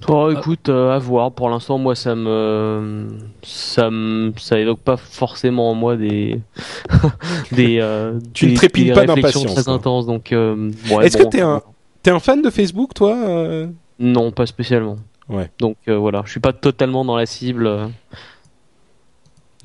Toi, 0.00 0.32
écoute, 0.32 0.70
euh, 0.70 0.92
à 0.92 0.98
voir. 0.98 1.32
Pour 1.32 1.50
l'instant, 1.50 1.76
moi, 1.76 1.94
ça 1.94 2.14
me, 2.14 3.08
ça 3.42 3.90
me, 3.90 4.32
ça 4.38 4.58
évoque 4.58 4.80
pas 4.80 4.96
forcément 4.96 5.70
en 5.70 5.74
moi 5.74 5.96
des, 5.96 6.40
des, 7.52 7.78
euh, 7.80 8.18
tu 8.32 8.46
ne 8.46 8.56
trépilles 8.56 8.92
pas 8.92 9.04
d'impatience. 9.04 9.54
Très 9.54 9.68
intenses, 9.68 10.06
donc. 10.06 10.32
Est-ce 10.32 11.16
que 11.16 11.24
t'es 11.24 11.42
un, 11.42 11.60
t'es 12.02 12.10
un 12.10 12.20
fan 12.20 12.40
de 12.40 12.48
Facebook, 12.48 12.94
toi 12.94 13.16
Non, 13.98 14.30
pas 14.30 14.46
spécialement. 14.46 14.96
Ouais. 15.28 15.50
Donc 15.58 15.76
voilà, 15.86 16.22
je 16.24 16.30
suis 16.30 16.40
pas 16.40 16.54
totalement 16.54 17.04
dans 17.04 17.16
la 17.16 17.26
cible. 17.26 17.90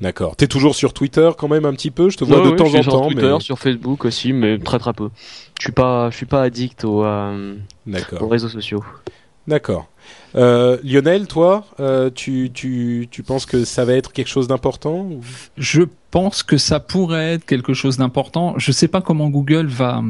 D'accord. 0.00 0.36
T'es 0.36 0.46
toujours 0.46 0.74
sur 0.74 0.92
Twitter 0.92 1.30
quand 1.38 1.48
même 1.48 1.64
un 1.64 1.72
petit 1.72 1.90
peu? 1.90 2.10
Je 2.10 2.18
te 2.18 2.24
vois 2.24 2.40
de 2.40 2.50
temps 2.50 2.66
en 2.66 2.82
temps. 2.82 2.82
Sur 2.82 3.06
Twitter, 3.06 3.36
sur 3.40 3.58
Facebook 3.58 4.04
aussi, 4.04 4.32
mais 4.32 4.58
très 4.58 4.78
très 4.78 4.92
peu. 4.92 5.08
Je 5.58 5.64
suis 5.64 5.72
pas, 5.72 6.10
je 6.10 6.16
suis 6.16 6.26
pas 6.26 6.42
addict 6.42 6.84
aux, 6.84 7.02
euh, 7.04 7.56
aux 8.20 8.28
réseaux 8.28 8.48
sociaux. 8.48 8.84
D'accord. 9.48 9.86
Euh, 10.34 10.76
Lionel, 10.84 11.26
toi, 11.26 11.64
euh, 11.80 12.10
tu, 12.14 12.50
tu, 12.52 13.08
tu 13.10 13.22
penses 13.22 13.46
que 13.46 13.64
ça 13.64 13.84
va 13.84 13.94
être 13.94 14.12
quelque 14.12 14.28
chose 14.28 14.48
d'important? 14.48 15.08
Je 15.56 15.82
pense 16.16 16.42
que 16.42 16.56
ça 16.56 16.80
pourrait 16.80 17.34
être 17.34 17.44
quelque 17.44 17.74
chose 17.74 17.98
d'important. 17.98 18.54
Je 18.56 18.72
sais 18.72 18.88
pas 18.88 19.02
comment 19.02 19.28
Google 19.28 19.66
va 19.66 20.02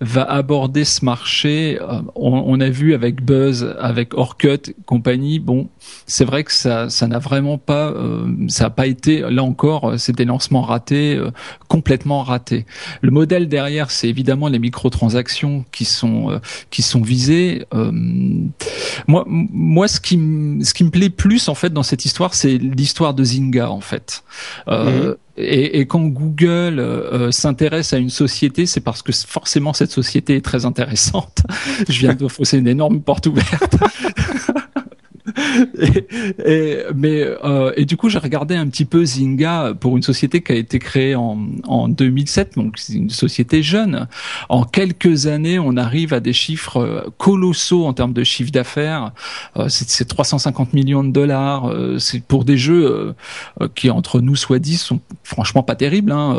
va 0.00 0.22
aborder 0.22 0.86
ce 0.86 1.04
marché. 1.04 1.78
Euh, 1.78 2.00
on, 2.14 2.58
a 2.58 2.70
vu 2.70 2.94
avec 2.94 3.22
Buzz, 3.22 3.76
avec 3.78 4.14
Orkut, 4.14 4.74
compagnie. 4.86 5.38
Bon, 5.38 5.68
c'est 6.06 6.24
vrai 6.24 6.42
que 6.42 6.54
ça 6.54 6.88
ça 6.88 7.06
n'a 7.06 7.18
vraiment 7.18 7.58
pas 7.58 7.88
euh, 7.90 8.34
ça 8.48 8.64
a 8.64 8.70
pas 8.70 8.86
été 8.86 9.20
là 9.28 9.42
encore 9.42 9.92
c'est 9.98 10.16
des 10.16 10.24
lancements 10.24 10.62
ratés 10.62 11.20
complètement 11.68 12.22
ratés. 12.22 12.64
Le 13.02 13.10
modèle 13.10 13.46
derrière 13.46 13.90
c'est 13.90 14.08
évidemment 14.08 14.48
les 14.48 14.58
microtransactions 14.58 15.66
qui 15.70 15.84
sont 15.84 16.40
qui 16.70 16.80
sont 16.80 17.02
visées. 17.02 17.66
moi 19.06 19.24
moi 19.26 19.86
ce 19.86 20.00
qui 20.00 20.16
ce 20.62 20.72
qui 20.72 20.84
me 20.84 20.90
plaît 20.90 21.10
plus 21.10 21.50
en 21.50 21.54
fait 21.54 21.74
dans 21.74 21.82
cette 21.82 22.06
histoire 22.06 22.32
c'est 22.32 22.56
l'histoire 22.56 23.12
de 23.12 23.22
Zynga 23.22 23.70
en 23.70 23.82
fait. 23.82 24.24
Euh, 24.68 25.10
mhm. 25.10 25.16
Et, 25.38 25.80
et, 25.80 25.86
quand 25.86 26.00
Google 26.00 26.78
euh, 26.78 27.30
s'intéresse 27.30 27.92
à 27.92 27.98
une 27.98 28.10
société, 28.10 28.66
c'est 28.66 28.80
parce 28.80 29.02
que 29.02 29.12
forcément 29.12 29.72
cette 29.72 29.90
société 29.90 30.36
est 30.36 30.44
très 30.44 30.64
intéressante. 30.64 31.42
Je 31.88 32.00
viens 32.00 32.14
de 32.14 32.28
fausser 32.28 32.58
une 32.58 32.68
énorme 32.68 33.00
porte 33.00 33.26
ouverte. 33.26 33.76
et, 36.44 36.78
mais 36.94 37.24
euh, 37.44 37.72
et 37.76 37.84
du 37.84 37.96
coup, 37.96 38.08
j'ai 38.08 38.18
regardé 38.18 38.54
un 38.54 38.66
petit 38.66 38.84
peu 38.84 39.04
Zynga 39.04 39.74
pour 39.78 39.96
une 39.96 40.02
société 40.02 40.42
qui 40.42 40.52
a 40.52 40.56
été 40.56 40.78
créée 40.78 41.14
en, 41.14 41.38
en 41.66 41.88
2007, 41.88 42.56
donc 42.56 42.78
c'est 42.78 42.94
une 42.94 43.10
société 43.10 43.62
jeune. 43.62 44.08
En 44.48 44.64
quelques 44.64 45.26
années, 45.26 45.58
on 45.58 45.76
arrive 45.76 46.14
à 46.14 46.20
des 46.20 46.32
chiffres 46.32 46.78
euh, 46.78 47.02
colossaux 47.18 47.86
en 47.86 47.92
termes 47.92 48.12
de 48.12 48.24
chiffre 48.24 48.50
d'affaires. 48.50 49.12
Euh, 49.56 49.66
c'est 49.68 50.06
350 50.06 50.72
millions 50.72 51.04
de 51.04 51.10
dollars. 51.10 51.70
Euh, 51.70 51.98
c'est 51.98 52.22
pour 52.22 52.44
des 52.44 52.56
jeux 52.56 53.14
euh, 53.60 53.68
qui, 53.74 53.90
entre 53.90 54.20
nous 54.20 54.36
soit 54.36 54.58
dit, 54.58 54.76
sont 54.76 55.00
franchement 55.22 55.62
pas 55.62 55.74
terribles. 55.74 56.12
Hein. 56.12 56.36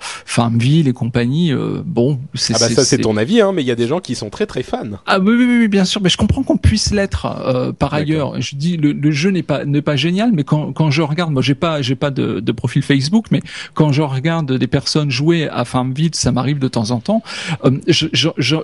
Farmville 0.00 0.88
et 0.88 0.92
compagnie. 0.92 1.52
bon, 1.84 2.18
c'est 2.34 2.54
ah 2.54 2.58
bah 2.60 2.68
ça 2.68 2.84
c'est 2.84 2.98
ton 2.98 3.16
avis, 3.16 3.40
hein, 3.40 3.52
mais 3.52 3.62
il 3.62 3.66
y 3.66 3.70
a 3.70 3.74
des 3.74 3.86
gens 3.86 4.00
qui 4.00 4.14
sont 4.14 4.30
très 4.30 4.46
très 4.46 4.62
fans. 4.62 4.98
Ah 5.06 5.18
oui, 5.18 5.34
oui, 5.36 5.58
oui 5.60 5.68
bien 5.68 5.84
sûr. 5.84 6.00
Mais 6.00 6.08
je 6.08 6.16
comprends 6.16 6.42
qu'on 6.42 6.56
puisse 6.56 6.92
l'être 6.92 7.74
par 7.78 7.94
ailleurs 7.94 8.40
je 8.40 8.51
dis 8.56 8.76
le, 8.76 8.92
le 8.92 9.10
jeu 9.10 9.30
n'est 9.30 9.42
pas 9.42 9.64
n'est 9.64 9.82
pas 9.82 9.96
génial, 9.96 10.32
mais 10.32 10.44
quand, 10.44 10.72
quand 10.72 10.90
je 10.90 11.02
regarde, 11.02 11.32
moi 11.32 11.42
j'ai 11.42 11.54
pas 11.54 11.82
j'ai 11.82 11.94
pas 11.94 12.10
de, 12.10 12.40
de, 12.40 12.52
profil 12.52 12.82
Facebook, 12.82 13.26
mais 13.30 13.42
quand 13.74 13.92
je 13.92 14.02
regarde 14.02 14.52
des 14.52 14.66
personnes 14.66 15.10
jouer 15.10 15.48
à 15.48 15.64
Farmville, 15.64 16.14
ça 16.14 16.32
m'arrive 16.32 16.58
de 16.58 16.68
temps 16.68 16.90
en 16.90 17.00
temps. 17.00 17.22
Euh, 17.64 17.78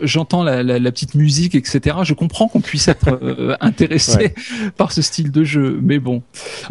J'entends 0.02 0.42
la, 0.42 0.62
la, 0.62 0.78
la, 0.78 0.92
petite 0.92 1.14
musique, 1.14 1.54
etc. 1.54 1.98
Je 2.02 2.14
comprends 2.14 2.48
qu'on 2.48 2.60
puisse 2.60 2.88
être 2.88 3.18
euh, 3.22 3.56
intéressé 3.60 4.34
par 4.76 4.92
ce 4.92 5.02
style 5.02 5.30
de 5.30 5.44
jeu, 5.44 5.78
mais 5.82 5.98
bon. 5.98 6.22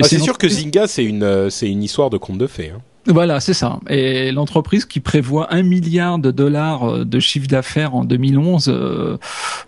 Ah, 0.02 0.03
c'est 0.03 0.19
sûr 0.19 0.38
que 0.38 0.48
Zynga 0.48 0.88
c'est 0.88 1.06
une 1.06 1.23
euh, 1.23 1.49
c'est 1.49 1.69
une 1.69 1.84
histoire 1.84 2.10
de 2.10 2.18
conte 2.18 2.38
de 2.38 2.48
fées. 2.48 2.72
Hein. 2.76 2.81
Voilà, 3.07 3.39
c'est 3.39 3.53
ça. 3.53 3.79
Et 3.89 4.31
l'entreprise 4.31 4.85
qui 4.85 4.99
prévoit 4.99 5.53
un 5.53 5.63
milliard 5.63 6.19
de 6.19 6.29
dollars 6.29 6.84
euh, 6.84 7.05
de 7.05 7.19
chiffre 7.19 7.47
d'affaires 7.47 7.95
en 7.95 8.03
2011, 8.03 8.67
euh, 8.67 9.17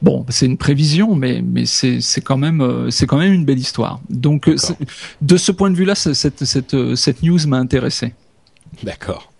bon, 0.01 0.25
c'est 0.27 0.45
une 0.45 0.57
prévision, 0.57 1.15
mais 1.15 1.41
mais 1.41 1.65
c'est 1.65 2.01
c'est 2.01 2.21
quand 2.21 2.37
même 2.37 2.61
euh, 2.61 2.89
c'est 2.89 3.07
quand 3.07 3.17
même 3.17 3.33
une 3.33 3.45
belle 3.45 3.59
histoire. 3.59 4.01
Donc 4.09 4.49
de 5.21 5.37
ce 5.37 5.51
point 5.51 5.69
de 5.69 5.75
vue-là, 5.75 5.95
cette 5.95 6.43
cette 6.43 6.95
cette 6.95 7.23
news 7.23 7.39
m'a 7.47 7.57
intéressé. 7.57 8.13
D'accord. 8.83 9.31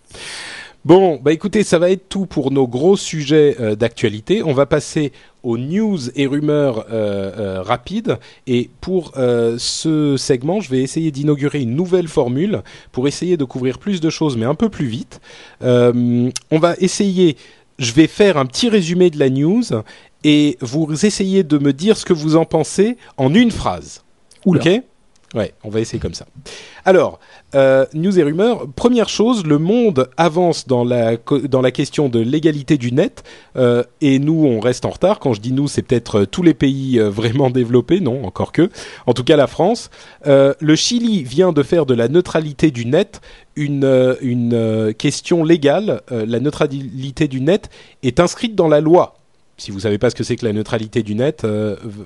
Bon, 0.86 1.20
bah 1.22 1.32
écoutez, 1.32 1.62
ça 1.62 1.78
va 1.78 1.90
être 1.90 2.08
tout 2.08 2.24
pour 2.24 2.50
nos 2.50 2.66
gros 2.66 2.96
sujets 2.96 3.54
euh, 3.60 3.74
d'actualité. 3.74 4.42
On 4.42 4.54
va 4.54 4.64
passer 4.64 5.12
aux 5.42 5.58
news 5.58 5.98
et 6.16 6.26
rumeurs 6.26 6.86
euh, 6.90 7.30
euh, 7.38 7.62
rapides. 7.62 8.18
Et 8.46 8.70
pour 8.80 9.12
ce 9.14 10.16
segment, 10.16 10.60
je 10.60 10.70
vais 10.70 10.80
essayer 10.80 11.10
d'inaugurer 11.10 11.60
une 11.60 11.74
nouvelle 11.74 12.08
formule 12.08 12.62
pour 12.92 13.08
essayer 13.08 13.36
de 13.36 13.44
couvrir 13.44 13.78
plus 13.78 14.00
de 14.00 14.08
choses, 14.08 14.38
mais 14.38 14.46
un 14.46 14.54
peu 14.54 14.70
plus 14.70 14.86
vite. 14.86 15.20
on 15.60 16.30
va 16.52 16.74
essayer. 16.78 17.36
Je 17.78 17.92
vais 17.92 18.06
faire 18.06 18.36
un 18.36 18.46
petit 18.46 18.68
résumé 18.68 19.10
de 19.10 19.18
la 19.18 19.30
news 19.30 19.64
et 20.24 20.58
vous 20.60 21.06
essayez 21.06 21.42
de 21.42 21.58
me 21.58 21.72
dire 21.72 21.96
ce 21.96 22.04
que 22.04 22.12
vous 22.12 22.36
en 22.36 22.44
pensez 22.44 22.96
en 23.16 23.34
une 23.34 23.50
phrase. 23.50 24.02
Oula. 24.44 24.60
Ok? 24.60 24.82
Ouais, 25.32 25.54
on 25.62 25.70
va 25.70 25.78
essayer 25.78 26.00
comme 26.00 26.14
ça. 26.14 26.26
Alors, 26.84 27.20
euh, 27.54 27.86
news 27.94 28.18
et 28.18 28.22
rumeurs. 28.24 28.66
Première 28.74 29.08
chose, 29.08 29.46
le 29.46 29.58
monde 29.58 30.10
avance 30.16 30.66
dans 30.66 30.82
la 30.82 31.70
question 31.70 32.08
de 32.08 32.18
l'égalité 32.18 32.76
du 32.76 32.90
net, 32.90 33.22
euh, 33.56 33.84
et 34.00 34.18
nous 34.18 34.44
on 34.44 34.58
reste 34.58 34.84
en 34.84 34.90
retard. 34.90 35.20
Quand 35.20 35.32
je 35.32 35.40
dis 35.40 35.52
nous, 35.52 35.68
c'est 35.68 35.82
peut-être 35.82 36.20
euh, 36.20 36.26
tous 36.26 36.42
les 36.42 36.54
pays 36.54 36.98
vraiment 36.98 37.48
développés, 37.50 38.00
non, 38.00 38.24
encore 38.24 38.50
que. 38.50 38.70
En 39.06 39.12
tout 39.12 39.22
cas, 39.22 39.36
la 39.36 39.46
France. 39.46 39.90
Le 40.24 40.74
Chili 40.74 41.22
vient 41.22 41.52
de 41.52 41.62
faire 41.62 41.86
de 41.86 41.94
la 41.94 42.08
neutralité 42.08 42.70
du 42.70 42.86
net 42.86 43.20
une 43.56 44.94
question 44.98 45.44
légale. 45.44 46.00
la 46.10 46.40
neutralité 46.40 47.28
du 47.28 47.40
net 47.40 47.68
est 48.02 48.20
inscrite 48.20 48.54
dans 48.54 48.68
la 48.68 48.80
loi. 48.80 49.19
Si 49.60 49.70
vous 49.70 49.80
savez 49.80 49.98
pas 49.98 50.10
ce 50.10 50.14
que 50.14 50.24
c'est 50.24 50.36
que 50.36 50.46
la 50.46 50.52
neutralité 50.52 51.02
du 51.02 51.14
net, 51.14 51.46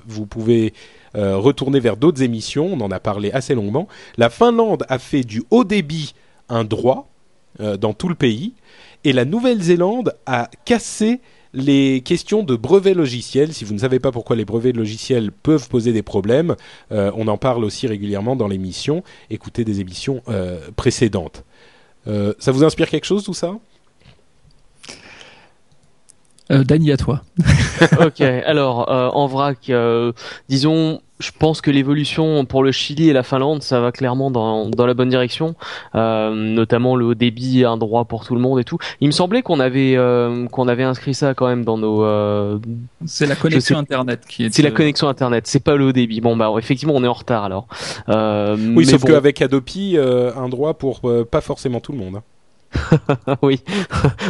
vous 0.07 0.25
pouvez 0.25 0.73
euh, 1.15 1.37
retourner 1.37 1.79
vers 1.79 1.95
d'autres 1.95 2.21
émissions, 2.23 2.73
on 2.73 2.81
en 2.81 2.91
a 2.91 2.99
parlé 2.99 3.31
assez 3.31 3.55
longuement. 3.55 3.87
La 4.17 4.29
Finlande 4.29 4.85
a 4.89 4.99
fait 4.99 5.23
du 5.23 5.43
haut 5.49 5.63
débit 5.63 6.13
un 6.49 6.65
droit 6.65 7.09
euh, 7.61 7.77
dans 7.77 7.93
tout 7.93 8.09
le 8.09 8.15
pays, 8.15 8.53
et 9.05 9.13
la 9.13 9.23
Nouvelle-Zélande 9.23 10.15
a 10.25 10.49
cassé 10.65 11.21
les 11.53 12.01
questions 12.01 12.43
de 12.43 12.57
brevets 12.57 12.95
logiciels. 12.95 13.53
Si 13.53 13.63
vous 13.63 13.73
ne 13.73 13.79
savez 13.79 13.99
pas 13.99 14.11
pourquoi 14.11 14.35
les 14.35 14.43
brevets 14.43 14.75
logiciels 14.75 15.31
peuvent 15.31 15.69
poser 15.69 15.93
des 15.93 16.01
problèmes, 16.01 16.55
euh, 16.91 17.11
on 17.15 17.29
en 17.29 17.37
parle 17.37 17.63
aussi 17.63 17.87
régulièrement 17.87 18.35
dans 18.35 18.49
l'émission. 18.49 19.01
Écoutez 19.29 19.63
des 19.63 19.79
émissions 19.79 20.21
précédentes. 20.75 21.45
ça 22.05 22.51
vous 22.51 22.65
inspire 22.65 22.89
quelque 22.89 23.05
chose 23.05 23.23
tout 23.23 23.33
ça? 23.33 23.57
Euh, 26.51 26.63
Dany, 26.63 26.91
à 26.91 26.97
toi. 26.97 27.21
ok, 27.99 28.21
alors 28.21 28.89
en 28.89 29.27
vrac, 29.27 29.71
disons, 30.49 31.01
je 31.19 31.31
pense 31.37 31.61
que 31.61 31.71
l'évolution 31.71 32.45
pour 32.45 32.61
le 32.63 32.71
Chili 32.71 33.09
et 33.09 33.13
la 33.13 33.23
Finlande, 33.23 33.63
ça 33.63 33.79
va 33.79 33.91
clairement 33.91 34.31
dans, 34.31 34.69
dans 34.69 34.85
la 34.85 34.93
bonne 34.93 35.09
direction, 35.09 35.55
euh, 35.95 36.33
notamment 36.33 36.95
le 36.95 37.05
haut 37.05 37.13
débit, 37.13 37.63
un 37.63 37.77
droit 37.77 38.05
pour 38.05 38.25
tout 38.25 38.35
le 38.35 38.41
monde 38.41 38.59
et 38.59 38.65
tout. 38.65 38.77
Il 38.99 39.07
me 39.07 39.11
semblait 39.11 39.41
qu'on 39.41 39.61
avait 39.61 39.95
euh, 39.95 40.47
qu'on 40.47 40.67
avait 40.67 40.83
inscrit 40.83 41.13
ça 41.13 41.33
quand 41.33 41.47
même 41.47 41.63
dans 41.63 41.77
nos. 41.77 42.03
Euh, 42.03 42.59
c'est 43.05 43.27
la 43.27 43.35
connexion 43.35 43.77
internet 43.77 44.23
qui 44.27 44.45
est. 44.45 44.53
C'est 44.53 44.61
la 44.61 44.71
connexion 44.71 45.07
internet, 45.07 45.47
c'est 45.47 45.63
pas 45.63 45.75
le 45.77 45.85
haut 45.85 45.93
débit. 45.93 46.19
Bon 46.19 46.35
bah 46.35 46.51
effectivement 46.57 46.95
on 46.95 47.03
est 47.03 47.07
en 47.07 47.13
retard 47.13 47.45
alors. 47.45 47.67
Euh, 48.09 48.57
oui, 48.75 48.85
sauf 48.85 49.03
qu'avec 49.05 49.41
Adopi, 49.41 49.97
un 49.97 50.49
droit 50.49 50.73
pour 50.73 51.01
pas 51.31 51.41
forcément 51.41 51.79
tout 51.79 51.93
le 51.93 51.99
monde. 51.99 52.19
Oui. 53.41 53.61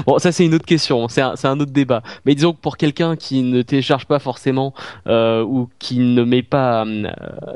bon, 0.06 0.20
ça 0.20 0.32
c'est 0.32 0.46
une 0.46 0.54
autre 0.54 0.66
question, 0.66 1.08
c'est 1.08 1.22
un, 1.22 1.34
un, 1.44 1.60
autre 1.60 1.72
débat. 1.72 2.02
Mais 2.26 2.36
disons 2.36 2.54
que 2.54 2.60
pour 2.60 2.78
quelqu'un 2.78 3.16
qui 3.16 3.44
ne 3.44 3.62
télécharge 3.62 4.06
pas 4.06 4.20
forcément 4.20 4.74
euh, 5.08 5.44
ou 5.44 5.70
qui 5.80 6.00
ne 6.00 6.24
met 6.24 6.44
pas, 6.44 6.86
euh, 6.86 7.08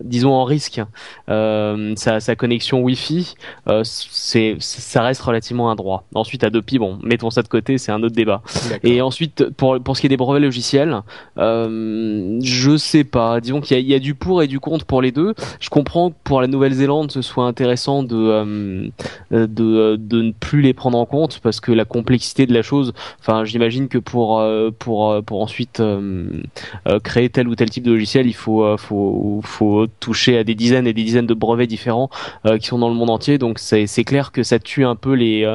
disons 0.04 0.32
en 0.32 0.44
risque 0.44 0.82
euh, 1.30 1.94
sa, 1.96 2.20
sa, 2.20 2.36
connexion 2.36 2.82
Wi-Fi, 2.82 3.36
c'est 3.84 4.56
ça 4.60 5.04
reste 5.04 5.22
relativement 5.22 5.72
un 5.72 5.76
droit. 5.76 6.06
Ensuite, 6.14 6.44
Adopi, 6.44 6.80
bon, 6.80 7.00
mettons 7.04 7.30
ça 7.30 7.42
de 7.42 7.48
côté, 7.48 7.78
c'est 7.78 7.92
un 7.92 8.02
autre 8.04 8.16
débat. 8.16 8.42
Et 8.84 9.02
ensuite, 9.02 9.50
pour 9.52 9.80
pour 9.80 9.96
ce 9.96 10.02
qui 10.02 10.08
est 10.08 10.10
des 10.10 10.18
brevets 10.18 10.42
logiciels, 10.42 11.02
je 11.38 12.78
sais 12.78 13.04
pas. 13.04 13.40
Disons 13.42 13.62
qu'il 13.62 13.80
y, 13.80 13.92
y, 13.92 13.96
a 13.96 14.00
du 14.00 14.16
pour 14.16 14.44
et 14.44 14.48
du 14.48 14.60
contre 14.60 14.86
pour 14.86 15.02
les 15.02 15.12
deux. 15.12 15.34
Je 15.60 15.70
comprends 15.70 16.12
que 16.12 16.16
pour 16.24 16.42
la 16.42 16.48
Nouvelle-Zélande, 16.48 17.12
ce 17.12 17.22
soit 17.22 17.46
intéressant 17.46 18.04
de 18.04 18.92
de 19.32 19.96
de 19.96 20.22
ne 20.22 20.32
plus 20.32 20.62
les 20.62 20.74
prendre 20.80 20.98
en 20.98 21.06
compte 21.06 21.40
parce 21.44 21.60
que 21.60 21.72
la 21.72 21.86
complexité 21.86 22.48
de 22.48 22.54
la 22.54 22.64
chose, 22.64 22.94
enfin 23.20 23.46
j'imagine 23.46 23.88
que 23.88 24.00
pour 24.00 24.40
euh, 24.40 24.72
pour 24.72 25.12
euh, 25.12 25.22
pour 25.22 25.44
ensuite 25.44 25.80
euh, 25.80 26.42
créer 27.04 27.30
tel 27.30 27.48
ou 27.48 27.56
tel 27.56 27.70
type 27.70 27.84
de 27.84 27.92
logiciel, 27.92 28.26
il 28.26 28.34
faut 28.34 28.78
faut 28.78 29.42
faut 29.44 29.86
toucher 30.00 30.38
à 30.38 30.44
des 30.44 30.56
dizaines 30.56 30.88
et 30.88 30.94
des 30.94 31.04
dizaines 31.04 31.28
de 31.28 31.34
brevets 31.34 31.68
différents 31.68 32.10
qui 32.60 32.68
sont 32.68 32.80
dans 32.80 32.90
le 32.90 32.96
monde 32.96 33.12
entier. 33.12 33.38
Donc 33.38 33.60
c'est 33.60 33.86
c'est 33.86 34.04
clair 34.04 34.32
que 34.32 34.42
ça 34.42 34.58
tue 34.58 34.86
un 34.86 34.96
peu 34.96 35.14
les 35.14 35.46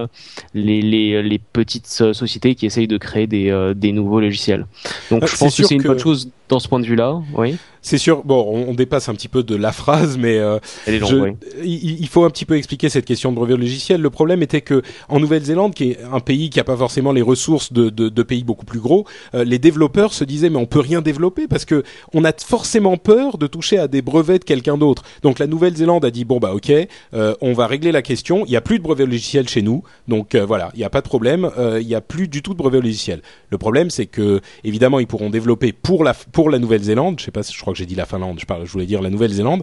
les 0.55 0.83
les, 0.83 1.23
les 1.23 1.39
petites 1.39 1.87
sociétés 1.87 2.55
qui 2.55 2.67
essayent 2.67 2.87
de 2.87 2.99
créer 2.99 3.27
des 3.27 3.73
des 3.75 3.93
nouveaux 3.93 4.21
logiciels. 4.21 4.67
Donc 5.11 5.27
je 5.27 5.37
pense 5.37 5.57
que 5.57 5.65
c'est 5.65 5.75
une 5.75 5.83
bonne 5.83 5.99
chose 5.99 6.29
dans 6.49 6.61
ce 6.61 6.69
point 6.69 6.81
de 6.81 6.87
vue-là, 6.87 7.21
oui. 7.37 7.57
C'est 7.85 7.99
sûr. 7.99 8.25
Bon, 8.25 8.65
on, 8.67 8.73
dépasse 8.73 9.11
un 9.11 9.15
petit 9.15 9.29
peu 9.29 9.43
de 9.43 9.55
la 9.55 9.71
phrase, 9.71 10.17
mais 10.17 10.39
euh, 10.39 10.59
il, 10.89 12.09
faut 12.09 12.25
un 12.25 12.31
petit 12.31 12.47
peu 12.47 12.57
expliquer 12.57 12.89
cette 12.89 13.05
question 13.05 13.31
de 13.31 13.37
brevet 13.37 13.59
logiciel. 13.59 14.01
Le 14.01 14.09
problème 14.09 14.43
était 14.43 14.63
que 14.63 14.81
en 15.11 15.21
Nouvelle-Zélande, 15.21 15.75
qui 15.75 15.91
est 15.91 15.99
un 16.11 16.21
pays 16.21 16.49
qui 16.49 16.59
n'a 16.59 16.65
pas 16.65 16.79
forcément 16.79 17.13
les 17.13 17.21
ressources 17.21 17.75
de, 17.75 17.91
de, 17.91 18.09
de 18.09 18.23
pays 18.23 18.43
beaucoup 18.43 18.65
plus 18.65 18.81
gros, 18.81 19.05
euh, 19.35 19.45
les 19.45 19.59
développeurs 19.59 20.15
se 20.15 20.25
disaient 20.25 20.49
mais 20.49 20.57
on 20.57 20.65
peut 20.65 20.81
rien 20.81 21.03
développer 21.03 21.47
parce 21.47 21.67
que 21.67 21.85
on 22.15 22.25
a 22.25 22.33
forcément 22.33 22.97
peur 22.97 23.37
de 23.37 23.47
toucher 23.47 23.79
à 23.79 23.87
des 23.87 24.01
brevets 24.01 24.39
de 24.39 24.45
quelqu'un 24.45 24.79
d'autre. 24.79 25.03
Donc 25.23 25.39
la 25.39 25.47
Nouvelle-Zélande 25.47 26.07
a 26.07 26.11
dit 26.11 26.25
bon 26.25 26.39
bah 26.39 26.55
ok, 26.55 26.73
euh, 27.13 27.35
on 27.43 27.53
va 27.53 27.67
régler 27.67 27.93
la 27.93 28.01
question. 28.01 28.47
Il 28.47 28.51
n'y 28.51 28.57
a 28.57 28.63
plus 28.63 28.79
de 28.79 28.83
brevet 28.83 29.05
logiciel 29.05 29.47
chez 29.47 29.61
nous, 29.61 29.83
donc 30.09 30.35
euh, 30.35 30.47
voilà, 30.47 30.71
il 30.73 30.79
n'y 30.79 30.85
a 30.85 30.91
pas 30.91 31.03
de 31.03 31.09
problème. 31.09 31.51
Il 31.79 31.87
n'y 31.87 31.95
a 31.95 32.01
plus 32.01 32.29
du 32.29 32.41
tout 32.41 32.55
de 32.55 32.59
brevet 32.59 32.81
logiciel. 32.81 33.21
Le 33.51 33.59
problème 33.59 33.91
c'est 33.91 34.07
que 34.07 34.41
évidemment 34.65 35.01
ils 35.01 35.07
pourront 35.07 35.29
développer 35.29 35.73
pour 35.73 36.03
la 36.03 36.15
pour 36.35 36.51
la 36.51 36.59
Nouvelle-Zélande. 36.59 37.19
Je 37.19 37.25
sais 37.25 37.31
pas, 37.31 37.41
je 37.43 37.59
crois 37.59 37.73
que 37.73 37.79
j'ai 37.79 37.87
dit 37.87 37.95
la 37.95 38.05
Finlande. 38.05 38.39
Je, 38.39 38.45
parle, 38.45 38.67
je 38.67 38.73
voulais 38.73 38.85
dire 38.85 39.01
la 39.01 39.09
Nouvelle-Zélande. 39.09 39.63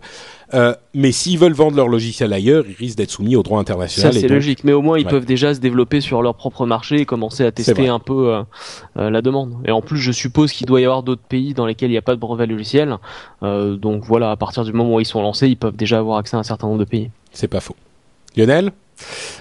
Euh, 0.53 0.73
mais 0.95 1.11
s'ils 1.11 1.37
veulent 1.37 1.53
vendre 1.53 1.75
leur 1.77 1.87
logiciel 1.87 2.33
ailleurs, 2.33 2.63
ils 2.67 2.75
risquent 2.75 2.97
d'être 2.97 3.11
soumis 3.11 3.35
au 3.35 3.43
droit 3.43 3.59
international. 3.59 4.13
Ça 4.13 4.19
c'est 4.19 4.27
logique, 4.27 4.63
mais 4.63 4.73
au 4.73 4.81
moins 4.81 4.97
ils 4.97 5.05
peuvent 5.05 5.25
déjà 5.25 5.53
se 5.53 5.59
développer 5.59 6.01
sur 6.01 6.21
leur 6.21 6.35
propre 6.35 6.65
marché 6.65 7.01
et 7.01 7.05
commencer 7.05 7.45
à 7.45 7.51
tester 7.51 7.89
un 7.89 7.99
peu 7.99 8.33
euh, 8.33 8.43
euh, 8.97 9.09
la 9.09 9.21
demande. 9.21 9.53
Et 9.65 9.71
en 9.71 9.81
plus, 9.81 9.99
je 9.99 10.11
suppose 10.11 10.51
qu'il 10.53 10.65
doit 10.65 10.81
y 10.81 10.85
avoir 10.85 11.03
d'autres 11.03 11.21
pays 11.21 11.53
dans 11.53 11.65
lesquels 11.65 11.89
il 11.89 11.93
n'y 11.93 11.97
a 11.97 12.01
pas 12.01 12.15
de 12.15 12.19
brevet 12.19 12.47
logiciel. 12.47 12.97
Donc 13.41 14.05
voilà, 14.05 14.31
à 14.31 14.35
partir 14.37 14.63
du 14.63 14.73
moment 14.73 14.95
où 14.95 14.99
ils 14.99 15.05
sont 15.05 15.21
lancés, 15.21 15.47
ils 15.47 15.57
peuvent 15.57 15.75
déjà 15.75 15.99
avoir 15.99 16.17
accès 16.17 16.37
à 16.37 16.39
un 16.39 16.43
certain 16.43 16.67
nombre 16.67 16.79
de 16.79 16.85
pays. 16.85 17.11
C'est 17.33 17.47
pas 17.47 17.59
faux. 17.59 17.75
Lionel 18.35 18.71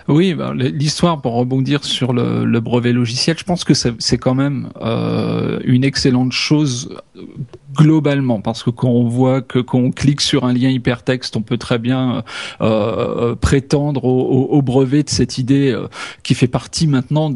oui, 0.08 0.34
bah, 0.34 0.52
l'histoire 0.54 1.20
pour 1.20 1.34
rebondir 1.34 1.84
sur 1.84 2.12
le, 2.12 2.60
brevet 2.60 2.92
logiciel, 2.92 3.38
je 3.38 3.44
pense 3.44 3.64
que 3.64 3.74
c'est 3.74 4.18
quand 4.18 4.34
même 4.34 4.70
euh, 4.80 5.60
une 5.64 5.84
excellente 5.84 6.32
chose 6.32 6.96
euh, 7.16 7.22
globalement 7.74 8.40
parce 8.40 8.62
que 8.62 8.70
quand 8.70 8.88
on 8.88 9.06
voit 9.06 9.40
que 9.40 9.58
quand 9.58 9.78
on 9.78 9.90
clique 9.90 10.20
sur 10.20 10.44
un 10.44 10.52
lien 10.52 10.68
hypertexte, 10.68 11.36
on 11.36 11.42
peut 11.42 11.58
très 11.58 11.78
bien 11.78 12.24
euh, 12.60 13.34
prétendre 13.36 14.04
au, 14.04 14.62
brevet 14.62 15.02
de 15.02 15.10
cette 15.10 15.38
idée 15.38 15.76
qui 16.22 16.34
fait 16.34 16.48
partie 16.48 16.86
maintenant 16.86 17.32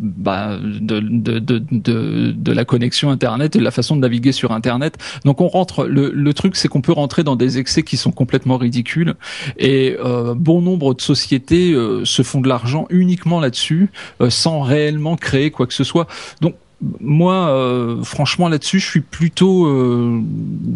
bah, 0.00 0.58
de, 0.58 1.00
de, 1.00 1.38
de, 1.38 2.32
de, 2.32 2.52
la 2.52 2.64
connexion 2.64 3.10
Internet 3.10 3.54
et 3.54 3.58
de 3.58 3.64
la 3.64 3.70
façon 3.70 3.96
de 3.96 4.00
naviguer 4.00 4.32
sur 4.32 4.52
Internet. 4.52 4.96
Donc 5.24 5.40
on 5.40 5.48
rentre. 5.48 5.84
Le, 5.84 6.10
le 6.10 6.34
truc, 6.34 6.56
c'est 6.56 6.68
qu'on 6.68 6.80
peut 6.80 6.92
rentrer 6.92 7.22
dans 7.22 7.36
des 7.36 7.58
excès 7.58 7.82
qui 7.82 7.96
sont 7.96 8.10
complètement 8.10 8.56
ridicules. 8.56 9.14
Et 9.58 9.96
euh, 10.02 10.34
bon 10.34 10.62
nombre 10.62 10.94
de 10.94 11.00
sociétés 11.00 11.72
euh, 11.72 12.04
se 12.04 12.22
font 12.22 12.40
de 12.40 12.48
l'argent 12.48 12.86
uniquement 12.90 13.40
là-dessus, 13.40 13.90
euh, 14.20 14.30
sans 14.30 14.62
réellement 14.62 15.16
créer 15.16 15.50
quoi 15.50 15.66
que 15.66 15.74
ce 15.74 15.84
soit. 15.84 16.06
Donc 16.40 16.54
moi, 17.00 17.48
euh, 17.50 18.02
franchement, 18.02 18.48
là-dessus, 18.48 18.80
je 18.80 18.86
suis 18.86 19.00
plutôt, 19.00 19.66
euh, 19.66 20.22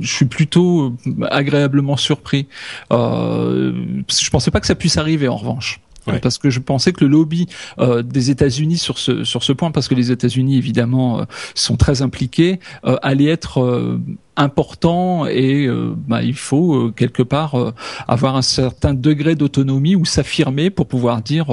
je 0.00 0.12
suis 0.12 0.26
plutôt 0.26 0.94
agréablement 1.30 1.96
surpris. 1.96 2.46
Euh, 2.92 3.72
je 4.08 4.30
pensais 4.30 4.50
pas 4.50 4.60
que 4.60 4.66
ça 4.66 4.74
puisse 4.74 4.98
arriver, 4.98 5.28
en 5.28 5.36
revanche. 5.36 5.80
Parce 6.22 6.38
que 6.38 6.50
je 6.50 6.60
pensais 6.60 6.92
que 6.92 7.04
le 7.04 7.10
lobby 7.10 7.46
euh, 7.78 8.02
des 8.02 8.30
États-Unis 8.30 8.78
sur 8.78 8.98
ce 8.98 9.24
sur 9.24 9.42
ce 9.42 9.52
point, 9.52 9.70
parce 9.70 9.88
que 9.88 9.94
les 9.94 10.10
États-Unis 10.10 10.56
évidemment 10.56 11.20
euh, 11.20 11.24
sont 11.54 11.76
très 11.76 12.02
impliqués, 12.02 12.60
euh, 12.84 12.96
allait 13.02 13.26
être 13.26 13.98
important 14.36 15.26
et 15.26 15.68
bah, 16.08 16.22
il 16.22 16.34
faut 16.34 16.90
quelque 16.90 17.22
part 17.22 17.72
avoir 18.08 18.36
un 18.36 18.42
certain 18.42 18.92
degré 18.92 19.36
d'autonomie 19.36 19.94
ou 19.94 20.04
s'affirmer 20.04 20.70
pour 20.70 20.86
pouvoir 20.86 21.22
dire 21.22 21.46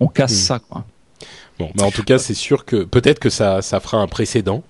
on 0.00 0.06
casse 0.06 0.32
hmm. 0.32 0.46
ça. 0.46 0.58
Quoi. 0.58 0.84
Bon, 1.58 1.70
mais 1.74 1.82
en 1.82 1.90
tout 1.90 2.04
cas, 2.04 2.18
c'est 2.18 2.34
sûr 2.34 2.64
que 2.66 2.84
peut-être 2.84 3.18
que 3.18 3.30
ça 3.30 3.62
ça 3.62 3.80
fera 3.80 3.98
un 3.98 4.06
précédent. 4.06 4.62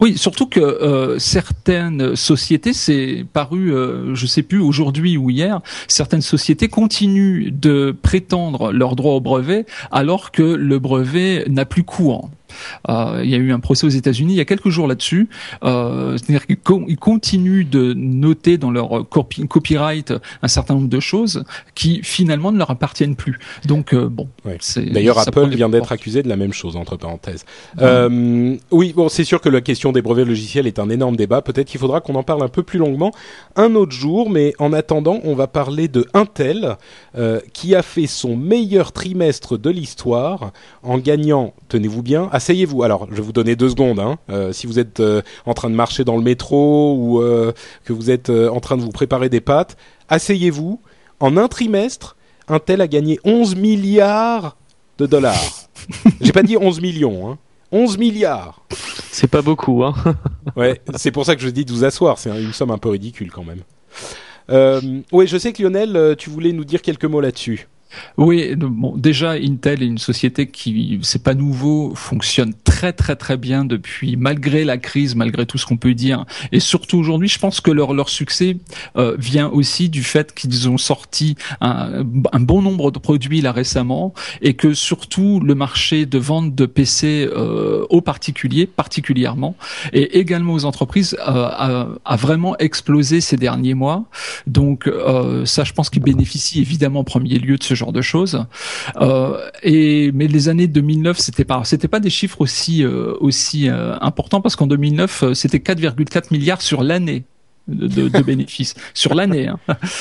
Oui, 0.00 0.16
surtout 0.16 0.46
que 0.46 0.60
euh, 0.60 1.18
certaines 1.18 2.16
sociétés, 2.16 2.72
c'est 2.72 3.26
paru, 3.32 3.74
euh, 3.74 4.14
je 4.14 4.26
sais 4.26 4.42
plus 4.42 4.58
aujourd'hui 4.58 5.18
ou 5.18 5.28
hier, 5.28 5.60
certaines 5.88 6.22
sociétés 6.22 6.68
continuent 6.68 7.50
de 7.52 7.94
prétendre 8.02 8.72
leur 8.72 8.96
droit 8.96 9.12
au 9.12 9.20
brevet 9.20 9.66
alors 9.90 10.30
que 10.30 10.42
le 10.42 10.78
brevet 10.78 11.44
n'a 11.48 11.66
plus 11.66 11.84
cours. 11.84 12.30
Euh, 12.88 13.20
il 13.22 13.30
y 13.30 13.34
a 13.34 13.38
eu 13.38 13.52
un 13.52 13.60
procès 13.60 13.86
aux 13.86 13.90
États-Unis 13.90 14.34
il 14.34 14.36
y 14.36 14.40
a 14.40 14.44
quelques 14.44 14.68
jours 14.68 14.86
là-dessus. 14.86 15.28
Euh, 15.64 16.16
C'est-à-dire 16.16 16.46
qu'ils 16.46 16.98
continuent 16.98 17.68
de 17.68 17.92
noter 17.94 18.58
dans 18.58 18.70
leur 18.70 19.08
copyright 19.08 20.12
un 20.42 20.48
certain 20.48 20.74
nombre 20.74 20.88
de 20.88 21.00
choses 21.00 21.44
qui 21.74 22.02
finalement 22.02 22.52
ne 22.52 22.58
leur 22.58 22.70
appartiennent 22.70 23.16
plus. 23.16 23.38
Donc 23.66 23.94
euh, 23.94 24.08
bon. 24.08 24.28
D'ailleurs, 24.76 25.18
Apple 25.18 25.48
vient 25.48 25.68
d'être 25.68 25.92
accusé 25.92 26.22
de 26.22 26.28
la 26.28 26.36
même 26.36 26.52
chose 26.52 26.76
entre 26.76 26.96
parenthèses. 26.96 27.44
Euh, 27.80 28.56
oui, 28.70 28.92
bon, 28.94 29.08
c'est 29.08 29.24
sûr 29.24 29.40
que 29.40 29.48
la 29.48 29.60
question 29.60 29.92
des 29.92 30.02
brevets 30.02 30.26
logiciels 30.26 30.66
est 30.66 30.78
un 30.78 30.90
énorme 30.90 31.16
débat. 31.16 31.42
Peut-être 31.42 31.68
qu'il 31.68 31.80
faudra 31.80 32.00
qu'on 32.00 32.14
en 32.14 32.22
parle 32.22 32.42
un 32.42 32.48
peu 32.48 32.62
plus 32.62 32.78
longuement 32.78 33.12
un 33.56 33.74
autre 33.74 33.92
jour, 33.92 34.30
mais 34.30 34.54
en 34.58 34.72
attendant, 34.72 35.20
on 35.24 35.34
va 35.34 35.46
parler 35.46 35.88
de 35.88 36.06
Intel 36.14 36.76
qui 37.52 37.74
a 37.74 37.82
fait 37.82 38.06
son 38.06 38.36
meilleur 38.36 38.92
trimestre 38.92 39.58
de 39.58 39.70
l'histoire 39.70 40.52
en 40.82 40.98
gagnant, 40.98 41.54
tenez-vous 41.68 42.02
bien, 42.02 42.28
asseyez-vous. 42.40 42.82
Alors, 42.82 43.06
je 43.10 43.16
vais 43.16 43.22
vous 43.22 43.32
donner 43.32 43.54
deux 43.54 43.68
secondes. 43.68 44.00
Hein. 44.00 44.18
Euh, 44.30 44.52
si 44.52 44.66
vous 44.66 44.78
êtes 44.78 45.00
euh, 45.00 45.20
en 45.44 45.52
train 45.52 45.68
de 45.68 45.74
marcher 45.74 46.04
dans 46.04 46.16
le 46.16 46.22
métro 46.22 46.96
ou 46.96 47.20
euh, 47.20 47.52
que 47.84 47.92
vous 47.92 48.10
êtes 48.10 48.30
en 48.30 48.60
train 48.60 48.78
de 48.78 48.82
vous 48.82 48.90
préparer 48.90 49.28
des 49.28 49.40
pâtes, 49.40 49.76
asseyez-vous. 50.08 50.80
En 51.20 51.36
un 51.36 51.48
trimestre, 51.48 52.16
Intel 52.48 52.80
a 52.80 52.88
gagné 52.88 53.20
11 53.24 53.56
milliards 53.56 54.56
de 54.96 55.04
dollars. 55.04 55.68
J'ai 56.20 56.32
pas 56.32 56.42
dit 56.42 56.56
11 56.56 56.80
millions. 56.80 57.30
Hein. 57.30 57.38
11 57.72 57.98
milliards. 57.98 58.62
C'est 59.12 59.28
pas 59.28 59.42
beaucoup, 59.42 59.84
hein. 59.84 59.94
ouais, 60.56 60.80
c'est 60.96 61.10
pour 61.10 61.26
ça 61.26 61.36
que 61.36 61.42
je 61.42 61.48
dis 61.50 61.64
de 61.66 61.72
vous 61.72 61.84
asseoir. 61.84 62.18
C'est 62.18 62.30
une 62.30 62.54
somme 62.54 62.70
un 62.70 62.78
peu 62.78 62.88
ridicule 62.88 63.30
quand 63.30 63.44
même. 63.44 63.62
Oui, 65.12 65.26
je 65.26 65.36
sais 65.36 65.52
que 65.52 65.62
Lionel, 65.62 66.16
tu 66.16 66.30
voulais 66.30 66.52
nous 66.52 66.64
dire 66.64 66.80
quelques 66.80 67.04
mots 67.04 67.20
là-dessus. 67.20 67.68
Oui, 68.16 68.54
bon, 68.56 68.96
déjà 68.96 69.32
Intel 69.32 69.82
est 69.82 69.86
une 69.86 69.98
société 69.98 70.46
qui, 70.48 70.98
c'est 71.02 71.22
pas 71.22 71.34
nouveau, 71.34 71.94
fonctionne 71.94 72.54
très 72.80 72.94
très 72.94 73.14
très 73.14 73.36
bien 73.36 73.66
depuis, 73.66 74.16
malgré 74.16 74.64
la 74.64 74.78
crise, 74.78 75.14
malgré 75.14 75.44
tout 75.44 75.58
ce 75.58 75.66
qu'on 75.66 75.76
peut 75.76 75.92
dire, 75.92 76.24
et 76.50 76.60
surtout 76.60 76.96
aujourd'hui, 76.96 77.28
je 77.28 77.38
pense 77.38 77.60
que 77.60 77.70
leur 77.70 77.92
leur 77.92 78.08
succès 78.08 78.56
euh, 78.96 79.16
vient 79.18 79.48
aussi 79.48 79.90
du 79.90 80.02
fait 80.02 80.32
qu'ils 80.32 80.66
ont 80.66 80.78
sorti 80.78 81.36
un, 81.60 82.06
un, 82.32 82.40
bon 82.40 82.62
nombre 82.62 82.90
de 82.90 82.98
produits 82.98 83.42
là 83.42 83.52
récemment, 83.52 84.14
et 84.40 84.54
que 84.54 84.72
surtout 84.72 85.40
le 85.40 85.54
marché 85.54 86.06
de 86.06 86.16
vente 86.16 86.54
de 86.54 86.64
PC 86.64 87.28
euh, 87.30 87.84
aux 87.90 88.00
particuliers, 88.00 88.66
particulièrement, 88.66 89.56
et 89.92 90.18
également 90.18 90.54
aux 90.54 90.64
entreprises, 90.64 91.18
euh, 91.20 91.26
a, 91.26 91.86
a, 92.06 92.16
vraiment 92.16 92.56
explosé 92.56 93.20
ces 93.20 93.36
derniers 93.36 93.74
mois. 93.74 94.06
Donc 94.46 94.86
euh, 94.86 95.44
ça, 95.44 95.64
je 95.64 95.74
pense 95.74 95.90
qu'ils 95.90 96.02
bénéficient 96.02 96.62
évidemment 96.62 97.00
en 97.00 97.04
premier 97.04 97.38
lieu 97.38 97.58
de 97.58 97.62
ce 97.62 97.74
genre 97.74 97.92
de 97.92 98.00
choses. 98.00 98.46
Euh, 99.02 99.36
et 99.62 100.12
mais 100.12 100.28
les 100.28 100.48
années 100.48 100.66
2009, 100.66 101.18
c'était 101.18 101.44
pas 101.44 101.62
c'était 101.64 101.88
pas 101.88 102.00
des 102.00 102.08
chiffres 102.08 102.40
aussi 102.40 102.69
euh, 102.80 103.14
aussi 103.20 103.68
euh, 103.68 103.96
importants 104.00 104.40
parce 104.40 104.56
qu'en 104.56 104.66
2009, 104.66 105.32
c'était 105.34 105.58
4,4 105.58 106.28
milliards 106.30 106.62
sur 106.62 106.82
l'année. 106.82 107.24
De, 107.68 108.08
de, 108.08 108.22
bénéfices 108.24 108.74
sur 108.94 109.14
l'année. 109.14 109.46
Hein. 109.46 109.58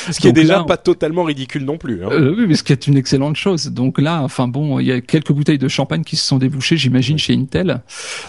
Ce 0.09 0.19
qui 0.19 0.27
est 0.27 0.31
déjà 0.31 0.63
pas 0.63 0.77
totalement 0.77 1.23
ridicule 1.23 1.65
non 1.65 1.77
plus. 1.77 2.03
Hein. 2.03 2.09
oui, 2.11 2.45
mais 2.47 2.55
ce 2.55 2.63
qui 2.63 2.71
est 2.71 2.87
une 2.87 2.97
excellente 2.97 3.35
chose. 3.35 3.67
Donc 3.67 3.99
là, 4.01 4.23
enfin 4.23 4.47
bon, 4.47 4.79
il 4.79 4.87
y 4.87 4.91
a 4.91 5.01
quelques 5.01 5.33
bouteilles 5.33 5.59
de 5.59 5.67
champagne 5.67 6.03
qui 6.03 6.15
se 6.15 6.25
sont 6.25 6.37
débouchées, 6.37 6.77
j'imagine, 6.77 7.19
chez 7.19 7.35
Intel. 7.35 7.81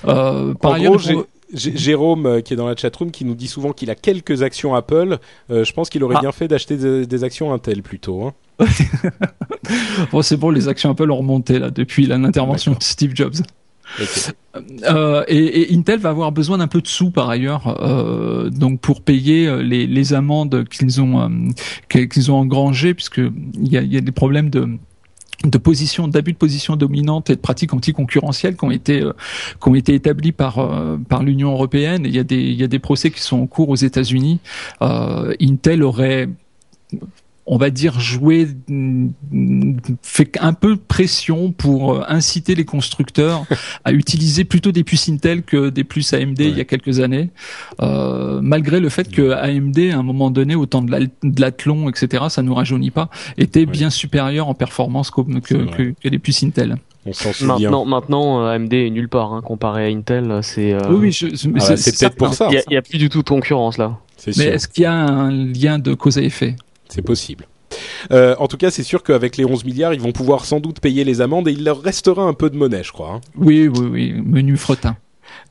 par 0.03 0.73
ailleurs, 0.75 1.01
Jérôme, 1.55 2.43
qui 2.43 2.53
est 2.53 2.57
dans 2.57 2.67
la 2.67 2.77
chatroom, 2.77 3.11
qui 3.11 3.25
nous 3.25 3.35
dit 3.35 3.49
souvent 3.49 3.73
qu'il 3.73 3.89
a 3.89 3.95
quelques 3.95 4.43
actions 4.43 4.75
Apple. 4.75 5.17
je 5.49 5.73
pense 5.73 5.89
qu'il 5.89 6.05
aurait 6.05 6.17
ah. 6.19 6.23
bien 6.23 6.33
fait 6.33 6.49
d'acheter 6.49 7.07
des, 7.07 7.25
actions 7.25 7.55
Intel 7.55 7.83
plutôt. 7.83 8.25
Hein. 8.25 8.35
bon, 10.13 10.23
c'est 10.23 10.37
bon, 10.37 10.51
les 10.51 10.69
actions 10.69 10.91
Apple 10.91 11.11
ont 11.11 11.17
remonté 11.17 11.59
là 11.59 11.71
depuis 11.71 12.07
l'intervention 12.07 12.73
de 12.73 12.83
Steve 12.83 13.13
Jobs. 13.15 13.37
Euh, 14.85 15.25
et, 15.29 15.75
Intel 15.75 16.01
va 16.01 16.11
avoir 16.11 16.33
besoin 16.33 16.59
d'un 16.59 16.67
peu 16.67 16.81
de 16.81 16.89
sous 16.89 17.11
par 17.11 17.29
ailleurs, 17.29 17.79
euh, 17.83 18.51
donc 18.51 18.81
pour 18.81 19.03
payer 19.03 19.47
euh, 19.47 19.63
les, 19.63 20.13
amendes 20.13 20.65
qu'ils 20.69 21.01
ont 21.01 21.53
qu'ils 21.89 22.33
ont 22.33 22.37
engrangées, 22.37 22.95
puisque 22.95 23.19
il 23.19 23.69
y 23.73 23.97
a, 23.97 24.01
des 24.01 24.13
problèmes 24.13 24.51
de 24.51 24.69
de 25.45 25.57
position, 25.57 26.07
d'abus 26.07 26.33
de 26.33 26.37
position 26.37 26.77
dominante 26.77 27.31
et 27.31 27.37
de 27.37 27.41
pratiques 27.41 27.73
anticoncurrentielles 27.73 28.57
qui 28.57 28.65
ont 28.65 28.71
été 28.71 29.01
qui 29.01 29.69
ont 29.69 29.75
été 29.75 29.95
établis 29.95 30.33
par 30.33 30.67
par 31.09 31.23
l'Union 31.23 31.53
européenne. 31.53 32.03
il 32.05 32.15
y 32.15 32.19
a 32.19 32.25
des 32.25 32.41
il 32.41 32.61
y 32.61 32.65
a 32.65 32.69
des 32.69 32.81
procès 32.81 33.11
qui 33.11 33.21
sont 33.21 33.39
en 33.39 33.47
cours 33.47 33.69
aux 33.69 33.77
États-Unis. 33.77 34.41
Intel 34.81 35.83
aurait 35.83 36.29
on 37.53 37.57
va 37.57 37.71
dire, 37.71 37.99
jouer, 37.99 38.47
fait 40.03 40.39
un 40.41 40.53
peu 40.53 40.77
pression 40.77 41.51
pour 41.51 41.95
euh, 41.95 42.05
inciter 42.07 42.55
les 42.55 42.65
constructeurs 42.65 43.45
à 43.85 43.91
utiliser 43.91 44.45
plutôt 44.45 44.71
des 44.71 44.85
puces 44.85 45.09
Intel 45.09 45.43
que 45.43 45.69
des 45.69 45.83
puces 45.83 46.15
AMD 46.15 46.39
il 46.39 46.57
y 46.57 46.61
a 46.61 46.65
quelques 46.65 47.01
années, 47.01 47.31
euh, 47.83 48.39
malgré 48.41 48.79
le 48.79 48.89
fait 48.89 49.11
que 49.11 49.33
AMD, 49.33 49.93
à 49.93 49.99
un 49.99 50.05
moment 50.05 50.31
donné, 50.31 50.55
au 50.55 50.65
temps 50.67 50.81
de 50.81 50.93
l'Athlon, 51.41 51.89
etc., 51.89 52.27
ça 52.29 52.43
nous 52.43 52.55
rajeunit 52.55 52.93
pas, 52.93 53.11
était 53.37 53.67
bien 53.67 53.91
supérieur 53.91 54.47
en 54.47 54.55
performance 54.55 55.11
que, 55.11 55.23
que, 55.41 55.91
que, 55.91 56.09
les 56.09 56.19
puces 56.21 56.45
Intel. 56.45 56.77
On 57.05 57.47
maintenant, 57.47 57.85
maintenant, 57.85 58.45
euh, 58.45 58.55
AMD 58.55 58.73
est 58.73 58.91
nulle 58.91 59.09
part 59.09 59.33
hein, 59.33 59.43
comparé 59.43 59.87
à 59.87 59.89
Intel. 59.89 60.39
C'est 60.43 60.77
oui, 60.89 61.19
ah 61.59 61.77
c'est 61.77 61.99
peut-être 61.99 62.17
pour 62.17 62.33
ça. 62.33 62.49
Il 62.53 62.63
n'y 62.71 62.77
a, 62.77 62.83
plus 62.83 62.99
du 62.99 63.09
tout 63.09 63.25
de 63.25 63.29
concurrence 63.29 63.77
là. 63.77 63.99
Mais 64.37 64.45
est-ce 64.45 64.69
qu'il 64.69 64.85
y 64.85 64.87
a 64.87 64.93
un 64.93 65.33
lien 65.33 65.81
de 65.81 65.95
cause 65.95 66.17
à 66.17 66.23
effet? 66.23 66.55
C'est 66.93 67.03
possible. 67.03 67.47
Euh, 68.11 68.35
en 68.39 68.49
tout 68.49 68.57
cas, 68.57 68.71
c'est 68.71 68.83
sûr 68.83 69.03
qu'avec 69.03 69.37
les 69.37 69.45
11 69.45 69.65
milliards, 69.65 69.95
ils 69.95 70.01
vont 70.01 70.13
pouvoir 70.13 70.45
sans 70.45 70.61
doute 70.61 70.81
payer 70.81 71.05
les 71.05 71.21
amendes 71.21 71.49
et 71.49 71.53
il 71.53 71.65
leur 71.65 71.81
restera 71.81 72.23
un 72.23 72.35
peu 72.35 72.51
de 72.51 72.57
monnaie, 72.57 72.83
je 72.83 72.93
crois. 72.93 73.15
Hein. 73.15 73.21
Oui, 73.37 73.69
oui, 73.69 73.87
oui, 73.91 74.15
menu 74.25 74.57
fretin. 74.57 74.97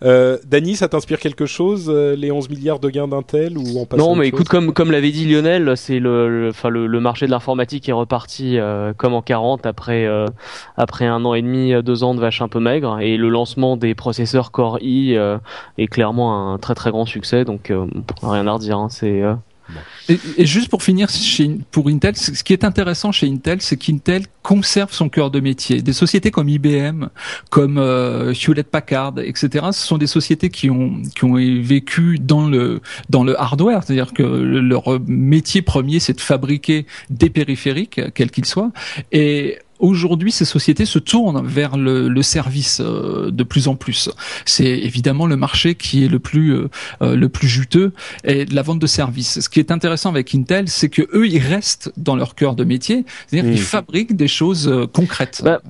Euh, 0.04 0.38
Dany, 0.46 0.76
ça 0.76 0.88
t'inspire 0.88 1.20
quelque 1.20 1.46
chose, 1.46 1.90
euh, 1.90 2.16
les 2.16 2.32
11 2.32 2.50
milliards 2.50 2.80
de 2.80 2.90
gains 2.90 3.08
d'Intel 3.08 3.58
ou 3.58 3.64
on 3.78 3.98
Non, 3.98 4.16
mais 4.16 4.28
écoute, 4.28 4.48
comme 4.48 4.74
comme 4.74 4.92
l'avait 4.92 5.12
dit 5.12 5.26
Lionel, 5.26 5.76
c'est 5.76 6.00
le, 6.00 6.48
enfin 6.50 6.70
le, 6.70 6.88
le, 6.88 7.00
marché 7.00 7.26
de 7.26 7.32
l'informatique 7.32 7.90
est 7.90 7.94
reparti 7.94 8.58
euh, 8.58 8.94
comme 8.96 9.14
en 9.14 9.22
40 9.22 9.66
après 9.66 10.06
euh, 10.06 10.26
après 10.78 11.06
un 11.06 11.26
an 11.26 11.34
et 11.34 11.42
demi, 11.42 11.74
deux 11.84 12.04
ans 12.04 12.16
de 12.16 12.20
vache 12.20 12.42
un 12.42 12.48
peu 12.48 12.60
maigre, 12.60 13.00
et 13.02 13.18
le 13.18 13.30
lancement 13.30 13.78
des 13.78 13.96
processeurs 13.96 14.52
Core 14.52 14.80
i 14.82 15.18
est 15.78 15.88
clairement 15.88 16.54
un 16.54 16.58
très 16.58 16.76
très 16.76 16.92
grand 16.92 17.06
succès, 17.06 17.44
donc 17.44 17.74
rien 18.22 18.48
à 18.48 18.54
redire. 18.54 18.78
Hein, 18.78 18.88
c'est 18.90 19.22
et, 20.08 20.46
juste 20.46 20.70
pour 20.70 20.84
finir, 20.84 21.10
chez, 21.10 21.58
pour 21.72 21.90
Intel, 21.90 22.16
ce 22.16 22.44
qui 22.44 22.54
est 22.54 22.64
intéressant 22.64 23.12
chez 23.12 23.28
Intel, 23.28 23.62
c'est 23.62 23.78
qu'Intel 23.78 24.24
conserve 24.42 24.92
son 24.92 25.10
cœur 25.10 25.32
de 25.32 25.40
métier. 25.40 25.82
Des 25.82 25.94
sociétés 25.94 26.32
comme 26.32 26.50
IBM, 26.50 27.08
comme 27.50 27.78
euh, 27.78 28.34
Hewlett 28.34 28.70
Packard, 28.70 29.14
etc. 29.20 29.68
Ce 29.72 29.86
sont 29.86 29.98
des 29.98 30.08
sociétés 30.08 30.50
qui 30.50 30.70
ont 30.70 31.02
qui 31.16 31.26
ont 31.26 31.36
vécu 31.36 32.18
dans 32.20 32.48
le 32.48 32.82
dans 33.10 33.24
le 33.24 33.40
hardware, 33.40 33.84
c'est-à-dire 33.84 34.14
que 34.14 34.24
leur 34.24 35.00
métier 35.08 35.62
premier, 35.62 36.00
c'est 36.00 36.14
de 36.14 36.22
fabriquer 36.22 36.86
des 37.10 37.30
périphériques, 37.30 38.02
quels 38.14 38.32
qu'ils 38.32 38.46
soient, 38.46 38.72
et 39.12 39.60
aujourd'hui, 39.80 40.32
ces 40.32 40.46
sociétés 40.46 40.86
se 40.86 41.00
tournent 41.00 41.46
vers 41.46 41.78
le, 41.78 42.08
le 42.08 42.22
service 42.22 42.82
euh, 42.82 43.32
de 43.32 43.44
plus 43.44 43.68
en 43.68 43.76
plus. 43.76 44.10
C'est 44.46 44.66
évidemment 44.66 45.26
le 45.26 45.36
marché 45.36 45.76
qui 45.76 46.04
est 46.04 46.08
le 46.08 46.20
plus 46.20 46.54
euh, 46.54 46.70
euh, 47.02 47.16
le 47.16 47.30
plus 47.30 47.48
juteux 47.48 47.94
et 48.24 48.46
la 48.46 48.62
vente 48.62 48.80
de 48.80 48.88
services. 48.88 49.40
Ce 49.40 49.50
qui 49.50 49.60
est 49.60 49.72
intéressant 49.72 50.10
avec 50.10 50.34
Intel, 50.36 50.70
c'est 50.70 50.90
que 50.90 51.08
eux, 51.14 51.28
ils 51.28 51.40
restent 51.40 51.92
dans 51.98 52.16
leur 52.16 52.36
cœur 52.36 52.56
de 52.56 52.64
métier, 52.64 53.06
c'est-à-dire 53.28 53.52
qu'ils 53.52 53.62
mmh. 53.62 53.66
fabriquent 53.66 54.16
des 54.16 54.28
choses 54.28 54.72
concrètes. 54.94 55.42
Bah, 55.44 55.62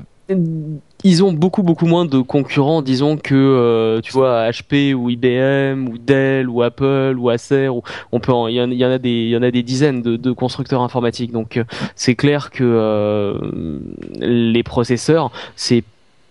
ils 1.03 1.23
ont 1.23 1.33
beaucoup 1.33 1.63
beaucoup 1.63 1.85
moins 1.85 2.05
de 2.05 2.19
concurrents, 2.19 2.81
disons 2.81 3.17
que 3.17 3.33
euh, 3.33 4.01
tu 4.01 4.11
vois 4.11 4.49
HP 4.49 4.93
ou 4.93 5.09
IBM 5.09 5.87
ou 5.87 5.97
Dell 5.97 6.49
ou 6.49 6.61
Apple 6.61 7.15
ou 7.17 7.29
Acer. 7.29 7.69
Ou, 7.69 7.81
on 8.11 8.19
peut, 8.19 8.33
il 8.49 8.55
y, 8.55 8.85
en 8.85 8.91
a 8.91 8.97
des, 8.97 9.09
il 9.09 9.29
y 9.29 9.37
en 9.37 9.41
a 9.41 9.51
des 9.51 9.63
dizaines 9.63 10.01
de, 10.01 10.17
de 10.17 10.31
constructeurs 10.31 10.81
informatiques. 10.81 11.31
Donc 11.31 11.57
euh, 11.57 11.63
c'est 11.95 12.15
clair 12.15 12.51
que 12.51 12.63
euh, 12.63 13.79
les 14.19 14.63
processeurs, 14.63 15.31
c'est 15.55 15.83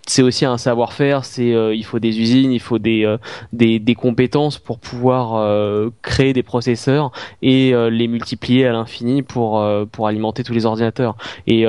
c'est 0.07 0.23
aussi 0.23 0.47
un 0.47 0.57
savoir-faire, 0.57 1.27
c'est 1.27 1.51
il 1.51 1.85
faut 1.85 1.99
des 1.99 2.19
usines, 2.19 2.51
il 2.51 2.61
faut 2.61 2.79
des 2.79 3.15
des, 3.53 3.79
des, 3.79 3.95
compétences 3.95 4.57
pour 4.57 4.79
pouvoir 4.79 5.91
créer 6.01 6.33
des 6.33 6.43
processeurs 6.43 7.13
et 7.43 7.75
les 7.91 8.09
multiplier 8.09 8.65
à 8.65 8.73
l'infini 8.73 9.21
pour 9.23 9.63
pour 9.93 10.07
alimenter 10.07 10.45
tous 10.45 10.55
les 10.55 10.65
ordinateurs. 10.65 11.15
Et 11.47 11.67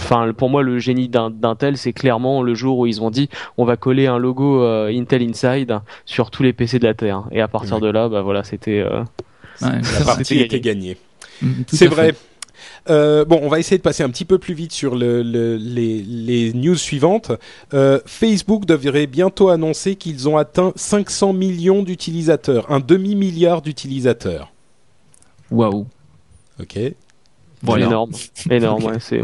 enfin 0.00 0.32
pour 0.32 0.50
moi 0.50 0.62
le 0.62 0.78
génie 0.78 1.08
d'Intel 1.08 1.76
c'est 1.76 1.92
clairement 1.92 2.42
le 2.42 2.54
jour 2.54 2.78
où 2.78 2.86
ils 2.86 3.02
ont 3.02 3.10
dit 3.10 3.28
on 3.56 3.64
va 3.64 3.76
coller 3.76 4.06
un 4.06 4.18
logo 4.18 4.62
euh, 4.62 4.92
Intel 4.92 5.22
Inside 5.22 5.80
sur 6.04 6.30
tous 6.30 6.42
les 6.42 6.52
PC 6.52 6.78
de 6.78 6.86
la 6.86 6.94
terre 6.94 7.24
et 7.30 7.40
à 7.40 7.48
partir 7.48 7.80
de 7.80 7.88
là 7.88 8.08
bah 8.08 8.22
voilà 8.22 8.44
c'était 8.44 8.80
euh, 8.80 9.02
la 9.60 10.04
partie 10.04 10.40
était 10.40 10.60
gagnée 10.60 10.96
mm, 11.42 11.62
c'est 11.68 11.86
vrai 11.86 12.14
euh, 12.90 13.24
bon, 13.24 13.40
on 13.42 13.48
va 13.48 13.58
essayer 13.58 13.76
de 13.76 13.82
passer 13.82 14.02
un 14.02 14.10
petit 14.10 14.24
peu 14.24 14.38
plus 14.38 14.54
vite 14.54 14.72
sur 14.72 14.96
le, 14.96 15.22
les, 15.22 16.02
les, 16.02 16.52
news 16.52 16.76
suivantes. 16.76 17.32
Euh, 17.74 18.00
Facebook 18.06 18.64
devrait 18.64 19.06
bientôt 19.06 19.48
annoncer 19.48 19.96
qu'ils 19.96 20.28
ont 20.28 20.36
atteint 20.36 20.72
500 20.76 21.32
millions 21.32 21.82
d'utilisateurs, 21.82 22.70
un 22.70 22.80
demi-milliard 22.80 23.62
d'utilisateurs. 23.62 24.52
Waouh. 25.50 25.86
Ok. 26.60 26.78
Voilà. 27.62 27.86
Énorme, 27.86 28.12
énorme, 28.50 28.84
ouais, 28.84 29.00
c'est. 29.00 29.22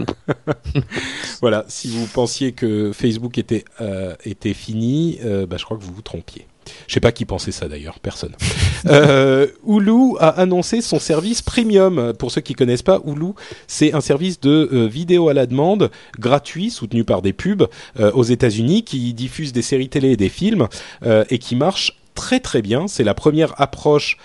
voilà, 1.41 1.65
si 1.69 1.89
vous 1.89 2.07
pensiez 2.07 2.53
que 2.53 2.93
Facebook 2.93 3.39
était 3.39 3.65
euh, 3.81 4.15
était 4.25 4.55
fini, 4.55 5.19
euh, 5.25 5.47
bah, 5.47 5.57
je 5.59 5.65
crois 5.65 5.77
que 5.77 5.83
vous 5.83 5.95
vous 5.95 6.03
trompiez. 6.03 6.47
Je 6.87 6.95
sais 6.95 7.01
pas 7.01 7.13
qui 7.13 7.25
pensait 7.25 7.53
ça 7.53 7.69
d'ailleurs, 7.69 7.99
personne. 8.01 8.35
euh, 8.87 9.47
Hulu 9.67 10.17
a 10.19 10.29
annoncé 10.29 10.81
son 10.81 10.99
service 10.99 11.43
premium. 11.43 12.13
Pour 12.19 12.31
ceux 12.31 12.41
qui 12.41 12.55
connaissent 12.55 12.83
pas, 12.83 13.01
Hulu, 13.05 13.33
c'est 13.67 13.95
un 13.95 14.01
service 14.01 14.41
de 14.41 14.69
euh, 14.73 14.87
vidéo 14.87 15.29
à 15.29 15.35
la 15.35 15.47
demande 15.47 15.91
gratuit, 16.19 16.71
soutenu 16.71 17.05
par 17.05 17.23
des 17.23 17.33
pubs 17.33 17.69
euh, 17.99 18.11
aux 18.13 18.25
États-Unis, 18.25 18.85
qui 18.85 19.13
diffuse 19.15 19.53
des 19.53 19.63
séries 19.63 19.89
télé 19.89 20.13
et 20.13 20.17
des 20.17 20.29
films 20.29 20.69
euh, 21.05 21.25
et 21.31 21.39
qui 21.39 21.57
marche 21.57 21.99
très 22.15 22.41
très 22.41 22.63
bien. 22.63 22.87
C'est 22.89 23.05
la 23.05 23.15
première 23.15 23.61
approche 23.61 24.19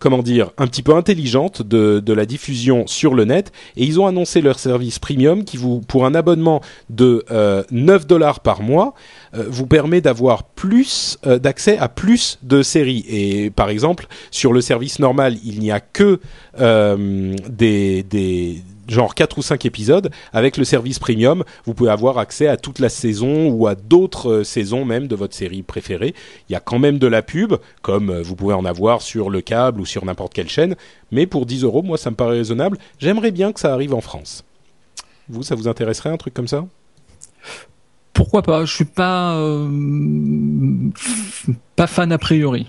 comment 0.00 0.22
dire, 0.22 0.50
un 0.58 0.66
petit 0.66 0.82
peu 0.82 0.96
intelligente 0.96 1.62
de, 1.62 2.12
la 2.12 2.26
diffusion 2.26 2.88
sur 2.88 3.14
le 3.14 3.24
net. 3.24 3.52
Et 3.76 3.84
ils 3.84 4.00
ont 4.00 4.06
annoncé 4.06 4.40
leur 4.40 4.58
service 4.58 4.98
premium 4.98 5.44
qui 5.44 5.56
vous, 5.56 5.80
pour 5.80 6.06
un 6.06 6.14
abonnement 6.16 6.60
de 6.88 7.24
euh, 7.30 7.62
9 7.70 8.06
dollars 8.06 8.40
par 8.40 8.62
mois, 8.62 8.94
euh, 9.34 9.44
vous 9.48 9.66
permet 9.66 10.00
d'avoir 10.00 10.42
plus 10.42 11.18
euh, 11.26 11.38
d'accès 11.38 11.78
à 11.78 11.88
plus 11.88 12.38
de 12.42 12.62
séries. 12.62 13.04
Et 13.08 13.50
par 13.50 13.68
exemple, 13.68 14.06
sur 14.32 14.52
le 14.52 14.60
service 14.60 14.98
normal, 14.98 15.36
il 15.44 15.60
n'y 15.60 15.70
a 15.70 15.78
que 15.78 16.18
euh, 16.58 17.36
des 17.48 18.62
genre 18.90 19.14
4 19.14 19.38
ou 19.38 19.42
5 19.42 19.64
épisodes. 19.64 20.10
Avec 20.32 20.56
le 20.56 20.64
service 20.64 20.98
premium, 20.98 21.44
vous 21.64 21.74
pouvez 21.74 21.90
avoir 21.90 22.18
accès 22.18 22.46
à 22.46 22.56
toute 22.56 22.78
la 22.78 22.88
saison 22.88 23.48
ou 23.48 23.66
à 23.66 23.74
d'autres 23.74 24.30
euh, 24.30 24.44
saisons 24.44 24.84
même 24.84 25.06
de 25.06 25.16
votre 25.16 25.34
série 25.34 25.62
préférée. 25.62 26.14
Il 26.48 26.52
y 26.52 26.56
a 26.56 26.60
quand 26.60 26.78
même 26.78 26.98
de 26.98 27.06
la 27.06 27.22
pub, 27.22 27.54
comme 27.82 28.10
euh, 28.10 28.22
vous 28.22 28.36
pouvez 28.36 28.54
en 28.54 28.64
avoir 28.64 29.00
sur 29.00 29.30
le 29.30 29.40
câble 29.40 29.80
ou 29.80 29.86
sur 29.86 30.04
n'importe 30.04 30.34
quelle 30.34 30.48
chaîne. 30.48 30.76
Mais 31.12 31.26
pour 31.26 31.46
10 31.46 31.64
euros, 31.64 31.82
moi, 31.82 31.96
ça 31.96 32.10
me 32.10 32.16
paraît 32.16 32.38
raisonnable. 32.38 32.78
J'aimerais 32.98 33.30
bien 33.30 33.52
que 33.52 33.60
ça 33.60 33.72
arrive 33.72 33.94
en 33.94 34.00
France. 34.00 34.44
Vous, 35.28 35.42
ça 35.42 35.54
vous 35.54 35.68
intéresserait 35.68 36.10
un 36.10 36.16
truc 36.16 36.34
comme 36.34 36.48
ça? 36.48 36.66
Pourquoi 38.12 38.42
pas? 38.42 38.64
Je 38.64 38.74
suis 38.74 38.84
pas 38.84 39.36
euh, 39.36 40.90
pas 41.76 41.86
fan 41.86 42.12
a 42.12 42.18
priori. 42.18 42.68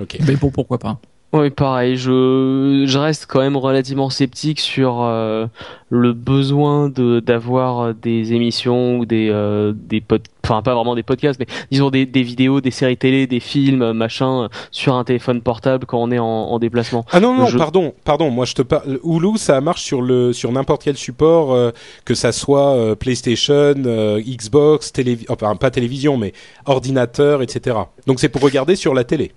Ok. 0.00 0.16
Mais 0.26 0.36
bon, 0.36 0.50
pourquoi 0.50 0.78
pas 0.78 0.98
oui, 1.32 1.50
pareil. 1.50 1.96
Je, 1.96 2.84
je 2.86 2.98
reste 2.98 3.26
quand 3.26 3.40
même 3.40 3.56
relativement 3.56 4.10
sceptique 4.10 4.60
sur 4.60 5.02
euh, 5.02 5.46
le 5.88 6.12
besoin 6.12 6.90
de 6.90 7.20
d'avoir 7.20 7.94
des 7.94 8.34
émissions 8.34 8.98
ou 8.98 9.06
des 9.06 9.28
euh, 9.30 9.72
des 9.74 10.02
pod... 10.02 10.22
enfin 10.44 10.60
pas 10.60 10.74
vraiment 10.74 10.94
des 10.94 11.02
podcasts, 11.02 11.40
mais 11.40 11.46
disons 11.70 11.88
des, 11.90 12.04
des 12.04 12.22
vidéos, 12.22 12.60
des 12.60 12.70
séries 12.70 12.98
télé, 12.98 13.26
des 13.26 13.40
films, 13.40 13.92
machin, 13.92 14.50
sur 14.70 14.94
un 14.94 15.04
téléphone 15.04 15.40
portable 15.40 15.86
quand 15.86 16.02
on 16.02 16.10
est 16.10 16.18
en, 16.18 16.26
en 16.26 16.58
déplacement. 16.58 17.06
Ah 17.12 17.20
non 17.20 17.34
non, 17.34 17.46
pardon, 17.56 17.94
pardon. 18.04 18.30
Moi 18.30 18.44
je 18.44 18.54
te 18.54 18.62
parle. 18.62 18.98
Hulu, 19.02 19.38
ça 19.38 19.60
marche 19.62 19.82
sur 19.82 20.02
le 20.02 20.34
sur 20.34 20.52
n'importe 20.52 20.82
quel 20.84 20.96
support, 20.98 21.54
euh, 21.54 21.70
que 22.04 22.14
ça 22.14 22.32
soit 22.32 22.76
euh, 22.76 22.94
PlayStation, 22.94 23.74
Xbox, 23.74 24.92
télé... 24.92 25.18
enfin 25.30 25.56
pas 25.56 25.70
télévision, 25.70 26.18
mais 26.18 26.34
ordinateur, 26.66 27.40
etc. 27.40 27.76
Donc 28.06 28.20
c'est 28.20 28.28
pour 28.28 28.42
regarder 28.42 28.76
sur 28.76 28.92
la 28.92 29.04
télé. 29.04 29.32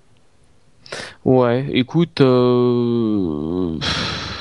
Ouais, 1.24 1.66
écoute. 1.72 2.20
Euh... 2.20 3.78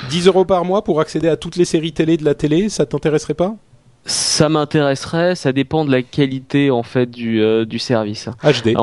10 0.10 0.28
euros 0.28 0.46
par 0.46 0.66
mois 0.66 0.84
pour 0.84 1.00
accéder 1.02 1.28
à 1.28 1.38
toutes 1.38 1.56
les 1.56 1.66
séries 1.66 1.94
télé 1.94 2.18
de 2.18 2.26
la 2.26 2.36
télé, 2.36 2.70
ça 2.70 2.86
t'intéresserait 2.86 3.34
pas? 3.34 3.56
Ça 4.06 4.50
m'intéresserait, 4.50 5.36
ça 5.36 5.52
dépend 5.52 5.84
de 5.84 5.92
la 5.92 6.04
qualité 6.04 6.70
en 6.70 6.84
fait 6.84 7.10
du, 7.10 7.42
euh, 7.42 7.66
du 7.66 7.80
service. 7.80 8.30
HD. 8.44 8.76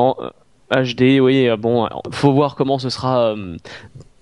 HD, 0.71 1.03
euh, 1.03 1.19
oui, 1.21 1.49
euh, 1.49 1.57
bon, 1.57 1.89
faut 2.11 2.33
voir 2.33 2.57
comment 2.57 2.79
ce 2.79 2.91
sera. 2.91 3.35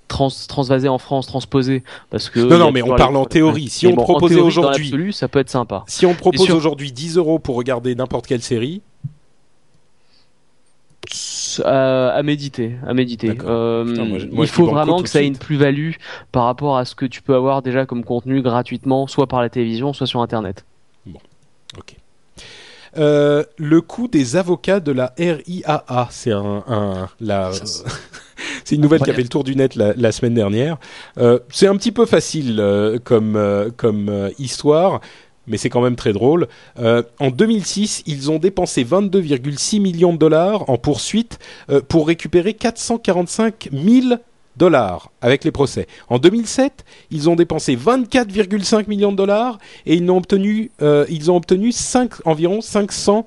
Trans, 0.09 0.29
transvasé 0.49 0.89
en 0.89 0.99
France, 0.99 1.29
transposé, 1.29 1.85
parce 2.11 2.31
que 2.31 2.41
non 2.41 2.59
non 2.59 2.73
mais 2.73 2.83
on 2.83 2.97
parle 2.97 3.17
en 3.17 3.27
théorie. 3.27 3.69
Si 3.69 3.87
on 3.87 3.95
proposait 3.95 4.41
aujourd'hui, 4.41 5.13
ça 5.13 5.29
peut 5.29 5.39
être 5.39 5.49
sympa. 5.49 5.85
Si 5.87 6.05
on 6.05 6.15
propose 6.15 6.51
aujourd'hui 6.51 6.91
10 6.91 7.17
euros 7.17 7.39
pour 7.39 7.55
regarder 7.55 7.95
n'importe 7.95 8.27
quelle 8.27 8.43
série, 8.43 8.83
à, 11.65 12.23
méditer, 12.23 12.77
à 12.87 12.95
méditer. 12.95 13.37
Euh, 13.45 13.85
il 14.33 14.47
faut 14.47 14.67
vraiment 14.67 15.03
que 15.03 15.09
ça 15.09 15.23
ait 15.23 15.27
une 15.27 15.37
plus-value 15.37 15.93
par 16.33 16.45
rapport 16.45 16.77
à 16.77 16.85
ce 16.85 16.95
que 16.95 17.07
tu 17.07 17.23
peux 17.23 17.35
avoir 17.35 17.63
déjà 17.63 17.87
comme 17.87 18.05
contenu 18.05 18.43
gratuitement, 18.43 19.07
soit 19.07 19.27
par 19.27 19.41
la 19.41 19.49
télévision, 19.49 19.93
soit 19.93 20.07
sur 20.07 20.21
Internet. 20.21 20.65
Bon, 21.07 21.21
ok. 21.79 21.97
Euh, 22.99 23.45
le 23.57 23.81
coût 23.81 24.09
des 24.09 24.37
avocats 24.37 24.81
de 24.81 24.93
la 24.93 25.13
RIAA, 25.17 26.09
c'est 26.11 26.33
un, 26.33 26.65
un 26.67 27.09
la. 27.21 27.53
c'est 28.65 28.75
une 28.75 28.81
nouvelle 28.81 29.01
qui 29.01 29.11
a 29.11 29.15
fait 29.15 29.23
le 29.23 29.29
tour 29.29 29.45
du 29.45 29.55
net 29.55 29.75
la, 29.75 29.93
la 29.95 30.13
semaine 30.13 30.35
dernière. 30.35 30.77
Euh, 31.19 31.39
c'est 31.51 31.67
un 31.67 31.77
petit 31.77 31.93
peu 31.93 32.07
facile 32.07 32.59
euh, 32.59 32.99
comme 33.03 33.37
euh, 33.37 33.71
comme 33.77 34.09
euh, 34.09 34.31
histoire 34.39 35.01
mais 35.47 35.57
c'est 35.57 35.71
quand 35.71 35.81
même 35.81 35.97
très 35.97 36.13
drôle. 36.13 36.49
Euh, 36.79 37.03
en 37.19 37.31
2006, 37.31 38.03
ils 38.07 38.31
ont 38.31 38.39
dépensé 38.39 38.85
22,6 38.85 39.81
millions 39.81 40.13
de 40.13 40.19
dollars 40.19 40.69
en 40.71 40.79
poursuite 40.79 41.39
euh, 41.71 41.81
pour 41.81 42.07
récupérer 42.07 42.55
445 42.55 43.69
000 43.73 44.17
dollars 44.57 45.11
avec 45.21 45.45
les 45.45 45.51
procès. 45.51 45.87
En 46.09 46.19
2007, 46.19 46.85
ils 47.11 47.29
ont 47.29 47.37
dépensé 47.37 47.77
24,5 47.77 48.89
millions 48.89 49.13
de 49.13 49.17
dollars 49.17 49.59
et 49.87 49.95
ils 49.95 50.11
ont 50.11 50.19
obtenu, 50.19 50.71
euh, 50.83 51.07
ont 51.29 51.37
obtenu 51.37 51.73
5, 51.73 52.27
environ 52.27 52.61
500 52.61 53.27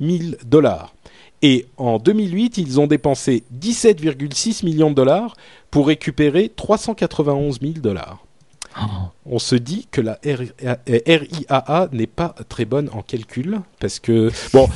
000 0.00 0.18
dollars. 0.44 0.94
Et 1.42 1.66
en 1.76 1.98
2008, 1.98 2.58
ils 2.58 2.80
ont 2.80 2.86
dépensé 2.86 3.42
17,6 3.58 4.64
millions 4.64 4.90
de 4.90 4.94
dollars 4.94 5.36
pour 5.70 5.88
récupérer 5.88 6.48
391 6.54 7.60
000 7.60 7.72
dollars. 7.74 8.24
On 9.26 9.38
se 9.38 9.54
dit 9.54 9.86
que 9.90 10.00
la 10.00 10.18
RIAA 10.24 11.88
n'est 11.92 12.06
pas 12.06 12.34
très 12.48 12.64
bonne 12.64 12.88
en 12.92 13.02
calcul 13.02 13.60
parce 13.80 13.98
que 13.98 14.30
bon, 14.52 14.68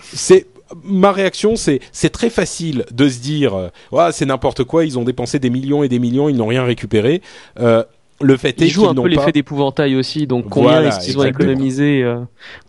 c'est 0.00 0.46
ma 0.84 1.12
réaction, 1.12 1.56
c'est 1.56 1.80
c'est 1.92 2.10
très 2.10 2.30
facile 2.30 2.84
de 2.90 3.08
se 3.08 3.20
dire, 3.20 3.54
euh, 3.54 4.10
c'est 4.12 4.26
n'importe 4.26 4.64
quoi, 4.64 4.84
ils 4.84 4.98
ont 4.98 5.04
dépensé 5.04 5.38
des 5.38 5.50
millions 5.50 5.82
et 5.82 5.88
des 5.88 5.98
millions, 5.98 6.28
ils 6.28 6.36
n'ont 6.36 6.46
rien 6.46 6.64
récupéré. 6.64 7.22
Euh, 7.58 7.84
le 8.20 8.36
fait 8.36 8.60
ils 8.60 8.64
est 8.64 8.68
jouent 8.68 8.86
un 8.86 8.94
qu'ils 8.94 8.96
peu 8.96 9.02
pas. 9.02 9.08
l'effet 9.08 9.32
d'épouvantail 9.32 9.94
aussi. 9.96 10.26
Donc 10.26 10.48
combien 10.48 10.70
Voilà, 10.72 10.88
est-ce 10.88 11.04
qu'ils 11.06 11.18
ont 11.18 11.24
économisé 11.24 12.02
euh, 12.02 12.18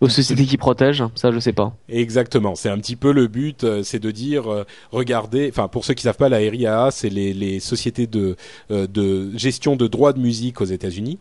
aux 0.00 0.08
sociétés 0.08 0.44
qui 0.44 0.56
protègent? 0.56 1.04
Ça, 1.16 1.32
je 1.32 1.38
sais 1.40 1.52
pas. 1.52 1.74
Exactement, 1.88 2.54
c'est 2.54 2.68
un 2.68 2.78
petit 2.78 2.96
peu 2.96 3.12
le 3.12 3.26
but, 3.26 3.64
euh, 3.64 3.82
c'est 3.82 3.98
de 3.98 4.10
dire, 4.10 4.50
euh, 4.52 4.64
regardez, 4.92 5.48
enfin 5.50 5.66
pour 5.68 5.84
ceux 5.84 5.94
qui 5.94 6.02
savent 6.02 6.16
pas, 6.16 6.28
la 6.28 6.36
RIAA, 6.38 6.90
c'est 6.92 7.08
les, 7.10 7.32
les 7.34 7.58
sociétés 7.60 8.06
de, 8.06 8.36
de 8.70 9.36
gestion 9.36 9.74
de 9.76 9.86
droits 9.88 10.12
de 10.12 10.20
musique 10.20 10.60
aux 10.60 10.64
États-Unis, 10.66 11.18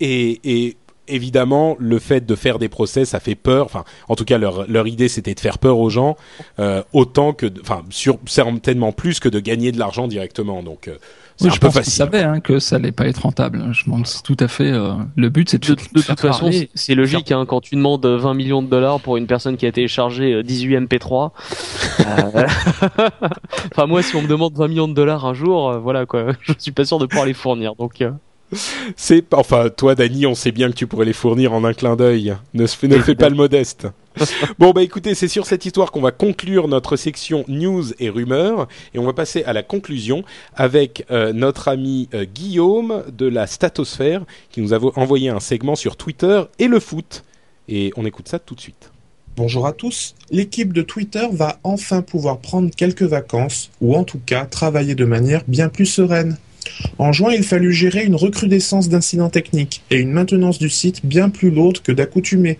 et, 0.00 0.40
et 0.44 0.76
évidemment 1.08 1.76
le 1.78 1.98
fait 1.98 2.24
de 2.24 2.34
faire 2.34 2.58
des 2.58 2.68
procès, 2.68 3.04
ça 3.04 3.20
fait 3.20 3.34
peur. 3.34 3.66
Enfin, 3.66 3.84
en 4.08 4.14
tout 4.16 4.24
cas 4.24 4.38
leur 4.38 4.68
leur 4.70 4.86
idée 4.86 5.08
c'était 5.08 5.34
de 5.34 5.40
faire 5.40 5.58
peur 5.58 5.78
aux 5.78 5.90
gens, 5.90 6.16
euh, 6.58 6.82
autant 6.92 7.32
que, 7.32 7.46
de- 7.46 7.60
enfin 7.60 7.82
sur 7.90 8.18
certainement 8.26 8.92
plus 8.92 9.20
que 9.20 9.28
de 9.28 9.40
gagner 9.40 9.72
de 9.72 9.78
l'argent 9.78 10.08
directement. 10.08 10.62
Donc 10.62 10.88
euh, 10.88 10.96
c'est 11.36 11.44
Oui, 11.44 11.50
un 11.50 11.54
je 11.54 11.60
peu 11.60 11.66
pense 11.66 11.74
facile. 11.74 11.92
savaient 11.92 12.22
hein, 12.22 12.40
que 12.40 12.58
ça 12.58 12.76
allait 12.76 12.92
pas 12.92 13.06
être 13.06 13.18
rentable. 13.22 13.64
Je 13.72 13.84
pense 13.90 14.22
tout 14.22 14.36
à 14.40 14.48
fait. 14.48 14.70
euh, 14.70 14.92
le 15.16 15.28
but, 15.28 15.48
c'est 15.50 15.62
De, 15.62 15.74
de, 15.74 15.74
de 15.74 16.00
faire 16.00 16.16
toute 16.16 16.20
façon, 16.26 16.40
parler. 16.46 16.58
c'est- 16.58 16.70
c'est 16.74 16.94
logique 16.94 17.32
hein, 17.32 17.44
quand 17.46 17.60
tu 17.60 17.74
demandes 17.74 18.04
20 18.06 18.34
millions 18.34 18.62
de 18.62 18.68
dollars 18.68 19.00
pour 19.00 19.16
une 19.16 19.26
personne 19.26 19.56
qui 19.56 19.66
a 19.66 19.72
téléchargé 19.72 20.32
euh, 20.34 20.42
18 20.42 20.76
MP3. 20.80 21.30
euh, 22.00 22.46
enfin 23.72 23.86
moi, 23.86 24.02
si 24.02 24.16
on 24.16 24.22
me 24.22 24.28
demande 24.28 24.54
20 24.56 24.68
millions 24.68 24.88
de 24.88 24.94
dollars 24.94 25.24
un 25.26 25.34
jour, 25.34 25.70
euh, 25.70 25.78
voilà 25.78 26.06
quoi, 26.06 26.26
je 26.42 26.52
suis 26.58 26.72
pas 26.72 26.84
sûr 26.84 26.98
de 26.98 27.06
pouvoir 27.06 27.26
les 27.26 27.34
fournir. 27.34 27.74
Donc 27.76 28.00
euh, 28.02 28.10
C'est 28.96 29.32
enfin 29.34 29.68
toi 29.74 29.94
Dany, 29.94 30.26
on 30.26 30.34
sait 30.34 30.52
bien 30.52 30.68
que 30.68 30.74
tu 30.74 30.86
pourrais 30.86 31.06
les 31.06 31.12
fournir 31.12 31.52
en 31.52 31.64
un 31.64 31.72
clin 31.72 31.96
d'œil. 31.96 32.36
Ne 32.54 32.64
ne 32.64 32.98
fais 32.98 33.14
pas 33.14 33.28
le 33.28 33.34
modeste. 33.36 33.88
bon 34.58 34.70
bah 34.72 34.82
écoutez, 34.82 35.14
c'est 35.14 35.28
sur 35.28 35.46
cette 35.46 35.64
histoire 35.64 35.90
qu'on 35.90 36.00
va 36.00 36.12
conclure 36.12 36.68
notre 36.68 36.96
section 36.96 37.44
news 37.48 37.84
et 37.98 38.10
rumeurs 38.10 38.68
et 38.94 38.98
on 38.98 39.04
va 39.04 39.12
passer 39.12 39.42
à 39.44 39.52
la 39.52 39.62
conclusion 39.62 40.22
avec 40.54 41.04
euh, 41.10 41.32
notre 41.32 41.68
ami 41.68 42.08
euh, 42.14 42.24
Guillaume 42.24 43.04
de 43.16 43.26
la 43.26 43.46
Statosphère 43.46 44.24
qui 44.50 44.60
nous 44.60 44.72
a 44.72 44.78
vo- 44.78 44.92
envoyé 44.96 45.28
un 45.30 45.40
segment 45.40 45.74
sur 45.74 45.96
Twitter 45.96 46.42
et 46.58 46.68
le 46.68 46.80
foot 46.80 47.24
et 47.68 47.92
on 47.96 48.04
écoute 48.04 48.28
ça 48.28 48.38
tout 48.38 48.54
de 48.54 48.60
suite. 48.60 48.90
Bonjour 49.36 49.66
à 49.66 49.72
tous. 49.72 50.14
L'équipe 50.30 50.74
de 50.74 50.82
Twitter 50.82 51.26
va 51.32 51.58
enfin 51.64 52.02
pouvoir 52.02 52.38
prendre 52.38 52.68
quelques 52.76 53.02
vacances, 53.02 53.70
ou 53.80 53.96
en 53.96 54.04
tout 54.04 54.20
cas 54.26 54.44
travailler 54.44 54.94
de 54.94 55.06
manière 55.06 55.42
bien 55.48 55.70
plus 55.70 55.86
sereine. 55.86 56.36
En 56.98 57.12
juin, 57.12 57.32
il 57.32 57.42
fallut 57.42 57.72
gérer 57.72 58.04
une 58.04 58.14
recrudescence 58.14 58.88
d'incidents 58.88 59.30
techniques 59.30 59.82
et 59.90 59.98
une 59.98 60.12
maintenance 60.12 60.58
du 60.58 60.68
site 60.68 61.04
bien 61.04 61.30
plus 61.30 61.50
lourde 61.50 61.78
que 61.80 61.92
d'accoutumée. 61.92 62.58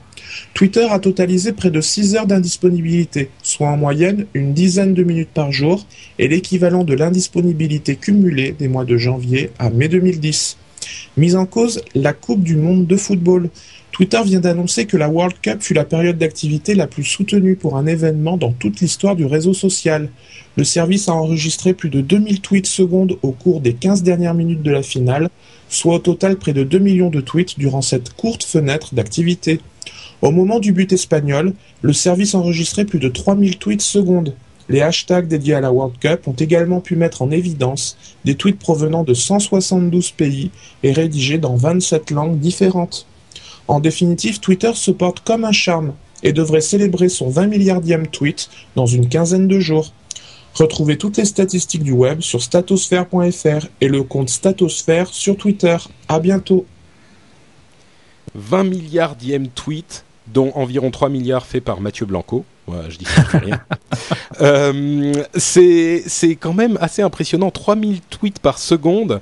Twitter 0.55 0.87
a 0.91 0.99
totalisé 0.99 1.53
près 1.53 1.71
de 1.71 1.81
6 1.81 2.17
heures 2.17 2.27
d'indisponibilité, 2.27 3.31
soit 3.43 3.69
en 3.69 3.77
moyenne 3.77 4.27
une 4.35 4.55
dizaine 4.55 4.95
de 4.95 5.03
minutes 5.03 5.31
par 5.33 5.53
jour, 5.53 5.87
et 6.19 6.29
l'équivalent 6.29 6.85
de 6.85 6.95
l'indisponibilité 6.95 7.97
cumulée 7.97 8.55
des 8.59 8.69
mois 8.69 8.85
de 8.85 8.97
janvier 8.97 9.51
à 9.59 9.71
mai 9.71 9.89
2010. 9.89 10.57
Mise 11.17 11.37
en 11.37 11.47
cause, 11.47 11.81
la 11.95 12.13
Coupe 12.13 12.43
du 12.43 12.57
monde 12.57 12.87
de 12.87 12.97
football. 12.97 13.51
Twitter 14.03 14.23
vient 14.25 14.41
d'annoncer 14.41 14.87
que 14.87 14.97
la 14.97 15.09
World 15.09 15.37
Cup 15.41 15.63
fut 15.63 15.75
la 15.75 15.85
période 15.85 16.19
d'activité 16.19 16.75
la 16.75 16.89
plus 16.89 17.05
soutenue 17.05 17.55
pour 17.55 17.77
un 17.77 17.87
événement 17.87 18.37
dans 18.37 18.51
toute 18.51 18.81
l'histoire 18.81 19.15
du 19.15 19.27
réseau 19.27 19.55
social. 19.55 20.09
Le 20.57 20.65
service 20.65 21.09
a 21.09 21.15
enregistré 21.15 21.73
plus 21.73 21.89
de 21.89 22.01
2000 22.01 22.41
tweets 22.41 22.67
secondes 22.67 23.17
au 23.23 23.31
cours 23.31 23.61
des 23.61 23.75
15 23.75 24.03
dernières 24.03 24.35
minutes 24.35 24.65
de 24.65 24.73
la 24.73 24.83
finale, 24.83 25.31
soit 25.69 25.95
au 25.95 25.99
total 26.01 26.35
près 26.35 26.53
de 26.53 26.65
2 26.65 26.81
millions 26.81 27.11
de 27.11 27.21
tweets 27.21 27.57
durant 27.61 27.81
cette 27.81 28.13
courte 28.15 28.43
fenêtre 28.43 28.93
d'activité. 28.93 29.61
Au 30.21 30.33
moment 30.33 30.59
du 30.59 30.73
but 30.73 30.93
espagnol, 30.93 31.55
le 31.83 31.93
service 31.93 32.35
enregistrait 32.35 32.87
plus 32.87 32.99
de 32.99 33.09
3000 33.09 33.59
tweets 33.59 33.83
secondes. 33.83 34.35
Les 34.69 34.81
hashtags 34.81 35.29
dédiés 35.29 35.55
à 35.55 35.61
la 35.61 35.71
World 35.71 35.97
Cup 36.01 36.27
ont 36.27 36.33
également 36.33 36.81
pu 36.81 36.97
mettre 36.97 37.23
en 37.23 37.31
évidence 37.31 37.97
des 38.25 38.35
tweets 38.35 38.59
provenant 38.59 39.05
de 39.05 39.15
172 39.15 40.11
pays 40.11 40.51
et 40.83 40.91
rédigés 40.91 41.39
dans 41.39 41.55
27 41.55 42.11
langues 42.11 42.41
différentes. 42.41 43.07
En 43.73 43.81
définitive, 43.81 44.39
Twitter 44.39 44.73
se 44.75 44.91
porte 44.91 45.21
comme 45.21 45.47
un 45.47 45.53
charme 45.53 45.95
et 46.23 46.35
devrait 46.35 46.61
célébrer 46.61 47.09
son 47.09 47.31
20 47.31 47.47
milliardième 47.47 48.07
tweet 48.07 48.51
dans 48.77 48.85
une 48.85 49.09
quinzaine 49.09 49.49
de 49.49 49.61
jours. 49.61 49.95
Retrouvez 50.53 50.99
toutes 50.99 51.17
les 51.17 51.25
statistiques 51.25 51.83
du 51.83 51.93
web 51.93 52.21
sur 52.21 52.43
statosphère.fr 52.43 53.69
et 53.81 53.89
le 53.89 54.03
compte 54.03 54.29
Statosphère 54.29 55.09
sur 55.09 55.39
Twitter. 55.39 55.79
À 56.07 56.21
bientôt. 56.21 56.67
20 58.35 58.65
milliardième 58.65 59.49
tweet 59.49 60.05
dont 60.27 60.53
environ 60.55 60.91
3 60.91 61.09
milliards 61.09 61.47
faits 61.47 61.65
par 61.65 61.81
Mathieu 61.81 62.05
Blanco. 62.05 62.45
Ouais, 62.67 62.91
je 62.91 62.99
dis 62.99 63.07
ça, 63.07 63.23
je 63.23 63.29
fais 63.29 63.39
rien. 63.39 63.61
Euh, 64.41 65.13
c'est 65.37 66.37
quand 66.41 66.55
même 66.55 66.77
assez 66.81 67.01
impressionnant. 67.01 67.51
3000 67.51 68.01
tweets 68.11 68.39
par 68.39 68.59
seconde. 68.59 69.21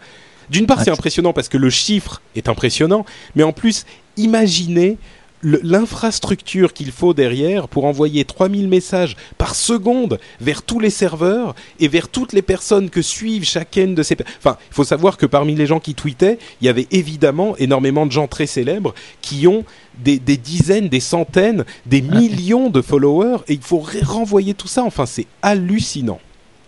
D'une 0.51 0.67
part, 0.67 0.83
c'est 0.83 0.91
impressionnant 0.91 1.33
parce 1.33 1.49
que 1.49 1.57
le 1.57 1.71
chiffre 1.71 2.21
est 2.35 2.49
impressionnant, 2.49 3.07
mais 3.37 3.45
en 3.45 3.53
plus, 3.53 3.87
imaginez 4.17 4.99
l'infrastructure 5.43 6.73
qu'il 6.73 6.91
faut 6.93 7.15
derrière 7.15 7.69
pour 7.69 7.85
envoyer 7.85 8.25
3000 8.25 8.69
messages 8.69 9.17
par 9.39 9.55
seconde 9.55 10.19
vers 10.41 10.63
tous 10.63 10.81
les 10.81 10.91
serveurs 10.91 11.55
et 11.79 11.89
vers 11.89 12.09
toutes 12.09 12.33
les 12.33 12.43
personnes 12.43 12.91
que 12.91 13.01
suivent 13.01 13.45
chacune 13.45 13.95
de 13.95 14.03
ces... 14.03 14.17
Enfin, 14.39 14.59
il 14.71 14.75
faut 14.75 14.85
savoir 14.85 15.17
que 15.17 15.27
parmi 15.27 15.55
les 15.55 15.67
gens 15.67 15.81
qui 15.81 15.95
tweetaient, 15.95 16.39
il 16.61 16.67
y 16.67 16.69
avait 16.69 16.87
évidemment 16.91 17.57
énormément 17.57 18.07
de 18.07 18.13
gens 18.13 18.29
très 18.29 18.47
célèbres 18.47 18.95
qui 19.23 19.47
ont 19.47 19.65
des, 20.05 20.19
des 20.19 20.37
dizaines, 20.37 20.89
des 20.89 21.01
centaines, 21.01 21.65
des 21.87 22.03
millions 22.03 22.69
de 22.69 22.83
followers 22.83 23.39
et 23.49 23.55
il 23.55 23.63
faut 23.63 23.83
renvoyer 24.03 24.55
tout 24.55 24.69
ça. 24.69 24.85
Enfin, 24.85 25.07
c'est 25.07 25.27
hallucinant. 25.41 26.21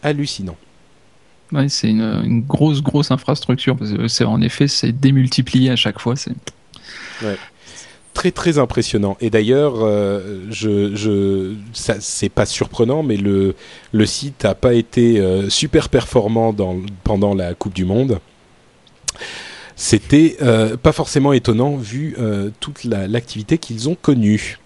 Hallucinant. 0.02 0.56
Ouais, 1.52 1.68
c'est 1.68 1.90
une, 1.90 2.22
une 2.24 2.40
grosse, 2.40 2.82
grosse 2.82 3.10
infrastructure. 3.10 3.76
parce 3.76 3.92
que 3.92 4.08
C'est 4.08 4.24
en 4.24 4.40
effet, 4.40 4.66
c'est 4.66 4.92
démultiplié 4.92 5.68
à 5.68 5.76
chaque 5.76 6.00
fois. 6.00 6.16
C'est 6.16 6.32
très 8.14 8.30
très 8.30 8.58
impressionnant. 8.58 9.16
Et 9.20 9.30
d'ailleurs, 9.30 9.76
euh, 9.78 10.44
je, 10.50 10.94
je, 10.94 11.54
ça 11.72 11.96
c'est 12.00 12.28
pas 12.28 12.44
surprenant, 12.46 13.02
mais 13.02 13.16
le 13.16 13.54
le 13.92 14.06
site 14.06 14.44
a 14.44 14.54
pas 14.54 14.74
été 14.74 15.18
euh, 15.18 15.48
super 15.48 15.88
performant 15.88 16.52
dans, 16.52 16.76
pendant 17.04 17.34
la 17.34 17.54
Coupe 17.54 17.74
du 17.74 17.84
Monde. 17.84 18.20
C'était 19.76 20.36
euh, 20.42 20.76
pas 20.76 20.92
forcément 20.92 21.32
étonnant 21.32 21.76
vu 21.76 22.16
toute 22.60 22.84
la- 22.84 23.08
l'activité 23.08 23.58
qu'ils 23.58 23.88
ont 23.88 23.94
connue. 23.94 24.58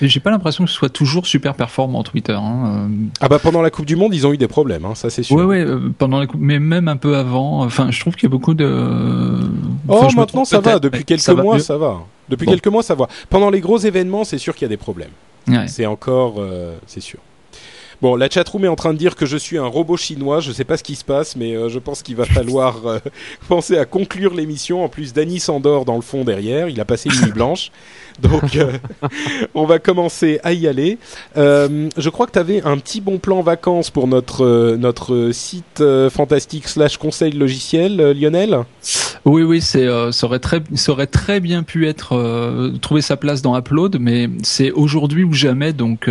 J'ai 0.00 0.20
pas 0.20 0.30
l'impression 0.30 0.64
que 0.64 0.70
ce 0.70 0.76
soit 0.76 0.88
toujours 0.88 1.26
super 1.26 1.54
performant 1.54 2.02
Twitter. 2.02 2.32
Hein. 2.32 2.88
Ah 3.20 3.28
bah 3.28 3.38
pendant 3.38 3.62
la 3.62 3.70
Coupe 3.70 3.86
du 3.86 3.96
Monde, 3.96 4.14
ils 4.14 4.26
ont 4.26 4.32
eu 4.32 4.36
des 4.38 4.48
problèmes, 4.48 4.84
hein, 4.84 4.94
ça 4.94 5.10
c'est 5.10 5.22
euh, 5.22 5.24
sûr. 5.24 5.36
Ouais, 5.36 5.44
ouais, 5.44 5.60
euh, 5.60 5.92
pendant 5.96 6.18
la 6.20 6.26
coupe, 6.26 6.40
mais 6.40 6.58
même 6.58 6.88
un 6.88 6.96
peu 6.96 7.16
avant. 7.16 7.64
Enfin, 7.64 7.90
je 7.90 7.98
trouve 8.00 8.14
qu'il 8.14 8.24
y 8.24 8.26
a 8.26 8.30
beaucoup 8.30 8.54
de. 8.54 8.66
Oh, 9.88 9.94
Enfin, 9.94 10.08
je 10.08 10.14
me 10.16 10.20
maintenant 10.20 10.44
ça 10.44 10.60
va. 10.60 10.78
Depuis 10.78 11.04
quelques 11.04 11.20
ça 11.20 11.34
mois, 11.34 11.58
ça 11.58 11.76
va. 11.76 11.98
Depuis 12.28 12.46
Bon. 12.46 12.52
quelques 12.52 12.68
mois, 12.68 12.82
ça 12.82 12.94
va. 12.94 13.08
Pendant 13.30 13.50
les 13.50 13.60
gros 13.60 13.78
événements, 13.78 14.24
c'est 14.24 14.38
sûr 14.38 14.54
qu'il 14.54 14.62
y 14.62 14.66
a 14.66 14.68
des 14.68 14.76
problèmes. 14.76 15.10
Ouais. 15.48 15.66
C'est 15.66 15.86
encore, 15.86 16.34
euh, 16.38 16.76
c'est 16.86 17.00
sûr. 17.00 17.18
Bon, 18.00 18.14
la 18.14 18.30
chatroom 18.30 18.64
est 18.64 18.68
en 18.68 18.76
train 18.76 18.92
de 18.92 18.98
dire 18.98 19.16
que 19.16 19.26
je 19.26 19.36
suis 19.36 19.58
un 19.58 19.66
robot 19.66 19.96
chinois. 19.96 20.38
Je 20.38 20.52
sais 20.52 20.62
pas 20.62 20.76
ce 20.76 20.84
qui 20.84 20.94
se 20.94 21.04
passe, 21.04 21.34
mais 21.34 21.56
euh, 21.56 21.68
je 21.68 21.80
pense 21.80 22.04
qu'il 22.04 22.14
va 22.14 22.26
falloir 22.26 22.86
euh, 22.86 22.98
penser 23.48 23.76
à 23.76 23.86
conclure 23.86 24.34
l'émission. 24.34 24.84
En 24.84 24.88
plus, 24.88 25.12
Danny 25.12 25.40
s'endort 25.40 25.84
dans 25.84 25.96
le 25.96 26.02
fond 26.02 26.22
derrière. 26.22 26.68
Il 26.68 26.80
a 26.80 26.84
passé 26.84 27.08
une 27.12 27.20
nuit 27.22 27.32
blanche. 27.32 27.72
Donc, 28.20 28.54
euh, 28.56 28.72
on 29.54 29.64
va 29.64 29.80
commencer 29.80 30.40
à 30.44 30.52
y 30.52 30.66
aller. 30.66 30.98
Je 31.36 32.08
crois 32.08 32.26
que 32.26 32.32
tu 32.32 32.38
avais 32.38 32.62
un 32.62 32.76
petit 32.78 33.00
bon 33.00 33.18
plan 33.18 33.42
vacances 33.42 33.90
pour 33.90 34.08
notre, 34.08 34.74
notre 34.76 35.30
site 35.32 35.82
fantastique 36.10 36.66
slash 36.66 36.96
conseil 36.96 37.30
logiciel, 37.32 37.96
Lionel. 38.12 38.64
Oui, 39.24 39.42
oui, 39.42 39.60
c'est, 39.60 39.86
ça, 40.10 40.26
aurait 40.26 40.40
très, 40.40 40.62
ça 40.74 40.92
aurait 40.92 41.06
très 41.06 41.38
bien 41.38 41.62
pu 41.62 41.86
être 41.86 42.72
trouver 42.80 43.02
sa 43.02 43.16
place 43.16 43.40
dans 43.40 43.56
Upload, 43.56 43.98
mais 44.00 44.28
c'est 44.42 44.72
aujourd'hui 44.72 45.22
ou 45.22 45.32
jamais. 45.32 45.72
Donc, 45.72 46.10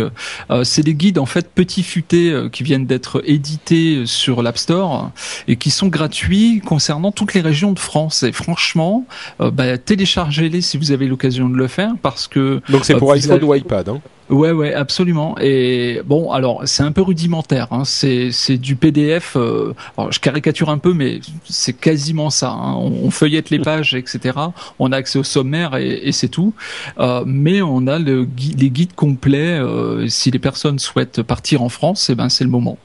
c'est 0.62 0.82
des 0.82 0.94
guides 0.94 1.18
en 1.18 1.26
fait 1.26 1.50
petits 1.50 1.77
futés 1.82 2.30
euh, 2.30 2.48
qui 2.48 2.62
viennent 2.62 2.86
d'être 2.86 3.22
édités 3.26 4.04
sur 4.06 4.42
l'App 4.42 4.58
Store 4.58 5.10
et 5.46 5.56
qui 5.56 5.70
sont 5.70 5.88
gratuits 5.88 6.60
concernant 6.64 7.12
toutes 7.12 7.34
les 7.34 7.40
régions 7.40 7.72
de 7.72 7.78
France. 7.78 8.22
Et 8.22 8.32
franchement, 8.32 9.06
euh, 9.40 9.50
bah, 9.50 9.78
téléchargez-les 9.78 10.60
si 10.60 10.76
vous 10.78 10.92
avez 10.92 11.06
l'occasion 11.06 11.48
de 11.48 11.56
le 11.56 11.66
faire, 11.68 11.92
parce 12.02 12.28
que 12.28 12.60
Donc, 12.68 12.84
c'est 12.84 12.94
Euh, 12.94 12.98
pour 12.98 13.12
iPhone 13.12 13.32
avez- 13.36 13.44
ou 13.44 13.54
iPad. 13.54 13.88
Hein? 13.88 14.00
Ouais, 14.30 14.52
ouais, 14.52 14.74
absolument. 14.74 15.36
Et 15.40 16.02
bon, 16.04 16.32
alors 16.32 16.62
c'est 16.66 16.82
un 16.82 16.92
peu 16.92 17.00
rudimentaire. 17.00 17.68
Hein. 17.70 17.84
C'est 17.84 18.30
c'est 18.30 18.58
du 18.58 18.76
PDF. 18.76 19.36
euh, 19.36 19.72
je 20.10 20.18
caricature 20.20 20.68
un 20.68 20.78
peu, 20.78 20.92
mais 20.92 21.20
c'est 21.48 21.72
quasiment 21.72 22.28
ça. 22.30 22.50
hein. 22.50 22.74
On, 22.76 23.10
feuillette 23.10 23.48
les 23.50 23.58
pages, 23.58 23.94
etc. 23.94 24.38
On 24.78 24.92
a 24.92 24.96
accès 24.96 25.18
au 25.18 25.24
sommaire 25.24 25.76
et, 25.76 26.12
c'est 26.12 26.28
tout. 26.28 26.52
Euh, 26.98 27.22
mais 27.26 27.62
on 27.62 27.86
a 27.86 27.98
les 27.98 28.26
guides 28.26 28.94
complets. 28.94 29.58
euh, 29.58 30.08
si 30.08 30.30
les 30.30 30.38
personnes 30.38 30.78
souhaitent 30.78 31.22
partir 31.22 31.62
en 31.62 31.68
France, 31.68 32.10
eh 32.10 32.14
ben 32.14 32.28
c'est 32.28 32.44
le 32.44 32.50
moment. 32.50 32.78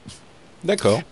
D'accord. 0.64 1.02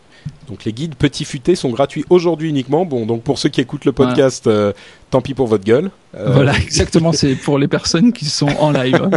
Donc 0.48 0.64
les 0.64 0.72
guides 0.72 0.94
petits 0.94 1.24
futés 1.24 1.54
sont 1.54 1.70
gratuits 1.70 2.04
aujourd'hui 2.10 2.48
uniquement. 2.48 2.84
Bon, 2.84 3.06
donc 3.06 3.22
pour 3.22 3.38
ceux 3.38 3.48
qui 3.48 3.60
écoutent 3.60 3.84
le 3.84 3.92
podcast, 3.92 4.46
euh, 4.46 4.72
tant 5.12 5.20
pis 5.20 5.34
pour 5.34 5.46
votre 5.46 5.64
gueule. 5.64 5.90
Euh, 6.16 6.30
Voilà, 6.32 6.56
exactement. 6.56 7.12
C'est 7.12 7.36
pour 7.36 7.58
les 7.58 7.68
personnes 7.68 8.12
qui 8.12 8.24
sont 8.24 8.48
en 8.58 8.72
live. 8.72 9.10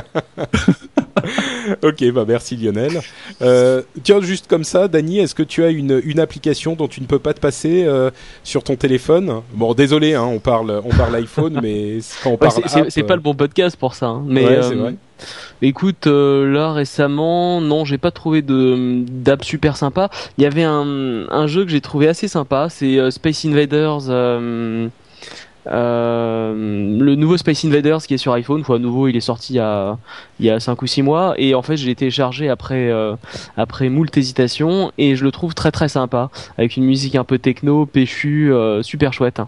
ok, 1.82 2.12
bah 2.12 2.26
merci 2.28 2.56
Lionel. 2.58 3.02
Euh, 3.42 3.82
tiens, 4.04 4.22
juste 4.22 4.48
comme 4.48 4.64
ça, 4.64 4.88
Dany, 4.88 5.20
est-ce 5.20 5.34
que 5.34 5.44
tu 5.44 5.64
as 5.64 5.70
une, 5.70 6.02
une 6.04 6.20
application 6.20 6.76
dont 6.76 6.88
tu 6.88 7.02
ne 7.02 7.06
peux 7.06 7.20
pas 7.20 7.34
te 7.34 7.40
passer 7.40 7.86
euh, 7.86 8.12
sur 8.44 8.64
ton 8.64 8.76
téléphone? 8.76 9.42
Bon, 9.54 9.74
désolé, 9.74 10.14
hein, 10.14 10.26
on 10.26 10.40
parle 10.40 10.82
on 10.84 10.90
parle 10.90 11.16
iPhone, 11.16 11.60
mais 11.64 12.00
quand 12.24 12.32
on 12.32 12.38
parle 12.38 12.62
c'est 12.90 13.04
pas 13.04 13.16
le 13.16 13.22
bon 13.22 13.34
podcast 13.34 13.78
pour 13.78 13.96
ça. 13.96 14.08
Hein. 14.08 14.24
mais 14.28 14.46
ouais, 14.46 14.62
c'est 14.62 14.76
vrai. 14.76 14.96
Écoute, 15.62 16.08
là 16.08 16.74
récemment, 16.74 17.62
non, 17.62 17.86
j'ai 17.86 17.98
pas 17.98 18.12
trouvé 18.12 18.42
de 18.42 19.06
d'app 19.10 19.46
super 19.46 19.78
sympa. 19.78 20.10
Il 20.38 20.44
y 20.44 20.48
avait 20.48 20.64
un, 20.64 21.15
un 21.30 21.48
jeu 21.48 21.66
que 21.66 21.72
j'ai 21.72 21.82
trouvé 21.82 22.08
assez 22.08 22.28
sympa, 22.28 22.68
c'est 22.70 23.12
Space 23.12 23.46
Invaders. 23.46 24.10
Euh, 25.68 26.54
le 27.00 27.16
nouveau 27.16 27.38
Space 27.38 27.66
Invaders 27.66 28.04
qui 28.04 28.14
est 28.14 28.18
sur 28.18 28.34
iPhone, 28.34 28.64
fois 28.64 28.78
nouveau, 28.78 29.08
il 29.08 29.16
est 29.16 29.22
sorti 29.22 29.54
il 29.54 29.56
y 29.58 29.60
a 29.60 29.98
il 30.40 30.46
y 30.46 30.50
a 30.50 30.60
5 30.60 30.82
ou 30.82 30.88
6 30.88 31.02
mois 31.02 31.34
et 31.38 31.56
en 31.56 31.62
fait 31.62 31.78
je 31.78 31.86
l'ai 31.88 31.96
téléchargé 31.96 32.50
après 32.50 32.92
euh, 32.92 33.16
après 33.58 33.90
moult 33.90 34.16
hésitations 34.16 34.92
et 34.98 35.16
je 35.16 35.24
le 35.24 35.32
trouve 35.32 35.56
très 35.56 35.72
très 35.72 35.90
sympa 35.90 36.30
avec 36.58 36.78
une 36.78 36.86
musique 36.86 37.16
un 37.16 37.24
peu 37.24 37.40
techno, 37.40 37.86
péchu, 37.86 38.54
euh, 38.54 38.84
super 38.84 39.14
chouette. 39.14 39.42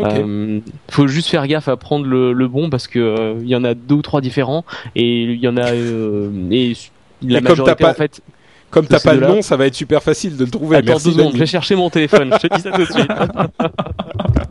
Euh, 0.00 0.60
faut 0.90 1.06
juste 1.06 1.28
faire 1.28 1.46
gaffe 1.46 1.68
à 1.68 1.76
prendre 1.76 2.06
le, 2.06 2.32
le 2.32 2.48
bon 2.48 2.70
parce 2.70 2.88
que 2.88 3.36
il 3.40 3.48
y 3.48 3.56
en 3.56 3.64
a 3.64 3.74
deux 3.74 3.96
ou 3.96 4.02
trois 4.02 4.20
différents 4.20 4.64
et 4.94 5.22
il 5.22 5.40
y 5.40 5.48
en 5.48 5.56
a 5.56 5.74
et 5.74 6.76
la 7.22 7.40
majorité 7.40 7.84
en 7.84 7.94
fait 7.94 8.22
comme 8.70 8.86
t'as 8.86 9.00
pas 9.00 9.14
le 9.14 9.26
nom, 9.26 9.42
ça 9.42 9.56
va 9.56 9.66
être 9.66 9.74
super 9.74 10.02
facile 10.02 10.36
de 10.36 10.44
le 10.44 10.50
trouver. 10.50 10.76
Attends 10.76 10.86
Merci 10.86 11.04
deux 11.06 11.12
secondes, 11.12 11.32
je 11.34 11.38
vais 11.38 11.46
chercher 11.46 11.74
mon 11.74 11.90
téléphone. 11.90 12.34
je 12.42 12.48
te 12.48 12.54
dis 12.54 12.62
ça 12.62 12.70
tout 12.70 12.84
de 12.84 12.92
suite. 12.92 13.10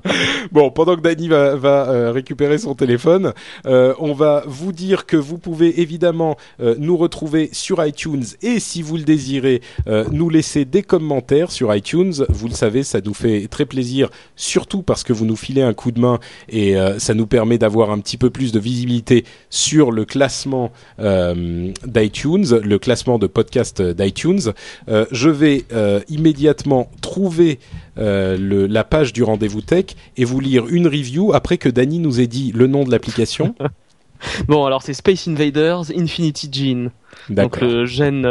bon, 0.51 0.69
pendant 0.71 0.95
que 0.95 1.01
Dany 1.01 1.27
va, 1.27 1.55
va 1.55 1.89
euh, 1.89 2.11
récupérer 2.11 2.57
son 2.57 2.75
téléphone, 2.75 3.33
euh, 3.65 3.93
on 3.99 4.13
va 4.13 4.43
vous 4.47 4.71
dire 4.71 5.05
que 5.05 5.17
vous 5.17 5.37
pouvez 5.37 5.81
évidemment 5.81 6.37
euh, 6.59 6.75
nous 6.77 6.97
retrouver 6.97 7.49
sur 7.51 7.85
iTunes 7.85 8.23
et 8.41 8.59
si 8.59 8.81
vous 8.81 8.97
le 8.97 9.03
désirez, 9.03 9.61
euh, 9.87 10.05
nous 10.11 10.29
laisser 10.29 10.65
des 10.65 10.83
commentaires 10.83 11.51
sur 11.51 11.73
iTunes. 11.75 12.13
Vous 12.29 12.47
le 12.47 12.53
savez, 12.53 12.83
ça 12.83 12.99
nous 13.03 13.13
fait 13.13 13.47
très 13.47 13.65
plaisir, 13.65 14.09
surtout 14.35 14.81
parce 14.81 15.03
que 15.03 15.13
vous 15.13 15.25
nous 15.25 15.35
filez 15.35 15.61
un 15.61 15.73
coup 15.73 15.91
de 15.91 15.99
main 15.99 16.19
et 16.49 16.77
euh, 16.77 16.99
ça 16.99 17.13
nous 17.13 17.27
permet 17.27 17.57
d'avoir 17.57 17.91
un 17.91 17.99
petit 17.99 18.17
peu 18.17 18.29
plus 18.29 18.51
de 18.51 18.59
visibilité 18.59 19.25
sur 19.49 19.91
le 19.91 20.05
classement 20.05 20.71
d'iTunes, 20.99 22.59
le 22.63 22.77
classement 22.77 23.19
de 23.19 23.27
podcast 23.27 23.81
d'iTunes 23.81 24.06
iTunes. 24.07 24.53
Euh, 24.89 25.05
je 25.11 25.29
vais 25.29 25.65
euh, 25.71 25.99
immédiatement 26.09 26.89
trouver 27.01 27.59
euh, 27.97 28.37
le, 28.37 28.67
la 28.67 28.83
page 28.83 29.13
du 29.13 29.23
rendez-vous 29.23 29.61
tech 29.61 29.85
et 30.15 30.25
vous 30.25 30.39
lire 30.39 30.67
une 30.67 30.87
review 30.87 31.33
après 31.33 31.57
que 31.57 31.69
Dany 31.69 31.99
nous 31.99 32.19
ait 32.19 32.27
dit 32.27 32.51
le 32.53 32.67
nom 32.67 32.83
de 32.83 32.91
l'application. 32.91 33.55
bon, 34.47 34.65
alors 34.65 34.81
c'est 34.81 34.93
Space 34.93 35.27
Invaders 35.27 35.91
Infinity 35.95 36.49
Gene. 36.51 36.91
Donc 37.29 37.59
le 37.61 37.85
gène 37.85 38.25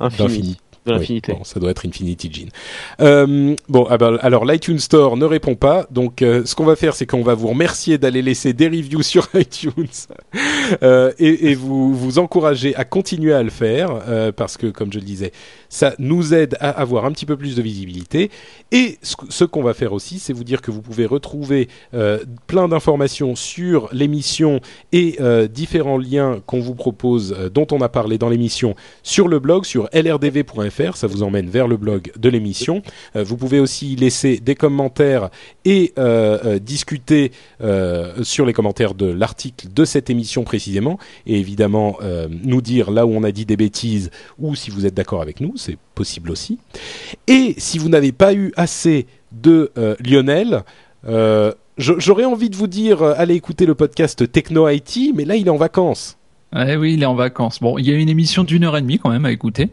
infini 0.00 0.58
de 0.86 0.92
l'infinité. 0.92 1.32
bon, 1.32 1.44
ça 1.44 1.60
doit 1.60 1.70
être 1.70 1.86
Infinity 1.86 2.30
Gene. 2.32 2.48
Euh, 3.00 3.54
bon, 3.68 3.86
ah 3.90 3.98
ben, 3.98 4.18
alors 4.22 4.44
l'iTunes 4.44 4.78
Store 4.78 5.16
ne 5.16 5.24
répond 5.24 5.54
pas, 5.54 5.86
donc 5.90 6.22
euh, 6.22 6.44
ce 6.44 6.54
qu'on 6.54 6.64
va 6.64 6.76
faire, 6.76 6.94
c'est 6.94 7.06
qu'on 7.06 7.22
va 7.22 7.34
vous 7.34 7.48
remercier 7.48 7.98
d'aller 7.98 8.22
laisser 8.22 8.52
des 8.52 8.68
reviews 8.68 9.02
sur 9.02 9.28
iTunes 9.34 9.86
euh, 10.82 11.12
et, 11.18 11.50
et, 11.50 11.54
vous 11.54 11.94
vous 11.94 12.18
encourager 12.18 12.74
à 12.76 12.84
continuer 12.84 13.32
à 13.32 13.42
le 13.42 13.50
faire 13.50 13.90
euh, 14.08 14.32
parce 14.32 14.56
que, 14.56 14.66
comme 14.68 14.92
je 14.92 14.98
le 14.98 15.04
disais, 15.04 15.32
ça 15.76 15.94
nous 15.98 16.34
aide 16.34 16.56
à 16.60 16.70
avoir 16.70 17.04
un 17.04 17.12
petit 17.12 17.26
peu 17.26 17.36
plus 17.36 17.56
de 17.56 17.62
visibilité. 17.62 18.30
Et 18.72 18.98
ce, 19.02 19.44
qu'on 19.44 19.62
va 19.62 19.74
faire 19.74 19.92
aussi, 19.92 20.18
c'est 20.18 20.32
vous 20.32 20.44
dire 20.44 20.62
que 20.62 20.70
vous 20.70 20.82
pouvez 20.82 21.06
retrouver 21.06 21.68
euh, 21.94 22.18
plein 22.46 22.68
d'informations 22.68 23.36
sur 23.36 23.88
l'émission 23.92 24.60
et 24.92 25.18
différents 25.50 25.98
liens 25.98 26.40
qu'on 26.46 26.60
vous 26.60 26.74
propose, 26.74 27.34
dont 27.52 27.66
on 27.72 27.80
a 27.80 27.88
parlé 27.88 28.18
dans 28.18 28.28
l'émission, 28.28 28.74
sur 29.02 29.28
le 29.28 29.38
blog, 29.38 29.64
sur 29.64 29.88
lrdv.fr 29.92 30.86
ça 30.94 31.06
vous 31.06 31.22
emmène 31.22 31.48
vers 31.48 31.68
le 31.68 31.76
blog 31.76 32.12
de 32.16 32.28
l'émission. 32.28 32.82
Euh, 33.14 33.24
vous 33.24 33.36
pouvez 33.36 33.60
aussi 33.60 33.96
laisser 33.96 34.38
des 34.38 34.54
commentaires 34.54 35.30
et 35.64 35.92
euh, 35.98 36.38
euh, 36.44 36.58
discuter 36.58 37.32
sur 38.22 38.46
les 38.46 38.52
commentaires 38.52 38.94
de 38.94 39.06
l'article 39.06 39.68
de 39.72 39.84
cette 39.84 40.10
émission 40.10 40.44
précisément, 40.44 40.98
et 41.26 41.38
évidemment 41.38 41.98
nous 42.30 42.60
dire 42.60 42.90
là 42.90 43.06
où 43.06 43.10
on 43.10 43.22
a 43.22 43.32
dit 43.32 43.46
des 43.46 43.56
bêtises 43.56 44.10
ou 44.38 44.54
si 44.54 44.70
vous 44.70 44.86
êtes 44.86 44.94
d'accord 44.94 45.22
avec 45.22 45.40
nous, 45.40 45.56
c'est 45.66 45.78
possible 45.94 46.30
aussi. 46.30 46.58
Et 47.28 47.54
si 47.58 47.78
vous 47.78 47.88
n'avez 47.88 48.12
pas 48.12 48.32
eu 48.34 48.52
assez 48.56 49.06
de 49.32 49.72
Lionel, 50.04 50.62
j'aurais 51.78 52.24
envie 52.24 52.50
de 52.50 52.56
vous 52.56 52.66
dire 52.66 53.02
allez 53.02 53.34
écouter 53.34 53.66
le 53.66 53.74
podcast 53.74 54.30
Techno 54.30 54.68
IT, 54.68 55.12
mais 55.14 55.24
là 55.24 55.36
il 55.36 55.46
est 55.46 55.50
en 55.50 55.56
vacances. 55.56 56.16
Eh 56.56 56.76
oui, 56.76 56.94
il 56.94 57.02
est 57.02 57.06
en 57.06 57.16
vacances. 57.16 57.58
Bon, 57.60 57.76
il 57.76 57.86
y 57.86 57.92
a 57.92 57.96
une 57.96 58.08
émission 58.08 58.44
d'une 58.44 58.62
heure 58.64 58.76
et 58.76 58.80
demie 58.80 58.98
quand 59.00 59.10
même 59.10 59.24
à 59.26 59.32
écouter. 59.32 59.68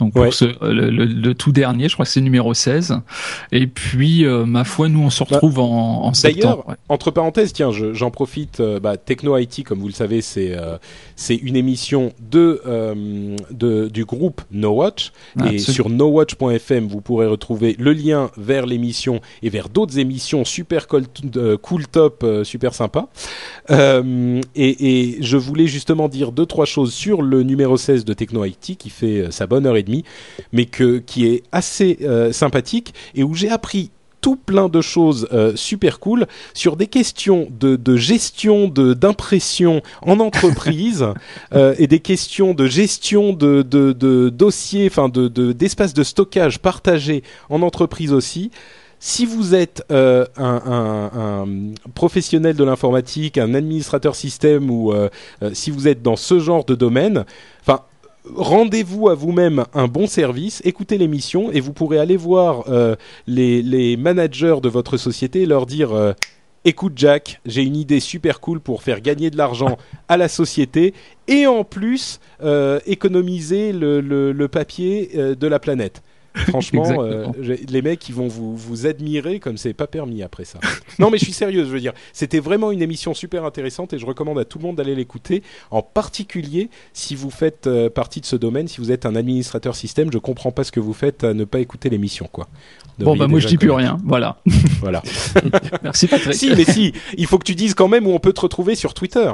Donc 0.00 0.14
pour 0.14 0.22
Ouais. 0.22 0.30
ce, 0.32 0.46
le, 0.64 0.88
le- 0.90 1.04
le 1.04 1.34
tout 1.34 1.52
dernier, 1.52 1.88
je 1.88 1.94
crois 1.94 2.06
que 2.06 2.10
c'est 2.10 2.22
numéro 2.22 2.54
16. 2.54 2.98
Et 3.52 3.66
puis, 3.66 4.24
euh, 4.24 4.46
ma 4.46 4.64
foi, 4.64 4.88
nous 4.88 5.00
on 5.02 5.10
se 5.10 5.22
retrouve 5.22 5.60
en, 5.60 6.06
en 6.06 6.14
septembre. 6.14 6.40
D'ailleurs, 6.64 6.68
ouais. 6.70 6.74
entre 6.88 7.10
parenthèses, 7.10 7.52
tiens, 7.52 7.70
je- 7.72 7.92
j'en 7.92 8.10
profite. 8.10 8.58
euh, 8.60 8.80
bah, 8.80 8.96
Techno 8.96 9.36
IT, 9.36 9.64
comme 9.64 9.78
vous 9.80 9.86
le 9.86 9.92
savez, 9.92 10.22
c'est 10.22 10.56
euh, 10.56 10.78
c'est 11.16 11.36
une 11.36 11.56
émission 11.56 12.12
de, 12.20 12.60
euh, 12.66 13.36
de 13.50 13.88
du 13.88 14.04
groupe 14.04 14.42
No 14.50 14.70
Watch. 14.70 15.12
Ah, 15.38 15.46
et 15.46 15.56
absolument. 15.56 15.74
sur 15.74 15.88
nowatch.fm, 15.90 16.86
vous 16.86 17.00
pourrez 17.00 17.26
retrouver 17.26 17.76
le 17.78 17.92
lien 17.92 18.30
vers 18.36 18.66
l'émission 18.66 19.20
et 19.42 19.50
vers 19.50 19.68
d'autres 19.68 19.98
émissions 19.98 20.44
super 20.44 20.88
cool, 20.88 21.04
euh, 21.36 21.56
cool 21.56 21.86
top, 21.86 22.22
euh, 22.24 22.44
super 22.44 22.74
sympa. 22.74 23.08
Euh, 23.70 24.40
et, 24.54 25.14
et 25.14 25.22
je 25.22 25.36
voulais 25.36 25.66
justement 25.66 26.08
dire 26.08 26.32
deux 26.32 26.46
trois 26.46 26.66
choses 26.66 26.92
sur 26.92 27.22
le 27.22 27.42
numéro 27.42 27.76
16 27.76 28.04
de 28.04 28.12
Techno 28.12 28.44
IT 28.44 28.76
qui 28.78 28.90
fait 28.90 29.30
sa 29.30 29.46
bonne 29.46 29.66
heure 29.66 29.76
et 29.76 29.82
demie, 29.82 30.04
mais 30.52 30.66
que 30.66 30.98
qui 30.98 31.26
est 31.26 31.42
assez 31.52 31.98
sympathique 32.32 32.94
et 33.14 33.22
où 33.22 33.34
j'ai 33.34 33.50
appris 33.50 33.90
tout 34.24 34.36
plein 34.36 34.70
de 34.70 34.80
choses 34.80 35.28
euh, 35.34 35.52
super 35.54 36.00
cool 36.00 36.26
sur 36.54 36.76
des 36.76 36.86
questions 36.86 37.46
de, 37.60 37.76
de 37.76 37.94
gestion 37.96 38.68
de 38.68 38.94
d'impression 38.94 39.82
en 40.00 40.18
entreprise 40.18 41.04
euh, 41.54 41.74
et 41.78 41.86
des 41.86 42.00
questions 42.00 42.54
de 42.54 42.66
gestion 42.66 43.34
de, 43.34 43.60
de, 43.60 43.92
de 43.92 44.30
dossiers, 44.30 44.86
enfin 44.90 45.10
de 45.10 45.28
de- 45.28 45.52
d'espace 45.52 45.92
de, 45.92 46.02
stockage 46.02 46.58
partagé 46.58 47.22
en 47.50 47.60
entreprise 47.60 48.14
aussi. 48.14 48.50
Si 48.98 49.26
vous 49.26 49.54
êtes 49.54 49.84
euh, 49.90 50.24
un, 50.38 50.62
un- 50.64 51.10
un 51.42 51.46
professionnel 51.94 52.56
de 52.56 52.64
l'informatique, 52.64 53.36
un 53.36 53.52
administrateur 53.52 54.14
système 54.16 54.70
ou 54.70 54.92
euh, 54.94 55.10
euh, 55.42 55.50
si 55.52 55.70
vous 55.70 55.86
êtes 55.86 56.00
dans 56.00 56.16
ce 56.16 56.38
genre 56.38 56.64
de 56.64 56.74
domaine, 56.74 57.26
enfin 57.60 57.80
rendez-vous 58.32 59.08
à 59.08 59.14
vous-même 59.14 59.64
un 59.74 59.86
bon 59.86 60.06
service, 60.06 60.62
écoutez 60.64 60.98
l'émission 60.98 61.50
et 61.52 61.60
vous 61.60 61.72
pourrez 61.72 61.98
aller 61.98 62.16
voir 62.16 62.64
euh, 62.68 62.96
les, 63.26 63.96
managers 63.96 64.56
de 64.62 64.68
votre 64.68 64.96
société 64.96 65.42
et 65.42 65.46
leur 65.46 65.66
dire 65.66 65.92
euh, 65.92 66.12
écoute 66.64 66.94
Jack, 66.96 67.40
j'ai 67.44 67.62
une 67.62 67.76
idée 67.76 68.00
super 68.00 68.40
cool 68.40 68.60
pour 68.60 68.82
faire 68.82 69.00
gagner 69.00 69.30
de 69.30 69.36
l'argent 69.36 69.76
à 70.08 70.16
la 70.16 70.28
société 70.28 70.94
et 71.28 71.46
en 71.46 71.64
plus 71.64 72.20
euh, 72.42 72.80
économiser 72.86 73.72
le, 73.72 74.46
papier 74.46 75.10
de 75.14 75.46
la 75.46 75.58
planète. 75.58 76.02
Franchement, 76.48 77.02
euh, 77.02 77.26
les 77.68 77.82
mecs, 77.82 78.08
ils 78.08 78.14
vont 78.14 78.26
vous, 78.28 78.56
vous 78.56 78.86
admirer 78.86 79.38
comme 79.38 79.56
c'est 79.56 79.72
pas 79.72 79.86
permis 79.86 80.22
après 80.22 80.44
ça. 80.44 80.58
non, 80.98 81.10
mais 81.10 81.18
je 81.18 81.24
suis 81.24 81.32
sérieux, 81.32 81.64
je 81.64 81.70
veux 81.70 81.80
dire. 81.80 81.92
C'était 82.12 82.40
vraiment 82.40 82.72
une 82.72 82.82
émission 82.82 83.14
super 83.14 83.44
intéressante 83.44 83.92
et 83.92 83.98
je 83.98 84.06
recommande 84.06 84.38
à 84.38 84.44
tout 84.44 84.58
le 84.58 84.64
monde 84.64 84.76
d'aller 84.76 84.94
l'écouter. 84.94 85.42
En 85.70 85.82
particulier, 85.82 86.70
si 86.92 87.14
vous 87.14 87.30
faites 87.30 87.66
euh, 87.66 87.88
partie 87.88 88.20
de 88.20 88.26
ce 88.26 88.36
domaine, 88.36 88.66
si 88.68 88.78
vous 88.78 88.90
êtes 88.90 89.06
un 89.06 89.14
administrateur 89.14 89.76
système, 89.76 90.10
je 90.12 90.18
comprends 90.18 90.50
pas 90.50 90.64
ce 90.64 90.72
que 90.72 90.80
vous 90.80 90.92
faites 90.92 91.24
à 91.24 91.34
ne 91.34 91.44
pas 91.44 91.60
écouter 91.60 91.88
l'émission, 91.88 92.28
quoi. 92.30 92.48
Bon, 92.98 93.16
bah 93.16 93.26
moi 93.26 93.40
je 93.40 93.48
dis 93.48 93.56
plus 93.56 93.70
rien. 93.72 93.98
Voilà. 94.04 94.36
Voilà. 94.80 95.02
Merci 95.82 96.06
Patrick. 96.06 96.34
si, 96.34 96.50
mais 96.54 96.64
si, 96.64 96.92
il 97.16 97.26
faut 97.26 97.38
que 97.38 97.44
tu 97.44 97.54
dises 97.54 97.72
quand 97.74 97.88
même 97.88 98.06
où 98.06 98.10
on 98.10 98.18
peut 98.18 98.34
te 98.34 98.40
retrouver 98.42 98.74
sur 98.74 98.92
Twitter. 98.92 99.32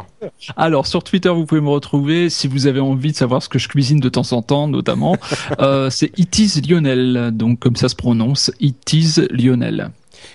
Alors 0.56 0.86
sur 0.86 1.02
Twitter, 1.02 1.28
vous 1.28 1.44
pouvez 1.44 1.60
me 1.60 1.68
retrouver 1.70 2.30
si 2.30 2.46
vous 2.46 2.68
avez 2.68 2.78
envie 2.78 3.10
de 3.10 3.16
savoir 3.16 3.42
ce 3.42 3.48
que 3.48 3.58
je 3.58 3.66
cuisine 3.68 3.98
de 3.98 4.08
temps 4.08 4.32
en 4.32 4.42
temps, 4.42 4.68
notamment. 4.68 5.16
euh, 5.60 5.90
c'est 5.90 6.16
It 6.18 6.38
is 6.38 6.60
Lionel, 6.94 7.30
donc 7.36 7.58
comme 7.60 7.76
ça 7.76 7.88
se 7.88 7.94
prononce, 7.96 8.50
It 8.60 8.92
is 8.92 9.20
Lionel. 9.30 9.90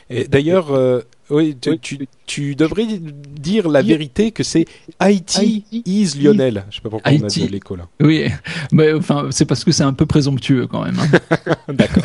Et 0.10 0.28
d'ailleurs, 0.28 0.72
euh, 0.72 1.02
oui, 1.30 1.56
tu, 1.60 1.78
tu, 1.80 2.08
tu 2.26 2.56
devrais 2.56 2.86
dire 2.88 3.68
la 3.70 3.82
vérité 3.82 4.32
que 4.32 4.44
c'est 4.44 4.66
IT 5.02 5.40
is 5.72 6.14
Lionel. 6.20 6.66
Je 6.70 6.76
sais 6.76 6.82
pas 6.82 6.90
pourquoi 6.90 7.12
on 7.12 7.16
a 7.24 7.28
IT. 7.28 7.46
de 7.48 7.52
l'écho 7.52 7.76
là. 7.76 7.88
Oui, 8.02 8.26
mais 8.72 8.94
enfin 8.94 9.28
c'est 9.32 9.46
parce 9.46 9.64
que 9.64 9.72
c'est 9.72 9.84
un 9.84 9.94
peu 9.94 10.06
présomptueux 10.06 10.68
quand 10.68 10.84
même. 10.84 10.98
hein. 11.00 11.56
D'accord. 11.74 12.04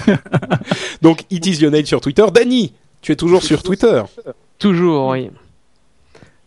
Donc, 1.02 1.22
It 1.30 1.44
is 1.46 1.60
Lionel 1.62 1.86
sur 1.86 2.00
Twitter. 2.00 2.24
Dany, 2.34 2.72
tu 3.02 3.12
es 3.12 3.16
toujours 3.16 3.42
sur 3.42 3.62
Twitter. 3.62 4.02
Toujours, 4.58 5.08
oui. 5.08 5.30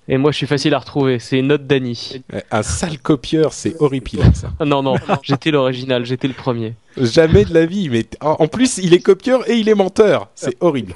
Et 0.08 0.18
moi, 0.18 0.32
je 0.32 0.38
suis 0.38 0.48
facile 0.48 0.74
à 0.74 0.80
retrouver. 0.80 1.20
C'est 1.20 1.40
une 1.40 1.48
note 1.48 1.66
d'Annie. 1.66 2.24
Un 2.52 2.64
sale 2.64 3.00
copieur, 3.00 3.54
c'est 3.54 3.80
horrible 3.80 4.04
ça. 4.34 4.50
non, 4.66 4.84
non, 4.84 4.96
j'étais 5.22 5.52
l'original, 5.52 6.06
j'étais 6.06 6.28
le 6.28 6.34
premier. 6.34 6.74
Jamais 6.98 7.46
de 7.46 7.54
la 7.54 7.66
vie, 7.66 7.90
mais 7.90 8.06
en 8.22 8.48
plus, 8.48 8.78
il 8.78 8.94
est 8.94 9.00
copieur 9.00 9.50
et 9.50 9.56
il 9.56 9.70
est 9.70 9.76
menteur. 9.76 10.30
C'est 10.36 10.58
horrible. 10.60 10.94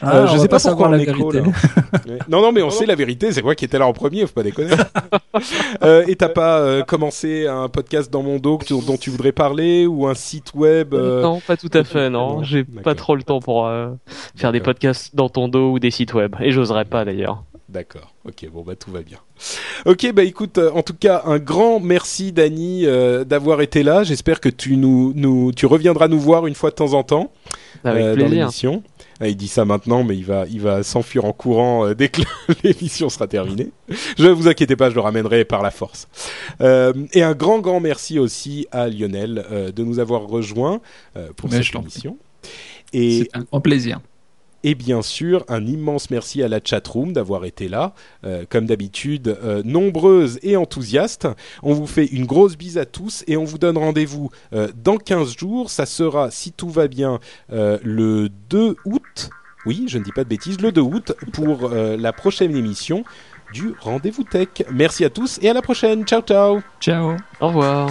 Ah, 0.00 0.16
euh, 0.16 0.26
je 0.28 0.38
sais 0.38 0.48
pas, 0.48 0.60
pourquoi 0.60 0.88
on 0.88 0.90
la 0.90 0.98
vérité. 0.98 1.40
non, 2.28 2.42
non, 2.42 2.52
mais 2.52 2.62
on 2.62 2.70
sait 2.70 2.86
la 2.86 2.94
vérité. 2.94 3.32
C'est 3.32 3.42
quoi 3.42 3.54
qui 3.54 3.64
était 3.64 3.78
là 3.78 3.86
en 3.86 3.92
premier 3.92 4.26
Faut 4.26 4.34
pas 4.34 4.42
déconner. 4.42 4.74
euh, 5.82 6.04
et 6.06 6.14
t'as 6.14 6.28
pas 6.28 6.58
euh, 6.60 6.82
commencé 6.82 7.46
un 7.46 7.68
podcast 7.68 8.12
dans 8.12 8.22
mon 8.22 8.38
dos 8.38 8.60
dont 8.86 8.96
tu 8.96 9.10
voudrais 9.10 9.32
parler 9.32 9.86
ou 9.86 10.06
un 10.06 10.14
site 10.14 10.52
web 10.54 10.94
euh, 10.94 11.22
Non, 11.22 11.40
pas 11.40 11.56
tout 11.56 11.70
à 11.72 11.82
fait. 11.82 12.10
Non, 12.10 12.42
j'ai 12.42 12.62
pas 12.64 12.94
trop 12.94 13.16
le 13.16 13.22
temps 13.22 13.40
pour 13.40 13.68
faire 14.36 14.52
des 14.52 14.60
podcasts 14.60 15.16
dans 15.16 15.30
ton 15.30 15.48
dos 15.48 15.72
ou 15.72 15.78
des 15.78 15.90
sites 15.90 16.14
web. 16.14 16.36
Et 16.40 16.52
j'oserais 16.52 16.84
pas 16.84 17.04
d'ailleurs. 17.04 17.42
D'accord. 17.74 18.14
Ok, 18.24 18.48
bon 18.52 18.62
bah 18.62 18.76
tout 18.76 18.92
va 18.92 19.02
bien. 19.02 19.18
Ok, 19.84 20.12
bah 20.12 20.22
écoute, 20.22 20.58
euh, 20.58 20.70
en 20.70 20.84
tout 20.84 20.94
cas, 20.94 21.22
un 21.26 21.40
grand 21.40 21.80
merci 21.80 22.30
Dany 22.30 22.86
euh, 22.86 23.24
d'avoir 23.24 23.62
été 23.62 23.82
là. 23.82 24.04
J'espère 24.04 24.40
que 24.40 24.48
tu 24.48 24.76
nous, 24.76 25.12
nous, 25.16 25.50
tu 25.50 25.66
reviendras 25.66 26.06
nous 26.06 26.20
voir 26.20 26.46
une 26.46 26.54
fois 26.54 26.70
de 26.70 26.76
temps 26.76 26.92
en 26.92 27.02
temps 27.02 27.32
Avec 27.82 28.04
euh, 28.04 28.14
dans 28.14 28.28
l'émission. 28.28 28.84
Ah, 29.18 29.26
il 29.26 29.36
dit 29.36 29.48
ça 29.48 29.64
maintenant, 29.64 30.04
mais 30.04 30.16
il 30.16 30.24
va, 30.24 30.44
il 30.48 30.60
va 30.60 30.84
s'enfuir 30.84 31.24
en 31.24 31.32
courant 31.32 31.92
dès 31.94 32.10
que 32.10 32.22
l'émission 32.62 33.08
sera 33.08 33.26
terminée. 33.26 33.72
Je 33.88 34.28
vous 34.28 34.46
inquiétez 34.46 34.76
pas, 34.76 34.88
je 34.88 34.94
le 34.94 35.00
ramènerai 35.00 35.44
par 35.44 35.60
la 35.60 35.72
force. 35.72 36.06
et 36.60 37.22
un 37.22 37.34
grand, 37.34 37.58
grand 37.58 37.80
merci 37.80 38.20
aussi 38.20 38.68
à 38.70 38.88
Lionel 38.88 39.72
de 39.74 39.82
nous 39.82 39.98
avoir 39.98 40.28
rejoints 40.28 40.80
pour 41.36 41.50
cette 41.50 41.74
émission. 41.74 42.18
Et 42.92 43.22
c'est 43.22 43.36
un 43.36 43.42
grand 43.42 43.60
plaisir. 43.60 44.00
Et 44.64 44.74
bien 44.74 45.02
sûr, 45.02 45.44
un 45.48 45.66
immense 45.66 46.10
merci 46.10 46.42
à 46.42 46.48
la 46.48 46.58
chatroom 46.64 47.12
d'avoir 47.12 47.44
été 47.44 47.68
là, 47.68 47.92
euh, 48.24 48.44
comme 48.48 48.64
d'habitude, 48.64 49.28
euh, 49.44 49.62
nombreuse 49.62 50.38
et 50.42 50.56
enthousiaste. 50.56 51.28
On 51.62 51.74
vous 51.74 51.86
fait 51.86 52.06
une 52.06 52.24
grosse 52.24 52.56
bise 52.56 52.78
à 52.78 52.86
tous 52.86 53.24
et 53.26 53.36
on 53.36 53.44
vous 53.44 53.58
donne 53.58 53.76
rendez-vous 53.76 54.30
euh, 54.54 54.68
dans 54.82 54.96
15 54.96 55.36
jours. 55.36 55.70
Ça 55.70 55.84
sera, 55.84 56.30
si 56.30 56.50
tout 56.50 56.70
va 56.70 56.88
bien, 56.88 57.20
le 57.50 58.30
2 58.48 58.76
août. 58.86 59.30
Oui, 59.66 59.84
je 59.86 59.98
ne 59.98 60.04
dis 60.04 60.12
pas 60.12 60.24
de 60.24 60.30
bêtises, 60.30 60.60
le 60.60 60.72
2 60.72 60.80
août 60.80 61.12
pour 61.34 61.68
la 61.70 62.12
prochaine 62.14 62.56
émission 62.56 63.04
du 63.52 63.74
Rendez-vous 63.80 64.24
Tech. 64.24 64.48
Merci 64.72 65.04
à 65.04 65.10
tous 65.10 65.38
et 65.42 65.50
à 65.50 65.52
la 65.52 65.60
prochaine. 65.60 66.04
Ciao, 66.06 66.22
ciao. 66.22 66.60
Ciao. 66.80 67.16
Au 67.40 67.48
revoir. 67.48 67.90